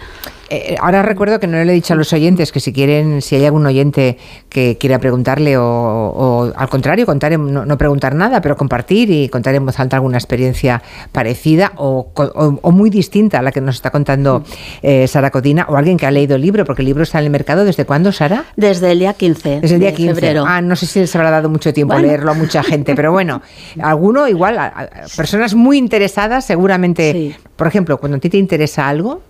[0.53, 3.37] Eh, ahora recuerdo que no le he dicho a los oyentes que si quieren, si
[3.37, 8.41] hay algún oyente que quiera preguntarle o, o, al contrario, contar, no, no preguntar nada,
[8.41, 13.39] pero compartir y contar en voz alta alguna experiencia parecida o, o- o muy distinta
[13.39, 14.43] a la que nos está contando
[14.83, 17.27] eh, Sara Codina o alguien que ha leído el libro, porque el libro está en
[17.27, 18.45] el mercado ¿desde cuándo, Sara?
[18.57, 20.15] Desde el día 15 Desde el día de 15.
[20.15, 20.45] febrero.
[20.49, 22.09] Ah, no sé si les habrá dado mucho tiempo Bueno.
[22.09, 23.41] leerlo a mucha gente, pero bueno,
[23.81, 28.89] alguno igual, a- a- personas muy interesadas seguramente, por ejemplo, cuando a ti te interesa
[28.89, 29.23] algo,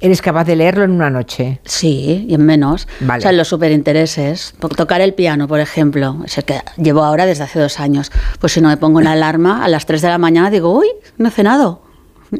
[0.00, 1.60] eres capaz de leerlo en una noche.
[1.64, 2.86] Sí, y en menos.
[3.00, 3.18] Vale.
[3.18, 4.54] O sea, los superintereses.
[4.76, 8.10] Tocar el piano, por ejemplo, es el que llevo ahora desde hace dos años.
[8.40, 10.88] Pues si no me pongo una alarma a las 3 de la mañana, digo, uy,
[11.18, 11.82] no he cenado.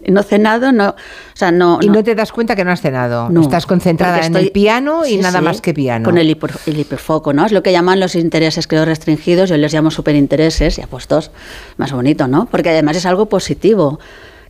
[0.08, 0.88] No he cenado, no.
[0.90, 0.94] O
[1.34, 1.78] sea, no.
[1.80, 3.28] Y no te das cuenta que no has cenado.
[3.30, 6.05] No, Estás concentrada porque en el estoy- piano y Sí, nada sí, más que piano.
[6.05, 7.46] Con el, hiper- el hiperfoco, ¿no?
[7.46, 9.48] Es lo que llaman los intereses, creo, restringidos.
[9.48, 11.30] Yo les llamo superintereses y apuestos.
[11.76, 12.46] Más bonito, ¿no?
[12.50, 14.00] Porque además es algo positivo.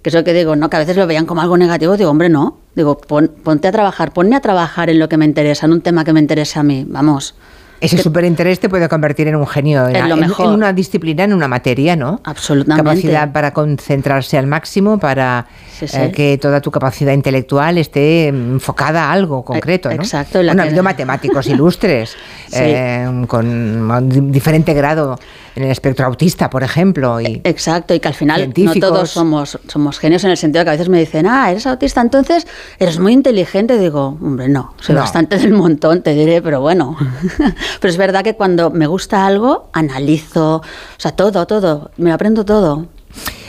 [0.06, 0.70] Que es lo que digo, ¿no?
[0.70, 1.96] Que a veces lo veían como algo negativo.
[1.96, 2.58] Digo, hombre, no.
[2.76, 5.80] Digo, pon- ponte a trabajar, ponme a trabajar en lo que me interesa, en un
[5.80, 6.86] tema que me interese a mí.
[6.88, 7.34] Vamos.
[7.80, 10.12] Ese superinterés te puede convertir en un genio, en,
[10.48, 12.20] una disciplina, en una materia, ¿no?
[12.24, 12.82] Absolutamente.
[12.84, 15.46] Capacidad para concentrarse al máximo, para
[15.78, 15.96] Sí, sí.
[16.00, 19.96] eh, que toda tu capacidad intelectual esté enfocada a algo concreto, ¿no?
[19.96, 22.16] exacto, Bueno, ha que- habido matemáticos ilustres
[22.48, 22.56] Sí.
[22.62, 25.18] eh, con un diferente grado
[25.54, 27.20] en el espectro autista, por ejemplo.
[27.20, 30.70] Y Exacto, y que al final no todos somos, somos genios en el sentido que
[30.70, 32.46] a veces me dicen, ah, eres autista, entonces
[32.78, 33.78] eres muy inteligente.
[33.78, 35.00] Digo, hombre, no, soy No.
[35.02, 36.96] bastante del montón, te diré, pero bueno.
[37.80, 40.62] pero es verdad que cuando me gusta algo, analizo, o
[40.98, 42.86] sea, todo, todo, me lo aprendo todo.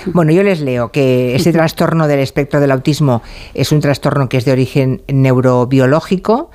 [0.05, 3.21] Bueno, yo les leo que ese trastorno del espectro del autismo
[3.53, 6.49] es un trastorno que es de origen neurobiológico,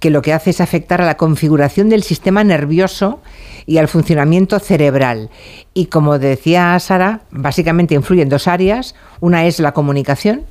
[0.00, 3.20] que lo que hace es afectar a la configuración del sistema nervioso
[3.64, 5.30] y al funcionamiento cerebral.
[5.74, 8.94] Y como decía Sara, básicamente influye en dos áreas.
[9.20, 10.42] Una es la comunicación,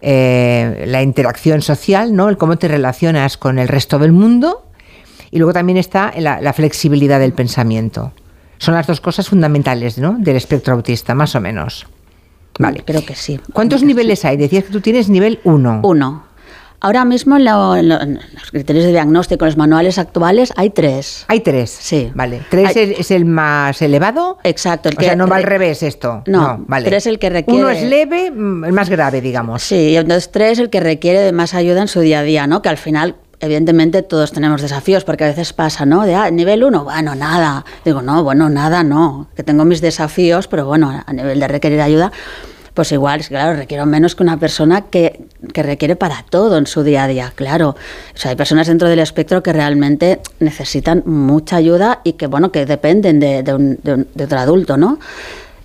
[0.00, 2.28] eh, la interacción social, ¿no?
[2.28, 4.64] el cómo te relacionas con el resto del mundo.
[5.34, 8.12] Y luego también está la, la flexibilidad del pensamiento.
[8.58, 10.14] Son las dos cosas fundamentales ¿no?
[10.16, 11.86] del espectro autista, más o menos.
[12.60, 12.84] Vale.
[12.86, 13.40] Creo que sí.
[13.52, 14.36] ¿Cuántos niveles hay?
[14.36, 15.80] Decías que tú tienes nivel 1.
[15.82, 16.22] Uno.
[16.80, 20.52] Ahora mismo en, lo- en lo- en los criterios de diagnóstico, en los manuales actuales,
[20.54, 21.24] hay tres.
[21.26, 21.76] Hay tres.
[21.80, 22.12] Sí.
[22.14, 22.42] Vale.
[22.48, 24.38] ¿Tres Hay- es, es el más elevado?
[24.44, 24.88] Exacto.
[24.88, 26.22] El o sea, no va al re- revés esto.
[26.26, 26.88] No, vale.
[26.88, 29.62] tres el que requiere- Uno es leve, mm, el más grave, digamos.
[29.64, 32.46] Sí, y entonces tres, el que requiere de más ayuda en su día a día,
[32.46, 32.62] ¿no?
[32.62, 36.02] Que al final, evidentemente, todos tenemos desafíos, porque a veces pasa, ¿no?
[36.04, 37.64] De, ah, nivel uno, bueno, nada.
[37.84, 39.28] Digo, no, bueno, nada, no.
[39.36, 42.12] Que tengo mis desafíos, pero bueno, a nivel de requerir ayuda,
[42.74, 46.82] pues igual, claro, requiero menos que una persona que, que requiere para todo en su
[46.82, 47.70] día a día, claro.
[47.70, 52.50] O sea, hay personas dentro del espectro que realmente necesitan mucha ayuda y que, bueno,
[52.50, 54.98] que dependen de, de un- de un- de otro adulto, ¿no?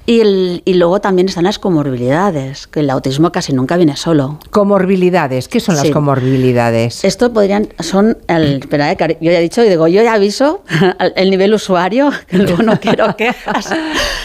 [0.10, 4.40] Y, el- y luego también están las comorbilidades, que el autismo casi nunca viene solo.
[4.50, 5.48] Comorbilidades.
[5.48, 5.92] ¿Qué son las Sí.
[5.92, 7.04] comorbilidades?
[7.06, 10.64] Esto podrían, son, el, espera, eh, yo ya he dicho, y digo, yo ya aviso
[10.98, 13.70] al- el nivel usuario, que luego no quiero quejas.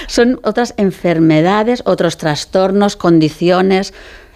[0.06, 3.92] Son otras enfermedades, otros trastornos, condiciones,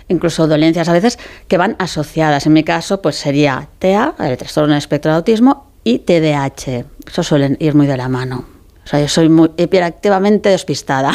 [0.09, 1.19] incluso dolencias a veces,
[1.49, 2.45] que van asociadas.
[2.45, 6.85] En mi caso, pues sería TEA, el trastorno del espectro de autismo, y TDAH.
[7.07, 8.58] Eso suelen ir muy de la mano.
[8.89, 11.13] O sea, yo soy muy hiperactivamente despistada.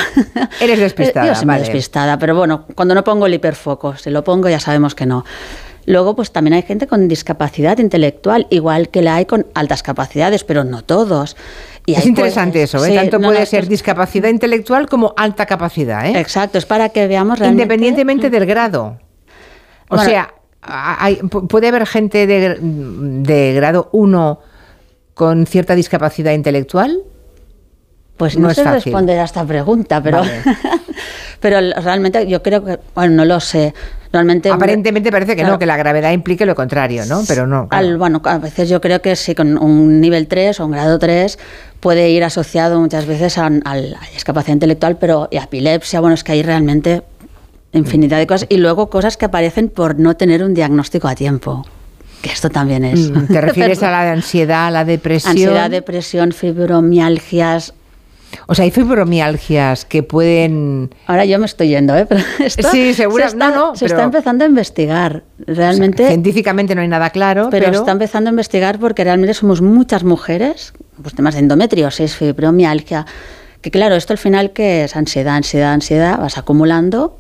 [0.61, 1.64] Eres despistada, Yo soy muy vale.
[1.66, 5.26] despistada, pero bueno, cuando no pongo el hiperfoco, si lo pongo ya sabemos que no.
[5.88, 10.43] Luego, pues también hay gente con discapacidad intelectual, igual que la hay con altas capacidades,
[10.43, 11.35] pero no todos.
[11.88, 12.90] Y es hay, interesante pues, eso, ¿eh?
[12.90, 16.19] sí, Tanto no, puede no, ser es- discapacidad intelectual como alta capacidad, ¿eh?
[16.19, 17.64] Exacto, es para que veamos realmente...
[17.64, 19.00] Independientemente del grado.
[19.90, 24.40] O Bueno, sea, hay- pu- puede haber gente de, de grado 1
[25.16, 27.00] con cierta discapacidad intelectual.
[28.17, 28.83] Pues no, no es sé fácil.
[28.93, 30.42] responder a esta pregunta, pero, Vale.
[31.40, 33.74] pero realmente yo creo que, bueno, no lo sé.
[34.11, 35.53] Realmente, Aparentemente parece que Claro.
[35.53, 37.24] no, que la gravedad implique lo contrario, ¿no?
[37.27, 37.67] Pero no.
[37.67, 37.88] claro.
[37.88, 41.00] Al- bueno, a veces yo creo que sí, con un nivel 3 o un grado
[41.00, 41.40] 3
[41.80, 46.14] puede ir asociado muchas veces a, a la discapacidad intelectual, pero y a epilepsia, bueno,
[46.14, 47.01] es que ahí realmente
[47.72, 48.45] infinidad de cosas.
[48.50, 51.66] Y luego cosas que aparecen por no tener un diagnóstico a tiempo.
[52.22, 53.09] Que esto también es.
[53.09, 55.32] Mm, ¿Te refieres a la ansiedad, a la depresión?
[55.32, 57.74] Ansiedad, depresión, fibromialgias,
[58.47, 60.93] O sea, hay fibromialgias que pueden...
[61.07, 62.05] Ahora yo me estoy yendo, ¿eh?
[62.09, 63.23] Pero esto Sí, seguro.
[63.23, 65.23] Se está, No, no, se pero- está empezando a investigar.
[65.45, 66.07] Realmente.
[66.07, 67.79] científicamente no hay nada claro, pero, pero...
[67.79, 73.05] está empezando a investigar porque realmente somos muchas mujeres, pues temas de endometriosis, fibromialgia,
[73.61, 77.19] que claro, esto al final que es ansiedad, ansiedad, ansiedad, vas acumulando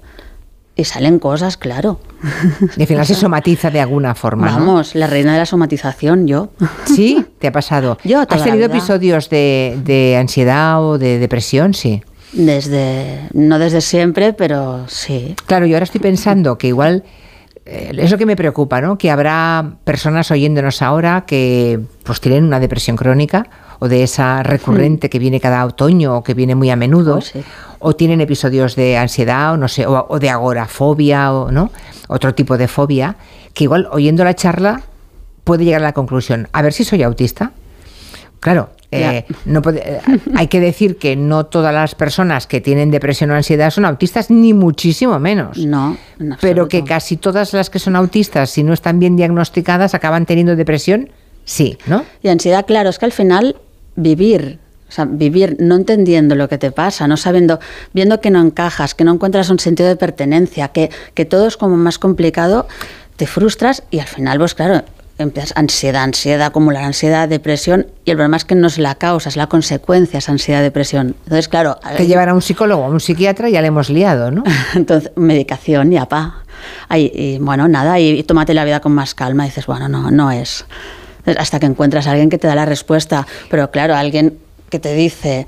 [0.75, 1.99] y salen cosas, claro.
[2.77, 4.57] Y al final se somatiza de alguna forma, ¿no?
[4.57, 6.49] Vamos, la reina de la somatización, yo.
[6.85, 7.97] Sí, te ha pasado.
[8.03, 11.73] Yo ¿Has toda tenido episodios de, de ansiedad o de depresión?
[11.73, 12.01] Sí.
[12.33, 15.35] Desde, no desde siempre, pero sí.
[15.45, 17.03] Claro, yo ahora estoy pensando que igual
[17.65, 18.97] es lo que me preocupa, ¿no?
[18.97, 23.47] Que habrá personas oyéndonos ahora que pues tienen una depresión crónica
[23.79, 27.19] o de esa recurrente que viene cada otoño o que viene muy a menudo,
[27.79, 31.71] o tienen episodios de ansiedad o no sé, o, o de agorafobia o no,
[32.07, 33.15] otro tipo de fobia,
[33.53, 34.81] que igual oyendo la charla
[35.43, 37.51] puede llegar a la conclusión, a ver si soy autista.
[38.43, 40.01] Claro, eh, no puede- eh,
[40.35, 44.29] hay que decir que no todas las personas que tienen depresión o ansiedad son autistas,
[44.29, 45.57] ni muchísimo menos.
[45.57, 45.97] No,
[46.41, 50.57] Pero que casi todas las que son autistas, si no están bien diagnosticadas, acaban teniendo
[50.57, 51.09] depresión,
[51.45, 52.03] sí, ¿no?
[52.21, 53.55] Y ansiedad, claro, es que al final
[53.95, 57.59] vivir, o sea, vivir no entendiendo lo que te pasa, no sabiendo,
[57.93, 61.55] viendo que no encajas, que no encuentras un sentido de pertenencia, que, que todo es
[61.55, 62.67] como más complicado,
[63.15, 64.83] te frustras y al final, pues claro,
[65.23, 69.29] empiezas ansiedad, ansiedad, acumular ansiedad, depresión, y el problema es que no es la causa,
[69.29, 71.15] es la consecuencia, esa ansiedad, depresión.
[71.23, 74.31] Entonces, claro, Que llevar a un psicólogo o a un psiquiatra ya le hemos liado,
[74.31, 74.43] ¿no?
[74.75, 76.43] entonces, medicación y apa.
[76.87, 79.45] Ay, y bueno, nada, y, y tómate la vida con más calma.
[79.45, 80.65] Y dices, bueno, no, no es.
[81.37, 83.25] Hasta que encuentras a alguien que te da la respuesta.
[83.49, 84.37] Pero claro, alguien
[84.69, 85.47] que te dice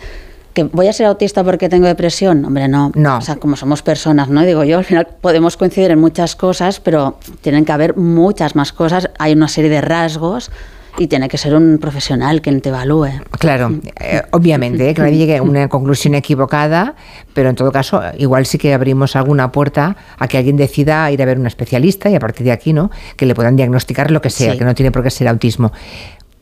[0.56, 2.44] que voy a ser autista porque tengo depresión.
[2.46, 2.92] Hombre, no.
[2.96, 3.18] No.
[3.18, 4.42] O sea, como somos personas, ¿no?
[4.44, 8.72] Digo yo, al final podemos coincidir en muchas cosas, pero tienen que haber muchas más
[8.74, 9.10] cosas.
[9.20, 10.50] Hay una serie de rasgos
[10.98, 13.10] y tiene que ser un profesional quien te evalúe.
[13.38, 14.94] Claro, eh, obviamente, ¿eh?
[14.94, 16.96] que nadie llegue a una conclusión equivocada,
[17.34, 21.22] pero en todo caso, igual sí que abrimos alguna puerta a que alguien decida ir
[21.22, 22.92] a ver un especialista y a partir de aquí, ¿no?
[23.18, 24.58] Que le puedan diagnosticar lo que sea, Sí.
[24.58, 25.74] que no tiene por qué ser autismo.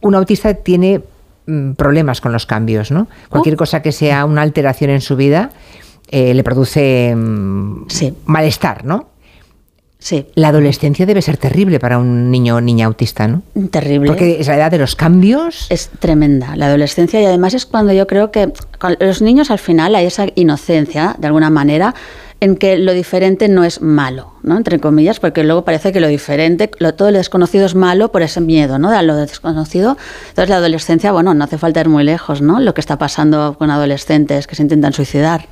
[0.02, 1.04] Un autista tiene mm,
[1.76, 3.08] problemas con los cambios, ¿no?
[3.30, 5.52] Cualquier cosa que sea una alteración en su vida
[6.10, 7.86] eh, le produce mm,
[8.26, 9.10] malestar, ¿no?
[10.04, 10.26] Sí.
[10.36, 13.42] La adolescencia debe ser terrible para un niño o niña autista, ¿no?
[13.72, 14.08] Terrible.
[14.08, 15.68] Porque es la edad de los cambios.
[15.70, 18.52] Es tremenda la adolescencia y además es cuando yo creo que
[19.00, 21.96] los niños al final hay esa inocencia, de alguna manera,
[22.44, 24.58] en que lo diferente no es malo, ¿no?
[24.58, 28.22] Entre comillas, porque luego parece que lo diferente, lo, todo lo desconocido es malo por
[28.22, 28.90] ese miedo, ¿no?
[28.90, 29.96] A lo desconocido.
[30.28, 32.60] Entonces la adolescencia, bueno, no hace falta ir muy lejos, ¿no?
[32.60, 35.46] Lo que está pasando con adolescentes que se intentan suicidar.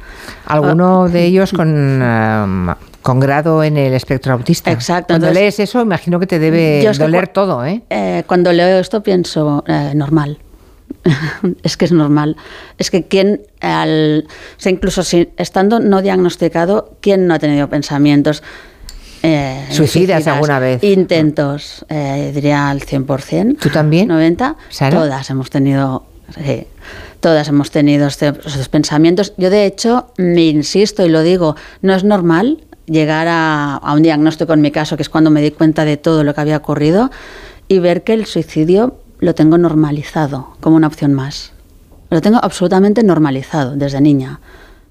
[0.46, 2.68] Alguno de ellos con, um,
[3.02, 4.70] con grado en el espectro autista.
[4.70, 7.84] Exacto, Cuando entonces- lees eso, imagino que te debe que doler todo, ¿eh?
[7.90, 10.40] Eh, cuando leo esto pienso, eh, normal.
[11.64, 12.38] es que es normal.
[12.78, 17.70] Es que quien, al, o sea, incluso si, estando no diagnosticado, ¿quién no ha tenido
[17.70, 18.44] pensamientos?
[19.24, 20.84] eh, ¿Suicidas alguna vez?
[20.84, 23.58] Intentos, eh, diría al 100%.
[23.60, 24.08] ¿Tú también?
[24.08, 24.56] 90.
[24.70, 24.98] ¿Sara?
[24.98, 26.06] Todas hemos tenido...
[26.36, 26.66] sí,
[27.20, 29.34] todas hemos tenido este- estos pensamientos.
[29.38, 34.02] Yo, de hecho, me insisto y lo digo, no es normal llegar a, a un
[34.02, 36.58] diagnóstico, en mi caso, que es cuando me di cuenta de todo lo que había
[36.58, 37.12] ocurrido,
[37.68, 41.54] y ver que el suicidio lo tengo normalizado como una opción más.
[42.10, 44.42] Lo tengo absolutamente normalizado desde niña.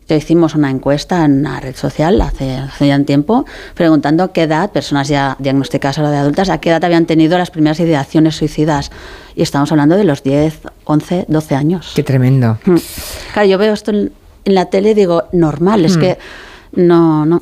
[0.09, 3.45] Ya hicimos una encuesta en una red social hace, hace ya un tiempo
[3.75, 7.37] preguntando a qué edad, personas ya diagnosticadas ahora de adultas, a qué edad habían tenido
[7.39, 8.91] las primeras ideaciones suicidas.
[9.37, 11.93] Y estamos hablando de los 10, 11, 12 años.
[11.95, 12.59] Qué tremendo.
[12.65, 12.77] Mm.
[13.35, 14.13] Claro, yo veo esto en,
[14.47, 16.01] en la tele y digo, normal, es Mm.
[16.01, 16.19] que
[16.73, 17.41] no, no.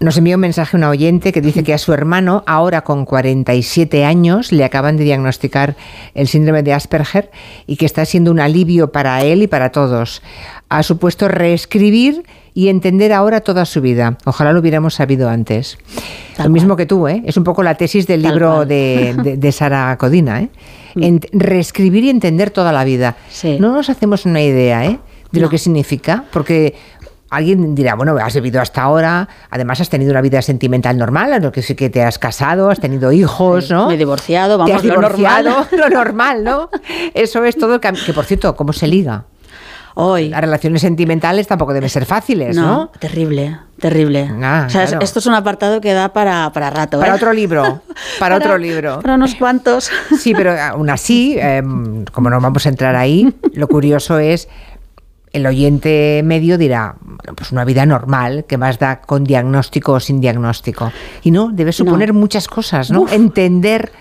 [0.00, 4.04] Nos envía un mensaje una oyente que dice que a su hermano, ahora con 47
[4.04, 5.76] años, le acaban de diagnosticar
[6.14, 7.30] el síndrome de Asperger
[7.66, 10.20] y que está siendo un alivio para él y para todos.
[10.68, 12.24] Ha supuesto reescribir
[12.54, 14.18] y entender ahora toda su vida.
[14.24, 15.78] Ojalá lo hubiéramos sabido antes.
[16.38, 17.22] lo mismo que tú, ¿eh?
[17.24, 20.48] Es un poco la tesis del Tal libro de, de- de Sara Codina, ¿eh?
[20.96, 23.16] Ent- reescribir y entender toda la vida.
[23.58, 24.98] No nos hacemos una idea, ¿eh?
[25.32, 26.74] De lo que significa, porque
[27.36, 31.38] alguien dirá, bueno, has vivido hasta ahora, además has tenido una vida sentimental normal, a
[31.38, 33.88] lo que sí que te has casado, has tenido hijos, ¿no?
[33.88, 35.68] Me he divorciado, Te vamos, has lo divorciado, normal.
[35.78, 36.70] lo normal, ¿no?
[37.14, 39.24] Eso es todo cam- Que por cierto, ¿cómo se liga?
[39.96, 40.28] Hoy.
[40.28, 42.90] Las relaciones sentimentales tampoco deben ser fáciles, ¿no?
[42.98, 44.28] terrible, terrible.
[44.42, 45.04] Ah, o sea, claro.
[45.04, 46.98] esto es un apartado que da para, para rato.
[46.98, 47.16] Para ¿eh?
[47.16, 47.80] otro libro,
[48.18, 48.98] para, otro libro.
[49.00, 49.92] Para unos cuantos.
[50.18, 51.62] Sí, pero aún así, eh,
[52.12, 54.48] como no vamos a entrar ahí, lo curioso es
[55.34, 60.00] el oyente medio dirá, bueno, pues una vida normal, que más da con diagnóstico o
[60.00, 60.92] sin diagnóstico.
[61.22, 63.06] Y no, debe suponer muchas cosas, ¿no?
[63.10, 63.92] Entender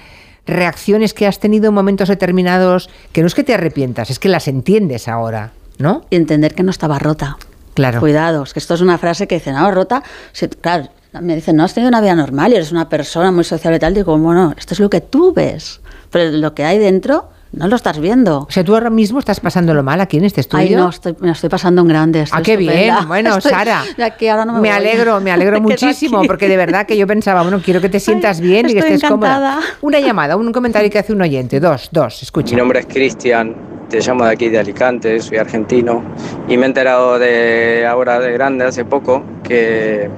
[0.46, 4.30] reacciones que has tenido en momentos determinados, que no es que te arrepientas, es que
[4.30, 6.06] las entiendes ahora, ¿no?
[6.10, 7.38] Y entender que no estaba rota.
[7.74, 8.00] Claro.
[8.00, 10.90] Cuidados, que esto es una frase que dicen, no, rota, si- claro,
[11.20, 13.80] me dicen, no has tenido una vida normal y eres una persona muy sociable y
[13.80, 15.82] tal, digo, bueno, esto es lo que tú ves,
[16.12, 18.40] pero lo que hay dentro no lo estás viendo.
[18.40, 20.64] O sea, tú ahora mismo estás pasándolo mal aquí en este estudio.
[20.64, 22.22] Ay, no, estoy, me lo estoy pasando en grande.
[22.22, 22.72] estoy Ah, qué bien.
[22.74, 23.06] estupenda.
[23.08, 24.78] Bueno, Estoy- Sara, aquí ahora no me, me voy.
[24.78, 26.28] alegro, me alegro muchísimo, aquí.
[26.28, 29.04] porque de verdad que yo pensaba, bueno, quiero que te sientas bien y que estés
[29.04, 29.56] encantada.
[29.56, 29.68] cómoda.
[29.82, 31.60] Una llamada, un comentario que hace un oyente.
[31.60, 32.56] Dos, dos, escucha.
[32.56, 33.56] Mi nombre es Cristian,
[33.90, 36.04] te llamo de aquí de Alicante, soy argentino
[36.50, 40.10] y me he enterado de ahora de grande, hace poco, que,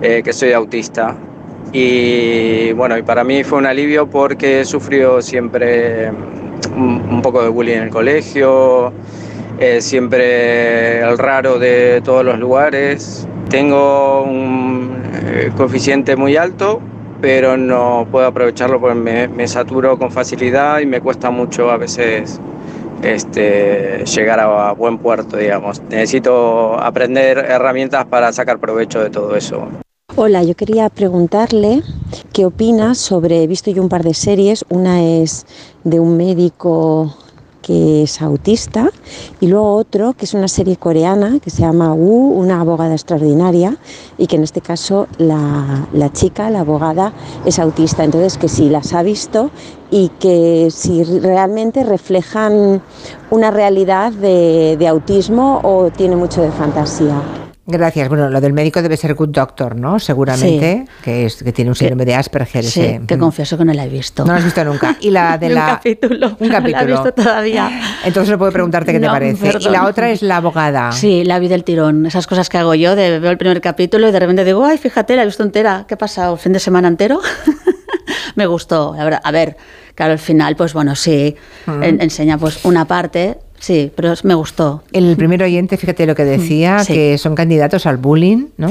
[0.00, 1.16] eh, que soy autista.
[1.72, 6.12] Y bueno, y para mí fue un alivio porque he sufrido siempre
[6.70, 8.92] un, poco de bullying en el colegio,
[9.58, 13.28] eh, siempre el raro de todos los lugares.
[13.48, 16.80] Tengo un eh, coeficiente muy alto,
[17.20, 21.76] pero no puedo aprovecharlo porque me, me saturo con facilidad y me cuesta mucho a
[21.76, 22.40] veces
[23.02, 25.82] este, llegar a buen puerto, digamos.
[25.90, 29.68] Necesito aprender herramientas para sacar provecho de todo eso.
[30.14, 31.82] Hola, yo quería preguntarle
[32.34, 35.46] qué opina sobre, he visto yo un par de series, una es
[35.84, 37.14] de un médico
[37.62, 38.90] que es autista
[39.40, 43.78] y luego otro que es una serie coreana que se llama Wu, una abogada extraordinaria
[44.18, 47.14] y que en este caso la, chica, la abogada,
[47.46, 48.04] es autista.
[48.04, 49.50] Entonces que si las ha visto
[49.90, 52.82] y que si realmente reflejan
[53.30, 57.41] una realidad de, de autismo o tiene mucho de fantasía.
[57.64, 58.08] Gracias.
[58.08, 60.00] Bueno, lo del médico debe ser Good Doctor, ¿no?
[60.00, 62.64] Seguramente, que, es, que tiene un síndrome de Asperger.
[62.64, 63.20] Sí, ese- que mm.
[63.20, 64.24] confieso que no la he visto.
[64.24, 64.96] No lo has visto nunca.
[65.00, 65.66] Y la de Ni un la.
[65.66, 66.26] capítulo.
[66.28, 66.86] Un No la he capítulo.
[67.04, 67.70] visto todavía.
[68.04, 69.46] Entonces no puedo preguntarte qué te No, parece.
[69.48, 69.72] Y perdón.
[69.72, 70.90] la otra es la abogada.
[70.90, 72.04] Sí, la vi del tirón.
[72.04, 74.76] Esas cosas que hago yo, de veo el primer capítulo y de repente digo, ay,
[74.78, 75.84] fíjate, la he visto entera.
[75.86, 76.32] ¿Qué ha pasado?
[76.34, 77.20] ¿El fin de semana entero?
[78.34, 79.20] Me gustó, la verdad.
[79.22, 79.56] A ver,
[79.94, 81.82] claro, al final, pues bueno, sí, Mm.
[81.84, 84.82] en- enseña pues una parte, sí, pero me gustó.
[84.92, 86.92] El primer oyente, fíjate lo que decía, Sí.
[86.92, 88.68] que son candidatos al bullying, ¿no?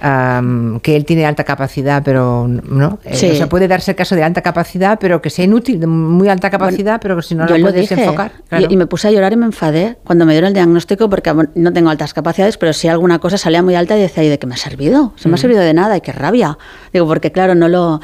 [0.00, 2.98] Am, que él tiene alta capacidad, pero no.
[3.04, 3.30] Eh, Sí.
[3.30, 6.28] o sea, puede darse el caso de alta capacidad, pero que sea inútil, de muy
[6.28, 8.32] alta capacidad, pero que si no la lo puedes enfocar.
[8.38, 8.66] Y- claro.
[8.70, 11.72] Y, me puse a llorar y me enfadé cuando me dieron el diagnóstico porque no
[11.72, 14.46] tengo altas capacidades, pero si alguna cosa salía muy alta y decía, ¿y de qué
[14.46, 15.12] me ha servido?
[15.16, 15.38] Se me ha Mm.
[15.40, 16.56] servido de nada y qué rabia.
[16.92, 18.00] Digo, porque claro, no lo...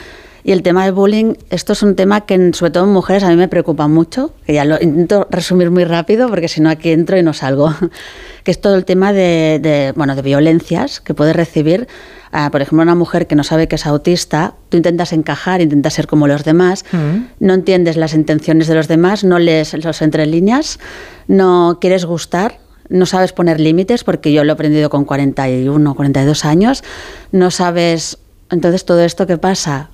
[0.46, 3.30] Y el tema del bullying, esto es un tema que sobre todo en mujeres a
[3.30, 6.90] mí me preocupa mucho, que ya lo intento resumir muy rápido porque si no aquí
[6.90, 7.74] entro y no salgo,
[8.44, 11.88] que es todo el tema de, de, bueno, de violencias que puede recibir,
[12.30, 15.94] ah, por ejemplo, una mujer que no sabe que es autista, tú intentas encajar, intentas
[15.94, 17.26] ser como los demás, Mm.
[17.40, 20.78] no entiendes las intenciones de los demás, no lees los entre líneas,
[21.26, 26.44] no quieres gustar, no sabes poner límites, porque yo lo he aprendido con 41, 42
[26.44, 26.84] años,
[27.32, 28.18] no sabes,
[28.48, 29.90] entonces todo esto que pasa,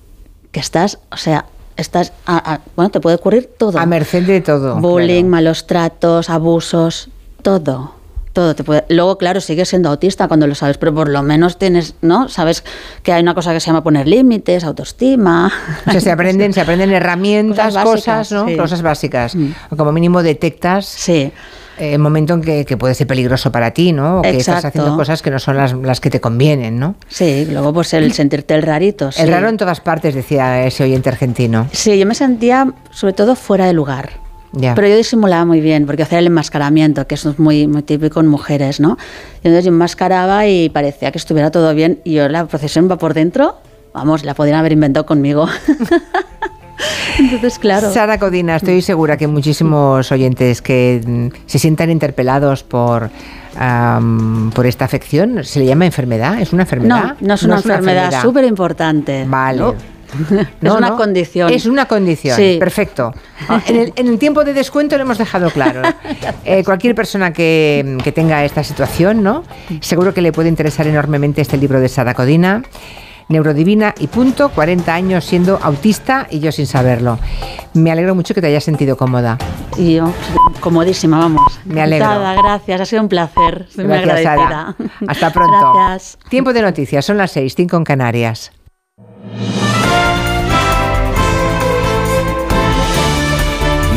[0.52, 3.78] que estás, o sea, estás, a- a- bueno, te puede ocurrir todo.
[3.78, 4.76] A merced de todo.
[4.76, 7.08] Bullying, malos tratos, abusos,
[7.42, 7.94] todo.
[8.32, 8.86] Todo te puede.
[8.88, 12.30] Luego, claro, sigues siendo autista cuando lo sabes, pero por lo menos tienes, ¿no?
[12.30, 12.64] Sabes
[13.02, 15.52] que hay una cosa que se llama poner límites, autoestima.
[15.86, 18.46] O sea, se aprenden, se aprenden herramientas, Cosas ¿no?
[18.48, 18.54] sí.
[18.54, 18.56] Mm.
[18.56, 19.36] Cosas básicas.
[19.70, 21.30] O como mínimo detectas eh,
[21.78, 24.18] el momento en que, que puede ser peligroso para ti, ¿no?
[24.18, 24.68] O que estás Exacto.
[24.80, 26.94] haciendo cosas que no son las, las que te convienen, ¿no?
[27.08, 29.10] Sí, luego pues el sentirte el rarito.
[29.12, 29.22] sí.
[29.22, 31.68] El raro en todas partes, decía ese oyente argentino.
[31.72, 34.10] Sí, yo me sentía sobre todo fuera de lugar.
[34.54, 34.74] Ya.
[34.74, 38.20] Pero yo disimulaba muy bien, porque hacía el enmascaramiento, que eso es muy, muy típico
[38.20, 38.98] en mujeres, ¿no?
[39.42, 42.98] Y entonces yo enmascaraba y parecía que estuviera todo bien, y yo la procesión va
[42.98, 43.56] por dentro,
[43.94, 45.48] vamos, la podrían haber inventado conmigo.
[47.18, 47.92] entonces, claro.
[47.92, 53.10] Sara Codina, estoy segura que muchísimos oyentes que mm, se sientan interpelados por,
[54.54, 56.40] por esta afección, ¿se le llama enfermedad?
[56.40, 57.16] ¿Es una enfermedad?
[57.20, 59.24] No, no es una enfermedad súper importante.
[59.26, 59.58] Vale.
[59.58, 59.74] ¿no?
[60.60, 61.50] No, es una no, condición.
[61.50, 62.56] Es una condición, Sí.
[62.58, 63.14] perfecto.
[63.48, 65.82] Ah, En el, en el tiempo de descuento lo hemos dejado claro.
[66.44, 69.44] Eh, cualquier persona que, que tenga esta situación, ¿no?
[69.80, 72.62] Seguro que le puede interesar enormemente este libro de Sara Codina.
[73.32, 77.18] Neurodivina y punto, 40 años siendo autista y yo sin saberlo.
[77.74, 79.38] Me alegro mucho que te hayas sentido cómoda.
[79.76, 80.12] Y yo,
[80.60, 81.60] comodísima, vamos.
[81.64, 82.08] Me alegro.
[82.42, 83.66] Gracias, ha sido un placer.
[83.76, 84.42] Muy Gracias, Sara.
[84.44, 84.76] agradecida.
[85.08, 85.72] Hasta pronto.
[85.74, 86.18] Gracias.
[86.28, 88.52] Tiempo de noticias, son las 6, 5 en Canarias.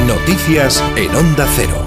[0.07, 1.84] Noticias en Onda Cero.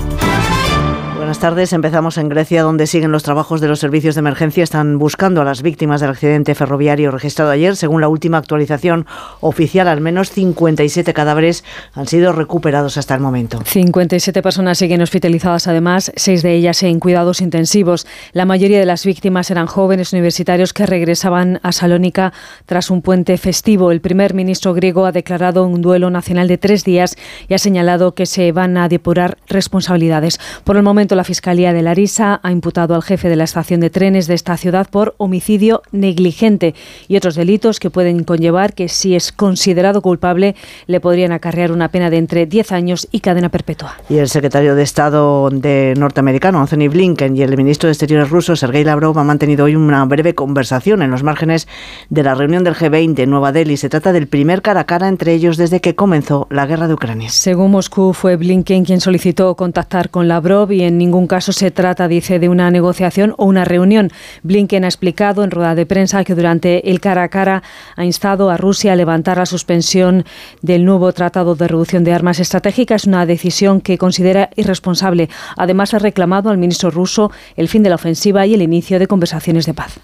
[1.29, 1.75] Buenas tardes.
[1.75, 4.65] Empezamos en Grecia, donde siguen los trabajos de los servicios de emergencia.
[4.65, 7.77] Están buscando a las víctimas del accidente ferroviario registrado ayer.
[7.77, 9.05] Según la última actualización
[9.41, 13.61] oficial, al menos 57 cadáveres han sido recuperados hasta el momento.
[13.63, 18.07] 57 personas siguen hospitalizadas, además, seis de ellas en cuidados intensivos.
[18.33, 22.33] La mayoría de las víctimas eran jóvenes universitarios que regresaban a Salónica
[22.65, 23.93] tras un puente festivo.
[23.93, 27.17] El primer ministro griego ha declarado un duelo nacional de tres días
[27.49, 30.41] y ha señalado que se van a depurar responsabilidades.
[30.65, 33.91] Por el momento, la Fiscalía de Larisa ha imputado al jefe de la estación de
[33.91, 36.77] trenes de esta ciudad por homicidio negligente
[37.09, 40.55] y otros delitos que pueden conllevar que, si es considerado culpable,
[40.87, 43.97] le podrían acarrear una pena de entre 10 años y cadena perpetua.
[44.09, 48.55] Y el secretario de Estado de norteamericano, Anthony Blinken, y el ministro de Exteriores ruso,
[48.55, 51.67] Sergei Lavrov, han mantenido hoy una breve conversación en los márgenes
[52.11, 53.77] de la reunión del G20 en Nueva Delhi.
[53.77, 56.95] Se trata del primer cara a cara entre ellos desde que comenzó la guerra de
[56.95, 57.29] Ucrania.
[57.31, 62.07] Según Moscú, fue Blinken quien solicitó contactar con Lavrov y en ningún caso se trata,
[62.07, 64.11] dice, de una negociación o una reunión.
[64.43, 67.63] Blinken ha explicado en rueda de prensa que durante el cara a cara
[67.97, 70.25] ha instado a Rusia a levantar la suspensión
[70.61, 75.31] del nuevo Tratado de Reducción de Armas Estratégicas, una decisión que considera irresponsable.
[75.57, 79.07] Además, ha reclamado al ministro ruso el fin de la ofensiva y el inicio de
[79.07, 79.99] conversaciones de paz.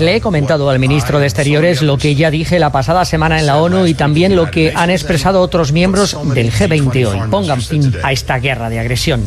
[0.00, 3.46] Le he comentado al ministro de Exteriores lo que ya dije la pasada semana en
[3.46, 7.30] la ONU y también lo que han expresado otros miembros del G20 hoy.
[7.30, 9.22] Pongan fin a esta guerra de agresión.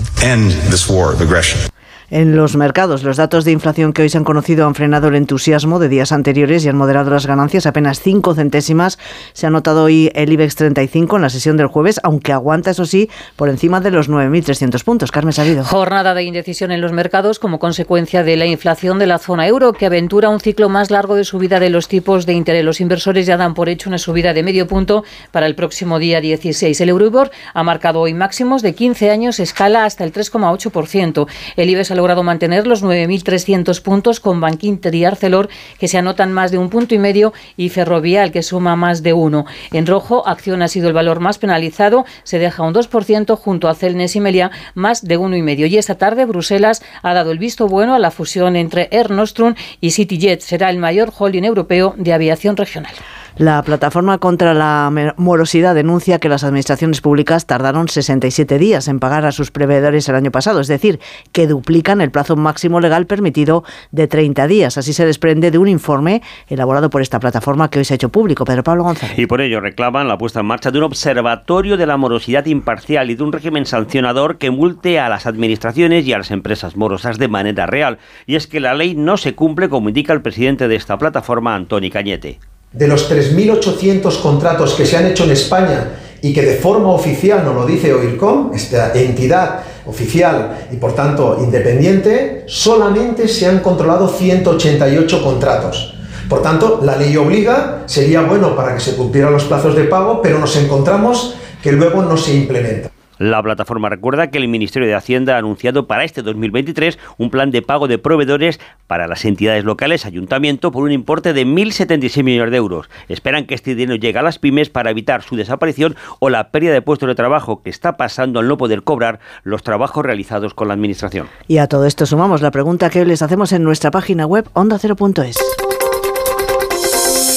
[2.10, 5.16] En los mercados, los datos de inflación que hoy se han conocido han frenado el
[5.16, 9.00] entusiasmo de días anteriores y han moderado las ganancias apenas 5 centésimas.
[9.34, 12.86] Se ha notado hoy el IBEX 35 en la sesión del jueves, aunque aguanta, eso
[12.86, 15.12] sí, por encima de los 9.300 puntos.
[15.12, 15.64] Carmen Sabido.
[15.64, 19.74] Jornada de indecisión en los mercados como consecuencia de la inflación de la zona euro,
[19.74, 22.64] que aventura un ciclo más largo de subida de los tipos de interés.
[22.64, 26.22] Los inversores ya dan por hecho una subida de medio punto para el próximo día
[26.22, 26.80] 16.
[26.82, 31.28] El Euribor ha marcado hoy máximos de 15 años, escala hasta el 3,8%.
[31.56, 35.48] El IBEX ha logrado mantener los 9.300 puntos con Bankinter y Arcelor,
[35.80, 39.14] que se anotan más de un punto y medio, y Ferrovial, que suma más de
[39.14, 39.46] uno.
[39.72, 43.74] En rojo, Acción ha sido el valor más penalizado, se deja un 2% junto a
[43.74, 45.66] Celnes y Melia, más de uno y medio.
[45.66, 49.56] Y esta tarde, Bruselas ha dado el visto bueno a la fusión entre Air Nostrum
[49.80, 50.42] y CityJet.
[50.42, 52.94] Será el mayor holding europeo de aviación regional.
[53.38, 59.26] La plataforma contra la morosidad denuncia que las administraciones públicas tardaron 67 días en pagar
[59.26, 61.00] a sus proveedores el año pasado, es decir,
[61.32, 64.78] que duplican el plazo máximo legal permitido de 30 días.
[64.78, 68.10] Así se desprende de un informe elaborado por esta plataforma que hoy se ha hecho
[68.10, 68.46] público.
[68.46, 69.18] Pedro Pablo González.
[69.18, 73.10] Y por ello reclaman la puesta en marcha de un observatorio de la morosidad imparcial
[73.10, 77.18] y de un régimen sancionador que multe a las administraciones y a las empresas morosas
[77.18, 77.98] de manera real.
[78.28, 81.56] Y es que la ley no se cumple como indica el presidente de esta plataforma,
[81.56, 82.40] Antoni Cañete
[82.74, 87.44] de los 3.800 contratos que se han hecho en España y que de forma oficial
[87.44, 94.08] nos lo dice OIRCOM, esta entidad oficial y por tanto independiente, solamente se han controlado
[94.08, 95.96] 188 contratos.
[96.30, 100.22] Por tanto, la ley obliga, sería bueno para que se cumplieran los plazos de pago,
[100.22, 102.93] pero nos encontramos que luego no se implementa.
[103.18, 107.52] La plataforma recuerda que el Ministerio de Hacienda ha anunciado para este 2023 un plan
[107.52, 112.52] de pago de proveedores para las entidades locales, ayuntamiento, por un importe de 1.076 millones
[112.52, 112.90] de euros.
[113.08, 116.74] Esperan que este dinero llegue a las pymes para evitar su desaparición o la pérdida
[116.74, 120.68] de puestos de trabajo que está pasando al no poder cobrar los trabajos realizados con
[120.68, 121.28] la Administración.
[121.48, 124.50] Y a todo esto sumamos la pregunta que hoy les hacemos en nuestra página web
[124.54, 125.38] ondacero.es.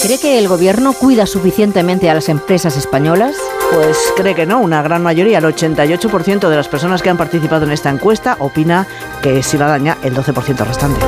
[0.02, 3.36] ¿Cree que el gobierno cuida suficientemente a las empresas españolas?
[3.72, 7.64] Pues cree que no, una gran mayoría, el 88% de las personas que han participado
[7.64, 8.86] en esta encuesta opina
[9.22, 11.00] que si la daña el 12% restante.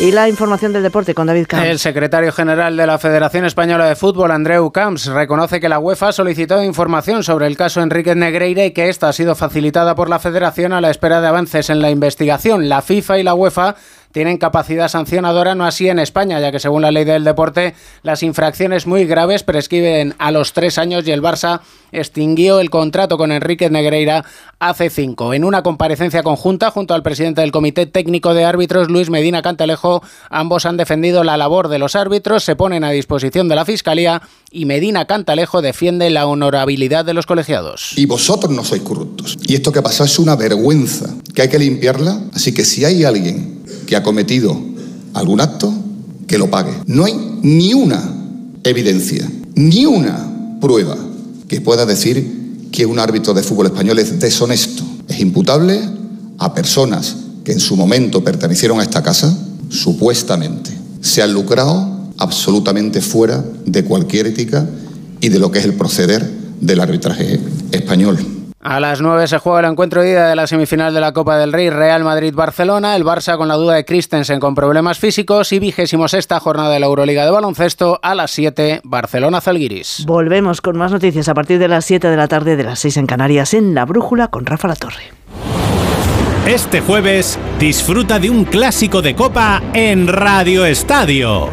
[0.00, 1.64] Y la información del deporte con David Camps.
[1.64, 6.12] El secretario general de la Federación Española de Fútbol, Andreu Camps, reconoce que la UEFA
[6.12, 10.18] solicitó información sobre el caso Enrique Negreira y que esta ha sido facilitada por la
[10.18, 12.68] Federación a la espera de avances en la investigación.
[12.68, 13.76] La FIFA y la UEFA
[14.12, 18.22] tienen capacidad sancionadora, no así en España, ya que según la ley del deporte, las
[18.22, 21.60] infracciones muy graves prescriben a los tres años y el Barça
[21.90, 24.24] extinguió el contrato con Enrique Negreira
[24.58, 25.34] hace cinco.
[25.34, 30.02] En una comparecencia conjunta junto al presidente del Comité Técnico de Árbitros, Luis Medina Cantalejo,
[30.30, 34.22] ambos han defendido la labor de los árbitros, se ponen a disposición de la Fiscalía
[34.50, 37.92] y Medina Cantalejo defiende la honorabilidad de los colegiados.
[37.96, 39.38] Y vosotros no sois corruptos.
[39.42, 42.20] Y esto que ha pasado es una vergüenza, que hay que limpiarla.
[42.34, 44.58] Así que si hay alguien que ha cometido
[45.14, 45.72] algún acto,
[46.26, 46.72] que lo pague.
[46.86, 48.02] No hay ni una
[48.64, 50.96] evidencia, ni una prueba
[51.48, 54.82] que pueda decir que un árbitro de fútbol español es deshonesto.
[55.08, 55.80] Es imputable
[56.38, 59.36] a personas que en su momento pertenecieron a esta casa,
[59.68, 60.70] supuestamente.
[61.00, 64.66] Se han lucrado absolutamente fuera de cualquier ética
[65.20, 66.28] y de lo que es el proceder
[66.60, 67.40] del arbitraje
[67.72, 68.18] español.
[68.62, 71.36] A las 9 se juega el encuentro de ida de la semifinal de la Copa
[71.36, 75.58] del Rey, Real Madrid-Barcelona, el Barça con la duda de Christensen con problemas físicos y
[75.58, 80.04] vigésimo sexta jornada de la Euroliga de baloncesto a las 7, Barcelona-Zalguiris.
[80.06, 82.98] Volvemos con más noticias a partir de las 7 de la tarde de las 6
[82.98, 85.10] en Canarias en La Brújula con Rafa La Torre.
[86.46, 91.50] Este jueves disfruta de un clásico de Copa en Radio Estadio.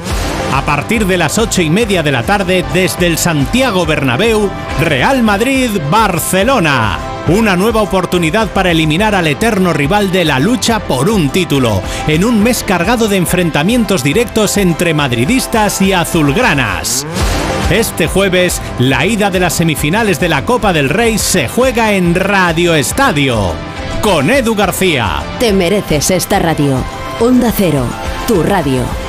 [0.53, 5.21] A partir de las ocho y media de la tarde, desde el Santiago Bernabéu, Real
[5.21, 6.97] Madrid-Barcelona.
[7.27, 12.25] Una nueva oportunidad para eliminar al eterno rival de la lucha por un título, en
[12.25, 17.05] un mes cargado de enfrentamientos directos entre madridistas y azulgranas.
[17.69, 22.15] Este jueves, la ida de las semifinales de la Copa del Rey se juega en
[22.15, 23.53] Radio Estadio,
[24.01, 25.21] con Edu García.
[25.39, 26.83] Te mereces esta radio.
[27.19, 27.85] Onda Cero,
[28.27, 29.08] tu radio.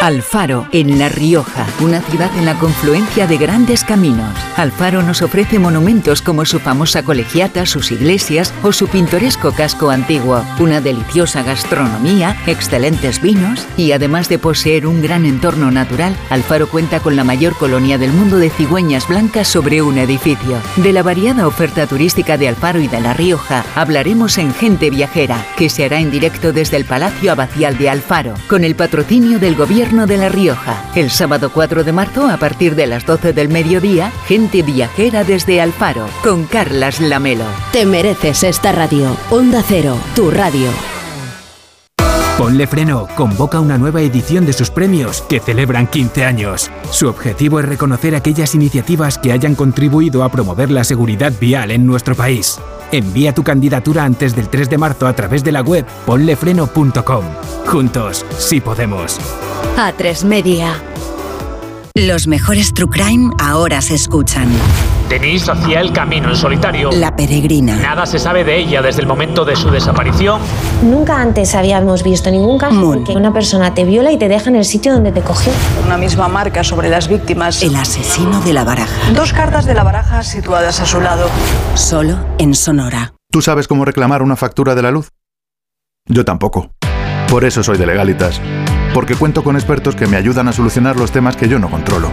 [0.00, 4.32] Alfaro, en La Rioja, una ciudad en la confluencia de grandes caminos.
[4.56, 10.44] Alfaro nos ofrece monumentos como su famosa colegiata, sus iglesias o su pintoresco casco antiguo,
[10.60, 17.00] una deliciosa gastronomía, excelentes vinos y además de poseer un gran entorno natural, Alfaro cuenta
[17.00, 20.58] con la mayor colonia del mundo de cigüeñas blancas sobre un edificio.
[20.76, 25.44] De la variada oferta turística de Alfaro y de La Rioja hablaremos en Gente Viajera,
[25.56, 29.56] que se hará en directo desde el Palacio Abacial de Alfaro, con el patrocinio del
[29.56, 30.84] Gobierno de La Rioja.
[30.94, 35.62] El sábado 4 de marzo, a partir de las 12 del mediodía, gente viajera desde
[35.62, 37.46] Alfaro, con Carlas Lamelo.
[37.72, 39.16] Te mereces esta radio.
[39.30, 40.68] Onda Cero, tu radio.
[42.36, 46.70] Ponle Freno convoca una nueva edición de sus premios que celebran 15 años.
[46.90, 51.86] Su objetivo es reconocer aquellas iniciativas que hayan contribuido a promover la seguridad vial en
[51.86, 52.60] nuestro país.
[52.92, 57.24] Envía tu candidatura antes del 3 de marzo a través de la web ponlefreno.com.
[57.66, 59.18] Juntos, sí podemos.
[59.78, 60.74] A3 Media.
[61.94, 64.48] Los mejores True Crime ahora se escuchan.
[65.08, 66.90] Denise hacía el camino en solitario.
[66.90, 67.76] La peregrina.
[67.76, 70.40] Nada se sabe de ella desde el momento de su desaparición.
[70.82, 74.50] Nunca antes habíamos visto ningún caso en que una persona te viola y te deja
[74.50, 75.52] en el sitio donde te cogió.
[75.86, 77.62] Una misma marca sobre las víctimas.
[77.62, 79.12] El asesino de la baraja.
[79.14, 81.28] Dos cartas de la baraja situadas a su lado.
[81.74, 83.14] Solo en Sonora.
[83.30, 85.12] ¿Tú sabes cómo reclamar una factura de la luz?
[86.08, 86.72] Yo tampoco.
[87.28, 88.40] Por eso soy de Legalitas.
[88.94, 92.10] Porque cuento con expertos que me ayudan a solucionar los temas que yo no controlo.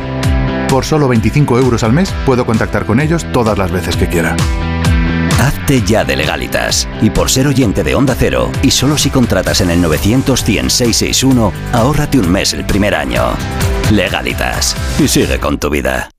[0.70, 4.36] Por solo 25 euros al mes puedo contactar con ellos todas las veces que quiera.
[5.40, 6.88] Hazte ya de legalitas.
[7.02, 10.70] Y por ser oyente de Onda Cero, y solo si contratas en el 900 100
[10.70, 13.22] 661, ahórrate un mes el primer año.
[13.92, 14.76] Legalitas.
[15.00, 16.10] Y sigue con tu vida.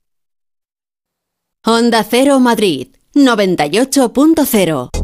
[1.65, 4.96] Onda Cero Madrid 98.0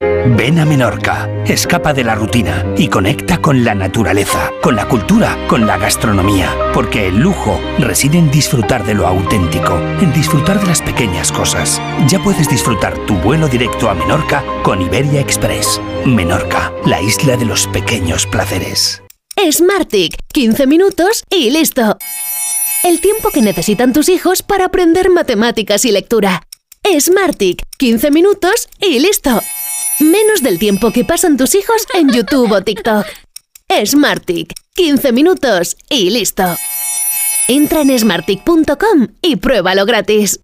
[0.00, 5.36] Ven a Menorca, escapa de la rutina y conecta con la naturaleza, con la cultura,
[5.48, 10.68] con la gastronomía, porque el lujo reside en disfrutar de lo auténtico, en disfrutar de
[10.68, 11.82] las pequeñas cosas.
[12.06, 15.80] Ya puedes disfrutar tu vuelo directo a Menorca con Iberia Express.
[16.06, 19.02] Menorca, la isla de los pequeños placeres.
[19.50, 21.98] Smartick, 15 minutos y listo.
[22.84, 26.44] El tiempo que necesitan tus hijos para aprender matemáticas y lectura.
[27.00, 29.40] Smartick, 15 minutos y listo.
[30.00, 33.04] Menos del tiempo que pasan tus hijos en YouTube o TikTok.
[33.84, 36.44] Smartick, 15 minutos y listo.
[37.48, 40.40] Entra en smartick.com y pruébalo gratis.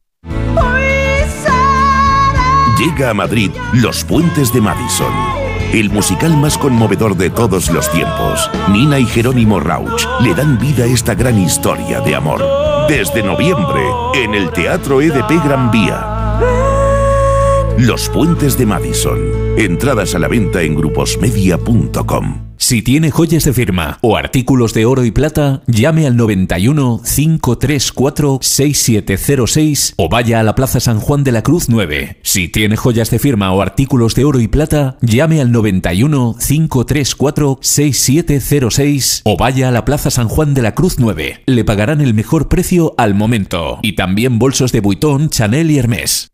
[2.79, 5.13] Llega a Madrid Los Puentes de Madison.
[5.73, 8.51] El musical más conmovedor de todos los tiempos.
[8.71, 12.43] Nina y Jerónimo Rauch le dan vida a esta gran historia de amor.
[12.89, 13.83] Desde noviembre,
[14.15, 16.14] en el Teatro EDP Gran Vía.
[17.79, 19.19] Los Puentes de Madison.
[19.59, 22.55] Entradas a la venta en gruposmedia.com.
[22.57, 28.39] Si tiene joyas de firma o artículos de oro y plata, llame al 91 534
[28.41, 32.21] 6706 o vaya a la Plaza San Juan de la Cruz 9.
[32.23, 37.59] Si tiene joyas de firma o artículos de oro y plata, llame al 91 534
[37.61, 41.43] 6706 o vaya a la Plaza San Juan de la Cruz 9.
[41.47, 43.81] Le pagarán el mejor precio al momento.
[43.83, 46.34] Y también bolsos de Vuitton, Chanel y Hermès.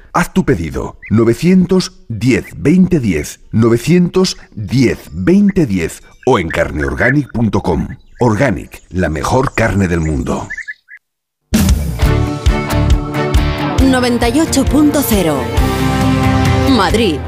[0.13, 7.87] Haz tu pedido 910 2010 910 2010 o en carneorganic.com.
[8.19, 10.47] Organic, la mejor carne del mundo.
[13.79, 15.35] 98.0
[16.75, 17.19] Madrid.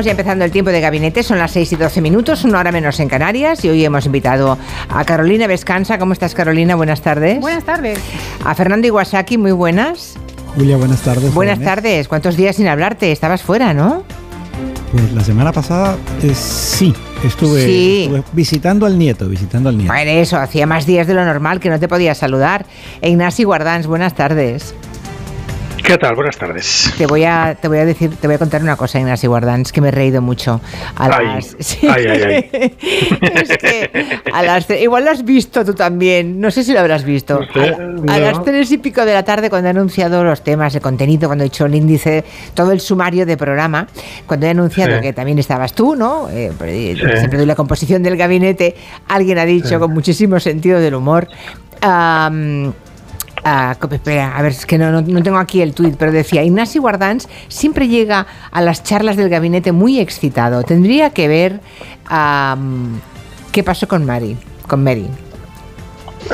[0.00, 2.72] Estamos ya empezando el tiempo de gabinete, son las 6 y 12 minutos, una hora
[2.72, 4.56] menos en Canarias y hoy hemos invitado
[4.88, 5.98] a Carolina Vescanza.
[5.98, 6.74] ¿Cómo estás Carolina?
[6.74, 7.38] Buenas tardes.
[7.38, 7.98] Buenas tardes.
[8.42, 10.14] A Fernando Iwasaki, muy buenas.
[10.54, 11.34] Julia, buenas tardes.
[11.34, 12.08] Buenas tardes.
[12.08, 13.12] ¿Cuántos días sin hablarte?
[13.12, 14.02] Estabas fuera, ¿no?
[14.90, 18.04] Pues la semana pasada eh, sí, estuve, Sí.
[18.04, 19.92] estuve visitando al nieto, visitando al nieto.
[19.92, 22.64] Bueno, eso, hacía más días de lo normal que no te podía saludar.
[23.02, 24.74] E Ignasi Guardans, buenas tardes.
[25.84, 26.14] ¿Qué tal?
[26.14, 26.92] Buenas tardes.
[26.98, 29.72] Te voy a, te voy a decir, te voy a contar una cosa, Ignasi Guardans,
[29.72, 30.60] que me he reído mucho.
[30.94, 31.78] A Ay, las, Sí.
[31.88, 32.76] ay, ay, ay.
[33.34, 37.02] Es que a las igual lo has visto tú también, no sé si lo habrás
[37.04, 37.40] visto.
[37.54, 38.18] A, la- a no.
[38.18, 41.44] las tres y pico de la tarde, cuando he anunciado los temas de contenido, cuando
[41.44, 43.88] he hecho el índice, todo el sumario de programa,
[44.26, 45.02] cuando he anunciado Sí.
[45.02, 46.28] que también estabas tú, ¿no?
[46.30, 47.18] Eh, pero, eh, Sí.
[47.18, 48.76] Siempre doy la composición del gabinete,
[49.08, 51.26] alguien ha dicho con muchísimo sentido del humor.
[53.42, 56.78] Ah, espera, a ver, es que no, no- tengo aquí el tuit, pero decía, Ignasi
[56.78, 60.62] Guardans siempre llega a las charlas del gabinete muy excitado.
[60.62, 61.60] Tendría que ver
[63.52, 64.36] qué pasó con Mary,
[64.66, 65.06] con Mary.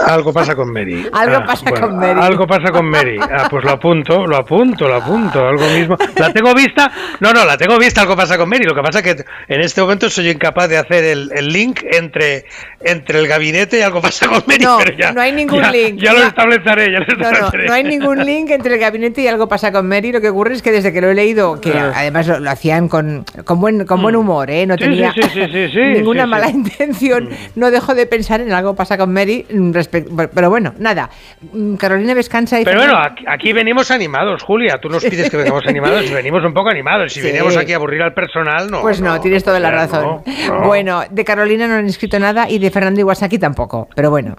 [0.07, 1.07] Algo pasa con Mary.
[1.13, 2.21] Algo Ah, pasa bueno, con Mary.
[2.21, 3.17] Algo pasa con Mary.
[3.21, 5.47] Ah, pues lo apunto, lo apunto, lo apunto.
[5.47, 5.97] Algo mismo.
[6.17, 6.91] ¿La tengo vista?
[7.21, 8.03] No, no, la tengo vista.
[8.03, 8.65] Algo pasa con Mary.
[8.65, 11.81] Lo que pasa es que en este momento soy incapaz de hacer el, el link
[11.91, 12.45] entre,
[12.81, 14.65] entre el gabinete y algo pasa con Mary.
[14.65, 16.01] No, pero ya, no hay ningún ya- link.
[16.01, 16.27] Ya lo No.
[16.27, 16.93] estableceré.
[16.93, 17.67] Ya lo No, no, estableceré.
[17.67, 20.13] no hay ningún link entre el gabinete y algo pasa con Mary.
[20.13, 21.93] Lo que ocurre es que desde que lo he leído, que Ah.
[21.95, 24.67] además lo, lo hacían con, con, buen, con buen humor, ¿eh?
[24.67, 28.97] no Sí, tenía sí, sí, ninguna mala intención, no dejo de pensar en algo pasa
[28.99, 29.47] con Mary.
[29.77, 31.11] Mm, respect- pero bueno, nada.
[31.53, 34.79] Mm, Carolina Vescanza y Pero bueno, aquí, aquí venimos animados, Julia.
[34.81, 37.13] Tú nos pides que vengamos animados y venimos un poco animados.
[37.13, 37.27] Si Sí.
[37.27, 38.81] venimos aquí a aburrir al personal, no.
[38.83, 40.23] Pues no, tienes toda la razón.
[40.27, 40.67] no, no.
[40.67, 43.89] Bueno, de Carolina no han escrito nada y de Fernando Iwasaki tampoco.
[43.95, 44.37] Pero bueno,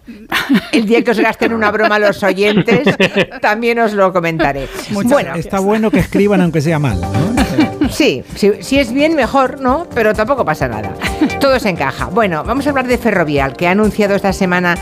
[0.71, 2.87] el día que os gasten una broma los oyentes,
[3.41, 4.67] también os lo comentaré.
[4.91, 6.99] bueno, Está bueno que escriban aunque sea mal.
[7.01, 7.36] ¿no?
[7.89, 9.87] sí, si, es bien, mejor, ¿no?
[9.93, 10.93] Pero tampoco pasa nada.
[11.39, 12.05] Todo se encaja.
[12.07, 14.75] Bueno, vamos a hablar de Ferrovial, que ha anunciado esta semana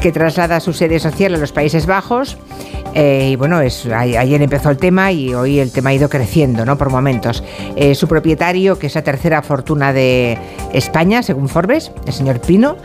[0.00, 2.36] que traslada su sede social a los Países Bajos.
[2.94, 6.64] Eh, y bueno, es, ayer empezó el tema y hoy el tema ha ido creciendo,
[6.66, 6.76] ¿no?
[6.76, 7.42] Por momentos.
[7.76, 10.36] Eh, su propietario, que es la tercera fortuna de
[10.72, 12.76] España, según Forbes, el señor Pino,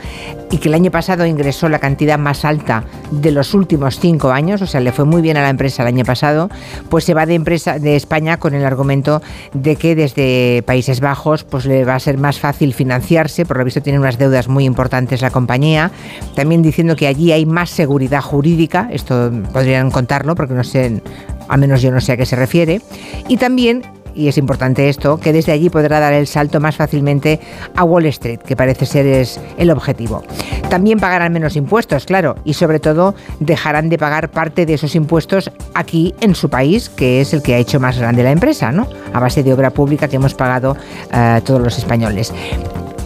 [0.49, 4.61] y que el año pasado ingresó la cantidad más alta de los últimos cinco años,
[4.61, 6.49] o sea, le fue muy bien a la empresa el año pasado,
[6.89, 9.21] pues se va de empresa de España con el argumento
[9.53, 13.65] de que desde Países Bajos pues le va a ser más fácil financiarse, por lo
[13.65, 15.91] visto tiene unas deudas muy importantes la compañía,
[16.35, 21.01] también diciendo que allí hay más seguridad jurídica, esto podrían contarlo porque no sé,
[21.47, 22.81] al menos yo no sé a qué se refiere,
[23.27, 23.83] y también
[24.17, 27.39] y es importante esto, que desde allí podrá dar el salto más fácilmente
[27.75, 30.23] a Wall Street, que parece ser el objetivo.
[30.69, 35.51] También pagarán menos impuestos, claro, y sobre todo dejarán de pagar parte de esos impuestos
[35.73, 38.87] aquí en su país, que es el que ha hecho más grande la empresa, ¿no?
[39.13, 40.75] A base de obra pública que hemos pagado
[41.13, 42.33] eh, todos los españoles.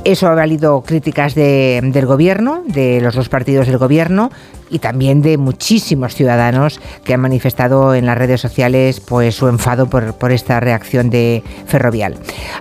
[0.04, 4.32] Eso ha valido críticas del gobierno, de los dos partidos del gobierno,
[4.72, 9.88] y también de muchísimos ciudadanos que han manifestado en las redes sociales pues su enfado
[9.88, 12.16] por, por esta reacción de Ferrovial.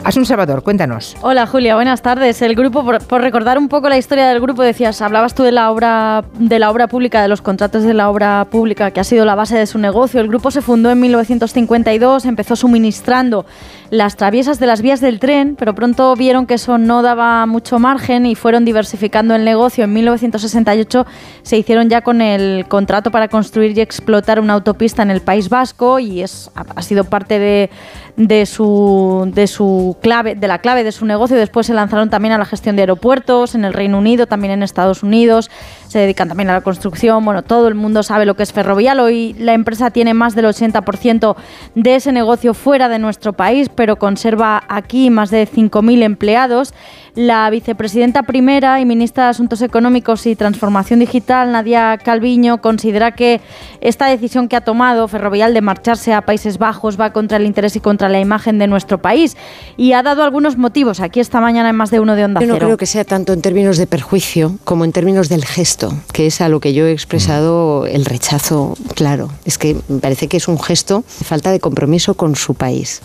[0.05, 1.17] Asun Salvador, cuéntanos.
[1.23, 2.43] Hola Julia, buenas tardes.
[2.43, 5.71] El grupo, por, recordar un poco la historia del grupo, decías, hablabas tú de la
[5.71, 9.25] obra de la obra pública, de los contratos de la obra pública, que ha sido
[9.25, 10.21] la base de su negocio.
[10.21, 13.47] El grupo se fundó en 1952, empezó suministrando
[13.91, 17.79] las traviesas de las vías del tren, pero pronto vieron que eso no daba mucho
[17.79, 19.85] margen y fueron diversificando el negocio.
[19.85, 21.07] En 1968
[21.43, 25.49] se hicieron ya con el contrato para construir y explotar una autopista en el País
[25.49, 27.71] Vasco y es, ha sido parte de,
[28.21, 31.39] de su, de su clave, de la clave de su negocio.
[31.39, 34.63] Después se lanzaron también a la gestión de aeropuertos en el Reino Unido, también en
[34.63, 35.51] Estados Unidos.
[35.89, 37.25] Se dedican también a la construcción.
[37.25, 39.01] Bueno, todo el mundo sabe lo que es ferrovial.
[39.01, 41.35] Hoy la empresa tiene más del 80%
[41.75, 46.75] de ese negocio fuera de nuestro país, pero conserva aquí más de 5.000 empleados.
[47.15, 53.41] La vicepresidenta primera y ministra de Asuntos Económicos y Transformación Digital, Nadia Calviño, considera que
[53.81, 57.75] esta decisión que ha tomado Ferrovial de marcharse a Países Bajos va contra el interés
[57.77, 59.37] y contra la imagen de nuestro país
[59.77, 62.47] y ha dado algunos motivos aquí esta mañana en más de uno de Onda Yo
[62.47, 66.27] no creo que sea tanto en términos de perjuicio como en términos del gesto, que
[66.27, 69.31] es a lo que yo he expresado el rechazo claro.
[69.45, 73.03] Es que me parece que es un gesto de falta de compromiso con su país.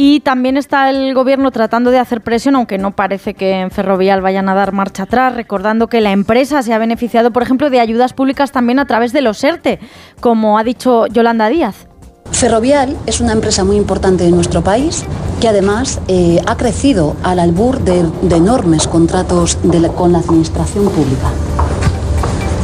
[0.00, 4.20] Y también está el gobierno tratando de hacer presión, aunque no parece que en Ferrovial
[4.20, 7.80] vayan a dar marcha atrás, recordando que la empresa se ha beneficiado, por ejemplo, de
[7.80, 9.80] ayudas públicas también a través de los ERTE,
[10.20, 11.87] como ha dicho Yolanda Díaz.
[12.32, 15.04] Ferrovial es una empresa muy importante en nuestro país
[15.40, 19.58] que además eh, ha crecido al albur de, enormes contratos
[19.96, 21.30] con la administración pública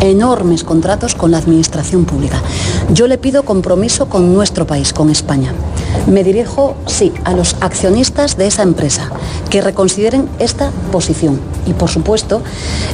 [0.09, 2.41] enormes contratos con la administración pública.
[2.93, 5.53] Yo le pido compromiso con nuestro país, con España.
[6.07, 9.11] Me dirijo, sí, a los accionistas de esa empresa,
[9.51, 11.41] que reconsideren esta posición.
[11.67, 12.43] Y, por supuesto,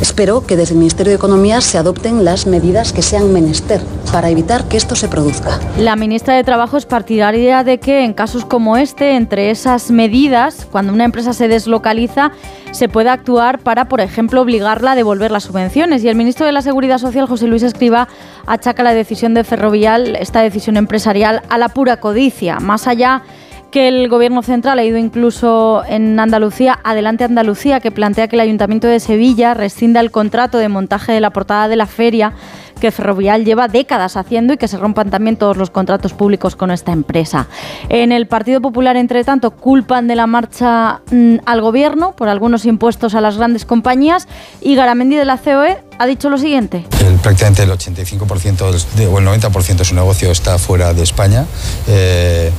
[0.00, 3.80] espero que desde el Ministerio de Economía se adopten las medidas que sean menester
[4.12, 5.58] para evitar que esto se produzca.
[5.78, 10.66] La ministra de Trabajo es partidaria de que en casos como este, entre esas medidas,
[10.70, 12.32] cuando una empresa se deslocaliza,
[12.72, 16.04] se pueda actuar para, por ejemplo, obligarla a devolver las subvenciones.
[16.04, 18.08] Y el ministro de la Seguridad Social, José Luis Escriba,
[18.46, 23.22] achaca la decisión de Ferrovial, esta decisión empresarial, a la pura codicia, más allá
[23.70, 28.40] que el Gobierno central ha ido incluso en Andalucía, Adelante Andalucía, que plantea que el
[28.40, 32.32] Ayuntamiento de Sevilla rescinda el contrato de montaje de la portada de la feria
[32.80, 36.70] que Ferrovial lleva décadas haciendo y que se rompan también todos los contratos públicos con
[36.70, 37.46] esta empresa.
[37.88, 42.64] En el Partido Popular, entre tanto, culpan de la marcha mm, al Gobierno por algunos
[42.66, 44.26] impuestos a las grandes compañías
[44.60, 46.86] y Garamendi de la COE ha dicho lo siguiente.
[47.22, 51.44] prácticamente el 85% de, o el 90% de su negocio está fuera de España.
[51.86, 52.50] Eh,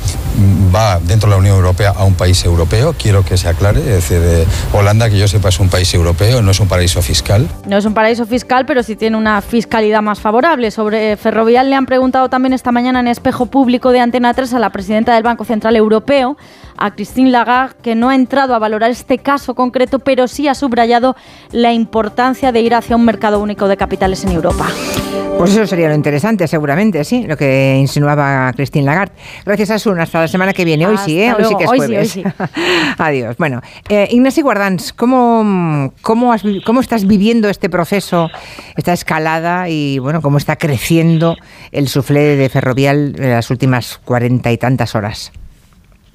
[0.74, 3.80] va dentro de la Unión Europea a un país europeo, quiero que se aclare.
[3.80, 7.02] Es decir, eh, Holanda, que yo sepa, es un país europeo, no es un paraíso
[7.02, 7.50] fiscal.
[7.66, 10.70] No es un paraíso fiscal, pero sí tiene una fiscalidad más favorable.
[10.70, 14.60] Sobre Ferrovial le han preguntado también esta mañana en espejo público de Antena 3 a
[14.60, 16.38] la presidenta del Banco Central Europeo
[16.78, 20.56] a Christine Lagarde, que no ha entrado a valorar este caso concreto, pero sí ha
[20.56, 21.16] subrayado
[21.52, 24.68] la importancia de ir hacia un mercado único de capitales en Europa.
[25.38, 29.14] Pues eso sería lo interesante, seguramente, sí, lo que insinuaba Christine Lagarde.
[29.44, 30.00] Gracias, Asun.
[30.00, 30.86] Hasta la semana que viene.
[30.86, 31.34] Hoy sí, ¿eh?
[31.34, 32.20] Hoy sí que es jueves.
[33.00, 33.38] Adiós.
[33.38, 38.30] Bueno, eh, Ignacio Guardans, ¿cómo, cómo, ¿cómo estás viviendo este proceso,
[38.78, 41.36] esta escalada y, bueno, cómo está creciendo
[41.72, 45.32] el suflé de Ferrovial en las últimas cuarenta y tantas horas?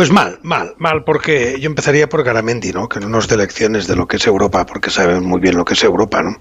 [0.00, 2.88] Pues mal, mal, mal, porque yo empezaría por Garamendi, ¿no?
[2.88, 5.66] Que no nos dé lecciones de lo que es Europa, porque saben muy bien lo
[5.66, 6.38] que es Europa, ¿no?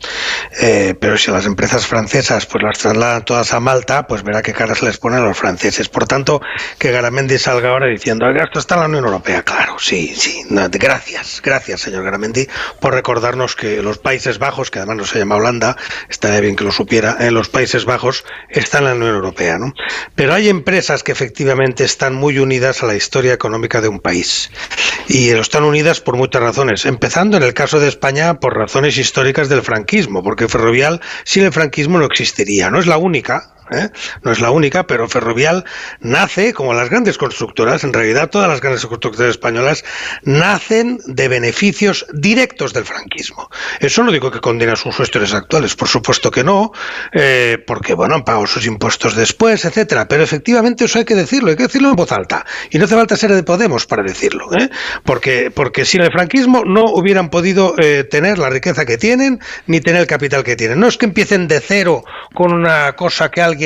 [0.61, 4.53] Eh, pero si las empresas francesas pues las trasladan todas a Malta, pues verá qué
[4.53, 5.89] caras les ponen a los franceses.
[5.89, 6.39] Por tanto,
[6.77, 9.43] que Garamendi salga ahora diciendo, el gasto está en la Unión Europea.
[9.43, 10.41] Claro, sí, sí.
[10.49, 12.47] gracias, gracias, señor Garamendi,
[12.79, 15.75] por recordarnos que los Países Bajos, que además no se llama Holanda,
[16.07, 19.73] estaría bien que lo supiera, en los Países Bajos están en la Unión Europea, ¿no?
[20.15, 23.48] Pero hay empresas que efectivamente están muy unidas a la historia económica
[23.81, 24.51] de un país.
[25.07, 29.49] Y están unidas por muchas razones, empezando en el caso de España por razones históricas
[29.49, 32.69] del franquismo, porque Ferrovial sin el franquismo no existiría.
[32.69, 33.89] No es la única, ¿eh?
[34.23, 35.65] no es la única, pero Ferrovial
[35.99, 39.83] nace, como las grandes constructoras, en realidad todas las grandes constructoras españolas
[40.23, 43.49] nacen de beneficios directos del franquismo.
[43.79, 46.71] Eso no digo que condena sus gestores actuales, por supuesto que no,
[47.13, 51.49] eh, porque bueno, han pagado sus impuestos después, etcétera, pero efectivamente eso hay que decirlo,
[51.49, 54.47] hay que decirlo en voz alta, y no hace falta ser de Podemos para decirlo,
[54.53, 54.69] ¿eh?
[55.03, 59.81] porque, porque sin el franquismo no hubieran podido eh, tener la riqueza que tienen, ni
[59.81, 60.79] tener el capital que tienen.
[60.79, 62.03] No es que empiecen de cero
[62.35, 63.58] con una cosa que alguien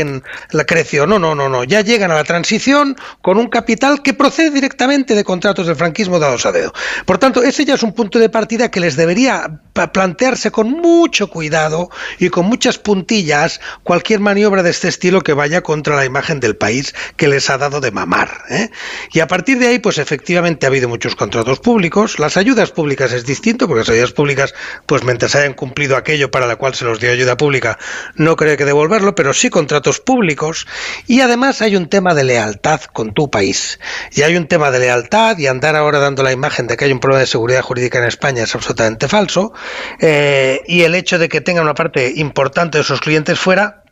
[0.51, 4.13] la creció, no, no, no, no, ya llegan a la transición con un capital que
[4.13, 6.73] procede directamente de contratos del franquismo dados a dedo.
[7.05, 11.27] Por tanto, ese ya es un punto de partida que les debería plantearse con mucho
[11.27, 11.89] cuidado
[12.19, 16.55] y con muchas puntillas cualquier maniobra de este estilo que vaya contra la imagen del
[16.55, 18.43] país que les ha dado de mamar.
[18.49, 18.69] ¿eh?
[19.11, 22.19] Y a partir de ahí, pues efectivamente ha habido muchos contratos públicos.
[22.19, 24.53] Las ayudas públicas es distinto, porque las ayudas públicas,
[24.85, 27.77] pues mientras hayan cumplido aquello para la cual se los dio ayuda pública,
[28.15, 30.67] no creo que devolverlo, pero sí contratos públicos.
[31.07, 33.79] Y además hay un tema de lealtad con tu país.
[34.11, 36.91] Y hay un tema de lealtad y andar ahora dando la imagen de que hay
[36.91, 39.53] un problema de seguridad jurídica en España es absolutamente falso.
[39.99, 43.82] Eh, y el hecho de que tengan una parte importante de sus clientes fuera,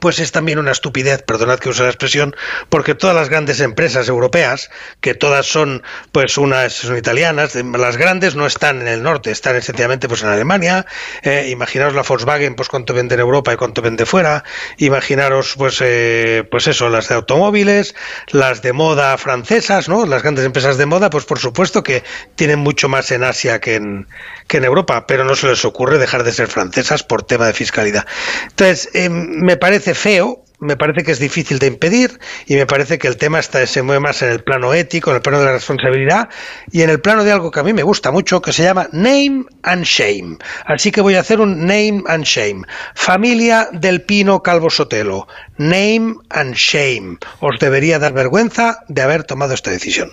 [0.00, 2.34] pues es también una estupidez, perdonad que use la expresión,
[2.68, 4.70] porque todas las grandes empresas europeas,
[5.00, 9.56] que todas son, pues unas son italianas, las grandes no están en el norte, están
[9.56, 10.86] esencialmente pues en Alemania,
[11.22, 14.44] eh, imaginaros la Volkswagen, pues cuánto vende en Europa y cuánto vende fuera,
[14.78, 17.94] imaginaros pues, eh, pues eso, las de automóviles,
[18.28, 20.06] las de moda francesas, ¿no?
[20.06, 22.02] Las grandes empresas de moda, pues por supuesto que
[22.36, 24.06] tienen mucho más en Asia que en,
[24.46, 27.52] que en Europa, pero no se les ocurre dejar de ser francesas por tema de
[27.52, 28.06] fiscalidad.
[28.44, 32.98] Entonces, eh, me parece feo, me parece que es difícil de impedir y me parece
[32.98, 35.46] que el tema está, se mueve más en el plano ético, en el plano de
[35.46, 36.28] la responsabilidad
[36.72, 38.88] y en el plano de algo que a mí me gusta mucho que se llama
[38.92, 40.38] name and shame.
[40.66, 42.62] Así que voy a hacer un name and shame.
[42.94, 45.28] Familia del Pino Calvo Sotelo.
[45.58, 47.18] Name and shame.
[47.40, 50.10] Os debería dar vergüenza de haber tomado esta decisión.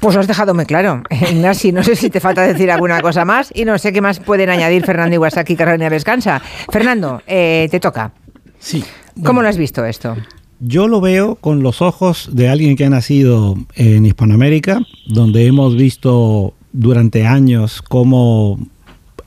[0.00, 1.02] Pues lo has dejado muy claro.
[1.30, 4.18] Ignasi, no sé si te falta decir alguna cosa más y no sé qué más
[4.18, 6.40] pueden añadir Fernando Iwasaki y Carolina Descansa.
[6.70, 8.12] Fernando, eh, te toca.
[8.58, 8.82] Sí.
[9.22, 10.16] ¿Cómo lo has visto esto?
[10.60, 15.76] Yo lo veo con los ojos de alguien que ha nacido en Hispanoamérica, donde hemos
[15.76, 18.58] visto durante años cómo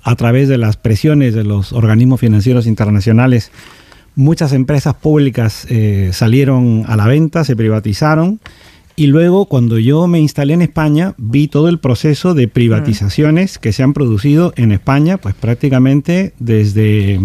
[0.03, 3.51] a través de las presiones de los organismos financieros internacionales
[4.15, 8.39] muchas empresas públicas eh, salieron a la venta, se privatizaron
[8.95, 13.73] y luego, cuando yo me instalé en España, vi todo el proceso de privatizaciones que
[13.73, 17.19] se han producido en España, pues prácticamente desde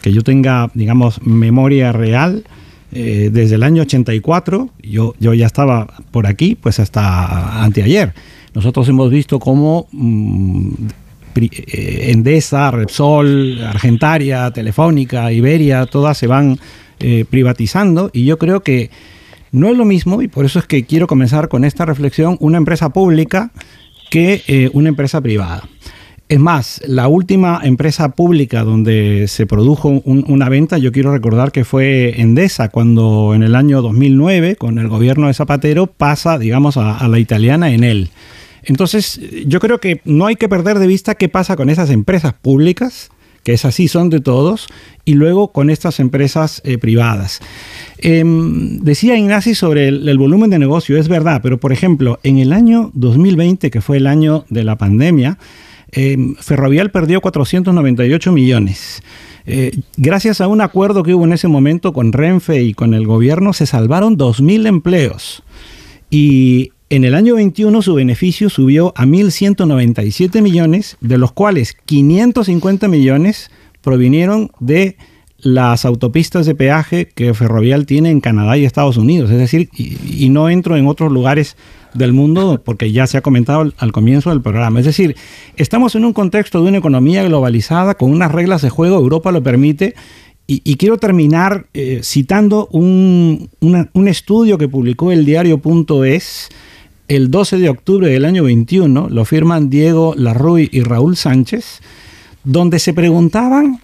[0.00, 2.44] que yo tenga, digamos, memoria real,
[2.92, 8.12] eh, desde el año 84, yo, yo ya estaba por aquí, pues hasta anteayer.
[8.54, 10.68] Nosotros hemos visto cómo mm,
[11.36, 16.58] eh, Endesa, Repsol, Argentaria, Telefónica, Iberia, todas se van
[17.00, 18.90] eh, privatizando y yo creo que
[19.52, 22.58] no es lo mismo, y por eso es que quiero comenzar con esta reflexión, una
[22.58, 23.52] empresa pública
[24.10, 25.62] que eh, una empresa privada.
[26.28, 31.64] Es más, la última empresa pública donde se produjo una venta, yo quiero recordar que
[31.64, 36.96] fue Endesa, cuando en el año 2009, con el gobierno de Zapatero, pasa, digamos, a,
[36.96, 38.08] a la italiana en él.
[38.62, 42.32] Entonces, yo creo que no hay que perder de vista qué pasa con esas empresas
[42.32, 43.10] públicas
[43.44, 44.68] que es así, son de todos,
[45.04, 47.40] y luego con estas empresas eh, privadas.
[47.98, 52.52] Em, decía Ignacio sobre el, volumen de negocio, es verdad, pero por ejemplo, en el
[52.52, 55.38] año 2020, que fue el año de la pandemia,
[55.90, 59.02] em, Ferrovial perdió 498 millones.
[59.44, 63.06] Eh, gracias a un acuerdo que hubo en ese momento con Renfe y con el
[63.06, 65.42] gobierno, se salvaron 2.000 empleos.
[66.10, 72.86] Y en el año 21 su beneficio subió a 1.197 millones, de los cuales 550
[72.86, 74.98] millones provinieron de
[75.38, 79.30] las autopistas de peaje que Ferrovial tiene en Canadá y Estados Unidos.
[79.30, 81.56] Es decir, y, no entro en otros lugares
[81.94, 84.78] del mundo porque ya se ha comentado al, comienzo del programa.
[84.78, 85.16] Es decir,
[85.56, 89.42] estamos en un contexto de una economía globalizada con unas reglas de juego, Europa lo
[89.42, 89.94] permite.
[90.46, 96.50] Y, quiero terminar eh, citando un, un estudio que publicó el diario.es
[97.08, 101.80] el 12 de octubre del año 21, lo firman Diego Larruy y Raúl Sánchez,
[102.44, 103.80] donde se preguntaban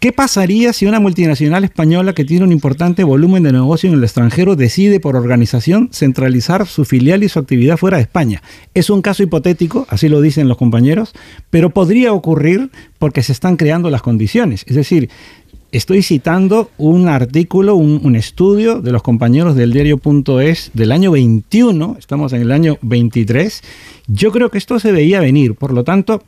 [0.00, 4.04] qué pasaría si una multinacional española que tiene un importante volumen de negocio en el
[4.04, 8.42] extranjero decide por organización centralizar su filial y su actividad fuera de España.
[8.74, 11.12] Es un caso hipotético, así lo dicen los compañeros,
[11.50, 14.64] pero podría ocurrir porque se están creando las condiciones.
[14.68, 15.08] Es decir,
[15.72, 22.32] Estoy citando un artículo, un, estudio de los compañeros del diario.es del año 21, estamos
[22.32, 23.62] en el año 23.
[24.06, 26.22] Yo creo que esto se veía venir, por lo tanto,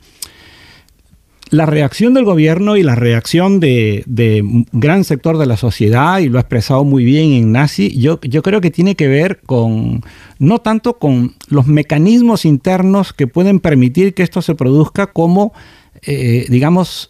[1.51, 4.43] la reacción del gobierno y la reacción de, de,
[4.73, 8.59] gran sector de la sociedad, y lo ha expresado muy bien Ignasi, yo, yo creo
[8.59, 10.03] que tiene que ver con,
[10.37, 15.53] no tanto con los mecanismos internos que pueden permitir que esto se produzca como,
[16.01, 17.07] eh, digamos,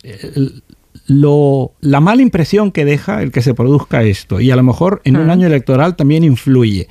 [1.09, 5.01] lo, la mala impresión que deja el que se produzca esto, y a lo mejor
[5.05, 6.87] en un año electoral también influye,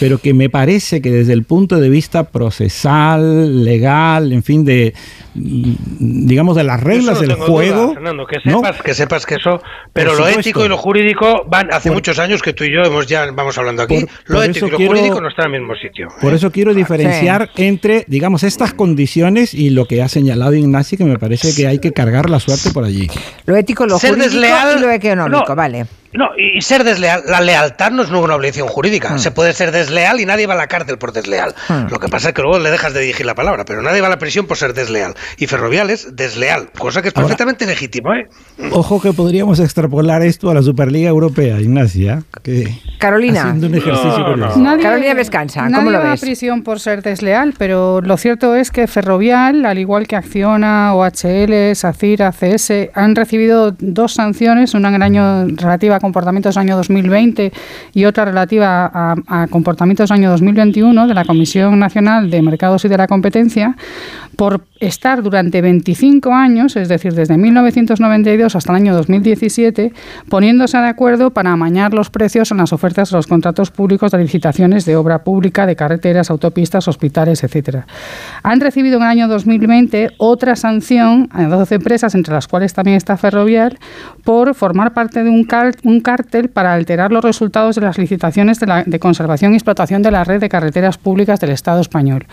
[0.00, 4.92] pero que me parece que desde el punto de vista procesal, legal, en fin, de,
[5.36, 7.82] mm, digamos, de las reglas del juego...
[7.82, 11.72] Duda, Fernando, que sepas, que sepas que eso, pero lo ético y lo jurídico van,
[11.72, 14.42] hace por, muchos años que tú y yo hemos ya, vamos hablando aquí, por, lo
[14.42, 16.08] ético y lo quiero, jurídico no están en el mismo sitio.
[16.20, 16.36] Por ¿eh?
[16.36, 17.66] eso quiero diferenciar sí.
[17.66, 21.78] entre, digamos, estas condiciones y lo que ha señalado Ignacio, que me parece que hay
[21.78, 23.08] que cargar la suerte por allí.
[23.46, 25.86] Lo ético, lo ser jurídico desleal, y lo económico, no, vale.
[26.12, 29.14] No, y ser desleal, la lealtad no es una obligación jurídica.
[29.14, 29.18] Hmm.
[29.18, 31.54] Se puede ser desleal y nadie va a la cárcel por desleal.
[31.68, 31.86] Hmm.
[31.88, 34.08] Lo que pasa es que luego le dejas de dirigir la palabra, pero nadie va
[34.08, 35.14] a la prisión por ser desleal.
[35.38, 38.12] Y Ferrovial es desleal, cosa que es perfectamente legítimo.
[38.12, 38.28] ¿eh?
[38.72, 42.22] Ojo que podríamos extrapolar esto a la Superliga Europea, Ignacia.
[42.42, 43.42] Que Carolina.
[43.42, 44.56] Haciendo un ejercicio no, no.
[44.56, 46.22] Nadie, Carolina Vescanza, ¿cómo nadie lo va ves?
[46.22, 50.94] a prisión por ser desleal, pero lo cierto es que Ferrovial, al igual que Acciona,
[50.94, 57.52] OHL, SACIR, ACS, han recibido dos sanciones, una en el año relativa comportamientos año 2020
[57.94, 62.96] y otra relativa a, comportamientos año 2021 de la Comisión Nacional de Mercados y de
[62.96, 63.76] la Competencia
[64.36, 69.92] por estar durante 25 años, es decir, desde 1992 hasta el año 2017,
[70.28, 74.18] poniéndose de acuerdo para amañar los precios en las ofertas de los contratos públicos de
[74.18, 77.86] licitaciones de obra pública, de carreteras, autopistas, hospitales, etcétera.
[78.42, 82.96] Han recibido en el año 2020 otra sanción a 12 empresas, entre las cuales también
[82.96, 83.78] está Ferrovial,
[84.24, 85.46] por formar parte de un,
[85.84, 90.22] un cártel para alterar los resultados de las licitaciones de, conservación y explotación de la
[90.22, 92.26] red de carreteras públicas del Estado español.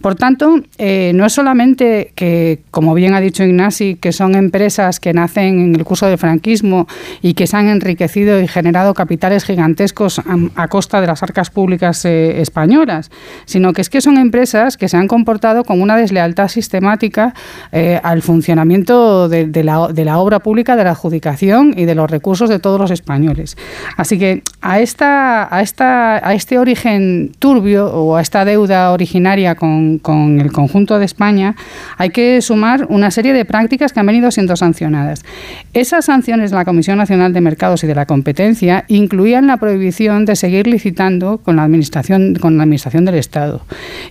[0.00, 5.00] Por tanto, eh, no es solamente que, como bien ha dicho Ignasi, que son empresas
[5.00, 6.86] que nacen en el curso del franquismo
[7.22, 10.20] y que se han enriquecido y generado capitales gigantescos
[10.54, 13.10] a, costa de las arcas públicas eh, españolas,
[13.46, 17.34] sino que es que son empresas que se han comportado con una deslealtad sistemática
[17.72, 22.10] eh, al funcionamiento de, la, de la obra pública, de la adjudicación y de los
[22.10, 23.56] recursos de todos los españoles.
[23.96, 29.54] Así que a, esta, a, esta, a este origen turbio o a esta deuda originaria
[29.54, 30.00] con,
[30.40, 31.56] el conjunto de España
[31.96, 35.24] hay que sumar una serie de prácticas que han venido siendo sancionadas.
[35.72, 40.26] Esas sanciones de la Comisión Nacional de Mercados y de la Competencia incluían la prohibición
[40.26, 43.62] de seguir licitando con la administración, con la administración del Estado.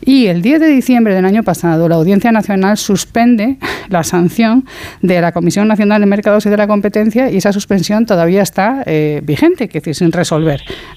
[0.01, 3.57] Y el 10 de diciembre del año pasado, la Audiencia Nacional suspende
[3.89, 4.65] la sanción
[5.01, 8.83] de la Comisión Nacional de Mercados y de la Competencia y esa suspensión todavía está
[8.85, 10.38] eh, vigente, que es decir, sin resolver.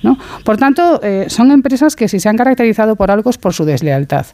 [0.03, 0.19] ¿No?
[0.45, 3.65] Por tanto, eh, son empresas que si se han caracterizado por algo es por su
[3.65, 4.27] deslealtad.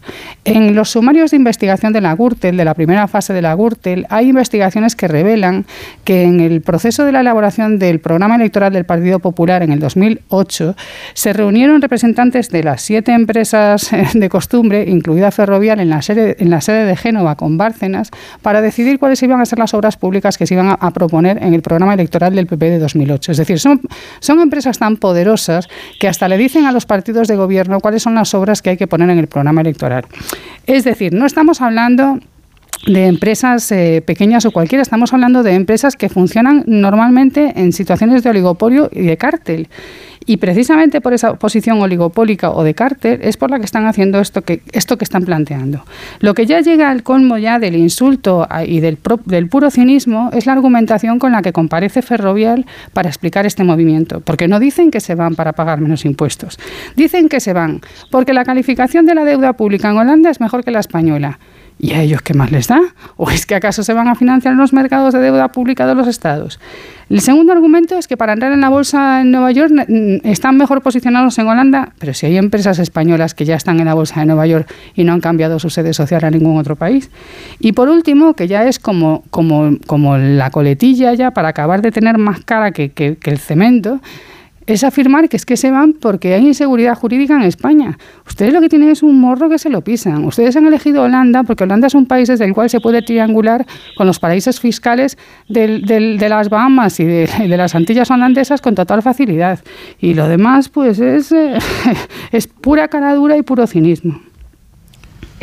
[0.45, 4.07] En los sumarios de investigación de la Gürtel, de la primera fase de la Gürtel,
[4.09, 5.67] hay investigaciones que revelan
[6.05, 9.81] que en el proceso de la elaboración del programa electoral del Partido Popular en el
[9.81, 10.77] 2008
[11.15, 16.51] se reunieron representantes de las siete empresas de costumbre, incluida Ferrovial, en la sede, en
[16.51, 18.11] la sede de Génova con Bárcenas,
[18.43, 21.43] para decidir cuáles iban a ser las obras públicas que se iban a, a proponer
[21.43, 23.33] en el programa electoral del PP de 2008.
[23.33, 23.81] Es decir, son,
[24.21, 25.69] son empresas tan poderosas
[25.99, 28.77] que hasta le dicen a los partidos de gobierno cuáles son las obras que hay
[28.77, 30.05] que poner en el programa electoral.
[30.67, 32.19] Es decir, no estamos hablando
[32.87, 38.23] de empresas eh, pequeñas o cualquiera, estamos hablando de empresas que funcionan normalmente en situaciones
[38.23, 39.69] de oligopolio y de cártel.
[40.29, 44.21] Y precisamente por esa posición oligopólica o de cártel es por la que están haciendo
[44.21, 45.85] esto que, esto que están planteando.
[46.21, 50.29] Lo que ya llega al colmo ya del insulto y del, pro, del puro cinismo
[50.35, 54.21] es la argumentación con la que comparece Ferrovial para explicar este movimiento.
[54.21, 56.59] Porque no dicen que se van para pagar menos impuestos.
[56.95, 60.63] Dicen que se van porque la calificación de la deuda pública en Holanda es mejor
[60.63, 61.39] que la española.
[61.81, 62.81] ¿Y a ellos qué más les da?
[63.17, 65.95] ¿O es que acaso se van a financiar en los mercados de deuda pública de
[65.95, 66.59] los estados?
[67.09, 69.73] El segundo argumento es que para entrar en la bolsa en Nueva York
[70.25, 73.95] están mejor posicionados en Holanda, pero si hay empresas españolas que ya están en la
[73.95, 77.11] bolsa de Nueva York y no han cambiado su sede social a ningún otro país.
[77.61, 81.93] Y por último, que ya es como, como, como la coletilla ya para acabar de
[81.93, 84.01] tener más cara que, que, que el cemento,
[84.69, 87.99] es afirmar que es que se van porque hay inseguridad jurídica en España.
[88.27, 90.27] Ustedes lo que tienen es un morro que se lo pisan.
[90.27, 93.67] Ustedes han elegido Holanda porque Holanda es un país desde el cual se puede triangular
[93.97, 95.17] con los paraísos fiscales
[95.49, 99.61] del, del, de las Bahamas y de, de, las Antillas holandesas con total facilidad.
[99.99, 101.57] Y lo demás, pues, es, eh,
[102.33, 104.21] es pura cara dura y puro cinismo.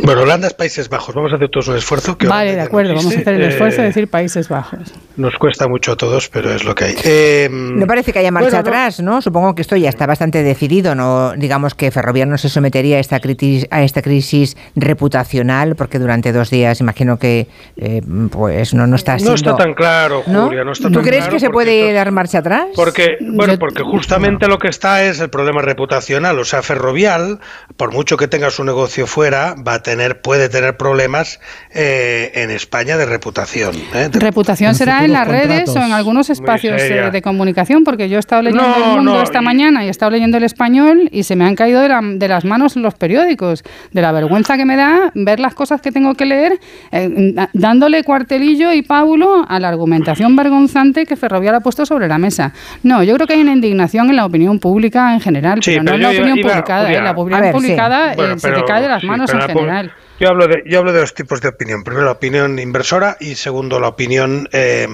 [0.04, 1.16] Bueno, Holanda es Países Bajos.
[1.16, 2.18] Vamos a hacer todos un esfuerzo.
[2.18, 2.94] Que vale, de acuerdo.
[2.94, 4.94] Vamos a hacer el esfuerzo de eh, decir Países Bajos.
[5.16, 6.96] Nos cuesta mucho a todos, pero es lo que hay.
[7.04, 8.70] Eh, no parece que haya marcha bueno, no.
[8.70, 9.22] atrás, ¿no?
[9.22, 10.96] Supongo que esto ya está bastante decidido.
[10.96, 15.98] No, digamos que Ferrovial no se sometería a esta crisis, a esta crisis reputacional, porque
[15.98, 18.02] durante dos días, imagino que, eh,
[18.32, 19.36] pues no, no está no siendo.
[19.36, 20.48] está tan claro, ¿no?
[20.48, 20.66] Julia.
[20.66, 22.68] No está ¿Tú tan crees claro que se puede dar marcha atrás?
[22.76, 26.38] Porque, bueno, porque justamente lo que está es el problema reputacional.
[26.38, 27.40] O sea, Ferrovial,
[27.78, 31.40] por mucho que tenga su negocio fuera, va a tener, puede tener problemas
[31.74, 33.76] eh, en España de reputación.
[33.94, 34.10] ¿eh?
[34.12, 38.18] De- Reputación será en las redes o en algunos espacios eh, de comunicación, porque yo
[38.18, 40.44] he estado leyendo No, El Mundo no, esta y- mañana y he estado leyendo El
[40.44, 44.12] Español y se me han caído de, la- de las manos los periódicos, de la
[44.12, 46.60] vergüenza que me da ver las cosas que tengo que leer,
[46.92, 52.18] eh, dándole cuartelillo y pábulo a la argumentación vergonzante que Ferrovial ha puesto sobre la
[52.18, 52.54] mesa.
[52.82, 55.84] No, yo creo que hay una indignación en la opinión pública en general, Sí, pero
[55.84, 56.92] no en la opinión iba- publicada.
[56.92, 57.58] Eh, la a opinión ver, sí.
[57.60, 59.75] publicada eh, Bueno, se te cae de las sí, manos en la general.
[60.18, 61.84] Yo hablo, de, yo hablo de dos tipos de opinión.
[61.84, 64.88] Primero, la opinión inversora y segundo, la opinión eh,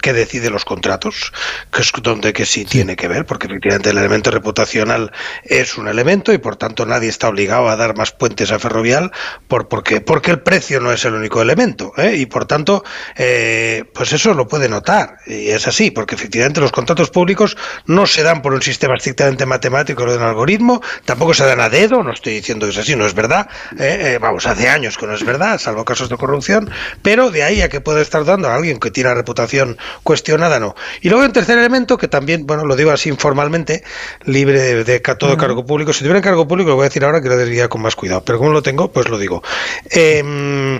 [0.00, 1.32] que decide los contratos,
[1.72, 5.10] que es donde que sí, tiene que ver, porque efectivamente el elemento reputacional
[5.42, 9.10] es un elemento y por tanto nadie está obligado a dar más puentes a Ferrovial
[9.48, 11.92] por, porque, porque el precio no es el único elemento.
[11.96, 12.14] ¿eh?
[12.16, 12.84] Y por tanto,
[13.16, 15.16] eh, pues eso lo puede notar.
[15.26, 19.44] Y es así, porque efectivamente los contratos públicos no se dan por un sistema estrictamente
[19.44, 22.78] matemático o de un algoritmo, tampoco se dan a dedo, no estoy diciendo que es
[22.78, 23.48] así, no es verdad.
[23.76, 24.14] ¿eh?
[24.14, 26.70] Eh, vamos, hace años que no es verdad, salvo casos de corrupción,
[27.02, 30.74] pero de ahí a que puede estar dando a alguien que tiene reputación cuestionada, no.
[31.00, 33.82] Y luego un tercer elemento que también, bueno, lo digo así informalmente,
[34.24, 35.92] libre de, todo cargo público.
[35.92, 38.22] Si tuviera cargo público, lo voy a decir ahora que lo diría con más cuidado,
[38.24, 39.42] pero como lo tengo, pues lo digo.
[39.90, 40.78] Eh,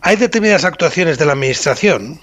[0.00, 2.20] hay determinadas actuaciones de la administración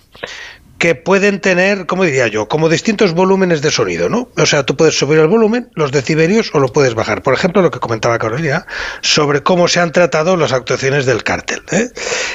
[0.83, 4.27] que pueden tener, como diría yo, como distintos volúmenes de sonido, ¿no?
[4.35, 7.23] O sea, tú puedes subir el volumen, los decibelios, o lo puedes bajar.
[7.23, 8.67] Por ejemplo, lo que comentaba Carolina
[8.99, 11.61] sobre cómo se han tratado las actuaciones del cártel.
[11.71, 11.89] ¿eh?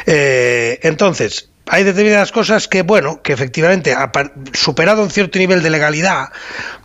[0.07, 3.94] Eh, entonces, hay determinadas cosas que, bueno, que efectivamente,
[4.55, 6.31] superado un cierto nivel de legalidad,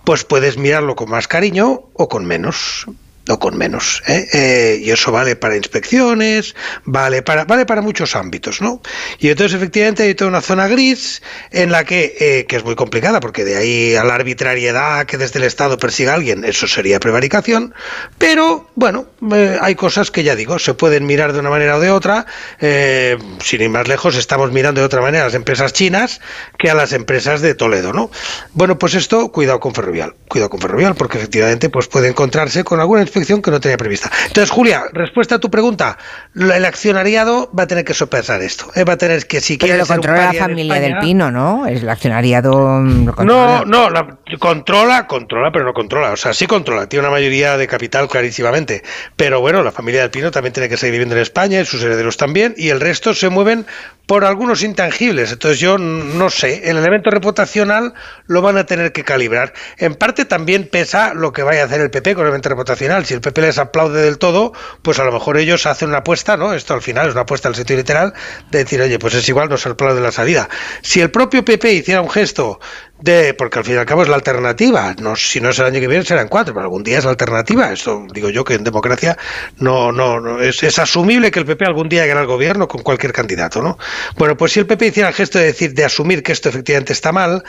[0.04, 2.88] pues puedes mirarlo con más cariño o con menos
[3.30, 4.28] o con menos ¿eh?
[4.34, 8.82] Eh, y eso vale para inspecciones vale para vale para muchos ámbitos no
[9.18, 11.22] y entonces efectivamente hay toda una zona gris
[11.52, 15.18] en la que eh, que es muy complicada porque de ahí a la arbitrariedad que
[15.18, 17.74] desde el Estado persiga a alguien eso sería prevaricación
[18.18, 21.80] pero bueno eh, hay cosas que ya digo se pueden mirar de una manera o
[21.80, 22.26] de otra
[22.60, 26.20] sin ir más lejos estamos mirando de otra manera a las empresas chinas
[26.58, 28.12] que a las empresas de Toledo no
[28.52, 32.82] bueno pues esto cuidado con Ferrovial cuidado con Ferrovial porque efectivamente pues puede encontrarse con
[32.82, 34.12] alguna inspección que no tenía prevista.
[34.28, 35.98] Entonces, Julia, respuesta a tu pregunta,
[36.34, 39.58] lo- el accionariado va a tener que sopesar esto, eh, va a tener que si
[39.58, 41.68] Pero quiere lo ser un controla la familia del España- Pino, ¿no?
[41.68, 42.80] Es el accionariado.
[42.82, 43.24] mm, lo.
[43.24, 46.12] No, no, la, controla, controla, pero no controla.
[46.12, 48.84] O sea, sí controla, tiene una mayoría de capital clarísimamente.
[49.16, 51.84] Pero bueno, la familia del Pino también tiene que seguir viviendo en España y sus
[51.84, 53.66] herederos también, y el resto se mueven
[54.06, 55.32] por algunos intangibles.
[55.32, 57.94] Entonces yo no sé, el elemento reputacional
[58.28, 59.54] lo van a tener que calibrar.
[59.78, 63.03] En parte también pesa lo que vaya a hacer el PP con el elemento reputacional.
[63.06, 66.38] Si el PP les aplaude del todo, pues a lo mejor ellos hacen una apuesta,
[66.38, 66.54] ¿no?
[66.54, 68.14] Esto al final es una apuesta al sentido literal,
[68.52, 70.50] de decir, oye, pues es igual, nos aplaude la salida.
[70.82, 72.60] Si el propio PP hiciera un gesto
[73.04, 75.66] de, porque al fin y al cabo es la alternativa, no, si no es el
[75.66, 78.54] año que viene serán cuatro, pero algún día es la alternativa, esto digo yo que
[78.54, 79.18] en democracia
[79.58, 82.82] no, no, no es, es asumible que el PP algún día gane al gobierno con
[82.82, 83.78] cualquier candidato, ¿no?
[84.18, 86.94] Bueno, pues si el PP hiciera el gesto de decir, de asumir que esto efectivamente
[86.94, 87.44] está mal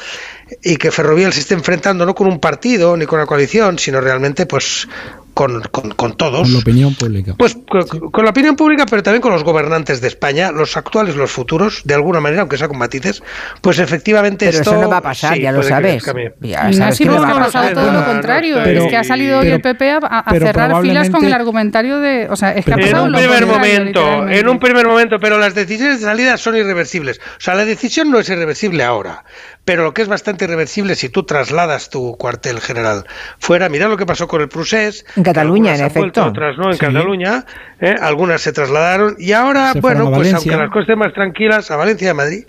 [0.61, 4.01] y que Ferrovial se esté enfrentando no con un partido ni con una coalición, sino
[4.01, 4.89] realmente pues
[5.35, 7.35] con, con, con todos, Con la opinión pública.
[7.37, 11.17] pues con, con la opinión pública, pero también con los gobernantes de España, los actuales,
[11.17, 13.23] los futuros, de alguna manera, aunque sea con matices,
[13.61, 16.05] pues efectivamente Pero esto eso no va a pasar, sí, ya lo sabes.
[16.41, 18.61] Ya No que no ha pasado todo lo contrario.
[18.63, 22.27] es que ha salido hoy el PP a, cerrar filas con el argumentario de.
[22.31, 25.17] O sea, es que ha En pasado un lo primer momento, en un primer momento,
[25.21, 27.21] pero las decisiones de salida son irreversibles.
[27.21, 29.25] O sea, la decisión no es irreversible ahora,
[29.65, 33.05] pero lo que es bastante irreversible si tú trasladas tu cuartel general
[33.39, 35.05] fuera, mira lo que pasó con el Prusés.
[35.17, 36.25] En Cataluña, en efecto.
[36.27, 36.81] otras no, en Sí.
[36.81, 37.45] Cataluña,
[37.81, 37.95] ¿eh?
[38.01, 40.37] algunas se trasladaron y ahora, Se bueno, pues Valencia.
[40.39, 42.45] aunque las cosas estén más tranquilas, a Valencia y a Madrid.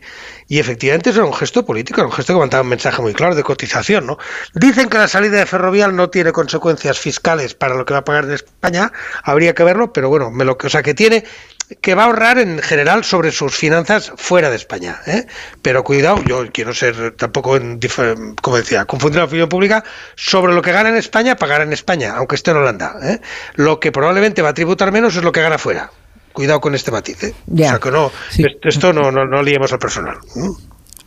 [0.48, 3.14] Y efectivamente eso era un gesto político, era un gesto que mandaba un mensaje muy
[3.14, 4.17] claro de cotización, ¿no?
[4.53, 8.03] Dicen que la salida de Ferrovial no tiene consecuencias fiscales para lo que va a
[8.06, 8.91] pagar en España,
[9.24, 11.24] habría que verlo, pero bueno, me lo que, o sea, que tiene
[11.82, 15.25] que va a ahorrar en general sobre sus finanzas fuera de España, ¿eh?
[15.64, 17.80] Pero cuidado, yo quiero ser tampoco en
[18.41, 19.83] como decía, confundir la opinión pública
[20.15, 23.19] sobre lo que gana en España, pagará en España, aunque esté en Holanda, ¿eh?
[23.56, 25.91] Lo que probablemente va a tributar menos es lo que gana fuera.
[26.35, 27.33] Cuidado con este matiz, ¿eh?
[27.47, 27.65] Ya.
[27.65, 28.43] O sea que no, Sí.
[28.43, 30.17] est- esto no, no, no liemos al personal.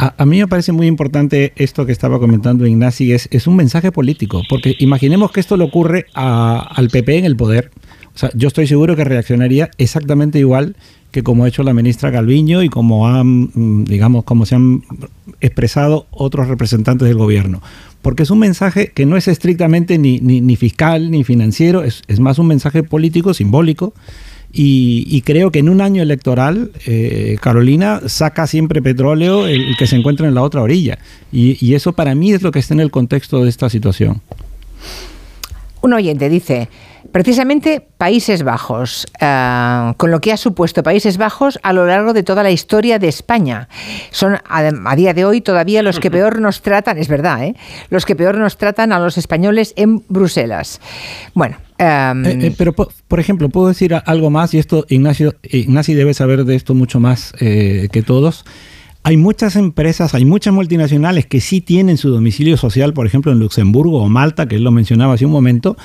[0.01, 3.55] A, a mí me parece muy importante esto que estaba comentando Ignasi, es, es un
[3.57, 7.71] mensaje político, porque imaginemos que esto le ocurre a- al PP en el poder.
[7.75, 10.75] O O sea, yo estoy seguro que reaccionaría exactamente igual
[11.13, 14.83] que como ha hecho la ministra Calviño y como han, mm, digamos, como se han
[15.41, 17.63] expresado otros representantes del gobierno.
[18.03, 22.03] Porque es un mensaje que no es estrictamente ni, ni, ni fiscal ni financiero, es,
[22.09, 23.95] es, más un mensaje político, simbólico.
[24.53, 29.77] Y, y creo que en un año electoral, eh, Carolina saca siempre petróleo el, el,
[29.77, 30.99] que se encuentra en la otra orilla.
[31.31, 34.23] Y, y eso para mí es lo que está en el contexto de esta situación.
[35.81, 36.69] Un oyente dice,
[37.13, 42.25] precisamente Países Bajos, uh, con lo que ha supuesto Países Bajos a lo largo de
[42.25, 43.69] toda la historia de España.
[44.11, 47.55] Son a, a, día de hoy todavía los que peor nos tratan, es verdad, ¿eh?
[47.91, 50.81] los que peor nos tratan a los españoles en Bruselas.
[51.35, 51.57] Bueno.
[51.81, 55.97] Um, eh, eh, pero, por, por, ejemplo, puedo decir algo más, y esto Ignacio, Ignacio
[55.97, 58.45] debe saber de esto mucho más eh, que todos.
[59.05, 63.39] Hay muchas empresas, hay muchas multinacionales que sí tienen su domicilio social, por ejemplo, en
[63.39, 65.77] Luxemburgo o Malta, que él lo mencionaba hace un momento,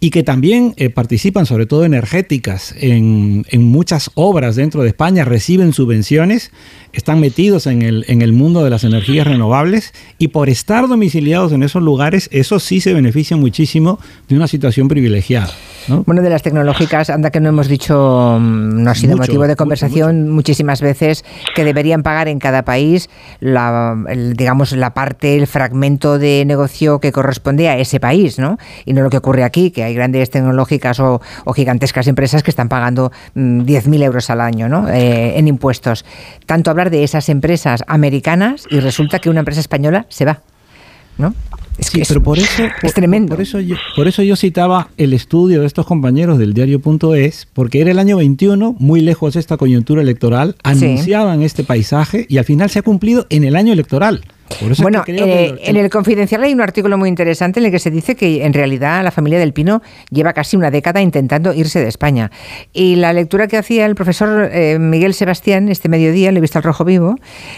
[0.00, 5.24] y que también eh, participan, sobre todo energéticas, en, en, muchas obras dentro de España,
[5.24, 6.52] reciben subvenciones,
[6.92, 11.52] están metidos en el, en el mundo de las energías renovables y por estar domiciliados
[11.52, 15.50] en esos lugares, eso sí se beneficia muchísimo de una situación privilegiada.
[15.88, 16.04] ¿no?
[16.06, 19.46] Bueno, de las tecnológicas, anda que no hemos dicho, mm, no ha sido mucho, motivo
[19.48, 20.34] de conversación mucho, mucho.
[20.34, 23.08] muchísimas veces, que deberían pagar en cada país
[23.40, 28.58] la, el, digamos, la parte, el fragmento de negocio que corresponde a ese país, ¿no?
[28.84, 32.50] Y no lo que ocurre aquí, que hay grandes tecnológicas o, o gigantescas empresas que
[32.50, 34.88] están pagando mmm, 10.000 euros al año, ¿no?
[34.88, 36.04] Eh, en impuestos.
[36.46, 40.40] Tanto hablar de esas empresas americanas y resulta que una empresa española se va,
[41.16, 41.34] ¿no?
[41.78, 43.34] Es que sí, es, pero por eso, es tremendo.
[43.34, 47.80] Por eso, yo, por eso yo citaba el estudio de estos compañeros del diario.es, porque
[47.80, 51.44] era el año 21, muy lejos de esta coyuntura electoral, anunciaban sí.
[51.44, 54.24] este paisaje y al final se ha cumplido en el año electoral.
[54.78, 58.16] Bueno, eh, en el Confidencial hay un artículo muy interesante en el que se dice
[58.16, 62.30] que en realidad la familia del Pino lleva casi una década intentando irse de España.
[62.72, 66.58] Y la lectura que hacía el profesor eh, Miguel Sebastián este mediodía, le he visto
[66.58, 67.16] al rojo vivo,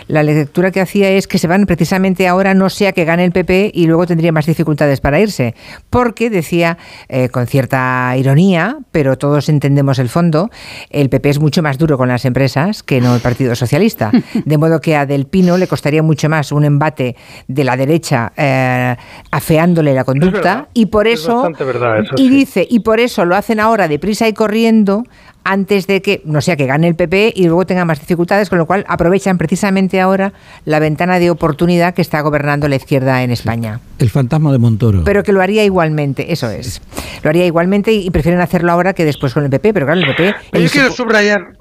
[0.08, 3.32] la lectura que hacía es que se van precisamente ahora, no sea que gane el
[3.32, 5.54] PP y luego tendría más dificultades para irse.
[5.90, 6.78] Porque, decía
[7.08, 10.50] eh, con cierta ironía, pero todos entendemos el fondo,
[10.90, 14.10] el PP es mucho más duro con las empresas que no el Partido Socialista.
[14.44, 18.33] De modo que a Del Pino le costaría mucho más un embate de la derecha
[18.36, 18.97] eh,
[19.31, 22.31] afeándole la conducta y por eso, verdad, eso y sí.
[22.31, 25.05] dice y por eso lo hacen ahora deprisa y corriendo
[25.44, 28.59] antes de que, no sea que gane el PP y luego tenga más dificultades, con
[28.59, 30.33] lo cual aprovechan precisamente ahora
[30.65, 33.81] la ventana de oportunidad que está gobernando la izquierda en España.
[33.99, 35.02] El fantasma de Montoro.
[35.05, 36.83] Pero que lo haría igualmente, eso es.
[37.23, 40.07] Lo haría igualmente y prefieren hacerlo ahora que después con el PP, pero claro, el
[40.09, 40.34] PP...
[40.50, 41.57] Pero yo quiero subrayar,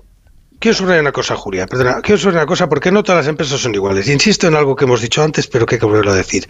[0.59, 3.61] Quiero subrayar una cosa, Julia, perdona, quiero subrayar una cosa, porque no todas las empresas
[3.61, 4.09] son iguales.
[4.09, 6.49] Insisto en algo que hemos dicho antes, pero que hay que volverlo a decir.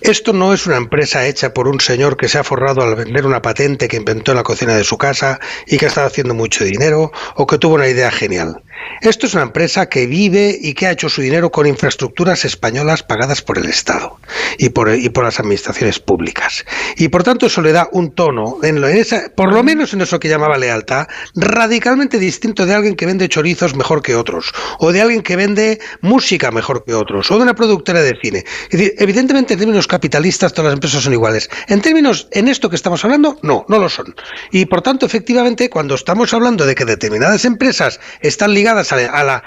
[0.00, 3.26] Esto no es una empresa hecha por un señor que se ha forrado al vender
[3.26, 6.34] una patente que inventó en la cocina de su casa y que ha estado haciendo
[6.34, 8.62] mucho dinero o que tuvo una idea genial.
[9.00, 13.02] Esto es una empresa que vive y que ha hecho su dinero con infraestructuras españolas
[13.02, 14.18] pagadas por el Estado
[14.58, 16.64] y por, y por las administraciones públicas.
[16.96, 19.92] Y por tanto eso le da un tono, en, lo, en esa, por lo menos
[19.94, 24.52] en eso que llamaba lealtad, radicalmente distinto de alguien que vende chorizos mejor que otros,
[24.78, 28.44] o de alguien que vende música mejor que otros, o de una productora de cine.
[28.70, 31.48] Es decir, evidentemente en términos capitalistas todas las empresas son iguales.
[31.68, 34.14] En términos, en esto que estamos hablando, no, no lo son.
[34.50, 39.42] Y por tanto, efectivamente, cuando estamos hablando de que determinadas empresas están ligadas a la,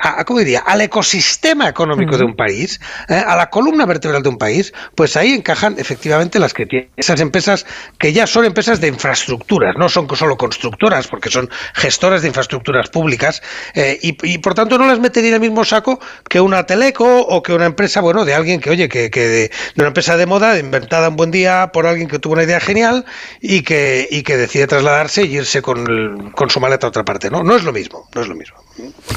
[0.00, 0.60] a a, ¿cómo diría?
[0.60, 2.18] al ecosistema económico uh -huh.
[2.18, 6.38] de un país, eh, a la columna vertebral de un país, pues ahí encajan efectivamente
[6.38, 7.66] las que tienen esas empresas
[7.98, 12.88] que ya son empresas de infraestructuras, no son solo constructoras, porque son gestoras de infraestructuras
[12.88, 13.42] públicas,
[13.74, 17.20] eh, y, y, por tanto no las metería en el mismo saco que una teleco
[17.20, 20.16] o que una empresa, bueno, de alguien que, oye, que, que de, de, una empresa
[20.16, 23.04] de moda inventada un buen día por alguien que tuvo una idea genial
[23.40, 27.04] y que, y que decide trasladarse y irse con, el, con su maleta a otra
[27.04, 27.42] parte, ¿no?
[27.42, 28.56] No es lo mismo, no es lo mismo.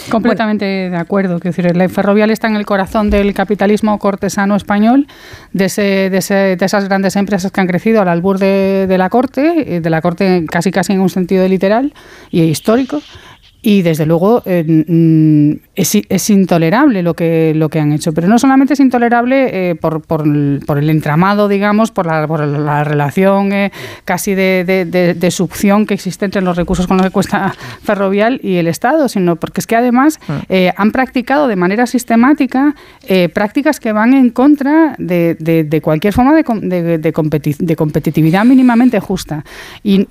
[0.09, 0.72] Completamente.
[0.89, 1.39] De acuerdo.
[1.39, 5.07] Quiero decir, la ferrovial está en el corazón del capitalismo cortesano español,
[5.51, 8.97] de, ese, de, ese, de esas grandes empresas que han crecido al albur de, de
[8.97, 11.93] la corte, de la corte casi casi en un sentido literal
[12.31, 13.01] y histórico
[13.65, 18.11] y desde luego eh, es, es, intolerable lo que, lo que han hecho.
[18.11, 20.25] Pero no solamente es intolerable eh, por, por,
[20.65, 23.71] por, el entramado, digamos, por la, por la relación eh,
[24.03, 27.55] casi de, de, de, de, succión que existe entre los recursos con los que cuesta
[27.83, 30.41] Ferrovial y el Estado, sino porque es que además ah.
[30.75, 32.75] han practicado de manera sistemática
[33.33, 39.45] prácticas que van en contra de, cualquier forma de, competi de, competitividad mínimamente justa.
[39.83, 40.07] Y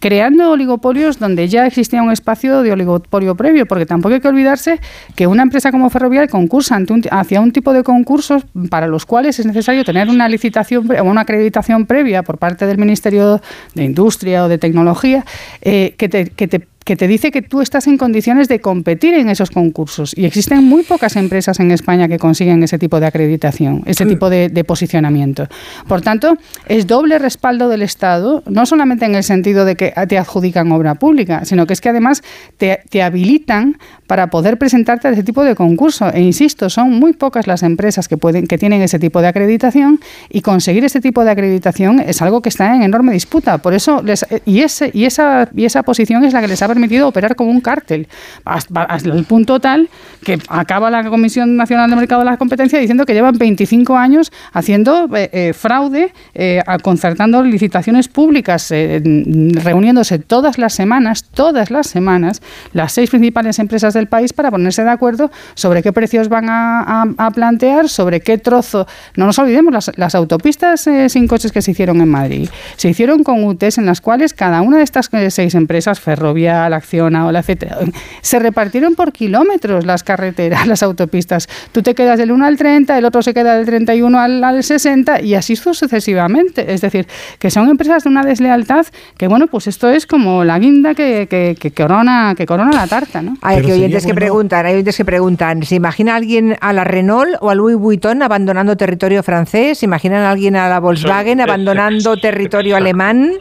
[0.00, 4.80] creando oligopolios donde ya existía un espacio de oligopolio previo, porque tampoco hay que olvidarse
[5.14, 9.06] que una empresa como Ferrovial concursa ante un, hacia un tipo de concursos para los
[9.06, 13.40] cuales es necesario tener una licitación o una acreditación previa por parte del Ministerio
[13.74, 15.24] de Industria o de Tecnología
[15.60, 19.14] eh, que, te, que te que te dice que tú estás en condiciones de competir
[19.14, 20.14] en esos concursos.
[20.16, 24.30] Y existen muy pocas empresas en España que consiguen ese tipo de acreditación, ese tipo
[24.30, 25.48] de, posicionamiento.
[25.88, 26.36] Por tanto,
[26.66, 30.94] es doble respaldo del Estado, no solamente en el sentido de que te adjudican obra
[30.94, 32.22] pública, sino que es que además
[32.56, 36.08] te, habilitan para poder presentarte a ese tipo de concurso.
[36.12, 40.00] E insisto, son muy pocas las empresas que, pueden, que tienen ese tipo de acreditación
[40.30, 43.58] y conseguir ese tipo de acreditación es algo que está en enorme disputa.
[43.58, 47.36] Por eso, les, y, ese, y esa posición es la que les ha permitido operar
[47.36, 48.08] como un cártel,
[48.44, 49.88] hasta, el punto tal
[50.24, 54.32] que acaba la Comisión Nacional de Mercado de la Competencia diciendo que llevan 25 años
[54.52, 62.40] haciendo eh, eh, fraude, eh, concertando licitaciones públicas, reuniéndose todas las semanas, todas las semanas,
[62.72, 67.30] las seis principales empresas del país para ponerse de acuerdo sobre qué precios van a,
[67.34, 68.86] plantear, sobre qué trozo.
[69.16, 73.22] No nos olvidemos, las, las autopistas sin coches que se hicieron en Madrid se hicieron
[73.22, 77.32] con UTES en las cuales cada una de estas seis empresas, ferroviarias, la Acciona o
[77.32, 77.78] la etcétera.
[78.20, 81.48] Se repartieron por kilómetros las carreteras, las autopistas.
[81.72, 84.62] Tú te quedas del 1 al 30, el otro se queda del 31 al, al
[84.62, 86.72] 60 y así sucesivamente.
[86.72, 87.06] Es decir,
[87.38, 91.26] que son empresas de una deslealtad que, bueno, pues esto es como la guinda que,
[91.28, 93.36] que, corona, que corona la tarta, ¿no?
[93.42, 97.50] Hay oyentes que preguntan, hay oyentes que preguntan, ¿se imagina alguien a la Renault o
[97.50, 99.78] a Louis Vuitton abandonando territorio francés?
[99.78, 103.32] ¿Se imaginan a alguien a la Volkswagen abandonando territorio alemán?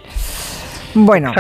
[0.93, 1.31] Bueno,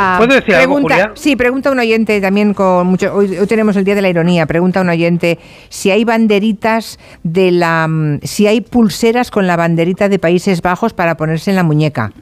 [0.00, 3.12] Ah, ¿Puedo decir pregunta, algo, Sí, pregunta un oyente también con mucho...
[3.12, 4.46] Hoy, tenemos el Día de la Ironía.
[4.46, 7.88] Pregunta un oyente si hay banderitas de la...
[7.88, 11.64] Mm, si hay pulseras con la banderita de país Países Bajos para ponerse en la
[11.64, 12.12] muñeca.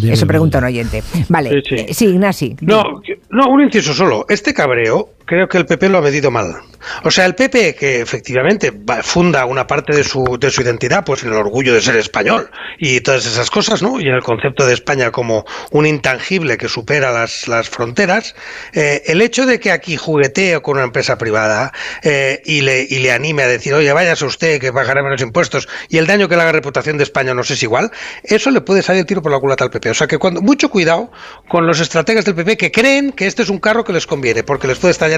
[0.00, 1.02] Eso pregunta un oyente.
[1.28, 2.54] Vale, sí, eh, Ignasi.
[2.60, 4.24] No, no, un inciso solo.
[4.28, 6.56] Este cabreo creo que el PP lo ha medido mal.
[7.04, 11.22] O sea, el PP, que efectivamente funda una parte de su, de su identidad, pues
[11.22, 14.00] en el orgullo de ser español y todas esas cosas, ¿no?
[14.00, 18.34] Y en el concepto de España como un intangible que supera las, las fronteras,
[18.72, 23.00] eh, el hecho de que aquí juguetee con una empresa privada eh, y, le, y
[23.00, 26.36] le anime a decir, oye, váyase usted que pagará menos impuestos y el daño que
[26.36, 27.90] le haga reputación de España no es igual,
[28.24, 29.90] eso le puede salir el tiro por la culata al PP.
[29.90, 31.10] O sea que cuando, mucho cuidado
[31.48, 34.42] con los estrategas del PP que creen que este es un carro que les conviene,
[34.42, 35.17] porque les puede estallar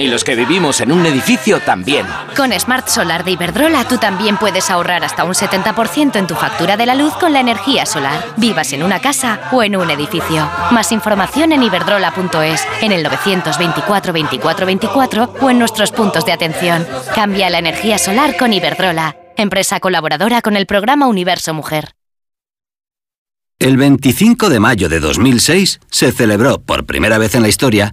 [0.00, 2.06] Y los que vivimos en un edificio también.
[2.34, 6.78] Con Smart Solar de Iberdrola tú también puedes ahorrar hasta un 70% en tu factura
[6.78, 8.24] de la luz con la energía solar.
[8.38, 10.50] Vivas en una casa o en un edificio.
[10.70, 16.86] Más información en iberdrola.es, en el 924 24 24 o en nuestros puntos de atención.
[17.14, 21.90] Cambia la energía solar con Iberdrola, empresa colaboradora con el programa Universo Mujer.
[23.58, 27.92] El 25 de mayo de 2006 se celebró por primera vez en la historia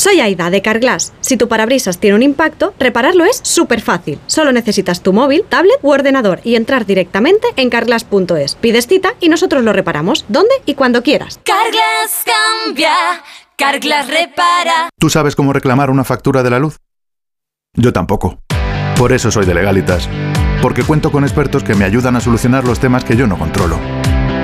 [0.00, 1.12] Soy Aida de Carglass.
[1.20, 4.18] Si tu parabrisas tiene un impacto, repararlo es súper fácil.
[4.28, 8.54] Solo necesitas tu móvil, tablet u ordenador y entrar directamente en carglass.es.
[8.54, 11.38] Pides cita y nosotros lo reparamos, donde y cuando quieras.
[11.44, 12.94] Carglass cambia,
[13.56, 14.88] Carglass repara.
[14.98, 16.78] ¿Tú sabes cómo reclamar una factura de la luz?
[17.74, 18.40] Yo tampoco.
[18.96, 20.08] Por eso soy de Legalitas.
[20.62, 23.78] Porque cuento con expertos que me ayudan a solucionar los temas que yo no controlo.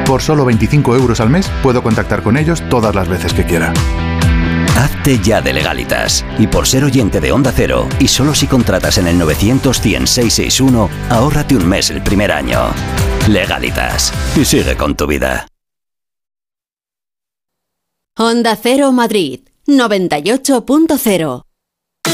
[0.04, 3.72] Por solo 25 euros al mes puedo contactar con ellos todas las veces que quiera.
[4.76, 6.24] Hazte ya de legalitas.
[6.38, 10.06] Y por ser oyente de Onda Cero, y solo si contratas en el 900 100
[10.06, 12.70] 661, ahórrate un mes el primer año.
[13.28, 14.12] Legalitas.
[14.36, 15.48] Y sigue con tu vida.
[18.18, 21.45] Onda Cero Madrid 98.0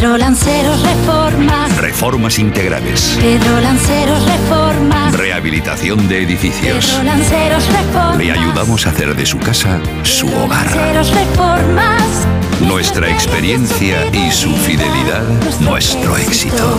[0.00, 1.76] Pedro Lanceros Reformas.
[1.76, 3.18] Reformas integrales.
[3.20, 5.14] Pedro Lanceros Reformas.
[5.14, 6.86] Rehabilitación de edificios.
[6.86, 8.16] Pedro Lanceros Reformas.
[8.16, 10.64] Le ayudamos a hacer de su casa su hogar.
[10.74, 12.26] Lanceros Reformas.
[12.62, 15.22] Nuestra experiencia y su fidelidad,
[15.60, 16.78] nuestro éxito.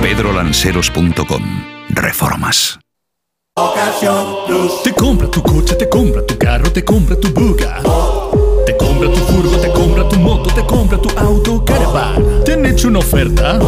[0.00, 1.42] pedrolanceros.com.
[1.90, 2.78] Reformas.
[4.84, 7.82] Te compra tu coche, te compra tu carro, te compra tu buga.
[8.68, 12.44] Te compra tu furgo, te compra tu moto, te compra tu auto, caravan.
[12.44, 13.58] ¿Te han hecho una oferta?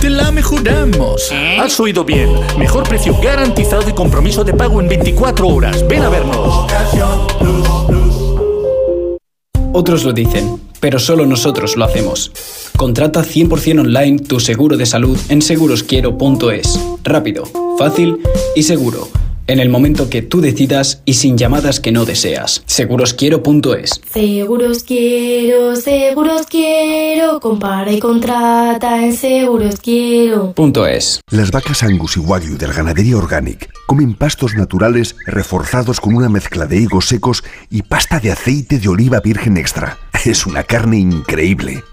[0.00, 1.30] Te la mejoramos.
[1.60, 2.30] Has oído bien.
[2.58, 5.86] Mejor precio garantizado y compromiso de pago en 24 horas.
[5.86, 6.66] Ven a vernos.
[9.74, 12.32] Otros lo dicen, pero solo nosotros lo hacemos.
[12.78, 16.80] Contrata 100% online tu seguro de salud en segurosquiero.es.
[17.04, 17.44] Rápido,
[17.76, 18.18] fácil
[18.56, 19.08] y seguro.
[19.52, 22.62] En el momento que tú decidas y sin llamadas que no deseas.
[22.64, 24.00] Segurosquiero.es.
[24.10, 30.54] Seguros quiero, seguros quiero, compara y contrata en seguros quiero.
[30.54, 31.20] Punto es.
[31.30, 36.64] Las vacas Angus y Wagyu del Ganadería Organic comen pastos naturales reforzados con una mezcla
[36.64, 39.98] de higos secos y pasta de aceite de oliva virgen extra.
[40.24, 41.84] Es una carne increíble.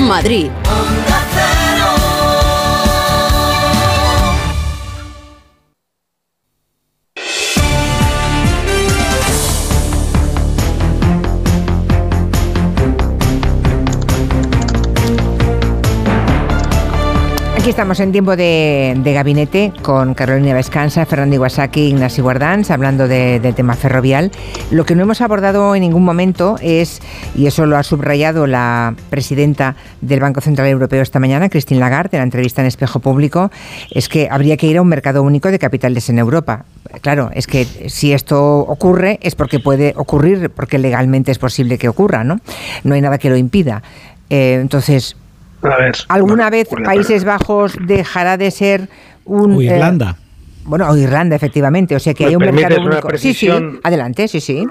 [0.00, 1.07] Madrid.
[17.68, 23.40] Aquí estamos en tiempo de, gabinete con Carolina Vescanza, Fernando Iwasaki, Ignacio Guardans, hablando de-
[23.40, 24.30] del tema ferrovial.
[24.70, 27.02] Lo que no hemos abordado en ningún momento es,
[27.36, 32.16] y eso lo ha subrayado la presidenta del Banco Central Europeo esta mañana, Christine Lagarde,
[32.16, 33.50] en la entrevista en Espejo Público,
[33.90, 36.64] es que habría que ir a un mercado único de capitales en Europa.
[37.02, 41.90] Claro, es que si esto ocurre es porque puede ocurrir, porque legalmente es posible que
[41.90, 42.40] ocurra, ¿no?
[42.82, 43.82] No hay nada que lo impida.
[44.30, 45.16] Eh, entonces,
[45.62, 45.96] A ver.
[46.08, 48.88] ¿Alguna vez Países Bajos dejará de ser
[49.24, 49.52] un...
[49.56, 50.16] O eh, Irlanda.
[50.64, 51.96] bueno, o Irlanda, efectivamente.
[51.96, 52.94] O sea que ¿Me hay un mercado único.
[52.94, 53.80] Sí, sí, precisión?
[53.82, 54.66] adelante, sí, sí.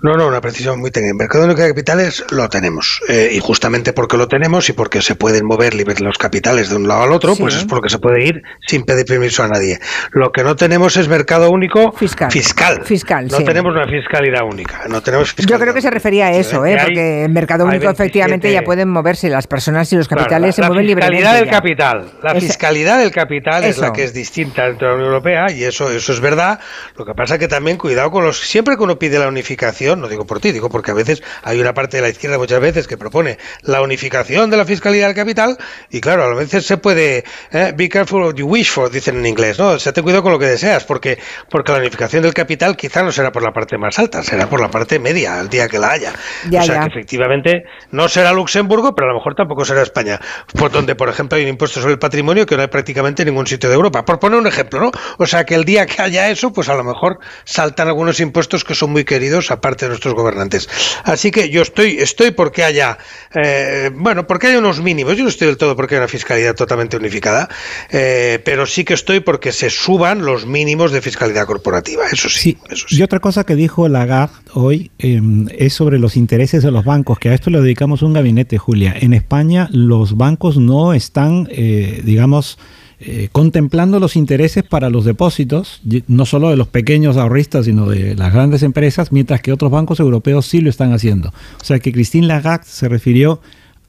[0.00, 1.10] No, no, una precisión muy técnica.
[1.12, 3.00] El mercado único de capitales lo tenemos.
[3.08, 6.76] Eh, y justamente porque lo tenemos y porque se pueden mover libres los capitales de
[6.76, 7.42] un lado al otro, Sí.
[7.42, 9.78] pues es porque se puede ir sin pedir permiso a nadie.
[10.12, 12.30] Lo que no tenemos es mercado único fiscal.
[12.30, 12.84] Fiscal.
[12.84, 13.44] Fiscal, no sí.
[13.44, 14.82] tenemos una fiscalidad única.
[14.88, 16.76] No tenemos Yo creo que se refería a eso, ¿eh?
[16.80, 20.60] porque en mercado único 27 efectivamente ya pueden moverse las personas y los capitales se
[20.60, 21.16] la, la mueven libremente.
[21.16, 22.10] fiscalidad del capital.
[22.22, 25.64] La fiscalidad del capital es la que es distinta dentro de la Unión Europea y
[25.64, 26.60] eso, eso es verdad.
[26.96, 28.38] Lo que pasa que también cuidado con los.
[28.38, 31.60] Siempre que uno pide la unificación, no digo por ti, digo porque a veces hay
[31.60, 35.16] una parte de la izquierda muchas veces que propone la unificación de la fiscalidad del
[35.16, 35.58] capital
[35.90, 37.24] y claro, a veces se puede.
[37.52, 39.68] eh, be careful what you wish for, dicen en inglés, ¿no?
[39.68, 41.18] O sea, ten cuidado con lo que deseas porque,
[41.50, 44.60] porque la unificación del capital quizá no será por la parte más alta, será por
[44.60, 46.12] la parte media, el día que la haya.
[46.48, 46.80] Ya, o sea ya.
[46.82, 50.20] que efectivamente no será Luxemburgo, pero a lo mejor tampoco será España,
[50.56, 53.28] por donde, por ejemplo, hay un impuesto sobre el patrimonio que no hay prácticamente en
[53.28, 54.04] ningún sitio de Europa.
[54.04, 54.90] Por poner un ejemplo, ¿no?
[55.18, 58.64] O sea que el día que haya eso, pues a lo mejor saltan algunos impuestos
[58.64, 60.68] que son muy queridos, aparte de nuestros gobernantes.
[61.04, 62.98] Así que yo estoy, estoy porque haya,
[63.34, 65.16] eh, bueno, porque haya unos mínimos.
[65.16, 67.48] Yo no estoy del todo porque haya una fiscalidad totalmente unificada,
[67.90, 72.04] eh, pero sí que estoy porque se suban los mínimos de fiscalidad corporativa.
[72.10, 72.58] Eso sí.
[72.90, 75.20] Y otra cosa que dijo Lagarde hoy eh,
[75.56, 78.94] es sobre los intereses de los bancos, que a esto le dedicamos un gabinete, Julia.
[78.98, 82.58] En España los bancos no están, eh, digamos,
[83.00, 88.16] eh, contemplando los intereses para los depósitos, no solo de los pequeños ahorristas, sino de
[88.16, 91.28] las grandes empresas, mientras que otros bancos europeos sí lo están haciendo.
[91.28, 93.40] O sea que Christine Lagarde se refirió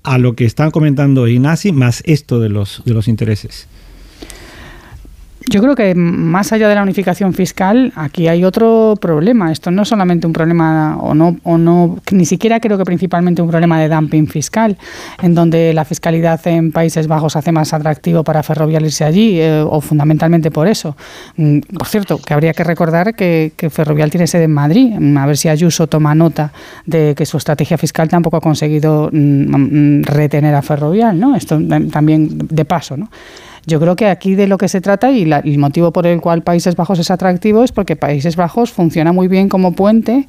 [0.03, 3.67] a lo que están comentando Ignasi, más esto de los, de los intereses.
[5.47, 9.51] Yo creo que más allá de la unificación fiscal, aquí hay otro problema.
[9.51, 13.41] Esto no es solamente un problema, o no, o no, ni siquiera creo que principalmente
[13.41, 14.77] un problema de dumping fiscal,
[15.21, 19.63] en donde la fiscalidad en Países Bajos hace más atractivo para Ferrovial irse allí, eh,
[19.65, 20.95] o fundamentalmente por eso.
[21.37, 24.93] Mm, Por cierto, que habría que recordar que, que Ferrovial tiene sede en Madrid.
[24.99, 26.51] Mm, A ver si Ayuso toma nota
[26.85, 31.35] de que su estrategia fiscal tampoco ha conseguido mm, mm, retener a Ferrovial, ¿no?
[31.35, 31.59] Esto
[31.91, 33.09] también de paso, ¿no?
[33.69, 36.19] Yo creo que aquí de lo que se trata y la- el motivo por el
[36.21, 40.27] cual Países Bajos es atractivo es porque Países Bajos funciona muy bien como puente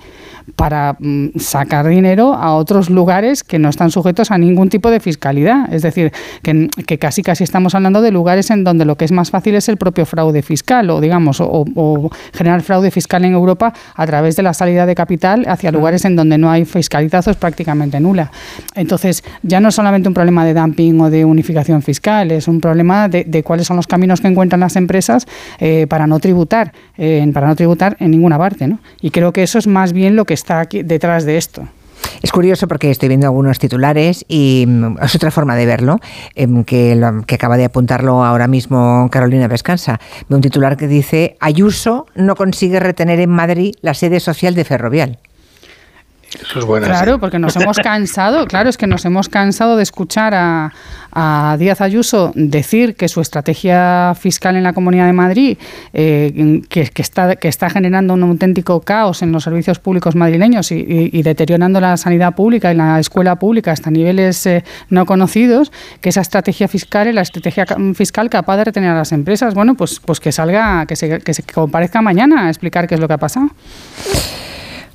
[0.57, 5.01] para mm, sacar dinero a otros lugares que no están sujetos a ningún tipo de
[5.01, 5.73] fiscalidad.
[5.73, 6.13] Es decir,
[6.43, 9.55] que, que casi casi estamos hablando de lugares en donde lo que es más fácil
[9.55, 14.07] es el propio fraude fiscal o digamos o, o generar fraude fiscal en Europa a
[14.07, 17.37] través de la salida de capital hacia lugares en donde no hay fiscalidad o es
[17.39, 18.31] prácticamente nula.
[18.75, 22.61] Entonces, ya no es solamente un problema de dumping o de unificación fiscal, es un
[22.61, 25.27] problema de, de cuáles son los caminos que encuentran las empresas
[25.59, 28.79] eh, para no tributar, eh, para no tributar en ninguna parte, ¿no?
[29.01, 31.67] Y creo que eso es más bien lo que está aquí detrás de esto.
[32.23, 36.01] Es curioso porque estoy viendo algunos titulares y mm, es otra forma de verlo,
[36.35, 40.01] em, que, que acaba de apuntarlo ahora mismo Carolina Vescansa.
[40.29, 44.65] Veo un titular que dice, Ayuso no consigue retener en Madrid la sede social de
[44.65, 45.19] Ferrovial.
[46.39, 46.87] Eso es bueno.
[46.87, 50.73] Claro, porque nos hemos cansado, claro, es que nos hemos cansado de escuchar a,
[51.13, 55.59] a Díaz Ayuso decir que su estrategia fiscal en la Comunidad de Madrid,
[55.93, 60.71] eh, que, que está, que está generando un auténtico caos en los servicios públicos madrileños
[60.71, 65.07] y, y- y deteriorando la sanidad pública y la escuela pública hasta niveles eh, no
[65.07, 69.11] conocidos, que esa estrategia fiscal es la estrategia ca- fiscal capaz de retener a las
[69.13, 69.55] empresas.
[69.55, 73.01] Bueno, pues, pues que salga, que se, que se comparezca mañana a explicar qué es
[73.01, 73.49] lo que ha pasado.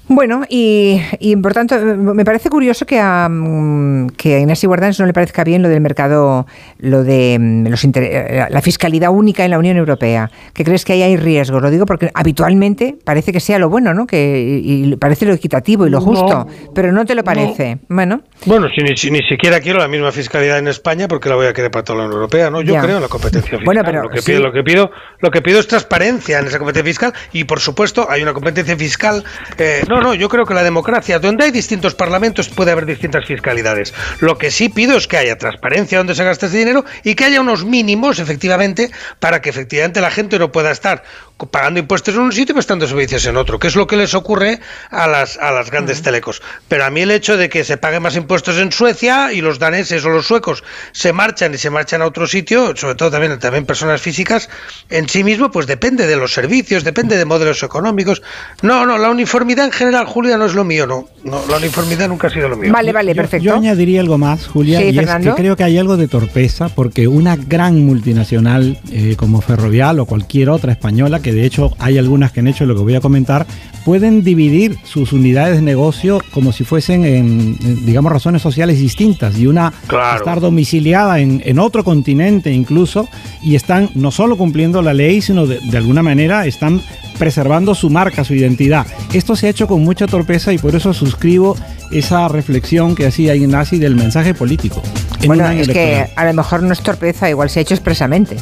[0.07, 4.99] Bueno, y, y por tanto, me parece curioso que a, mm, que a Inés Guardans
[4.99, 6.45] no le parezca bien lo del mercado,
[6.77, 10.29] lo de mm, los inter- eh, la fiscalidad única en la Unión Europea.
[10.53, 11.59] ¿Que crees que ahí hay riesgos?
[11.59, 14.05] Lo digo porque habitualmente parece que sea lo bueno, ¿no?
[14.05, 16.05] Que y, parece lo equitativo y lo No.
[16.05, 17.79] justo, pero no te lo parece.
[17.89, 21.35] Bueno, Bueno, si ni, si ni siquiera quiero la misma fiscalidad en España, porque la
[21.35, 22.61] voy a querer para toda la Unión Europea, ¿no?
[22.61, 22.81] Yo Ya.
[22.83, 23.65] creo en la competencia fiscal.
[23.65, 24.31] Bueno, pero lo que sí.
[24.33, 27.59] pido, lo que pido, lo que pido es transparencia en esa competencia fiscal y, por
[27.59, 29.23] supuesto, hay una competencia fiscal.
[29.57, 33.25] eh, no, no, yo creo que la democracia, donde hay distintos parlamentos, puede haber distintas
[33.25, 33.93] fiscalidades.
[34.19, 37.25] Lo que sí pido es que haya transparencia donde se gasta ese dinero y que
[37.25, 41.03] haya unos mínimos, efectivamente, para que efectivamente la gente no pueda estar
[41.51, 44.13] pagando impuestos en un sitio y prestando servicios en otro, que es lo que les
[44.13, 44.59] ocurre
[44.89, 46.41] a las, a las grandes telecos.
[46.69, 49.59] Pero a mí el hecho de que se paguen más impuestos en Suecia y los
[49.59, 53.37] daneses o los suecos se marchan y se marchan a otro sitio, sobre todo también,
[53.39, 54.49] también personas físicas,
[54.89, 58.21] en sí mismo, pues depende de los servicios, depende de modelos económicos.
[58.61, 61.05] No, no, la uniformidad en general, Julia, no es lo mío, no.
[61.23, 62.71] no la uniformidad nunca ha sido lo mío.
[62.71, 63.45] vale, vale, Yo- perfecto.
[63.45, 66.69] Yo añadiría algo más, Julia, Sí, y es que creo que hay algo de torpeza
[66.69, 71.97] porque una gran multinacional eh, como Ferrovial o cualquier otra española, que de hecho hay
[71.97, 73.45] algunas que han hecho lo que voy a comentar,
[73.83, 79.37] pueden dividir sus unidades de negocio como si fuesen en, en, digamos, razones sociales distintas
[79.37, 80.17] y una Claro.
[80.17, 83.07] estar domiciliada en, en otro continente incluso
[83.43, 86.81] y están no solo cumpliendo la ley, sino de, de alguna manera están
[87.17, 88.85] preservando su marca, su identidad.
[89.13, 91.55] Esto se ha hecho con mucha torpeza y por eso suscribo
[91.91, 94.81] esa reflexión que hacía Ignasi del mensaje político.
[95.21, 98.37] en Bueno, es que a lo mejor no es torpeza, igual se ha hecho expresamente.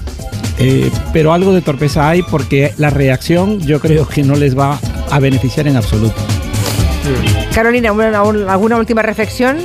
[0.60, 4.80] Eh, pero algo de torpeza hay porque la reacción yo creo que no les va
[5.10, 6.16] a beneficiar en absoluto.
[7.54, 9.58] Carolina, ¿alguna, alguna última reflexión?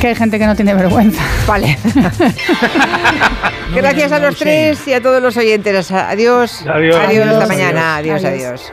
[0.00, 1.22] Que hay gente que no tiene vergüenza.
[1.46, 1.78] Vale.
[3.74, 5.90] Gracias a los tres y a todos los oyentes.
[5.90, 6.64] Adiós.
[6.66, 6.96] Adiós.
[6.96, 7.48] Adiós, hasta Adiós.
[7.48, 7.96] mañana.
[7.96, 8.44] Adiós, Adiós.
[8.44, 8.72] adiós.